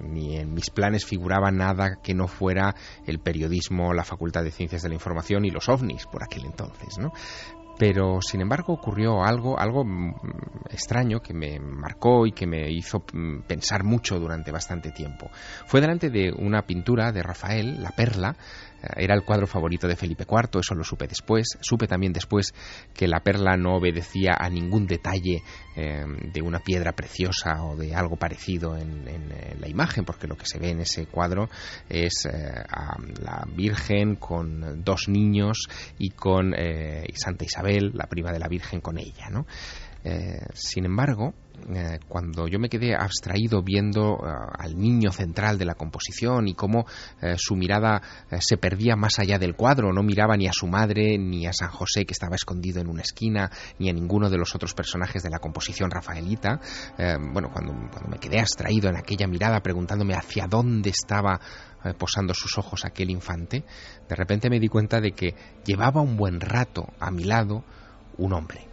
ni 0.08 0.36
en 0.36 0.54
mis 0.54 0.70
planes 0.70 1.04
figuraba 1.04 1.50
nada 1.50 1.98
que 2.02 2.14
no 2.14 2.26
fuera 2.26 2.74
el 3.06 3.18
periodismo 3.18 3.49
la 3.94 4.04
Facultad 4.04 4.44
de 4.44 4.50
Ciencias 4.50 4.82
de 4.82 4.88
la 4.88 4.94
Información 4.94 5.44
y 5.44 5.50
los 5.50 5.68
ovnis 5.68 6.06
por 6.06 6.22
aquel 6.22 6.46
entonces, 6.46 6.98
¿no? 6.98 7.12
Pero, 7.80 8.20
sin 8.20 8.42
embargo, 8.42 8.74
ocurrió 8.74 9.24
algo, 9.24 9.58
algo 9.58 9.86
mm, 9.86 10.14
extraño 10.68 11.20
que 11.20 11.32
me 11.32 11.58
marcó 11.58 12.26
y 12.26 12.32
que 12.32 12.46
me 12.46 12.70
hizo 12.70 13.04
mm, 13.10 13.44
pensar 13.48 13.84
mucho 13.84 14.20
durante 14.20 14.52
bastante 14.52 14.90
tiempo. 14.90 15.30
Fue 15.64 15.80
delante 15.80 16.10
de 16.10 16.30
una 16.30 16.66
pintura 16.66 17.10
de 17.10 17.22
Rafael, 17.22 17.82
La 17.82 17.92
Perla, 17.92 18.36
era 18.96 19.14
el 19.14 19.22
cuadro 19.24 19.46
favorito 19.46 19.86
de 19.86 19.96
Felipe 19.96 20.24
IV, 20.28 20.60
eso 20.60 20.74
lo 20.74 20.84
supe 20.84 21.06
después. 21.06 21.58
Supe 21.60 21.86
también 21.86 22.12
después 22.12 22.54
que 22.94 23.08
la 23.08 23.20
perla 23.20 23.56
no 23.56 23.76
obedecía 23.76 24.36
a 24.38 24.48
ningún 24.48 24.86
detalle 24.86 25.42
eh, 25.76 26.04
de 26.32 26.42
una 26.42 26.60
piedra 26.60 26.92
preciosa 26.92 27.62
o 27.64 27.76
de 27.76 27.94
algo 27.94 28.16
parecido 28.16 28.76
en, 28.76 29.00
la 29.60 29.68
imagen, 29.68 30.04
porque 30.04 30.26
lo 30.26 30.36
que 30.36 30.46
se 30.46 30.58
ve 30.58 30.70
en 30.70 30.80
ese 30.80 31.06
cuadro 31.06 31.48
es 31.88 32.26
eh, 32.26 32.30
a 32.30 32.96
la 33.22 33.46
Virgen 33.54 34.16
con 34.16 34.82
dos 34.82 35.08
niños 35.08 35.68
y 35.98 36.10
con 36.10 36.54
Santa 37.14 37.44
Isabel, 37.44 37.92
la 37.94 38.06
prima 38.06 38.32
de 38.32 38.38
la 38.38 38.48
Virgen, 38.48 38.80
con 38.80 38.98
ella. 38.98 39.28
¿no? 39.30 39.46
sin 40.54 40.86
embargo, 40.86 41.34
eh, 41.74 41.98
cuando 42.08 42.48
yo 42.48 42.58
me 42.58 42.68
quedé 42.68 42.94
abstraído 42.94 43.62
viendo 43.62 44.18
eh, 44.22 44.30
al 44.58 44.76
niño 44.76 45.12
central 45.12 45.58
de 45.58 45.64
la 45.64 45.74
composición 45.74 46.48
y 46.48 46.54
cómo 46.54 46.86
eh, 47.20 47.34
su 47.36 47.56
mirada 47.56 48.02
se 48.38 48.56
perdía 48.56 48.96
más 48.96 49.18
allá 49.18 49.38
del 49.38 49.54
cuadro, 49.54 49.92
no 49.92 50.02
miraba 50.02 50.36
ni 50.36 50.46
a 50.46 50.52
su 50.52 50.66
madre, 50.66 51.18
ni 51.18 51.46
a 51.46 51.52
San 51.52 51.70
José 51.70 52.04
que 52.04 52.12
estaba 52.12 52.36
escondido 52.36 52.80
en 52.80 52.88
una 52.88 53.02
esquina, 53.02 53.50
ni 53.78 53.88
a 53.88 53.92
ninguno 53.92 54.30
de 54.30 54.38
los 54.38 54.54
otros 54.54 54.74
personajes 54.74 55.22
de 55.22 55.30
la 55.30 55.38
composición 55.38 55.90
rafaelita, 55.90 56.60
bueno, 57.32 57.50
cuando, 57.52 57.72
cuando, 57.90 58.08
me 58.08 58.18
quedé 58.18 58.40
abstraído 58.40 58.88
en 58.88 58.96
aquella 58.96 59.26
mirada 59.26 59.60
preguntándome 59.60 60.14
hacia 60.14 60.46
dónde 60.46 60.90
estaba 60.90 61.40
posando 61.98 62.34
sus 62.34 62.56
ojos 62.58 62.84
aquel 62.84 63.10
infante, 63.10 63.64
de 64.08 64.16
repente 64.16 64.50
me 64.50 64.60
di 64.60 64.68
cuenta 64.68 65.00
de 65.00 65.12
que 65.12 65.34
llevaba 65.64 66.00
un 66.00 66.16
buen 66.16 66.40
rato 66.40 66.86
a 66.98 67.10
mi 67.10 67.24
lado 67.24 67.64
un 68.16 68.32
hombre 68.32 68.70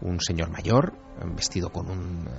un 0.00 0.20
señor 0.20 0.50
mayor, 0.50 0.94
vestido 1.34 1.70
con 1.70 1.88
un 1.90 2.26
eh, 2.26 2.32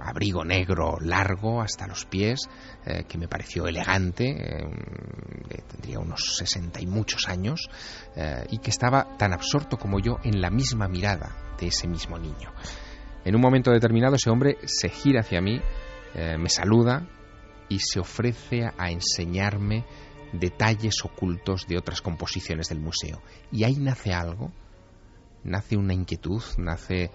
abrigo 0.00 0.44
negro 0.44 0.98
largo 1.00 1.60
hasta 1.60 1.86
los 1.86 2.04
pies, 2.06 2.48
eh, 2.84 3.04
que 3.08 3.18
me 3.18 3.28
pareció 3.28 3.66
elegante, 3.66 4.30
eh, 4.30 5.62
tendría 5.68 5.98
unos 5.98 6.36
sesenta 6.36 6.80
y 6.80 6.86
muchos 6.86 7.28
años, 7.28 7.68
y 8.50 8.58
que 8.58 8.70
estaba 8.70 9.16
tan 9.16 9.32
absorto 9.32 9.78
como 9.78 9.98
yo 9.98 10.18
en 10.22 10.40
la 10.40 10.50
misma 10.50 10.86
mirada 10.86 11.54
de 11.58 11.68
ese 11.68 11.88
mismo 11.88 12.18
niño. 12.18 12.52
En 13.24 13.34
un 13.34 13.40
momento 13.40 13.70
determinado 13.70 14.16
ese 14.16 14.30
hombre 14.30 14.58
se 14.64 14.88
gira 14.88 15.20
hacia 15.20 15.40
mí, 15.40 15.60
me 16.14 16.48
saluda 16.48 17.08
y 17.68 17.78
se 17.78 18.00
ofrece 18.00 18.70
a 18.76 18.90
enseñarme 18.90 19.84
detalles 20.32 20.96
ocultos 21.04 21.66
de 21.66 21.78
otras 21.78 22.02
composiciones 22.02 22.68
del 22.68 22.80
museo. 22.80 23.22
Y 23.50 23.64
ahí 23.64 23.76
nace 23.76 24.12
algo 24.12 24.52
nace 25.44 25.76
una 25.76 25.94
inquietud, 25.94 26.42
nace 26.58 27.10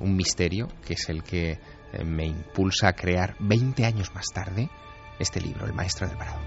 un 0.00 0.16
misterio 0.16 0.68
que 0.86 0.94
es 0.94 1.08
el 1.08 1.22
que 1.22 1.58
eh, 1.92 2.04
me 2.04 2.26
impulsa 2.26 2.88
a 2.88 2.92
crear 2.92 3.36
20 3.40 3.84
años 3.84 4.14
más 4.14 4.26
tarde 4.32 4.68
este 5.18 5.40
libro, 5.40 5.66
El 5.66 5.74
Maestro 5.74 6.08
del 6.08 6.16
Prado. 6.16 6.38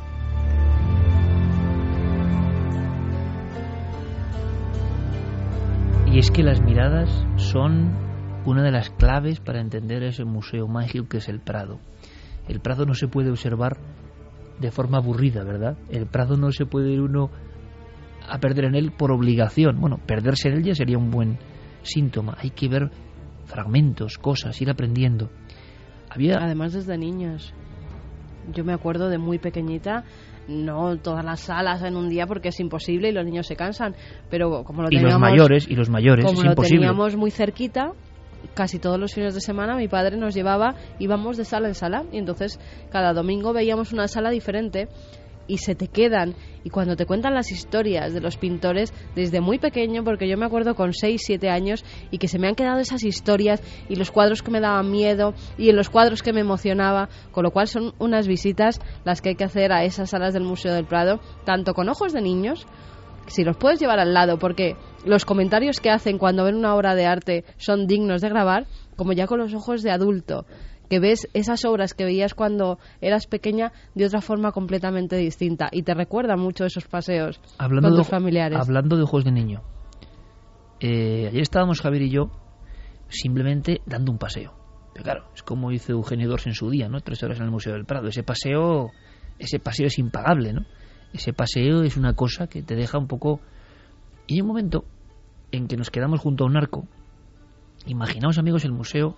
Y 6.11 6.19
es 6.19 6.29
que 6.31 6.43
las 6.43 6.61
miradas 6.61 7.09
son 7.37 7.91
una 8.45 8.63
de 8.63 8.71
las 8.71 8.89
claves 8.91 9.39
para 9.39 9.61
entender 9.61 10.03
ese 10.03 10.25
museo 10.25 10.67
mágico 10.67 11.07
que 11.07 11.17
es 11.17 11.27
el 11.27 11.39
Prado. 11.39 11.79
El 12.47 12.59
Prado 12.59 12.85
no 12.85 12.93
se 12.93 13.07
puede 13.07 13.29
observar 13.29 13.77
de 14.59 14.71
forma 14.71 14.97
aburrida, 14.97 15.43
¿verdad? 15.43 15.77
El 15.89 16.05
Prado 16.05 16.37
no 16.37 16.51
se 16.51 16.65
puede 16.65 16.91
ir 16.91 17.01
uno 17.01 17.29
a 18.27 18.39
perder 18.39 18.65
en 18.65 18.75
él 18.75 18.91
por 18.91 19.11
obligación. 19.11 19.79
Bueno, 19.79 19.99
perderse 20.05 20.49
en 20.49 20.55
él 20.55 20.63
ya 20.63 20.75
sería 20.75 20.97
un 20.97 21.09
buen 21.09 21.39
síntoma. 21.81 22.37
Hay 22.39 22.51
que 22.51 22.67
ver 22.67 22.91
fragmentos, 23.45 24.17
cosas, 24.17 24.59
ir 24.61 24.69
aprendiendo. 24.69 25.29
Había 26.09 26.37
Además 26.37 26.73
desde 26.73 26.97
niños. 26.97 27.53
Yo 28.53 28.63
me 28.63 28.73
acuerdo 28.73 29.09
de 29.09 29.17
muy 29.17 29.39
pequeñita, 29.39 30.03
no 30.47 30.97
todas 30.97 31.23
las 31.23 31.39
salas 31.39 31.81
en 31.83 31.95
un 31.95 32.09
día 32.09 32.27
porque 32.27 32.49
es 32.49 32.59
imposible 32.59 33.09
y 33.09 33.11
los 33.13 33.25
niños 33.25 33.47
se 33.47 33.55
cansan, 33.55 33.95
pero 34.29 34.63
como 34.63 34.81
lo 34.81 34.89
y 34.89 34.97
teníamos 34.97 35.13
los 35.13 35.21
mayores 35.21 35.67
y 35.67 35.75
los 35.75 35.89
mayores 35.89 36.25
como 36.25 36.39
es 36.39 36.43
lo 36.43 36.51
imposible. 36.51 36.79
teníamos 36.79 37.15
muy 37.15 37.31
cerquita, 37.31 37.93
casi 38.53 38.79
todos 38.79 38.99
los 38.99 39.13
fines 39.13 39.33
de 39.33 39.41
semana 39.41 39.75
mi 39.77 39.87
padre 39.87 40.17
nos 40.17 40.33
llevaba, 40.33 40.75
íbamos 40.99 41.37
de 41.37 41.45
sala 41.45 41.69
en 41.69 41.75
sala 41.75 42.03
y 42.11 42.17
entonces 42.17 42.59
cada 42.91 43.13
domingo 43.13 43.53
veíamos 43.53 43.93
una 43.93 44.07
sala 44.07 44.29
diferente 44.29 44.89
y 45.47 45.57
se 45.57 45.75
te 45.75 45.87
quedan. 45.87 46.35
Y 46.63 46.69
cuando 46.69 46.95
te 46.95 47.05
cuentan 47.05 47.33
las 47.33 47.51
historias 47.51 48.13
de 48.13 48.21
los 48.21 48.37
pintores 48.37 48.93
desde 49.15 49.41
muy 49.41 49.59
pequeño 49.59 50.03
porque 50.03 50.27
yo 50.27 50.37
me 50.37 50.45
acuerdo 50.45 50.75
con 50.75 50.93
6, 50.93 51.21
7 51.23 51.49
años 51.49 51.83
y 52.11 52.17
que 52.17 52.27
se 52.27 52.39
me 52.39 52.47
han 52.47 52.55
quedado 52.55 52.79
esas 52.79 53.03
historias 53.03 53.61
y 53.89 53.95
los 53.95 54.11
cuadros 54.11 54.41
que 54.41 54.51
me 54.51 54.61
daban 54.61 54.89
miedo 54.89 55.33
y 55.57 55.69
en 55.69 55.75
los 55.75 55.89
cuadros 55.89 56.23
que 56.23 56.33
me 56.33 56.41
emocionaba 56.41 57.09
con 57.31 57.43
lo 57.43 57.51
cual 57.51 57.67
son 57.67 57.93
unas 57.99 58.27
visitas 58.27 58.79
las 59.03 59.21
que 59.21 59.29
hay 59.29 59.35
que 59.35 59.43
hacer 59.43 59.71
a 59.73 59.83
esas 59.83 60.11
salas 60.11 60.33
del 60.33 60.43
Museo 60.43 60.73
del 60.73 60.85
Prado 60.85 61.19
tanto 61.45 61.73
con 61.73 61.89
ojos 61.89 62.13
de 62.13 62.21
niños 62.21 62.65
si 63.27 63.43
los 63.43 63.57
puedes 63.57 63.79
llevar 63.79 63.99
al 63.99 64.13
lado, 64.13 64.37
porque 64.37 64.75
los 65.05 65.25
comentarios 65.25 65.79
que 65.79 65.89
hacen 65.89 66.17
cuando 66.17 66.43
ven 66.43 66.55
una 66.55 66.75
obra 66.75 66.95
de 66.95 67.05
arte 67.05 67.45
son 67.57 67.87
dignos 67.87 68.21
de 68.21 68.29
grabar, 68.29 68.65
como 68.95 69.13
ya 69.13 69.27
con 69.27 69.39
los 69.39 69.53
ojos 69.53 69.81
de 69.81 69.91
adulto, 69.91 70.45
que 70.89 70.99
ves 70.99 71.27
esas 71.33 71.65
obras 71.65 71.93
que 71.93 72.05
veías 72.05 72.33
cuando 72.33 72.79
eras 73.01 73.27
pequeña 73.27 73.71
de 73.95 74.05
otra 74.05 74.21
forma 74.21 74.51
completamente 74.51 75.15
distinta 75.15 75.69
y 75.71 75.83
te 75.83 75.93
recuerda 75.93 76.35
mucho 76.35 76.65
esos 76.65 76.85
paseos 76.87 77.41
hablando 77.57 77.89
con 77.89 77.97
de, 77.97 78.01
tus 78.01 78.07
familiares. 78.09 78.59
Hablando 78.59 78.97
de 78.97 79.03
ojos 79.03 79.23
de 79.23 79.31
niño. 79.31 79.63
Eh, 80.79 81.27
ayer 81.27 81.41
estábamos 81.41 81.81
Javier 81.81 82.03
y 82.03 82.09
yo 82.09 82.31
simplemente 83.09 83.81
dando 83.85 84.11
un 84.11 84.17
paseo. 84.17 84.53
Pero 84.93 85.03
claro, 85.03 85.25
es 85.33 85.43
como 85.43 85.71
hizo 85.71 85.93
Eugenio 85.93 86.29
Dors 86.29 86.45
en 86.45 86.53
su 86.53 86.69
día, 86.69 86.87
¿no? 86.87 87.01
Tres 87.01 87.23
horas 87.23 87.39
en 87.39 87.45
el 87.45 87.51
Museo 87.51 87.73
del 87.73 87.85
Prado. 87.85 88.07
Ese 88.07 88.23
paseo, 88.23 88.91
ese 89.39 89.59
paseo 89.59 89.87
es 89.87 89.97
impagable, 89.97 90.53
¿no? 90.53 90.65
Ese 91.13 91.33
paseo 91.33 91.83
es 91.83 91.97
una 91.97 92.13
cosa 92.13 92.47
que 92.47 92.61
te 92.61 92.75
deja 92.75 92.97
un 92.97 93.07
poco... 93.07 93.39
Y 94.27 94.35
hay 94.35 94.41
un 94.41 94.47
momento 94.47 94.85
en 95.51 95.67
que 95.67 95.77
nos 95.77 95.89
quedamos 95.89 96.19
junto 96.19 96.43
a 96.43 96.47
un 96.47 96.57
arco. 96.57 96.87
Imaginaos, 97.85 98.37
amigos, 98.37 98.65
el 98.65 98.71
museo 98.71 99.15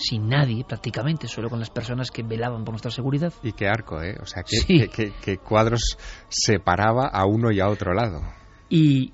sin 0.00 0.28
nadie 0.28 0.64
prácticamente, 0.64 1.28
solo 1.28 1.50
con 1.50 1.58
las 1.60 1.70
personas 1.70 2.10
que 2.10 2.22
velaban 2.22 2.64
por 2.64 2.72
nuestra 2.72 2.90
seguridad. 2.90 3.32
Y 3.42 3.52
qué 3.52 3.68
arco, 3.68 4.02
¿eh? 4.02 4.16
O 4.20 4.26
sea, 4.26 4.42
qué, 4.42 4.56
Sí. 4.56 4.78
qué- 4.78 4.88
qué- 4.88 5.12
qué 5.22 5.36
cuadros 5.38 5.96
separaba 6.28 7.06
a 7.08 7.26
uno 7.26 7.50
y 7.52 7.60
a 7.60 7.68
otro 7.68 7.92
lado. 7.92 8.22
Y 8.68 9.12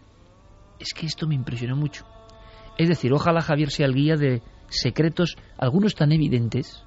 es 0.79 0.93
que 0.95 1.07
esto 1.07 1.27
me 1.27 1.35
impresionó 1.35 1.77
mucho. 1.77 2.05
Es 2.79 2.89
decir, 2.89 3.13
ojalá 3.13 3.41
Javier 3.41 3.71
sea 3.71 3.87
el 3.87 3.95
guía 3.95 4.17
de 4.17 4.43
secretos, 4.69 5.37
algunos 5.59 5.95
tan 5.95 6.13
evidentes, 6.13 6.85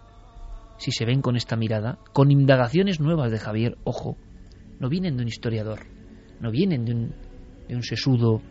si 0.77 0.91
se 0.91 1.05
ven 1.05 1.21
con 1.21 1.35
esta 1.35 1.55
mirada, 1.57 1.97
con 2.13 2.31
indagaciones 2.31 2.99
nuevas 2.99 3.31
de 3.31 3.39
Javier, 3.39 3.77
ojo, 3.83 4.17
no 4.79 4.87
vienen 4.87 5.17
de 5.17 5.23
un 5.23 5.27
historiador, 5.27 5.87
no 6.39 6.51
vienen 6.51 6.85
de 6.85 6.93
un, 6.93 7.15
de 7.67 7.75
un 7.75 7.83
sesudo 7.83 8.41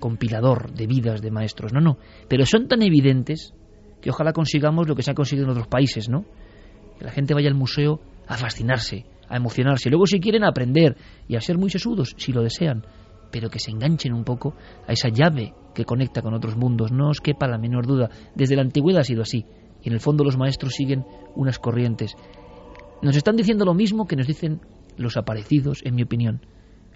compilador 0.00 0.72
de 0.72 0.86
vidas 0.86 1.22
de 1.22 1.30
maestros, 1.30 1.72
no, 1.72 1.80
no, 1.80 1.98
pero 2.28 2.44
son 2.46 2.68
tan 2.68 2.82
evidentes 2.82 3.52
que 4.00 4.10
ojalá 4.10 4.32
consigamos 4.32 4.88
lo 4.88 4.94
que 4.94 5.02
se 5.02 5.10
ha 5.10 5.14
conseguido 5.14 5.46
en 5.46 5.50
otros 5.50 5.68
países, 5.68 6.08
¿no? 6.08 6.24
Que 6.98 7.04
la 7.04 7.12
gente 7.12 7.34
vaya 7.34 7.48
al 7.48 7.54
museo 7.54 8.00
a 8.26 8.36
fascinarse, 8.36 9.06
a 9.28 9.36
emocionarse, 9.36 9.90
luego 9.90 10.06
si 10.06 10.20
quieren 10.20 10.44
a 10.44 10.48
aprender 10.48 10.96
y 11.28 11.36
a 11.36 11.40
ser 11.40 11.58
muy 11.58 11.70
sesudos, 11.70 12.14
si 12.16 12.32
lo 12.32 12.42
desean, 12.42 12.84
pero 13.30 13.50
que 13.50 13.58
se 13.58 13.70
enganchen 13.70 14.12
un 14.12 14.24
poco 14.24 14.54
a 14.86 14.92
esa 14.92 15.08
llave 15.08 15.54
que 15.74 15.84
conecta 15.84 16.22
con 16.22 16.34
otros 16.34 16.56
mundos, 16.56 16.92
no 16.92 17.10
os 17.10 17.20
quepa 17.20 17.46
la 17.46 17.58
menor 17.58 17.86
duda, 17.86 18.10
desde 18.34 18.56
la 18.56 18.62
antigüedad 18.62 19.00
ha 19.00 19.04
sido 19.04 19.22
así, 19.22 19.44
y 19.82 19.88
en 19.88 19.94
el 19.94 20.00
fondo 20.00 20.24
los 20.24 20.36
maestros 20.36 20.74
siguen 20.74 21.04
unas 21.34 21.58
corrientes. 21.58 22.14
Nos 23.02 23.16
están 23.16 23.36
diciendo 23.36 23.64
lo 23.64 23.74
mismo 23.74 24.06
que 24.06 24.16
nos 24.16 24.26
dicen 24.26 24.60
los 24.96 25.16
aparecidos, 25.16 25.82
en 25.84 25.94
mi 25.94 26.02
opinión, 26.02 26.40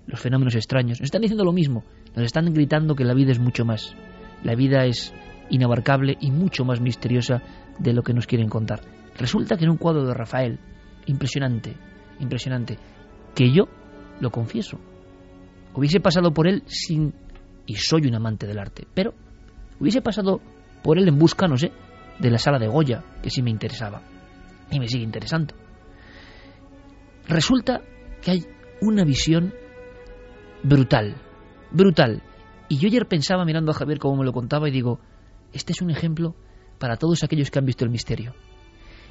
los 0.07 0.21
fenómenos 0.21 0.57
extraños, 0.57 1.01
nos 1.01 1.07
están 1.07 1.23
diciendo 1.23 1.45
lo 1.45 1.53
mismo, 1.53 1.85
nos 2.17 2.25
están 2.25 2.53
gritando 2.53 2.97
que 2.97 3.05
la 3.05 3.15
vida 3.15 3.31
es 3.31 3.39
mucho 3.39 3.65
más, 3.65 3.95
la 4.43 4.55
vida 4.57 4.85
es 4.85 5.15
inabarcable 5.53 6.17
y 6.21 6.31
mucho 6.31 6.65
más 6.65 6.81
misteriosa 6.81 7.43
de 7.79 7.93
lo 7.93 8.03
que 8.03 8.15
nos 8.15 8.27
quieren 8.27 8.49
contar. 8.49 8.81
Resulta 9.17 9.57
que 9.57 9.65
en 9.65 9.71
un 9.71 9.77
cuadro 9.77 10.05
de 10.05 10.15
Rafael, 10.15 10.59
impresionante, 11.07 11.77
impresionante, 12.19 12.79
que 13.35 13.53
yo 13.53 13.69
lo 14.19 14.31
confieso, 14.31 14.79
hubiese 15.75 16.01
pasado 16.01 16.33
por 16.33 16.49
él 16.49 16.63
sin... 16.67 17.15
y 17.67 17.77
soy 17.77 18.07
un 18.07 18.15
amante 18.15 18.47
del 18.47 18.59
arte, 18.59 18.87
pero 18.95 19.15
hubiese 19.79 20.01
pasado 20.01 20.41
por 20.83 20.99
él 20.99 21.07
en 21.07 21.19
busca, 21.19 21.47
no 21.47 21.57
sé, 21.57 21.71
de 22.19 22.31
la 22.31 22.39
sala 22.39 22.59
de 22.59 22.69
Goya, 22.69 23.05
que 23.23 23.31
sí 23.31 23.43
me 23.43 23.51
interesaba, 23.51 24.03
y 24.71 24.81
me 24.81 24.89
sigue 24.89 25.05
interesando. 25.05 25.55
Resulta 27.29 27.83
que 28.23 28.31
hay 28.31 28.47
una 28.81 29.05
visión 29.05 29.53
brutal, 30.63 31.17
brutal. 31.71 32.23
Y 32.69 32.79
yo 32.79 32.89
ayer 32.89 33.07
pensaba 33.07 33.45
mirando 33.45 33.71
a 33.71 33.75
Javier 33.75 33.99
cómo 33.99 34.17
me 34.17 34.25
lo 34.25 34.33
contaba 34.33 34.69
y 34.69 34.73
digo, 34.73 35.01
este 35.53 35.73
es 35.73 35.83
un 35.83 35.91
ejemplo 35.91 36.35
para 36.79 36.97
todos 36.97 37.23
aquellos 37.23 37.51
que 37.51 37.59
han 37.59 37.67
visto 37.67 37.85
el 37.85 37.91
misterio. 37.91 38.35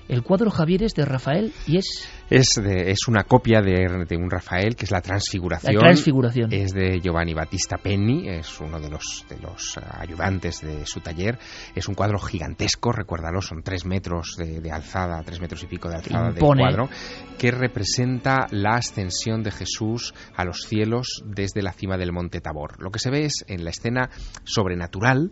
El 0.09 0.23
cuadro 0.23 0.49
Javier 0.49 0.83
es 0.83 0.93
de 0.95 1.05
Rafael 1.05 1.53
y 1.67 1.77
es 1.77 2.05
Es, 2.29 2.55
de- 2.61 2.91
es 2.91 3.07
una 3.07 3.23
copia 3.23 3.61
de, 3.61 4.05
de 4.09 4.17
un 4.17 4.29
Rafael, 4.29 4.75
que 4.75 4.83
es 4.83 4.91
la 4.91 4.99
Transfiguración. 4.99 5.75
la 5.75 5.79
transfiguración. 5.79 6.51
Es 6.51 6.73
de 6.73 6.99
Giovanni 6.99 7.33
Battista 7.33 7.77
Penni, 7.77 8.27
es 8.27 8.59
uno 8.59 8.79
de 8.81 8.89
los, 8.89 9.25
de 9.29 9.37
los 9.37 9.77
eh, 9.77 9.81
ayudantes 9.99 10.59
de 10.61 10.85
su 10.85 10.99
taller. 10.99 11.37
Es 11.75 11.87
un 11.87 11.93
cuadro 11.95 12.19
gigantesco, 12.19 12.91
recuérdalo, 12.91 13.41
son 13.41 13.61
tres 13.63 13.85
metros 13.85 14.35
de, 14.37 14.59
de 14.59 14.71
alzada, 14.71 15.21
tres 15.23 15.39
metros 15.39 15.63
y 15.63 15.67
pico 15.67 15.87
de 15.87 15.95
alzada 15.97 16.29
Impone. 16.31 16.63
del 16.65 16.75
cuadro, 16.75 16.89
que 17.37 17.51
representa 17.51 18.47
la 18.49 18.71
ascensión 18.77 19.43
de 19.43 19.51
Jesús 19.51 20.13
a 20.35 20.43
los 20.43 20.63
cielos 20.63 21.23
desde 21.25 21.61
la 21.61 21.71
cima 21.71 21.95
del 21.97 22.11
monte 22.11 22.41
Tabor. 22.41 22.81
Lo 22.83 22.89
que 22.89 22.99
se 22.99 23.11
ve 23.11 23.25
es 23.25 23.45
en 23.47 23.63
la 23.63 23.69
escena 23.69 24.09
sobrenatural 24.43 25.31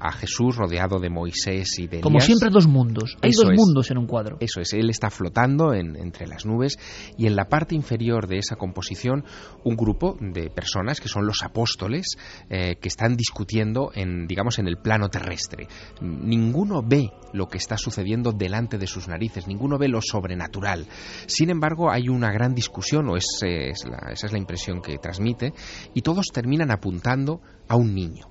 a 0.00 0.12
Jesús 0.12 0.56
rodeado 0.56 0.98
de 0.98 1.10
Moisés 1.10 1.78
y 1.78 1.86
de 1.86 2.00
Como 2.00 2.20
siempre 2.20 2.48
dos 2.50 2.66
mundos. 2.66 3.16
Hay 3.22 3.30
Eso 3.30 3.42
dos 3.42 3.52
es. 3.52 3.56
mundos 3.58 3.90
en 3.90 3.98
un 3.98 4.06
cuadro. 4.06 4.38
Eso 4.40 4.60
es, 4.60 4.72
él 4.72 4.88
está 4.90 5.10
flotando 5.10 5.74
en- 5.74 5.96
entre 5.96 6.26
las 6.26 6.46
nubes 6.46 6.78
y 7.18 7.26
en 7.26 7.36
la 7.36 7.44
parte 7.48 7.74
inferior 7.74 8.26
de 8.26 8.38
esa 8.38 8.56
composición 8.56 9.24
un 9.64 9.76
grupo 9.76 10.16
de 10.20 10.50
personas 10.50 11.00
que 11.00 11.08
son 11.08 11.26
los 11.26 11.42
apóstoles 11.42 12.16
eh, 12.48 12.76
que 12.80 12.88
están 12.88 13.16
discutiendo 13.16 13.90
en, 13.94 14.26
digamos, 14.26 14.58
en 14.58 14.66
el 14.68 14.78
plano 14.78 15.08
terrestre. 15.08 15.68
Ninguno 16.00 16.82
ve 16.82 17.10
lo 17.32 17.46
que 17.48 17.58
está 17.58 17.76
sucediendo 17.76 18.32
delante 18.32 18.78
de 18.78 18.86
sus 18.86 19.06
narices, 19.08 19.46
ninguno 19.46 19.78
ve 19.78 19.88
lo 19.88 20.00
sobrenatural. 20.00 20.86
Sin 21.26 21.50
embargo, 21.50 21.90
hay 21.90 22.08
una 22.08 22.32
gran 22.32 22.54
discusión, 22.54 23.08
o 23.08 23.16
es, 23.16 23.26
es 23.42 23.84
la- 23.86 24.12
esa 24.12 24.26
es 24.26 24.32
la 24.32 24.38
impresión 24.38 24.80
que 24.80 24.96
transmite, 24.98 25.52
y 25.94 26.02
todos 26.02 26.26
terminan 26.32 26.70
apuntando 26.70 27.40
a 27.68 27.76
un 27.76 27.94
niño. 27.94 28.29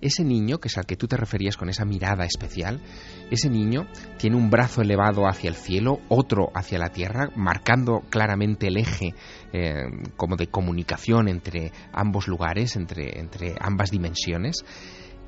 Ese 0.00 0.24
niño, 0.24 0.58
que 0.58 0.68
es 0.68 0.78
al 0.78 0.86
que 0.86 0.96
tú 0.96 1.06
te 1.06 1.16
referías 1.16 1.56
con 1.56 1.68
esa 1.68 1.84
mirada 1.84 2.24
especial, 2.24 2.80
ese 3.30 3.50
niño 3.50 3.86
tiene 4.16 4.36
un 4.36 4.48
brazo 4.48 4.80
elevado 4.80 5.26
hacia 5.28 5.48
el 5.48 5.54
cielo, 5.54 6.00
otro 6.08 6.50
hacia 6.54 6.78
la 6.78 6.88
tierra, 6.88 7.28
marcando 7.36 8.00
claramente 8.08 8.68
el 8.68 8.78
eje 8.78 9.14
eh, 9.52 9.84
como 10.16 10.36
de 10.36 10.46
comunicación 10.46 11.28
entre 11.28 11.72
ambos 11.92 12.28
lugares, 12.28 12.76
entre, 12.76 13.18
entre 13.18 13.54
ambas 13.60 13.90
dimensiones. 13.90 14.64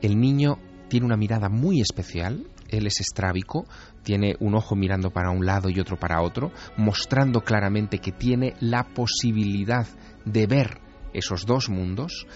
El 0.00 0.18
niño 0.18 0.58
tiene 0.88 1.06
una 1.06 1.16
mirada 1.16 1.48
muy 1.50 1.80
especial, 1.80 2.46
él 2.68 2.86
es 2.86 3.00
estrábico, 3.00 3.66
tiene 4.02 4.36
un 4.40 4.54
ojo 4.54 4.74
mirando 4.74 5.10
para 5.10 5.30
un 5.30 5.44
lado 5.44 5.68
y 5.68 5.78
otro 5.80 5.98
para 5.98 6.22
otro, 6.22 6.50
mostrando 6.76 7.42
claramente 7.42 7.98
que 7.98 8.12
tiene 8.12 8.54
la 8.60 8.84
posibilidad 8.84 9.86
de 10.24 10.46
ver 10.46 10.80
esos 11.12 11.44
dos 11.44 11.68
mundos 11.68 12.26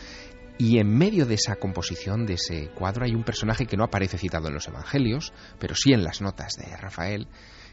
y 0.58 0.78
en 0.78 0.88
medio 0.88 1.26
de 1.26 1.34
esa 1.34 1.56
composición, 1.56 2.24
de 2.24 2.34
ese 2.34 2.70
cuadro, 2.70 3.04
hay 3.04 3.14
un 3.14 3.24
personaje 3.24 3.66
que 3.66 3.76
no 3.76 3.84
aparece 3.84 4.18
citado 4.18 4.48
en 4.48 4.54
los 4.54 4.66
Evangelios, 4.68 5.32
pero 5.58 5.74
sí 5.74 5.92
en 5.92 6.02
las 6.02 6.22
notas 6.22 6.54
de 6.54 6.74
Rafael, 6.76 7.28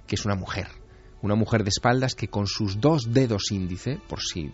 que 0.05 0.15
es 0.15 0.25
una 0.25 0.35
mujer. 0.35 0.67
Una 1.21 1.35
mujer 1.35 1.63
de 1.63 1.69
espaldas 1.69 2.15
que 2.15 2.27
con 2.27 2.47
sus 2.47 2.81
dos 2.81 3.13
dedos 3.13 3.51
índice, 3.51 3.99
por 4.09 4.21
si 4.21 4.51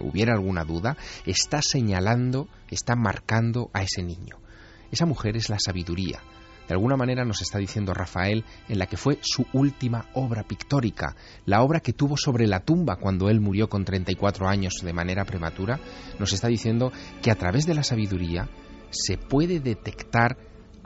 hubiera 0.00 0.34
alguna 0.34 0.64
duda, 0.64 0.96
está 1.24 1.62
señalando, 1.62 2.48
está 2.68 2.96
marcando 2.96 3.70
a 3.72 3.82
ese 3.82 4.02
niño. 4.02 4.40
Esa 4.90 5.06
mujer 5.06 5.36
es 5.36 5.48
la 5.48 5.60
sabiduría. 5.60 6.20
De 6.68 6.74
alguna 6.74 6.96
manera 6.96 7.24
nos 7.24 7.40
está 7.40 7.58
diciendo 7.58 7.94
Rafael 7.94 8.44
en 8.68 8.78
la 8.78 8.86
que 8.86 8.98
fue 8.98 9.18
su 9.22 9.46
última 9.54 10.06
obra 10.12 10.42
pictórica, 10.42 11.16
la 11.46 11.62
obra 11.62 11.80
que 11.80 11.94
tuvo 11.94 12.16
sobre 12.18 12.46
la 12.46 12.60
tumba 12.60 12.96
cuando 12.96 13.30
él 13.30 13.40
murió 13.40 13.68
con 13.68 13.86
34 13.86 14.46
años 14.46 14.74
de 14.82 14.92
manera 14.92 15.24
prematura, 15.24 15.80
nos 16.18 16.32
está 16.34 16.48
diciendo 16.48 16.92
que 17.22 17.30
a 17.30 17.36
través 17.36 17.66
de 17.66 17.74
la 17.74 17.82
sabiduría 17.82 18.48
se 18.90 19.16
puede 19.16 19.60
detectar 19.60 20.36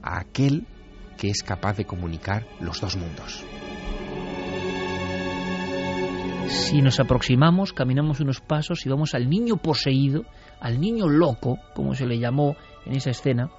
a 0.01 0.21
aquel 0.21 0.67
que 1.19 1.31
es 1.31 1.43
capaz 1.43 1.77
de 1.77 1.85
comunicar 1.85 2.47
los 2.61 2.81
dos 2.81 2.97
mundos. 2.97 3.45
Si 6.49 6.83
nos 6.83 7.01
aproximamos, 7.01 7.73
caminamos 7.73 8.21
unos 8.21 8.41
pasos 8.41 8.85
y 8.85 8.89
vamos 8.89 9.15
al 9.15 9.29
niño 9.29 9.57
poseído, 9.57 10.25
al 10.61 10.81
niño 10.81 11.09
loco, 11.09 11.59
como 11.75 11.95
se 11.95 12.07
le 12.07 12.19
llamó 12.19 12.57
en 12.85 12.95
esa 12.95 13.11
escena, 13.11 13.51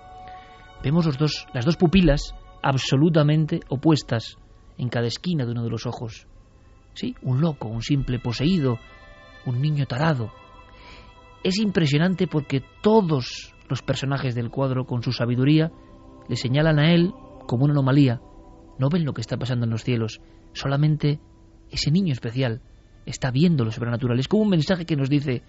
vemos 0.84 1.06
los 1.06 1.18
dos, 1.18 1.48
las 1.54 1.66
dos 1.66 1.78
pupilas 1.78 2.36
absolutamente 2.62 3.62
opuestas 3.70 4.38
en 4.78 4.90
cada 4.90 5.08
esquina 5.08 5.46
de 5.46 5.52
uno 5.52 5.64
de 5.64 5.70
los 5.70 5.86
ojos. 5.86 6.28
Sí, 6.94 7.16
un 7.22 7.42
loco, 7.42 7.68
un 7.68 7.82
simple 7.82 8.20
poseído, 8.20 8.78
un 9.46 9.62
niño 9.62 9.86
tarado. 9.86 10.32
Es 11.44 11.58
impresionante 11.58 12.28
porque 12.28 12.64
todos 12.82 13.54
los 13.70 13.82
personajes 13.82 14.36
del 14.36 14.50
cuadro, 14.50 14.86
con 14.86 15.02
su 15.02 15.12
sabiduría, 15.12 15.72
le 16.30 16.36
señalan 16.36 16.80
a 16.80 16.94
él 16.94 17.14
como 17.48 17.66
una 17.66 17.74
anomalía. 17.74 18.22
No 18.78 18.90
ven 18.90 19.06
lo 19.06 19.14
que 19.14 19.22
está 19.22 19.38
pasando 19.38 19.66
en 19.66 19.72
los 19.72 19.84
cielos, 19.84 20.22
solamente 20.54 21.20
ese 21.70 21.92
niño 21.92 22.14
especial 22.14 22.62
está 23.06 23.32
viendo 23.32 23.66
lo 23.66 23.72
sobrenatural. 23.72 24.20
Es 24.20 24.28
como 24.28 24.44
un 24.44 24.50
mensaje 24.50 24.86
que 24.86 24.96
nos 24.96 25.10
dice, 25.10 25.44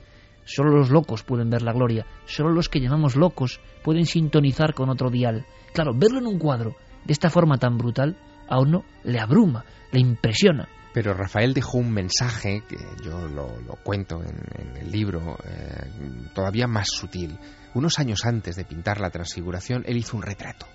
solo 0.44 0.76
los 0.76 0.90
locos 0.90 1.22
pueden 1.22 1.50
ver 1.50 1.62
la 1.62 1.72
gloria, 1.72 2.06
solo 2.26 2.50
los 2.50 2.68
que 2.68 2.80
llamamos 2.80 3.16
locos 3.16 3.60
pueden 3.82 4.06
sintonizar 4.06 4.74
con 4.74 4.90
otro 4.90 5.10
dial. 5.10 5.46
Claro, 5.72 5.92
verlo 5.94 6.18
en 6.18 6.26
un 6.26 6.38
cuadro 6.38 6.76
de 7.04 7.12
esta 7.12 7.30
forma 7.30 7.58
tan 7.58 7.76
brutal 7.76 8.16
a 8.48 8.60
uno 8.60 8.84
le 9.04 9.20
abruma, 9.20 9.64
le 9.92 10.00
impresiona. 10.00 10.68
Pero 10.92 11.12
Rafael 11.12 11.54
dejó 11.54 11.78
un 11.78 11.90
mensaje, 11.90 12.62
que 12.68 12.76
yo 13.04 13.26
lo, 13.26 13.48
cuento 13.82 14.22
en, 14.22 14.76
el 14.76 14.92
libro, 14.92 15.36
eh, 15.44 15.90
todavía 16.34 16.68
más 16.68 16.86
sutil. 16.88 17.36
Unos 17.74 17.98
años 17.98 18.24
antes 18.24 18.54
de 18.54 18.64
pintar 18.64 19.00
la 19.00 19.10
transfiguración, 19.10 19.82
él 19.86 19.96
hizo 19.96 20.16
un 20.16 20.22
retrato. 20.22 20.66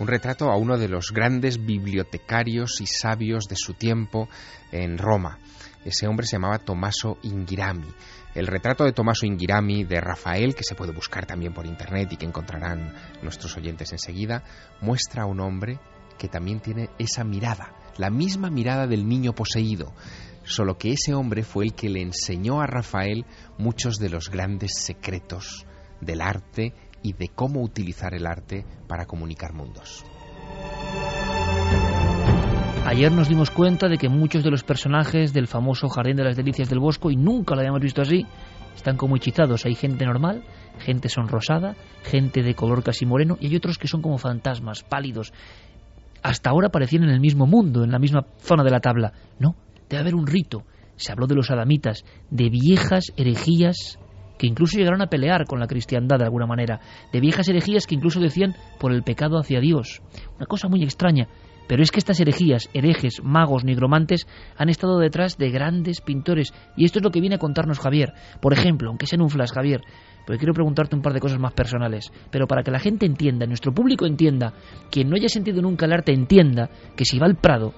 Un 0.00 0.08
retrato 0.08 0.50
a 0.50 0.56
uno 0.56 0.78
de 0.78 0.88
los 0.88 1.12
grandes 1.12 1.64
bibliotecarios 1.64 2.80
y 2.80 2.86
sabios 2.86 3.44
de 3.44 3.54
su 3.54 3.74
tiempo 3.74 4.28
en 4.72 4.98
Roma. 4.98 5.38
Ese 5.84 6.06
hombre 6.06 6.26
se 6.26 6.36
llamaba 6.36 6.58
Tommaso 6.58 7.18
Ingirami. 7.22 7.88
El 8.34 8.46
retrato 8.46 8.84
de 8.84 8.92
Tommaso 8.92 9.26
Ingirami 9.26 9.84
de 9.84 10.00
Rafael, 10.00 10.54
que 10.54 10.62
se 10.62 10.74
puede 10.74 10.92
buscar 10.92 11.26
también 11.26 11.52
por 11.52 11.66
internet 11.66 12.12
y 12.12 12.16
que 12.16 12.26
encontrarán 12.26 12.94
nuestros 13.22 13.56
oyentes 13.56 13.92
enseguida, 13.92 14.44
muestra 14.80 15.24
a 15.24 15.26
un 15.26 15.40
hombre 15.40 15.80
que 16.18 16.28
también 16.28 16.60
tiene 16.60 16.90
esa 16.98 17.24
mirada, 17.24 17.74
la 17.96 18.10
misma 18.10 18.48
mirada 18.48 18.86
del 18.86 19.08
niño 19.08 19.34
poseído, 19.34 19.92
solo 20.44 20.78
que 20.78 20.92
ese 20.92 21.14
hombre 21.14 21.42
fue 21.42 21.64
el 21.64 21.74
que 21.74 21.88
le 21.88 22.00
enseñó 22.00 22.60
a 22.60 22.66
Rafael 22.66 23.26
muchos 23.58 23.96
de 23.96 24.08
los 24.08 24.30
grandes 24.30 24.72
secretos 24.76 25.66
del 26.00 26.20
arte 26.20 26.74
y 27.02 27.14
de 27.14 27.28
cómo 27.28 27.60
utilizar 27.60 28.14
el 28.14 28.26
arte 28.26 28.64
para 28.86 29.06
comunicar 29.06 29.52
mundos. 29.52 30.04
Ayer 32.84 33.12
nos 33.12 33.28
dimos 33.28 33.50
cuenta 33.50 33.88
de 33.88 33.96
que 33.96 34.08
muchos 34.08 34.42
de 34.42 34.50
los 34.50 34.64
personajes 34.64 35.32
del 35.32 35.46
famoso 35.46 35.88
Jardín 35.88 36.16
de 36.16 36.24
las 36.24 36.36
Delicias 36.36 36.68
del 36.68 36.80
Bosco, 36.80 37.10
y 37.10 37.16
nunca 37.16 37.54
lo 37.54 37.60
habíamos 37.60 37.80
visto 37.80 38.02
así, 38.02 38.26
están 38.74 38.96
como 38.96 39.16
hechizados. 39.16 39.64
Hay 39.64 39.74
gente 39.74 40.04
normal, 40.04 40.42
gente 40.78 41.08
sonrosada, 41.08 41.76
gente 42.02 42.42
de 42.42 42.54
color 42.54 42.82
casi 42.82 43.06
moreno, 43.06 43.38
y 43.40 43.46
hay 43.46 43.56
otros 43.56 43.78
que 43.78 43.86
son 43.86 44.02
como 44.02 44.18
fantasmas, 44.18 44.82
pálidos. 44.82 45.32
Hasta 46.22 46.50
ahora 46.50 46.70
parecían 46.70 47.04
en 47.04 47.10
el 47.10 47.20
mismo 47.20 47.46
mundo, 47.46 47.84
en 47.84 47.92
la 47.92 47.98
misma 48.00 48.26
zona 48.38 48.64
de 48.64 48.70
la 48.70 48.80
tabla. 48.80 49.12
No, 49.38 49.54
debe 49.88 50.00
haber 50.00 50.14
un 50.14 50.26
rito. 50.26 50.64
Se 50.96 51.12
habló 51.12 51.26
de 51.26 51.36
los 51.36 51.50
adamitas, 51.50 52.04
de 52.30 52.50
viejas 52.50 53.12
herejías 53.16 53.98
que 54.38 54.48
incluso 54.48 54.76
llegaron 54.76 55.02
a 55.02 55.06
pelear 55.06 55.46
con 55.46 55.60
la 55.60 55.68
cristiandad 55.68 56.18
de 56.18 56.24
alguna 56.24 56.46
manera, 56.46 56.80
de 57.12 57.20
viejas 57.20 57.48
herejías 57.48 57.86
que 57.86 57.94
incluso 57.94 58.18
decían 58.18 58.56
por 58.80 58.92
el 58.92 59.04
pecado 59.04 59.38
hacia 59.38 59.60
Dios. 59.60 60.02
Una 60.36 60.46
cosa 60.46 60.68
muy 60.68 60.82
extraña. 60.82 61.28
Pero 61.66 61.82
es 61.82 61.90
que 61.90 61.98
estas 61.98 62.20
herejías, 62.20 62.68
herejes, 62.74 63.22
magos, 63.22 63.64
nigromantes, 63.64 64.26
han 64.56 64.68
estado 64.68 64.98
detrás 64.98 65.38
de 65.38 65.50
grandes 65.50 66.00
pintores. 66.00 66.52
Y 66.76 66.84
esto 66.84 66.98
es 66.98 67.04
lo 67.04 67.10
que 67.10 67.20
viene 67.20 67.36
a 67.36 67.38
contarnos 67.38 67.78
Javier. 67.78 68.12
Por 68.40 68.52
ejemplo, 68.52 68.88
aunque 68.88 69.06
sea 69.06 69.16
en 69.16 69.22
un 69.22 69.30
flash, 69.30 69.52
Javier, 69.52 69.82
porque 70.26 70.38
quiero 70.38 70.54
preguntarte 70.54 70.96
un 70.96 71.02
par 71.02 71.12
de 71.12 71.20
cosas 71.20 71.38
más 71.38 71.52
personales. 71.52 72.10
Pero 72.30 72.46
para 72.46 72.62
que 72.62 72.70
la 72.70 72.78
gente 72.78 73.06
entienda, 73.06 73.46
nuestro 73.46 73.72
público 73.72 74.06
entienda, 74.06 74.52
quien 74.90 75.08
no 75.08 75.16
haya 75.16 75.28
sentido 75.28 75.62
nunca 75.62 75.86
el 75.86 75.92
arte 75.92 76.12
entienda 76.12 76.68
que 76.96 77.04
si 77.04 77.18
va 77.18 77.26
al 77.26 77.36
Prado 77.36 77.72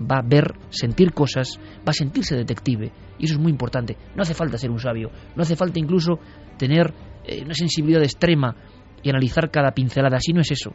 va 0.00 0.18
a 0.18 0.22
ver, 0.22 0.54
sentir 0.70 1.12
cosas, 1.12 1.58
va 1.78 1.90
a 1.90 1.92
sentirse 1.92 2.36
detective. 2.36 2.92
Y 3.18 3.24
eso 3.24 3.34
es 3.34 3.40
muy 3.40 3.50
importante. 3.50 3.96
No 4.14 4.22
hace 4.22 4.34
falta 4.34 4.58
ser 4.58 4.70
un 4.70 4.78
sabio, 4.78 5.10
no 5.34 5.42
hace 5.42 5.56
falta 5.56 5.78
incluso 5.78 6.18
tener 6.56 6.94
eh, 7.24 7.42
una 7.44 7.54
sensibilidad 7.54 8.02
extrema 8.02 8.54
y 9.02 9.10
analizar 9.10 9.50
cada 9.50 9.72
pincelada. 9.72 10.16
Así 10.16 10.32
no 10.32 10.40
es 10.40 10.50
eso 10.50 10.72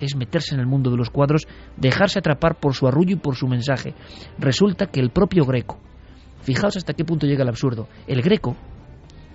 es 0.00 0.16
meterse 0.16 0.54
en 0.54 0.60
el 0.60 0.66
mundo 0.66 0.90
de 0.90 0.96
los 0.96 1.10
cuadros, 1.10 1.46
dejarse 1.76 2.18
atrapar 2.18 2.56
por 2.56 2.74
su 2.74 2.86
arrullo 2.86 3.12
y 3.14 3.18
por 3.18 3.36
su 3.36 3.46
mensaje. 3.46 3.94
Resulta 4.38 4.86
que 4.86 5.00
el 5.00 5.10
propio 5.10 5.44
Greco, 5.44 5.78
fijaos 6.42 6.76
hasta 6.76 6.94
qué 6.94 7.04
punto 7.04 7.26
llega 7.26 7.42
el 7.42 7.48
absurdo, 7.48 7.88
el 8.06 8.22
Greco 8.22 8.56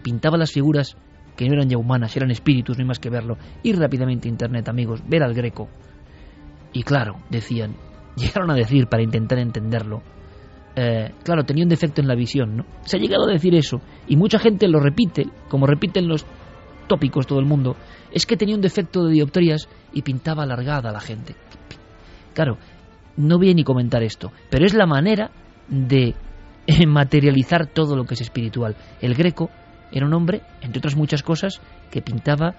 pintaba 0.03 0.37
las 0.37 0.51
figuras 0.51 0.95
que 1.35 1.47
no 1.47 1.53
eran 1.53 1.69
ya 1.69 1.77
humanas, 1.77 2.15
eran 2.17 2.31
espíritus, 2.31 2.77
no 2.77 2.81
hay 2.81 2.87
más 2.87 2.99
que 2.99 3.09
verlo. 3.09 3.37
Ir 3.63 3.77
rápidamente 3.77 4.27
a 4.27 4.31
internet, 4.31 4.67
amigos, 4.67 5.01
ver 5.07 5.23
al 5.23 5.33
Greco. 5.33 5.69
Y 6.73 6.83
claro, 6.83 7.15
decían, 7.29 7.75
llegaron 8.17 8.51
a 8.51 8.55
decir 8.55 8.87
para 8.87 9.03
intentar 9.03 9.39
entenderlo, 9.39 10.01
eh, 10.75 11.13
claro, 11.23 11.43
tenía 11.43 11.63
un 11.63 11.69
defecto 11.69 12.01
en 12.01 12.07
la 12.07 12.15
visión, 12.15 12.57
¿no? 12.57 12.65
Se 12.83 12.97
ha 12.97 12.99
llegado 12.99 13.27
a 13.27 13.31
decir 13.31 13.55
eso, 13.55 13.81
y 14.07 14.15
mucha 14.15 14.37
gente 14.39 14.67
lo 14.67 14.79
repite, 14.79 15.27
como 15.47 15.65
repiten 15.65 16.07
los 16.07 16.25
tópicos 16.89 17.25
todo 17.25 17.39
el 17.39 17.45
mundo, 17.45 17.77
es 18.11 18.25
que 18.25 18.35
tenía 18.35 18.55
un 18.55 18.61
defecto 18.61 19.05
de 19.05 19.13
dioptrías 19.13 19.69
y 19.93 20.01
pintaba 20.01 20.43
alargada 20.43 20.89
a 20.89 20.93
la 20.93 20.99
gente. 20.99 21.35
Claro, 22.33 22.57
no 23.15 23.37
voy 23.37 23.51
a 23.51 23.53
ni 23.53 23.63
comentar 23.63 24.03
esto, 24.03 24.33
pero 24.49 24.65
es 24.65 24.73
la 24.73 24.85
manera 24.85 25.31
de 25.69 26.15
materializar 26.85 27.67
todo 27.67 27.95
lo 27.95 28.03
que 28.03 28.15
es 28.15 28.21
espiritual. 28.21 28.75
El 28.99 29.15
greco 29.15 29.49
era 29.91 30.05
un 30.05 30.13
hombre, 30.13 30.41
entre 30.61 30.79
otras 30.79 30.97
muchas 30.97 31.23
cosas, 31.23 31.61
que 31.89 32.01
pintaba 32.01 32.55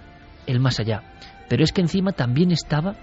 el 0.46 0.60
más 0.60 0.80
allá. 0.80 1.02
Pero 1.48 1.62
es 1.62 1.72
que 1.72 1.82
encima 1.82 2.12
también 2.12 2.52
estaba, 2.52 2.96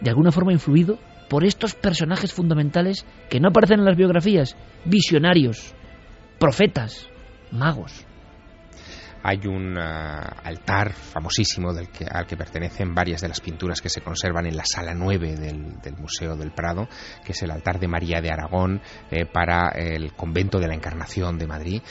de 0.00 0.10
alguna 0.10 0.32
forma, 0.32 0.52
influido 0.52 0.98
por 1.30 1.44
estos 1.44 1.74
personajes 1.74 2.32
fundamentales 2.32 3.06
que 3.30 3.40
no 3.40 3.48
aparecen 3.48 3.78
en 3.78 3.86
las 3.86 3.96
biografías, 3.96 4.56
visionarios, 4.84 5.74
profetas, 6.38 7.08
magos 7.50 8.04
hay 9.22 9.46
un 9.46 9.78
ah, 9.78 10.36
altar 10.44 10.92
famosísimo 10.92 11.70
al 11.70 12.26
que 12.26 12.36
pertenecen 12.36 12.94
varias 12.94 13.20
de 13.20 13.28
las 13.28 13.40
pinturas 13.40 13.80
que 13.80 13.88
se 13.88 14.00
conservan 14.00 14.46
en 14.46 14.56
la 14.56 14.64
sala 14.64 14.94
9 14.94 15.36
del, 15.36 15.96
Museo 15.96 16.36
del 16.36 16.52
Prado, 16.52 16.88
que 17.24 17.32
es 17.32 17.42
el 17.42 17.50
altar 17.50 17.78
de 17.78 17.88
María 17.88 18.20
de 18.20 18.30
Aragón 18.30 18.80
eh, 19.10 19.24
para 19.26 19.70
el 19.70 20.14
convento 20.14 20.58
de 20.58 20.68
la 20.68 20.74
Encarnación 20.74 21.38
de 21.38 21.46
Madrid. 21.46 21.82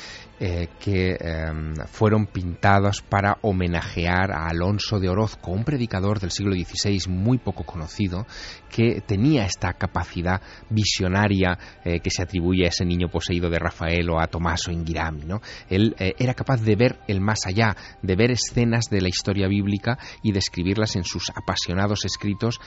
Eh, 0.43 0.69
que 0.79 1.15
em, 1.19 1.75
fueron 1.85 2.25
pintados 2.25 3.03
para 3.03 3.37
homenajear 3.43 4.31
a 4.31 4.47
Alonso 4.47 4.99
de 4.99 5.07
Orozco, 5.07 5.51
un 5.51 5.63
predicador 5.63 6.19
del 6.19 6.31
siglo 6.31 6.55
XVI 6.55 6.97
muy 7.09 7.37
poco 7.37 7.63
conocido, 7.63 8.25
que 8.67 9.01
tenía 9.01 9.45
esta 9.45 9.73
capacidad 9.73 10.41
visionaria 10.67 11.59
eh, 11.85 11.99
que 11.99 12.09
se 12.09 12.23
atribuye 12.23 12.65
a 12.65 12.69
ese 12.69 12.85
niño 12.85 13.07
poseído 13.07 13.51
de 13.51 13.59
Rafael 13.59 14.09
o 14.09 14.19
a 14.19 14.25
Tomaso 14.25 14.71
Ingirami. 14.71 15.25
¿no? 15.25 15.41
Él 15.69 15.95
eh, 15.99 16.15
era 16.17 16.33
capaz 16.33 16.59
de 16.61 16.75
ver 16.75 16.97
el 17.07 17.21
más 17.21 17.45
allá, 17.45 17.77
de 18.01 18.15
ver 18.15 18.31
escenas 18.31 18.85
de 18.89 19.01
la 19.01 19.09
historia 19.09 19.47
bíblica 19.47 19.99
y 20.23 20.31
de 20.31 20.39
escribirlas 20.39 20.95
en 20.95 21.03
sus 21.03 21.29
apasionados 21.29 22.03
escritos 22.03 22.59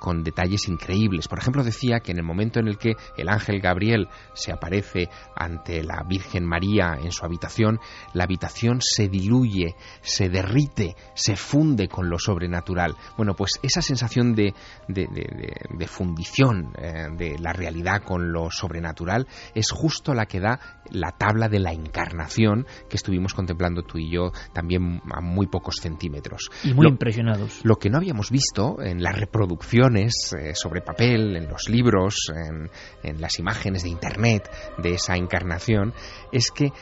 con 0.00 0.22
detalles 0.22 0.66
increíbles. 0.68 1.28
Por 1.28 1.38
ejemplo, 1.38 1.62
decía 1.62 2.00
que 2.00 2.12
en 2.12 2.18
el 2.18 2.24
momento 2.24 2.58
en 2.58 2.68
el 2.68 2.78
que 2.78 2.94
el 3.16 3.28
ángel 3.28 3.60
Gabriel 3.60 4.08
se 4.32 4.50
aparece 4.50 5.10
ante 5.36 5.82
la 5.82 6.02
Virgen 6.08 6.44
María 6.46 6.96
en 7.02 7.12
su 7.18 7.24
habitación, 7.24 7.80
la 8.14 8.24
habitación 8.24 8.80
se 8.80 9.08
diluye, 9.08 9.74
se 10.00 10.28
derrite, 10.28 10.96
se 11.14 11.36
funde 11.36 11.88
con 11.88 12.08
lo 12.08 12.18
sobrenatural. 12.18 12.94
Bueno, 13.16 13.34
pues 13.34 13.52
esa 13.62 13.82
sensación 13.82 14.34
de, 14.34 14.54
de, 14.88 15.86
fundición 15.86 16.72
eh, 16.78 17.08
de 17.16 17.38
la 17.38 17.52
realidad 17.52 18.02
con 18.04 18.32
lo 18.32 18.50
sobrenatural 18.50 19.26
es 19.54 19.70
justo 19.70 20.14
la 20.14 20.26
que 20.26 20.40
da 20.40 20.60
la 20.90 21.12
tabla 21.12 21.48
de 21.48 21.58
la 21.58 21.72
encarnación 21.72 22.66
que 22.88 22.96
estuvimos 22.96 23.34
contemplando 23.34 23.82
tú 23.82 23.98
y 23.98 24.10
yo 24.10 24.32
también 24.52 25.00
a 25.10 25.20
muy 25.20 25.46
pocos 25.46 25.76
centímetros. 25.76 26.50
Y 26.62 26.74
muy 26.74 26.86
impresionados. 26.86 27.60
Lo 27.64 27.76
que 27.76 27.90
no 27.90 27.98
habíamos 27.98 28.30
visto 28.30 28.80
en 28.80 29.02
las 29.02 29.18
reproducciones 29.18 30.34
eh, 30.38 30.54
sobre 30.54 30.82
papel, 30.82 31.36
en 31.36 31.48
los 31.48 31.68
libros, 31.68 32.30
en, 32.34 32.70
en 33.02 33.20
las 33.20 33.38
imágenes 33.38 33.82
de 33.82 33.88
Internet 33.88 34.50
de 34.78 34.94
esa 34.94 35.16
encarnación, 35.16 35.92
es 36.32 36.50
que 36.50 36.72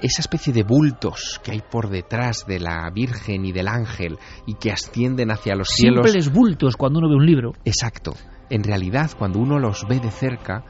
esa 0.00 0.20
especie 0.20 0.52
de 0.52 0.62
bultos 0.62 1.40
que 1.42 1.52
hay 1.52 1.62
por 1.62 1.88
detrás 1.88 2.44
de 2.46 2.60
la 2.60 2.90
Virgen 2.90 3.44
y 3.44 3.52
del 3.52 3.68
ángel 3.68 4.18
y 4.46 4.54
que 4.54 4.70
ascienden 4.70 5.30
hacia 5.30 5.54
los 5.54 5.68
cielos. 5.68 6.04
Simples 6.04 6.32
bultos 6.32 6.76
cuando 6.76 6.98
uno 6.98 7.08
ve 7.08 7.16
un 7.16 7.26
libro. 7.26 7.52
Exacto. 7.64 8.14
En 8.50 8.62
realidad, 8.62 9.10
cuando 9.18 9.38
uno 9.38 9.58
los 9.58 9.86
ve 9.88 9.98
de 9.98 10.10
cerca, 10.10 10.64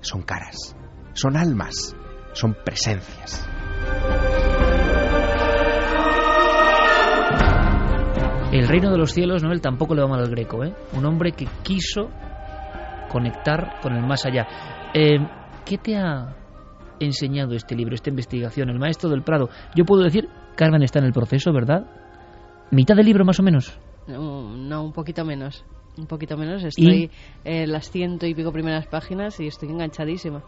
son 0.00 0.22
caras, 0.22 0.76
son 1.14 1.36
almas, 1.36 1.96
son 2.34 2.56
presencias. 2.64 3.48
el 8.52 8.68
reino 8.68 8.90
de 8.90 8.98
los 8.98 9.12
cielos, 9.12 9.42
Noel, 9.42 9.62
tampoco 9.62 9.94
le 9.94 10.02
va 10.02 10.08
mal 10.08 10.20
al 10.20 10.28
greco, 10.28 10.62
¿eh? 10.62 10.74
Un 10.92 11.06
hombre 11.06 11.32
que 11.32 11.46
quiso 11.62 12.10
conectar 13.08 13.80
con 13.80 13.94
el 13.94 14.06
más 14.06 14.26
allá. 14.26 14.46
Eh, 14.92 15.18
¿Qué 15.64 15.78
te 15.78 15.96
ha 15.96 16.41
enseñado 17.04 17.54
este 17.54 17.74
libro, 17.74 17.94
esta 17.94 18.10
investigación, 18.10 18.68
El 18.70 18.78
Maestro 18.78 19.10
del 19.10 19.22
Prado? 19.22 19.48
Yo 19.74 19.84
puedo 19.84 20.02
decir, 20.02 20.28
Carmen 20.56 20.82
está 20.82 20.98
en 20.98 21.06
el 21.06 21.12
proceso, 21.12 21.52
¿verdad? 21.52 21.86
¿Mitad 22.70 22.96
del 22.96 23.06
libro 23.06 23.24
más 23.24 23.38
o 23.38 23.42
menos? 23.42 23.78
No, 24.06 24.56
no, 24.56 24.84
un 24.84 24.92
poquito 24.92 25.24
menos. 25.24 25.64
Un 25.98 26.06
poquito 26.06 26.36
menos. 26.38 26.64
Estoy 26.64 27.10
en 27.44 27.70
las 27.70 27.90
ciento 27.90 28.26
y 28.26 28.34
pico 28.34 28.50
primeras 28.50 28.86
páginas 28.86 29.38
y 29.40 29.46
estoy 29.46 29.68
enganchadísima. 29.68 30.42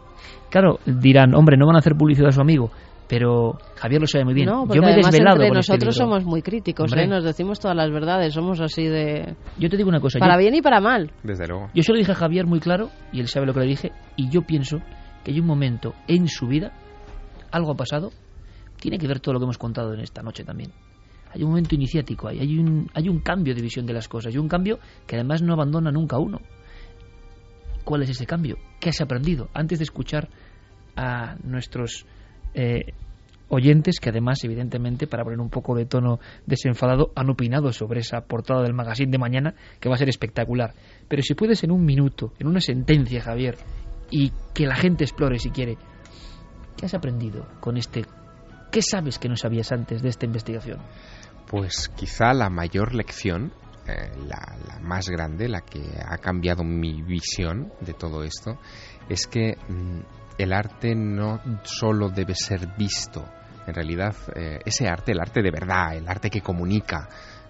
Claro, 0.51 0.79
dirán, 0.87 1.35
hombre, 1.35 1.57
no 1.59 1.67
van 1.67 1.77
a 1.77 1.81
hacer 1.81 1.95
publicidad 1.95 2.29
a 2.29 2.33
su 2.33 2.41
amigo. 2.41 2.71
Pero 3.07 3.59
Javier 3.77 4.01
lo 4.01 4.07
sabe 4.07 4.25
muy 4.25 4.33
bien. 4.33 4.47
No, 4.47 4.67
Yo 4.73 4.81
me 4.81 4.93
he 4.93 4.97
desvelado 4.97 5.37
entre 5.37 5.49
con 5.49 5.59
este 5.59 5.73
nosotros 5.73 5.95
libro. 5.95 6.07
somos 6.07 6.25
muy 6.25 6.41
críticos. 6.41 6.91
¿eh? 6.97 7.07
Nos 7.07 7.23
decimos 7.23 7.61
todas 7.61 7.77
las 7.77 7.91
verdades, 7.91 8.33
somos 8.33 8.61
así 8.63 8.87
de... 8.87 9.37
Yo 9.59 9.69
te 9.69 9.77
digo 9.77 9.91
una 9.91 10.01
cosa. 10.01 10.19
Para 10.19 10.37
yo, 10.37 10.41
bien 10.41 10.55
y 10.55 10.63
para 10.63 10.81
mal. 10.81 11.11
Desde 11.23 11.47
luego. 11.47 11.69
yo 11.75 11.83
se 11.83 11.93
lo 11.93 11.99
dije 11.99 12.13
a 12.13 12.15
Javier 12.15 12.47
muy 12.47 12.61
claro 12.61 12.89
y 13.13 13.21
él 13.21 13.29
sabe 13.29 13.45
lo 13.45 13.53
que 13.53 13.61
le 13.61 13.67
dije. 13.67 13.93
Y 14.17 14.31
yo 14.31 14.41
pienso 14.41 14.79
que 15.25 15.33
hay 15.33 15.41
un 15.41 15.47
momento 15.47 15.95
en 16.07 16.29
su 16.29 16.47
vida, 16.47 16.73
algo 17.51 17.73
ha 17.73 17.77
pasado, 17.77 18.13
tiene 18.79 18.99
que 18.99 19.09
ver 19.09 19.21
todo 19.21 19.33
lo 19.33 19.41
que 19.41 19.45
hemos 19.45 19.59
contado 19.59 19.95
en 19.95 20.01
esta 20.01 20.23
noche 20.23 20.45
también. 20.45 20.71
Hay 21.33 21.43
un 21.43 21.49
momento 21.49 21.75
iniciático, 21.75 22.29
ahí, 22.29 22.39
hay, 22.39 22.59
un, 22.59 22.89
hay 22.95 23.09
un 23.09 23.21
cambio 23.21 23.55
de 23.55 23.63
visión 23.63 23.87
de 23.87 23.93
las 23.93 24.07
cosas 24.07 24.33
y 24.35 24.39
un 24.39 24.49
cambio 24.49 24.79
que 25.07 25.17
además 25.17 25.43
no 25.43 25.55
abandona 25.55 25.91
nunca 25.91 26.19
uno. 26.19 26.41
¿Cuál 27.85 28.03
es 28.03 28.11
ese 28.11 28.27
cambio? 28.27 28.57
¿Qué 28.79 28.91
has 28.91 29.01
aprendido? 29.01 29.49
Antes 29.53 29.79
de 29.79 29.85
escuchar 29.85 30.29
a 30.97 31.37
nuestros 31.43 32.07
eh, 32.55 32.93
oyentes, 33.49 34.01
que 34.01 34.11
además, 34.11 34.43
evidentemente, 34.45 35.07
para 35.07 35.25
poner 35.25 35.41
un 35.41 35.51
poco 35.51 35.75
de 35.75 35.87
tono 35.87 36.21
desenfadado, 36.47 37.13
han 37.15 37.31
opinado 37.31 37.73
sobre 37.73 38.01
esa 38.01 38.23
portada 38.23 38.63
del 38.63 38.75
magazine 38.75 39.11
de 39.11 39.19
mañana, 39.19 39.55
que 39.81 39.89
va 39.89 39.97
a 39.97 39.99
ser 39.99 40.09
espectacular. 40.09 40.75
Pero 41.09 41.23
si 41.23 41.35
puedes 41.35 41.63
en 41.65 41.71
un 41.71 41.85
minuto, 41.85 42.33
en 42.39 42.47
una 42.47 42.61
sentencia, 42.61 43.21
Javier, 43.21 43.57
y 44.11 44.33
que 44.53 44.67
la 44.67 44.77
gente 44.77 45.05
explore 45.05 45.39
si 45.39 45.51
quiere, 45.51 45.77
¿qué 46.77 46.87
has 46.87 46.95
aprendido 46.95 47.47
con 47.61 47.77
este? 47.77 48.05
¿Qué 48.71 48.83
sabes 48.83 49.19
que 49.19 49.29
no 49.29 49.37
sabías 49.37 49.73
antes 49.73 50.03
de 50.03 50.09
esta 50.09 50.27
investigación? 50.27 50.81
Pues 51.47 51.89
quizá 51.95 52.33
la 52.33 52.51
mayor 52.51 52.95
lección, 52.95 53.53
eh, 53.87 54.11
la, 54.27 54.81
más 54.81 55.09
grande, 55.09 55.49
la 55.49 55.61
que 55.61 55.83
ha 56.05 56.19
cambiado 56.19 56.65
mi 56.65 57.03
visión 57.03 57.73
de 57.81 57.93
todo 57.93 58.25
esto, 58.25 58.59
es 59.09 59.27
que 59.27 59.57
mm, 59.69 60.01
el 60.39 60.53
arte 60.53 60.95
no 60.95 61.41
solo 61.63 62.09
debe 62.09 62.35
ser 62.35 62.69
visto. 62.77 63.25
En 63.67 63.75
realidad, 63.75 64.15
eh, 64.35 64.59
ese 64.65 64.89
arte, 64.89 65.13
el 65.13 65.21
arte 65.21 65.43
de 65.43 65.51
verdad, 65.51 65.97
el 65.97 66.09
arte 66.09 66.29
que 66.29 66.41
comunica, 66.41 67.09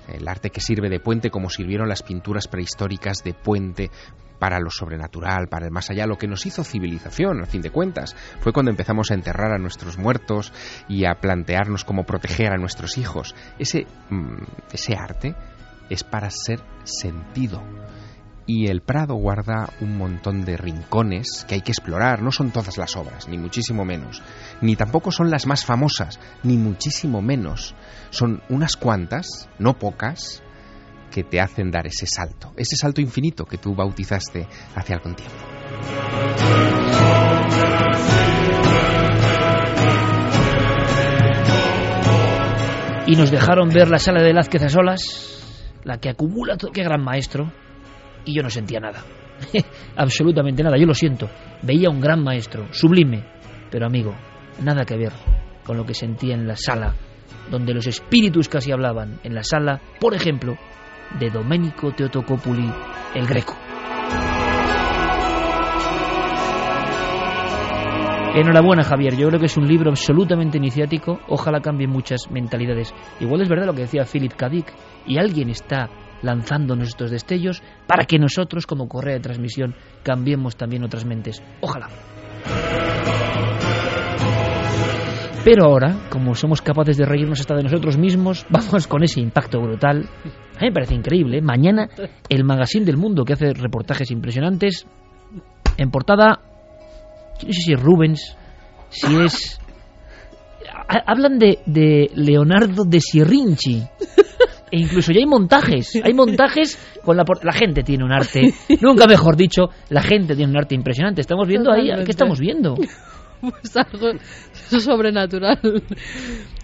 el 0.08 0.28
arte 0.28 0.50
que 0.50 0.60
sirve 0.60 0.88
de 0.88 1.00
puente 1.00 1.30
como 1.30 1.48
sirvieron 1.48 1.88
las 1.88 2.02
pinturas 2.02 2.46
prehistóricas 2.46 3.18
de 3.24 3.34
puente 3.34 3.90
para 4.38 4.60
lo 4.60 4.70
sobrenatural, 4.70 5.48
para 5.48 5.66
el 5.66 5.72
más 5.72 5.90
allá, 5.90 6.06
lo 6.06 6.18
que 6.18 6.28
nos 6.28 6.46
hizo 6.46 6.64
civilización, 6.64 7.40
al 7.40 7.46
fin 7.46 7.62
de 7.62 7.70
cuentas. 7.70 8.14
Fue 8.40 8.52
cuando 8.52 8.70
empezamos 8.70 9.10
a 9.10 9.14
enterrar 9.14 9.52
a 9.52 9.58
nuestros 9.58 9.98
muertos 9.98 10.52
y 10.88 11.04
a 11.04 11.14
plantearnos 11.20 11.84
cómo 11.84 12.04
proteger 12.04 12.52
a 12.52 12.58
nuestros 12.58 12.98
hijos. 12.98 13.34
Ese, 13.58 13.86
mm, 14.10 14.42
ese 14.72 14.96
arte 14.96 15.34
es 15.88 16.04
para 16.04 16.30
ser 16.30 16.60
sentido. 16.84 17.62
Y 18.46 18.66
el 18.66 18.82
Prado 18.82 19.14
guarda 19.14 19.70
un 19.80 19.96
montón 19.96 20.44
de 20.44 20.58
rincones 20.58 21.46
que 21.48 21.54
hay 21.54 21.60
que 21.62 21.72
explorar. 21.72 22.20
No 22.20 22.30
son 22.30 22.50
todas 22.50 22.76
las 22.76 22.94
obras, 22.94 23.26
ni 23.26 23.38
muchísimo 23.38 23.86
menos. 23.86 24.22
Ni 24.60 24.76
tampoco 24.76 25.10
son 25.10 25.30
las 25.30 25.46
más 25.46 25.64
famosas, 25.64 26.20
ni 26.42 26.58
muchísimo 26.58 27.22
menos. 27.22 27.74
Son 28.10 28.42
unas 28.50 28.76
cuantas, 28.76 29.48
no 29.58 29.78
pocas, 29.78 30.42
que 31.14 31.22
te 31.22 31.40
hacen 31.40 31.70
dar 31.70 31.86
ese 31.86 32.06
salto. 32.06 32.52
Ese 32.56 32.74
salto 32.74 33.00
infinito 33.00 33.44
que 33.44 33.56
tú 33.56 33.72
bautizaste 33.72 34.48
hace 34.74 34.94
algún 34.94 35.14
tiempo. 35.14 35.36
Y 43.06 43.14
nos 43.14 43.30
dejaron 43.30 43.68
ver 43.68 43.88
la 43.88 44.00
sala 44.00 44.18
de 44.22 44.26
Velázquez 44.26 44.62
a 44.64 44.68
solas, 44.68 45.78
la 45.84 45.98
que 45.98 46.08
acumula 46.08 46.56
todo. 46.56 46.72
¡Qué 46.72 46.82
gran 46.82 47.04
maestro! 47.04 47.52
Y 48.24 48.34
yo 48.34 48.42
no 48.42 48.50
sentía 48.50 48.80
nada. 48.80 49.04
Absolutamente 49.96 50.64
nada, 50.64 50.76
yo 50.76 50.86
lo 50.86 50.94
siento. 50.94 51.30
Veía 51.62 51.90
un 51.90 52.00
gran 52.00 52.24
maestro, 52.24 52.66
sublime. 52.72 53.24
Pero 53.70 53.86
amigo, 53.86 54.16
nada 54.64 54.84
que 54.84 54.96
ver 54.96 55.12
con 55.64 55.76
lo 55.76 55.86
que 55.86 55.94
sentía 55.94 56.34
en 56.34 56.48
la 56.48 56.56
sala, 56.56 56.92
donde 57.52 57.72
los 57.72 57.86
espíritus 57.86 58.48
casi 58.48 58.72
hablaban. 58.72 59.20
En 59.22 59.34
la 59.34 59.44
sala, 59.44 59.80
por 60.00 60.14
ejemplo, 60.14 60.56
de 61.18 61.30
Domenico 61.30 61.92
Teotocopuli, 61.92 62.70
el 63.14 63.26
Greco. 63.26 63.56
Enhorabuena, 68.34 68.82
Javier. 68.82 69.16
Yo 69.16 69.28
creo 69.28 69.38
que 69.38 69.46
es 69.46 69.56
un 69.56 69.68
libro 69.68 69.90
absolutamente 69.90 70.58
iniciático. 70.58 71.20
Ojalá 71.28 71.60
cambien 71.60 71.90
muchas 71.90 72.28
mentalidades. 72.32 72.92
Igual 73.20 73.42
es 73.42 73.48
verdad 73.48 73.66
lo 73.66 73.74
que 73.74 73.82
decía 73.82 74.04
Philip 74.04 74.32
K. 74.32 74.48
Dick. 74.48 74.74
Y 75.06 75.18
alguien 75.18 75.50
está 75.50 75.88
lanzándonos 76.20 76.88
estos 76.88 77.12
destellos 77.12 77.62
para 77.86 78.06
que 78.06 78.18
nosotros, 78.18 78.66
como 78.66 78.88
correa 78.88 79.14
de 79.14 79.20
transmisión, 79.20 79.76
cambiemos 80.02 80.56
también 80.56 80.82
otras 80.82 81.04
mentes. 81.04 81.40
Ojalá. 81.60 81.86
Pero 85.44 85.66
ahora, 85.66 85.94
como 86.10 86.34
somos 86.34 86.62
capaces 86.62 86.96
de 86.96 87.04
reírnos 87.04 87.40
hasta 87.40 87.54
de 87.54 87.62
nosotros 87.64 87.98
mismos, 87.98 88.46
vamos 88.50 88.86
con 88.86 89.02
ese 89.04 89.20
impacto 89.20 89.60
brutal. 89.60 90.08
A 90.56 90.60
mí 90.60 90.68
me 90.68 90.72
parece 90.72 90.94
increíble. 90.94 91.38
¿eh? 91.38 91.42
Mañana, 91.42 91.88
el 92.28 92.44
Magazine 92.44 92.84
del 92.86 92.96
Mundo, 92.96 93.24
que 93.24 93.34
hace 93.34 93.52
reportajes 93.52 94.10
impresionantes, 94.10 94.86
en 95.76 95.90
portada 95.90 96.40
yo 97.40 97.48
no 97.48 97.52
sé 97.52 97.60
si 97.60 97.72
es 97.72 97.80
Rubens, 97.82 98.36
si 98.90 99.16
es... 99.16 99.60
Ha- 100.88 101.02
Hablan 101.12 101.38
de, 101.38 101.58
de 101.66 102.10
Leonardo 102.14 102.84
de 102.84 103.00
Sierrinchi. 103.00 103.82
E 104.70 104.78
incluso 104.78 105.12
ya 105.12 105.18
hay 105.18 105.26
montajes. 105.26 106.00
Hay 106.02 106.14
montajes 106.14 106.78
con 107.04 107.16
la... 107.16 107.24
por- 107.24 107.44
La 107.44 107.52
gente 107.52 107.82
tiene 107.82 108.04
un 108.04 108.12
arte... 108.12 108.54
Nunca 108.80 109.06
mejor 109.06 109.36
dicho, 109.36 109.64
la 109.90 110.00
gente 110.02 110.34
tiene 110.36 110.52
un 110.52 110.58
arte 110.58 110.74
impresionante. 110.74 111.20
Estamos 111.20 111.46
viendo 111.48 111.70
ahí... 111.72 111.90
¿Qué 112.04 112.10
estamos 112.12 112.38
viendo? 112.40 112.76
Pues 113.44 113.76
algo 113.76 114.08
sobrenatural. 114.80 115.58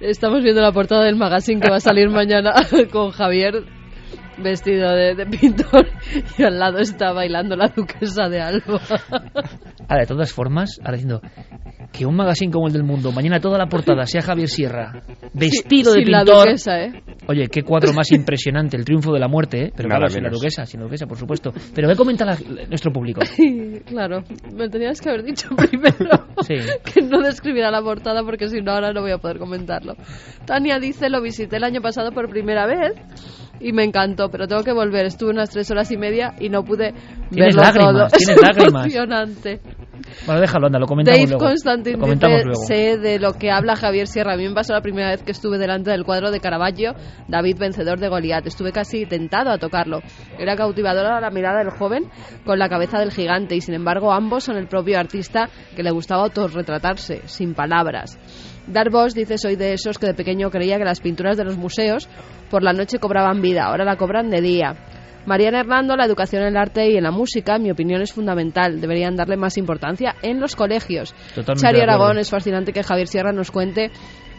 Estamos 0.01 0.43
viendo 0.43 0.61
la 0.61 0.73
portada 0.73 1.05
del 1.05 1.17
magazine 1.17 1.61
que 1.61 1.71
va 1.71 1.77
a 1.77 1.81
salir 1.81 2.09
mañana 2.11 2.53
con 2.93 3.11
Javier 3.11 3.65
vestido 4.39 4.91
de, 4.93 5.15
de 5.15 5.27
pintor 5.27 5.87
y 6.39 6.43
al 6.43 6.59
lado 6.59 6.79
está 6.79 7.13
bailando 7.13 7.57
la 7.57 7.69
duquesa 7.69 8.29
de 8.31 8.41
Alba. 8.41 8.81
Ahora, 9.87 10.01
de 10.01 10.07
todas 10.07 10.33
formas, 10.33 10.81
ahora 10.81 10.93
diciendo 10.93 11.21
que 11.93 12.07
un 12.07 12.17
magazine 12.17 12.51
como 12.51 12.67
el 12.69 12.73
del 12.73 12.85
mundo, 12.85 13.13
mañana 13.13 13.39
toda 13.39 13.59
la 13.59 13.67
portada 13.67 14.07
sea 14.07 14.23
Javier 14.23 14.49
Sierra, 14.49 15.03
vestido 15.35 15.93
de 15.93 16.05
Sin 16.05 16.13
la 16.13 16.21
pintor... 16.21 16.47
duquesa, 16.47 16.81
¿eh? 16.81 17.03
Oye, 17.29 17.49
qué 17.49 17.63
cuadro 17.63 17.93
más 17.93 18.11
impresionante, 18.13 18.77
el 18.77 18.85
triunfo 18.85 19.13
de 19.13 19.21
la 19.21 19.29
muerte, 19.29 19.65
¿eh? 19.67 19.73
Pero 19.77 19.89
Nada 19.89 20.01
claro, 20.01 20.13
sin 20.15 20.23
la 20.25 20.31
duquesa, 20.31 20.67
sin 20.67 20.81
la 20.81 20.85
duquesa, 20.87 21.07
por 21.07 21.19
supuesto. 21.19 21.53
Pero 21.75 21.89
¿qué 21.89 21.95
comenta 21.97 22.25
la- 22.25 22.39
nuestro 22.69 22.93
público? 22.93 23.21
Sí, 23.37 23.81
claro, 23.87 24.23
me 24.55 24.69
tenías 24.69 25.01
que 25.01 25.11
haber 25.11 25.23
dicho 25.25 25.49
primero 25.57 26.27
Sí. 26.43 26.55
que 26.85 27.03
no 27.03 27.21
describiera 27.21 27.71
la 27.71 27.83
portada 27.83 28.23
porque 28.25 28.49
si 28.49 28.61
no 28.61 28.73
ahora 28.73 28.93
no 28.93 29.03
voy 29.03 29.13
a 29.13 29.19
poder 29.19 29.39
comentarlo. 29.39 29.95
Tania 30.47 30.79
dice, 30.79 31.09
lo 31.11 31.21
visité 31.23 31.57
el 31.57 31.65
año 31.65 31.81
pasado 31.81 32.11
por 32.13 32.29
primera 32.29 32.67
vez 32.67 32.93
y 33.61 33.73
me 33.73 33.85
encantó, 33.85 34.31
pero 34.31 34.49
tengo 34.49 34.65
que 34.65 34.73
volver. 34.73 35.07
Estuve 35.07 35.31
unas 35.31 35.51
tres 35.51 35.71
horas 35.71 35.91
y 35.93 35.97
media 35.97 36.35
y 36.41 36.49
no 36.49 36.65
pude 36.65 36.93
Tienes 37.31 37.55
verlo 37.55 37.63
lágrimas, 37.63 37.93
todo. 37.93 38.09
tienes 38.19 38.37
es 38.37 38.43
lágrimas. 38.43 38.85
emocionante. 38.87 39.61
Bueno, 40.27 40.41
déjalo, 40.41 40.67
anda, 40.67 40.79
lo 40.79 40.87
comentamos 40.87 41.19
Dave 41.19 41.31
luego. 41.31 41.45
Constantin 41.45 41.93
Lo 41.93 41.99
comentamos 42.01 42.39
dice, 42.39 42.47
luego. 42.47 42.65
sé 42.65 42.99
de 42.99 43.19
lo 43.19 43.35
que 43.35 43.51
habla 43.51 43.77
Javier 43.77 44.07
Sierra. 44.07 44.33
A 44.33 44.37
mí 44.37 44.49
me 44.49 44.55
pasó 44.55 44.73
la 44.73 44.81
primera 44.81 45.11
vez 45.11 45.23
que 45.23 45.33
estuve 45.33 45.59
delante 45.59 45.91
del 45.91 46.05
cuadro 46.05 46.31
de 46.31 46.41
Caravaggio, 46.41 46.95
David 47.29 47.59
vencedor 47.59 47.99
de 48.01 48.09
Goliat. 48.09 48.47
Estuve 48.47 48.73
casi 48.73 49.05
tentado 49.05 49.51
a 49.51 49.59
tocarlo. 49.59 50.01
Era 50.39 50.57
cautivadora 50.57 51.21
la 51.21 51.31
mirada 51.31 51.59
del 51.59 51.71
joven 51.71 52.05
con 52.47 52.59
la 52.59 52.69
cabeza 52.71 52.99
del 52.99 53.13
gigante 53.13 53.55
y 53.57 53.61
sin 53.61 53.75
embargo 53.75 54.11
ambos 54.13 54.45
son 54.45 54.57
el 54.57 54.69
propio 54.69 54.99
artista 54.99 55.51
que 55.77 55.83
le 55.83 55.91
gustaba 55.91 56.23
autorretratarse, 56.23 57.23
sin 57.27 57.53
palabras. 57.55 58.19
Darbosch 58.73 59.15
dice, 59.15 59.39
soy 59.39 59.57
de 59.57 59.73
esos 59.73 59.99
que 59.99 60.07
de 60.07 60.15
pequeño 60.15 60.51
creía 60.51 60.79
que 60.79 60.85
las 60.85 61.01
pinturas 61.01 61.37
de 61.37 61.45
los 61.45 61.57
museos 61.57 62.09
por 62.51 62.63
la 62.63 62.73
noche 62.73 62.99
cobraban 62.99 63.41
vida, 63.41 63.65
ahora 63.65 63.85
la 63.85 63.97
cobran 63.97 64.31
de 64.31 64.41
día. 64.41 64.75
Mariana 65.27 65.61
Hernando, 65.61 65.97
la 65.97 66.07
educación 66.07 66.43
en 66.43 66.49
el 66.49 66.57
arte 66.57 66.91
y 66.91 66.97
en 66.97 67.03
la 67.03 67.11
música, 67.11 67.57
en 67.57 67.63
mi 67.63 67.71
opinión, 67.71 68.01
es 68.01 68.13
fundamental. 68.13 68.81
Deberían 68.81 69.17
darle 69.17 69.37
más 69.37 69.59
importancia 69.59 70.15
en 70.23 70.41
los 70.41 70.57
colegios. 70.57 71.15
Totalmente 71.35 71.61
Chari. 71.61 71.81
Aragón, 71.81 72.19
es 72.19 72.31
fascinante 72.31 72.73
que 72.73 72.83
Javier 72.83 73.07
Sierra 73.07 73.33
nos 73.33 73.51
cuente 73.51 73.91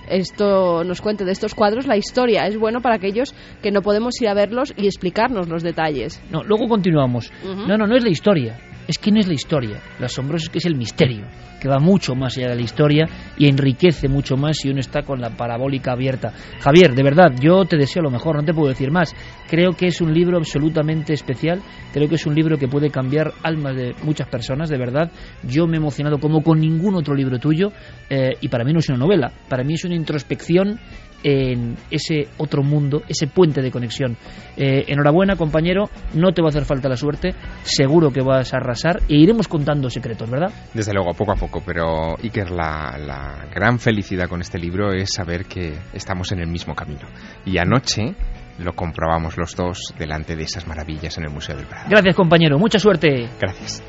esto 0.09 0.83
nos 0.83 0.99
cuente 0.99 1.25
de 1.25 1.31
estos 1.31 1.55
cuadros 1.55 1.87
la 1.87 1.95
historia. 1.95 2.45
Es 2.47 2.57
bueno 2.57 2.81
para 2.81 2.95
aquellos 2.95 3.33
que 3.61 3.71
no 3.71 3.81
podemos 3.81 4.19
ir 4.21 4.27
a 4.27 4.33
verlos 4.33 4.73
y 4.75 4.87
explicarnos 4.87 5.47
los 5.47 5.63
detalles. 5.63 6.21
No, 6.31 6.43
luego 6.43 6.67
continuamos. 6.67 7.31
No, 7.43 7.77
no, 7.77 7.87
no 7.87 7.95
es 7.95 8.03
la 8.03 8.09
historia. 8.09 8.57
Es 8.91 8.97
que 8.97 9.09
es 9.17 9.27
la 9.27 9.33
historia, 9.33 9.81
lo 9.99 10.05
asombroso 10.05 10.45
es 10.45 10.49
que 10.49 10.57
es 10.57 10.65
el 10.65 10.75
misterio, 10.75 11.25
que 11.61 11.69
va 11.69 11.79
mucho 11.79 12.13
más 12.13 12.37
allá 12.37 12.49
de 12.49 12.55
la 12.55 12.61
historia 12.61 13.07
y 13.37 13.47
enriquece 13.47 14.09
mucho 14.09 14.35
más 14.35 14.57
si 14.57 14.69
uno 14.69 14.81
está 14.81 15.03
con 15.03 15.21
la 15.21 15.29
parabólica 15.29 15.93
abierta. 15.93 16.33
Javier, 16.59 16.93
de 16.93 17.01
verdad, 17.01 17.31
yo 17.39 17.63
te 17.63 17.77
deseo 17.77 18.03
lo 18.03 18.11
mejor, 18.11 18.35
no 18.35 18.43
te 18.43 18.53
puedo 18.53 18.67
decir 18.67 18.91
más. 18.91 19.15
Creo 19.49 19.71
que 19.71 19.87
es 19.87 20.01
un 20.01 20.13
libro 20.13 20.37
absolutamente 20.37 21.13
especial, 21.13 21.61
creo 21.93 22.09
que 22.09 22.15
es 22.15 22.25
un 22.25 22.35
libro 22.35 22.57
que 22.57 22.67
puede 22.67 22.89
cambiar 22.89 23.31
almas 23.43 23.77
de 23.77 23.95
muchas 24.03 24.27
personas, 24.27 24.69
de 24.69 24.77
verdad. 24.77 25.09
Yo 25.43 25.67
me 25.67 25.77
he 25.77 25.79
emocionado 25.79 26.17
como 26.19 26.43
con 26.43 26.59
ningún 26.59 26.95
otro 26.95 27.15
libro 27.15 27.39
tuyo 27.39 27.71
eh, 28.09 28.31
y 28.41 28.49
para 28.49 28.65
mí 28.65 28.73
no 28.73 28.79
es 28.79 28.89
una 28.89 28.97
novela, 28.97 29.31
para 29.47 29.63
mí 29.63 29.75
es 29.75 29.85
una 29.85 29.95
introspección 29.95 30.79
en 31.23 31.75
ese 31.89 32.27
otro 32.37 32.63
mundo, 32.63 33.01
ese 33.07 33.27
puente 33.27 33.61
de 33.61 33.71
conexión. 33.71 34.17
Eh, 34.57 34.85
enhorabuena, 34.87 35.35
compañero, 35.35 35.89
no 36.13 36.31
te 36.31 36.41
va 36.41 36.47
a 36.47 36.49
hacer 36.49 36.65
falta 36.65 36.89
la 36.89 36.97
suerte, 36.97 37.33
seguro 37.63 38.11
que 38.11 38.21
vas 38.21 38.53
a 38.53 38.57
arrasar 38.57 39.01
e 39.07 39.15
iremos 39.15 39.47
contando 39.47 39.89
secretos, 39.89 40.29
¿verdad? 40.29 40.51
Desde 40.73 40.93
luego, 40.93 41.13
poco 41.13 41.33
a 41.33 41.35
poco, 41.35 41.61
pero 41.65 42.17
Iker, 42.21 42.51
la, 42.51 42.97
la 42.97 43.47
gran 43.53 43.79
felicidad 43.79 44.27
con 44.27 44.41
este 44.41 44.57
libro 44.57 44.93
es 44.93 45.13
saber 45.13 45.45
que 45.45 45.73
estamos 45.93 46.31
en 46.31 46.39
el 46.39 46.47
mismo 46.47 46.75
camino. 46.75 47.07
Y 47.45 47.57
anoche 47.57 48.15
lo 48.59 48.73
comprobamos 48.73 49.37
los 49.37 49.55
dos 49.55 49.93
delante 49.97 50.35
de 50.35 50.43
esas 50.43 50.67
maravillas 50.67 51.17
en 51.17 51.25
el 51.25 51.31
Museo 51.31 51.55
del 51.55 51.65
Prado. 51.65 51.87
Gracias, 51.89 52.15
compañero, 52.15 52.57
mucha 52.59 52.79
suerte. 52.79 53.29
Gracias. 53.39 53.83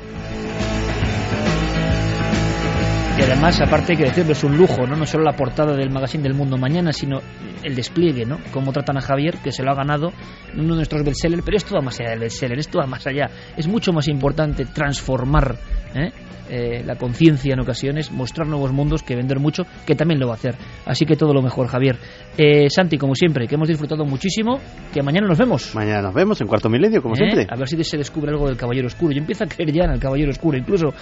Y 3.17 3.21
además, 3.21 3.61
aparte 3.61 3.93
hay 3.93 3.97
que 3.97 4.05
decirlo, 4.05 4.31
es 4.31 4.43
un 4.43 4.57
lujo, 4.57 4.87
¿no? 4.87 4.95
No 4.95 5.05
solo 5.05 5.23
la 5.23 5.35
portada 5.35 5.75
del 5.75 5.91
magazine 5.91 6.23
del 6.23 6.33
Mundo 6.33 6.57
Mañana, 6.57 6.91
sino 6.91 7.19
el 7.61 7.75
despliegue, 7.75 8.25
¿no? 8.25 8.39
Cómo 8.51 8.71
tratan 8.71 8.97
a 8.97 9.01
Javier, 9.01 9.37
que 9.43 9.51
se 9.51 9.61
lo 9.61 9.71
ha 9.71 9.75
ganado 9.75 10.11
en 10.51 10.61
uno 10.61 10.69
de 10.69 10.77
nuestros 10.77 11.03
bestsellers, 11.03 11.43
pero 11.45 11.57
esto 11.57 11.75
va 11.75 11.81
más 11.81 11.99
allá 11.99 12.09
del 12.09 12.19
bestseller, 12.19 12.57
esto 12.57 12.79
va 12.79 12.87
más 12.87 13.05
allá. 13.05 13.29
Es 13.55 13.67
mucho 13.67 13.93
más 13.93 14.07
importante 14.07 14.65
transformar 14.65 15.57
¿eh? 15.93 16.11
Eh, 16.55 16.83
la 16.85 16.95
conciencia 16.97 17.53
en 17.53 17.59
ocasiones, 17.61 18.11
mostrar 18.11 18.47
nuevos 18.47 18.71
mundos 18.71 19.01
que 19.01 19.15
vender 19.15 19.39
mucho, 19.39 19.63
que 19.87 19.95
también 19.95 20.19
lo 20.19 20.27
va 20.27 20.33
a 20.33 20.35
hacer. 20.35 20.53
Así 20.85 21.03
que 21.03 21.15
todo 21.15 21.33
lo 21.33 21.41
mejor, 21.41 21.65
Javier. 21.65 21.97
Eh, 22.37 22.69
Santi, 22.69 22.99
como 22.99 23.15
siempre, 23.15 23.47
que 23.47 23.55
hemos 23.55 23.67
disfrutado 23.67 24.05
muchísimo, 24.05 24.59
que 24.93 25.01
mañana 25.01 25.25
nos 25.27 25.39
vemos. 25.39 25.73
Mañana 25.73 26.03
nos 26.03 26.13
vemos 26.13 26.39
en 26.41 26.47
cuarto 26.47 26.69
milenio, 26.69 27.01
como 27.01 27.15
¿Eh? 27.15 27.17
siempre. 27.17 27.47
A 27.49 27.57
ver 27.57 27.67
si 27.67 27.83
se 27.83 27.97
descubre 27.97 28.29
algo 28.29 28.45
del 28.45 28.55
Caballero 28.55 28.85
Oscuro. 28.85 29.13
Yo 29.13 29.19
empiezo 29.19 29.45
a 29.45 29.47
creer 29.47 29.71
ya 29.71 29.85
en 29.85 29.93
el 29.93 29.99
Caballero 29.99 30.29
Oscuro, 30.29 30.55
incluso. 30.55 30.93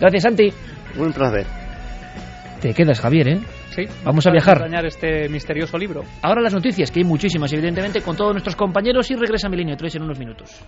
Gracias, 0.00 0.24
Santi. 0.24 0.52
Un 0.98 1.12
placer. 1.12 1.46
Te 2.60 2.74
quedas, 2.74 2.98
Javier, 2.98 3.28
¿eh? 3.28 3.40
Sí, 3.76 3.82
Vamos 4.02 4.26
a 4.26 4.32
viajar. 4.32 4.54
extrañar 4.56 4.86
este 4.86 5.28
misterioso 5.28 5.78
libro. 5.78 6.02
Ahora 6.22 6.40
las 6.40 6.52
noticias, 6.52 6.90
que 6.90 6.98
hay 6.98 7.04
muchísimas, 7.04 7.52
evidentemente, 7.52 8.00
con 8.00 8.16
todos 8.16 8.32
nuestros 8.32 8.56
compañeros 8.56 9.08
y 9.12 9.14
regresa 9.14 9.48
Milenio 9.48 9.76
3 9.76 9.94
en 9.96 10.02
unos 10.02 10.18
minutos. 10.18 10.62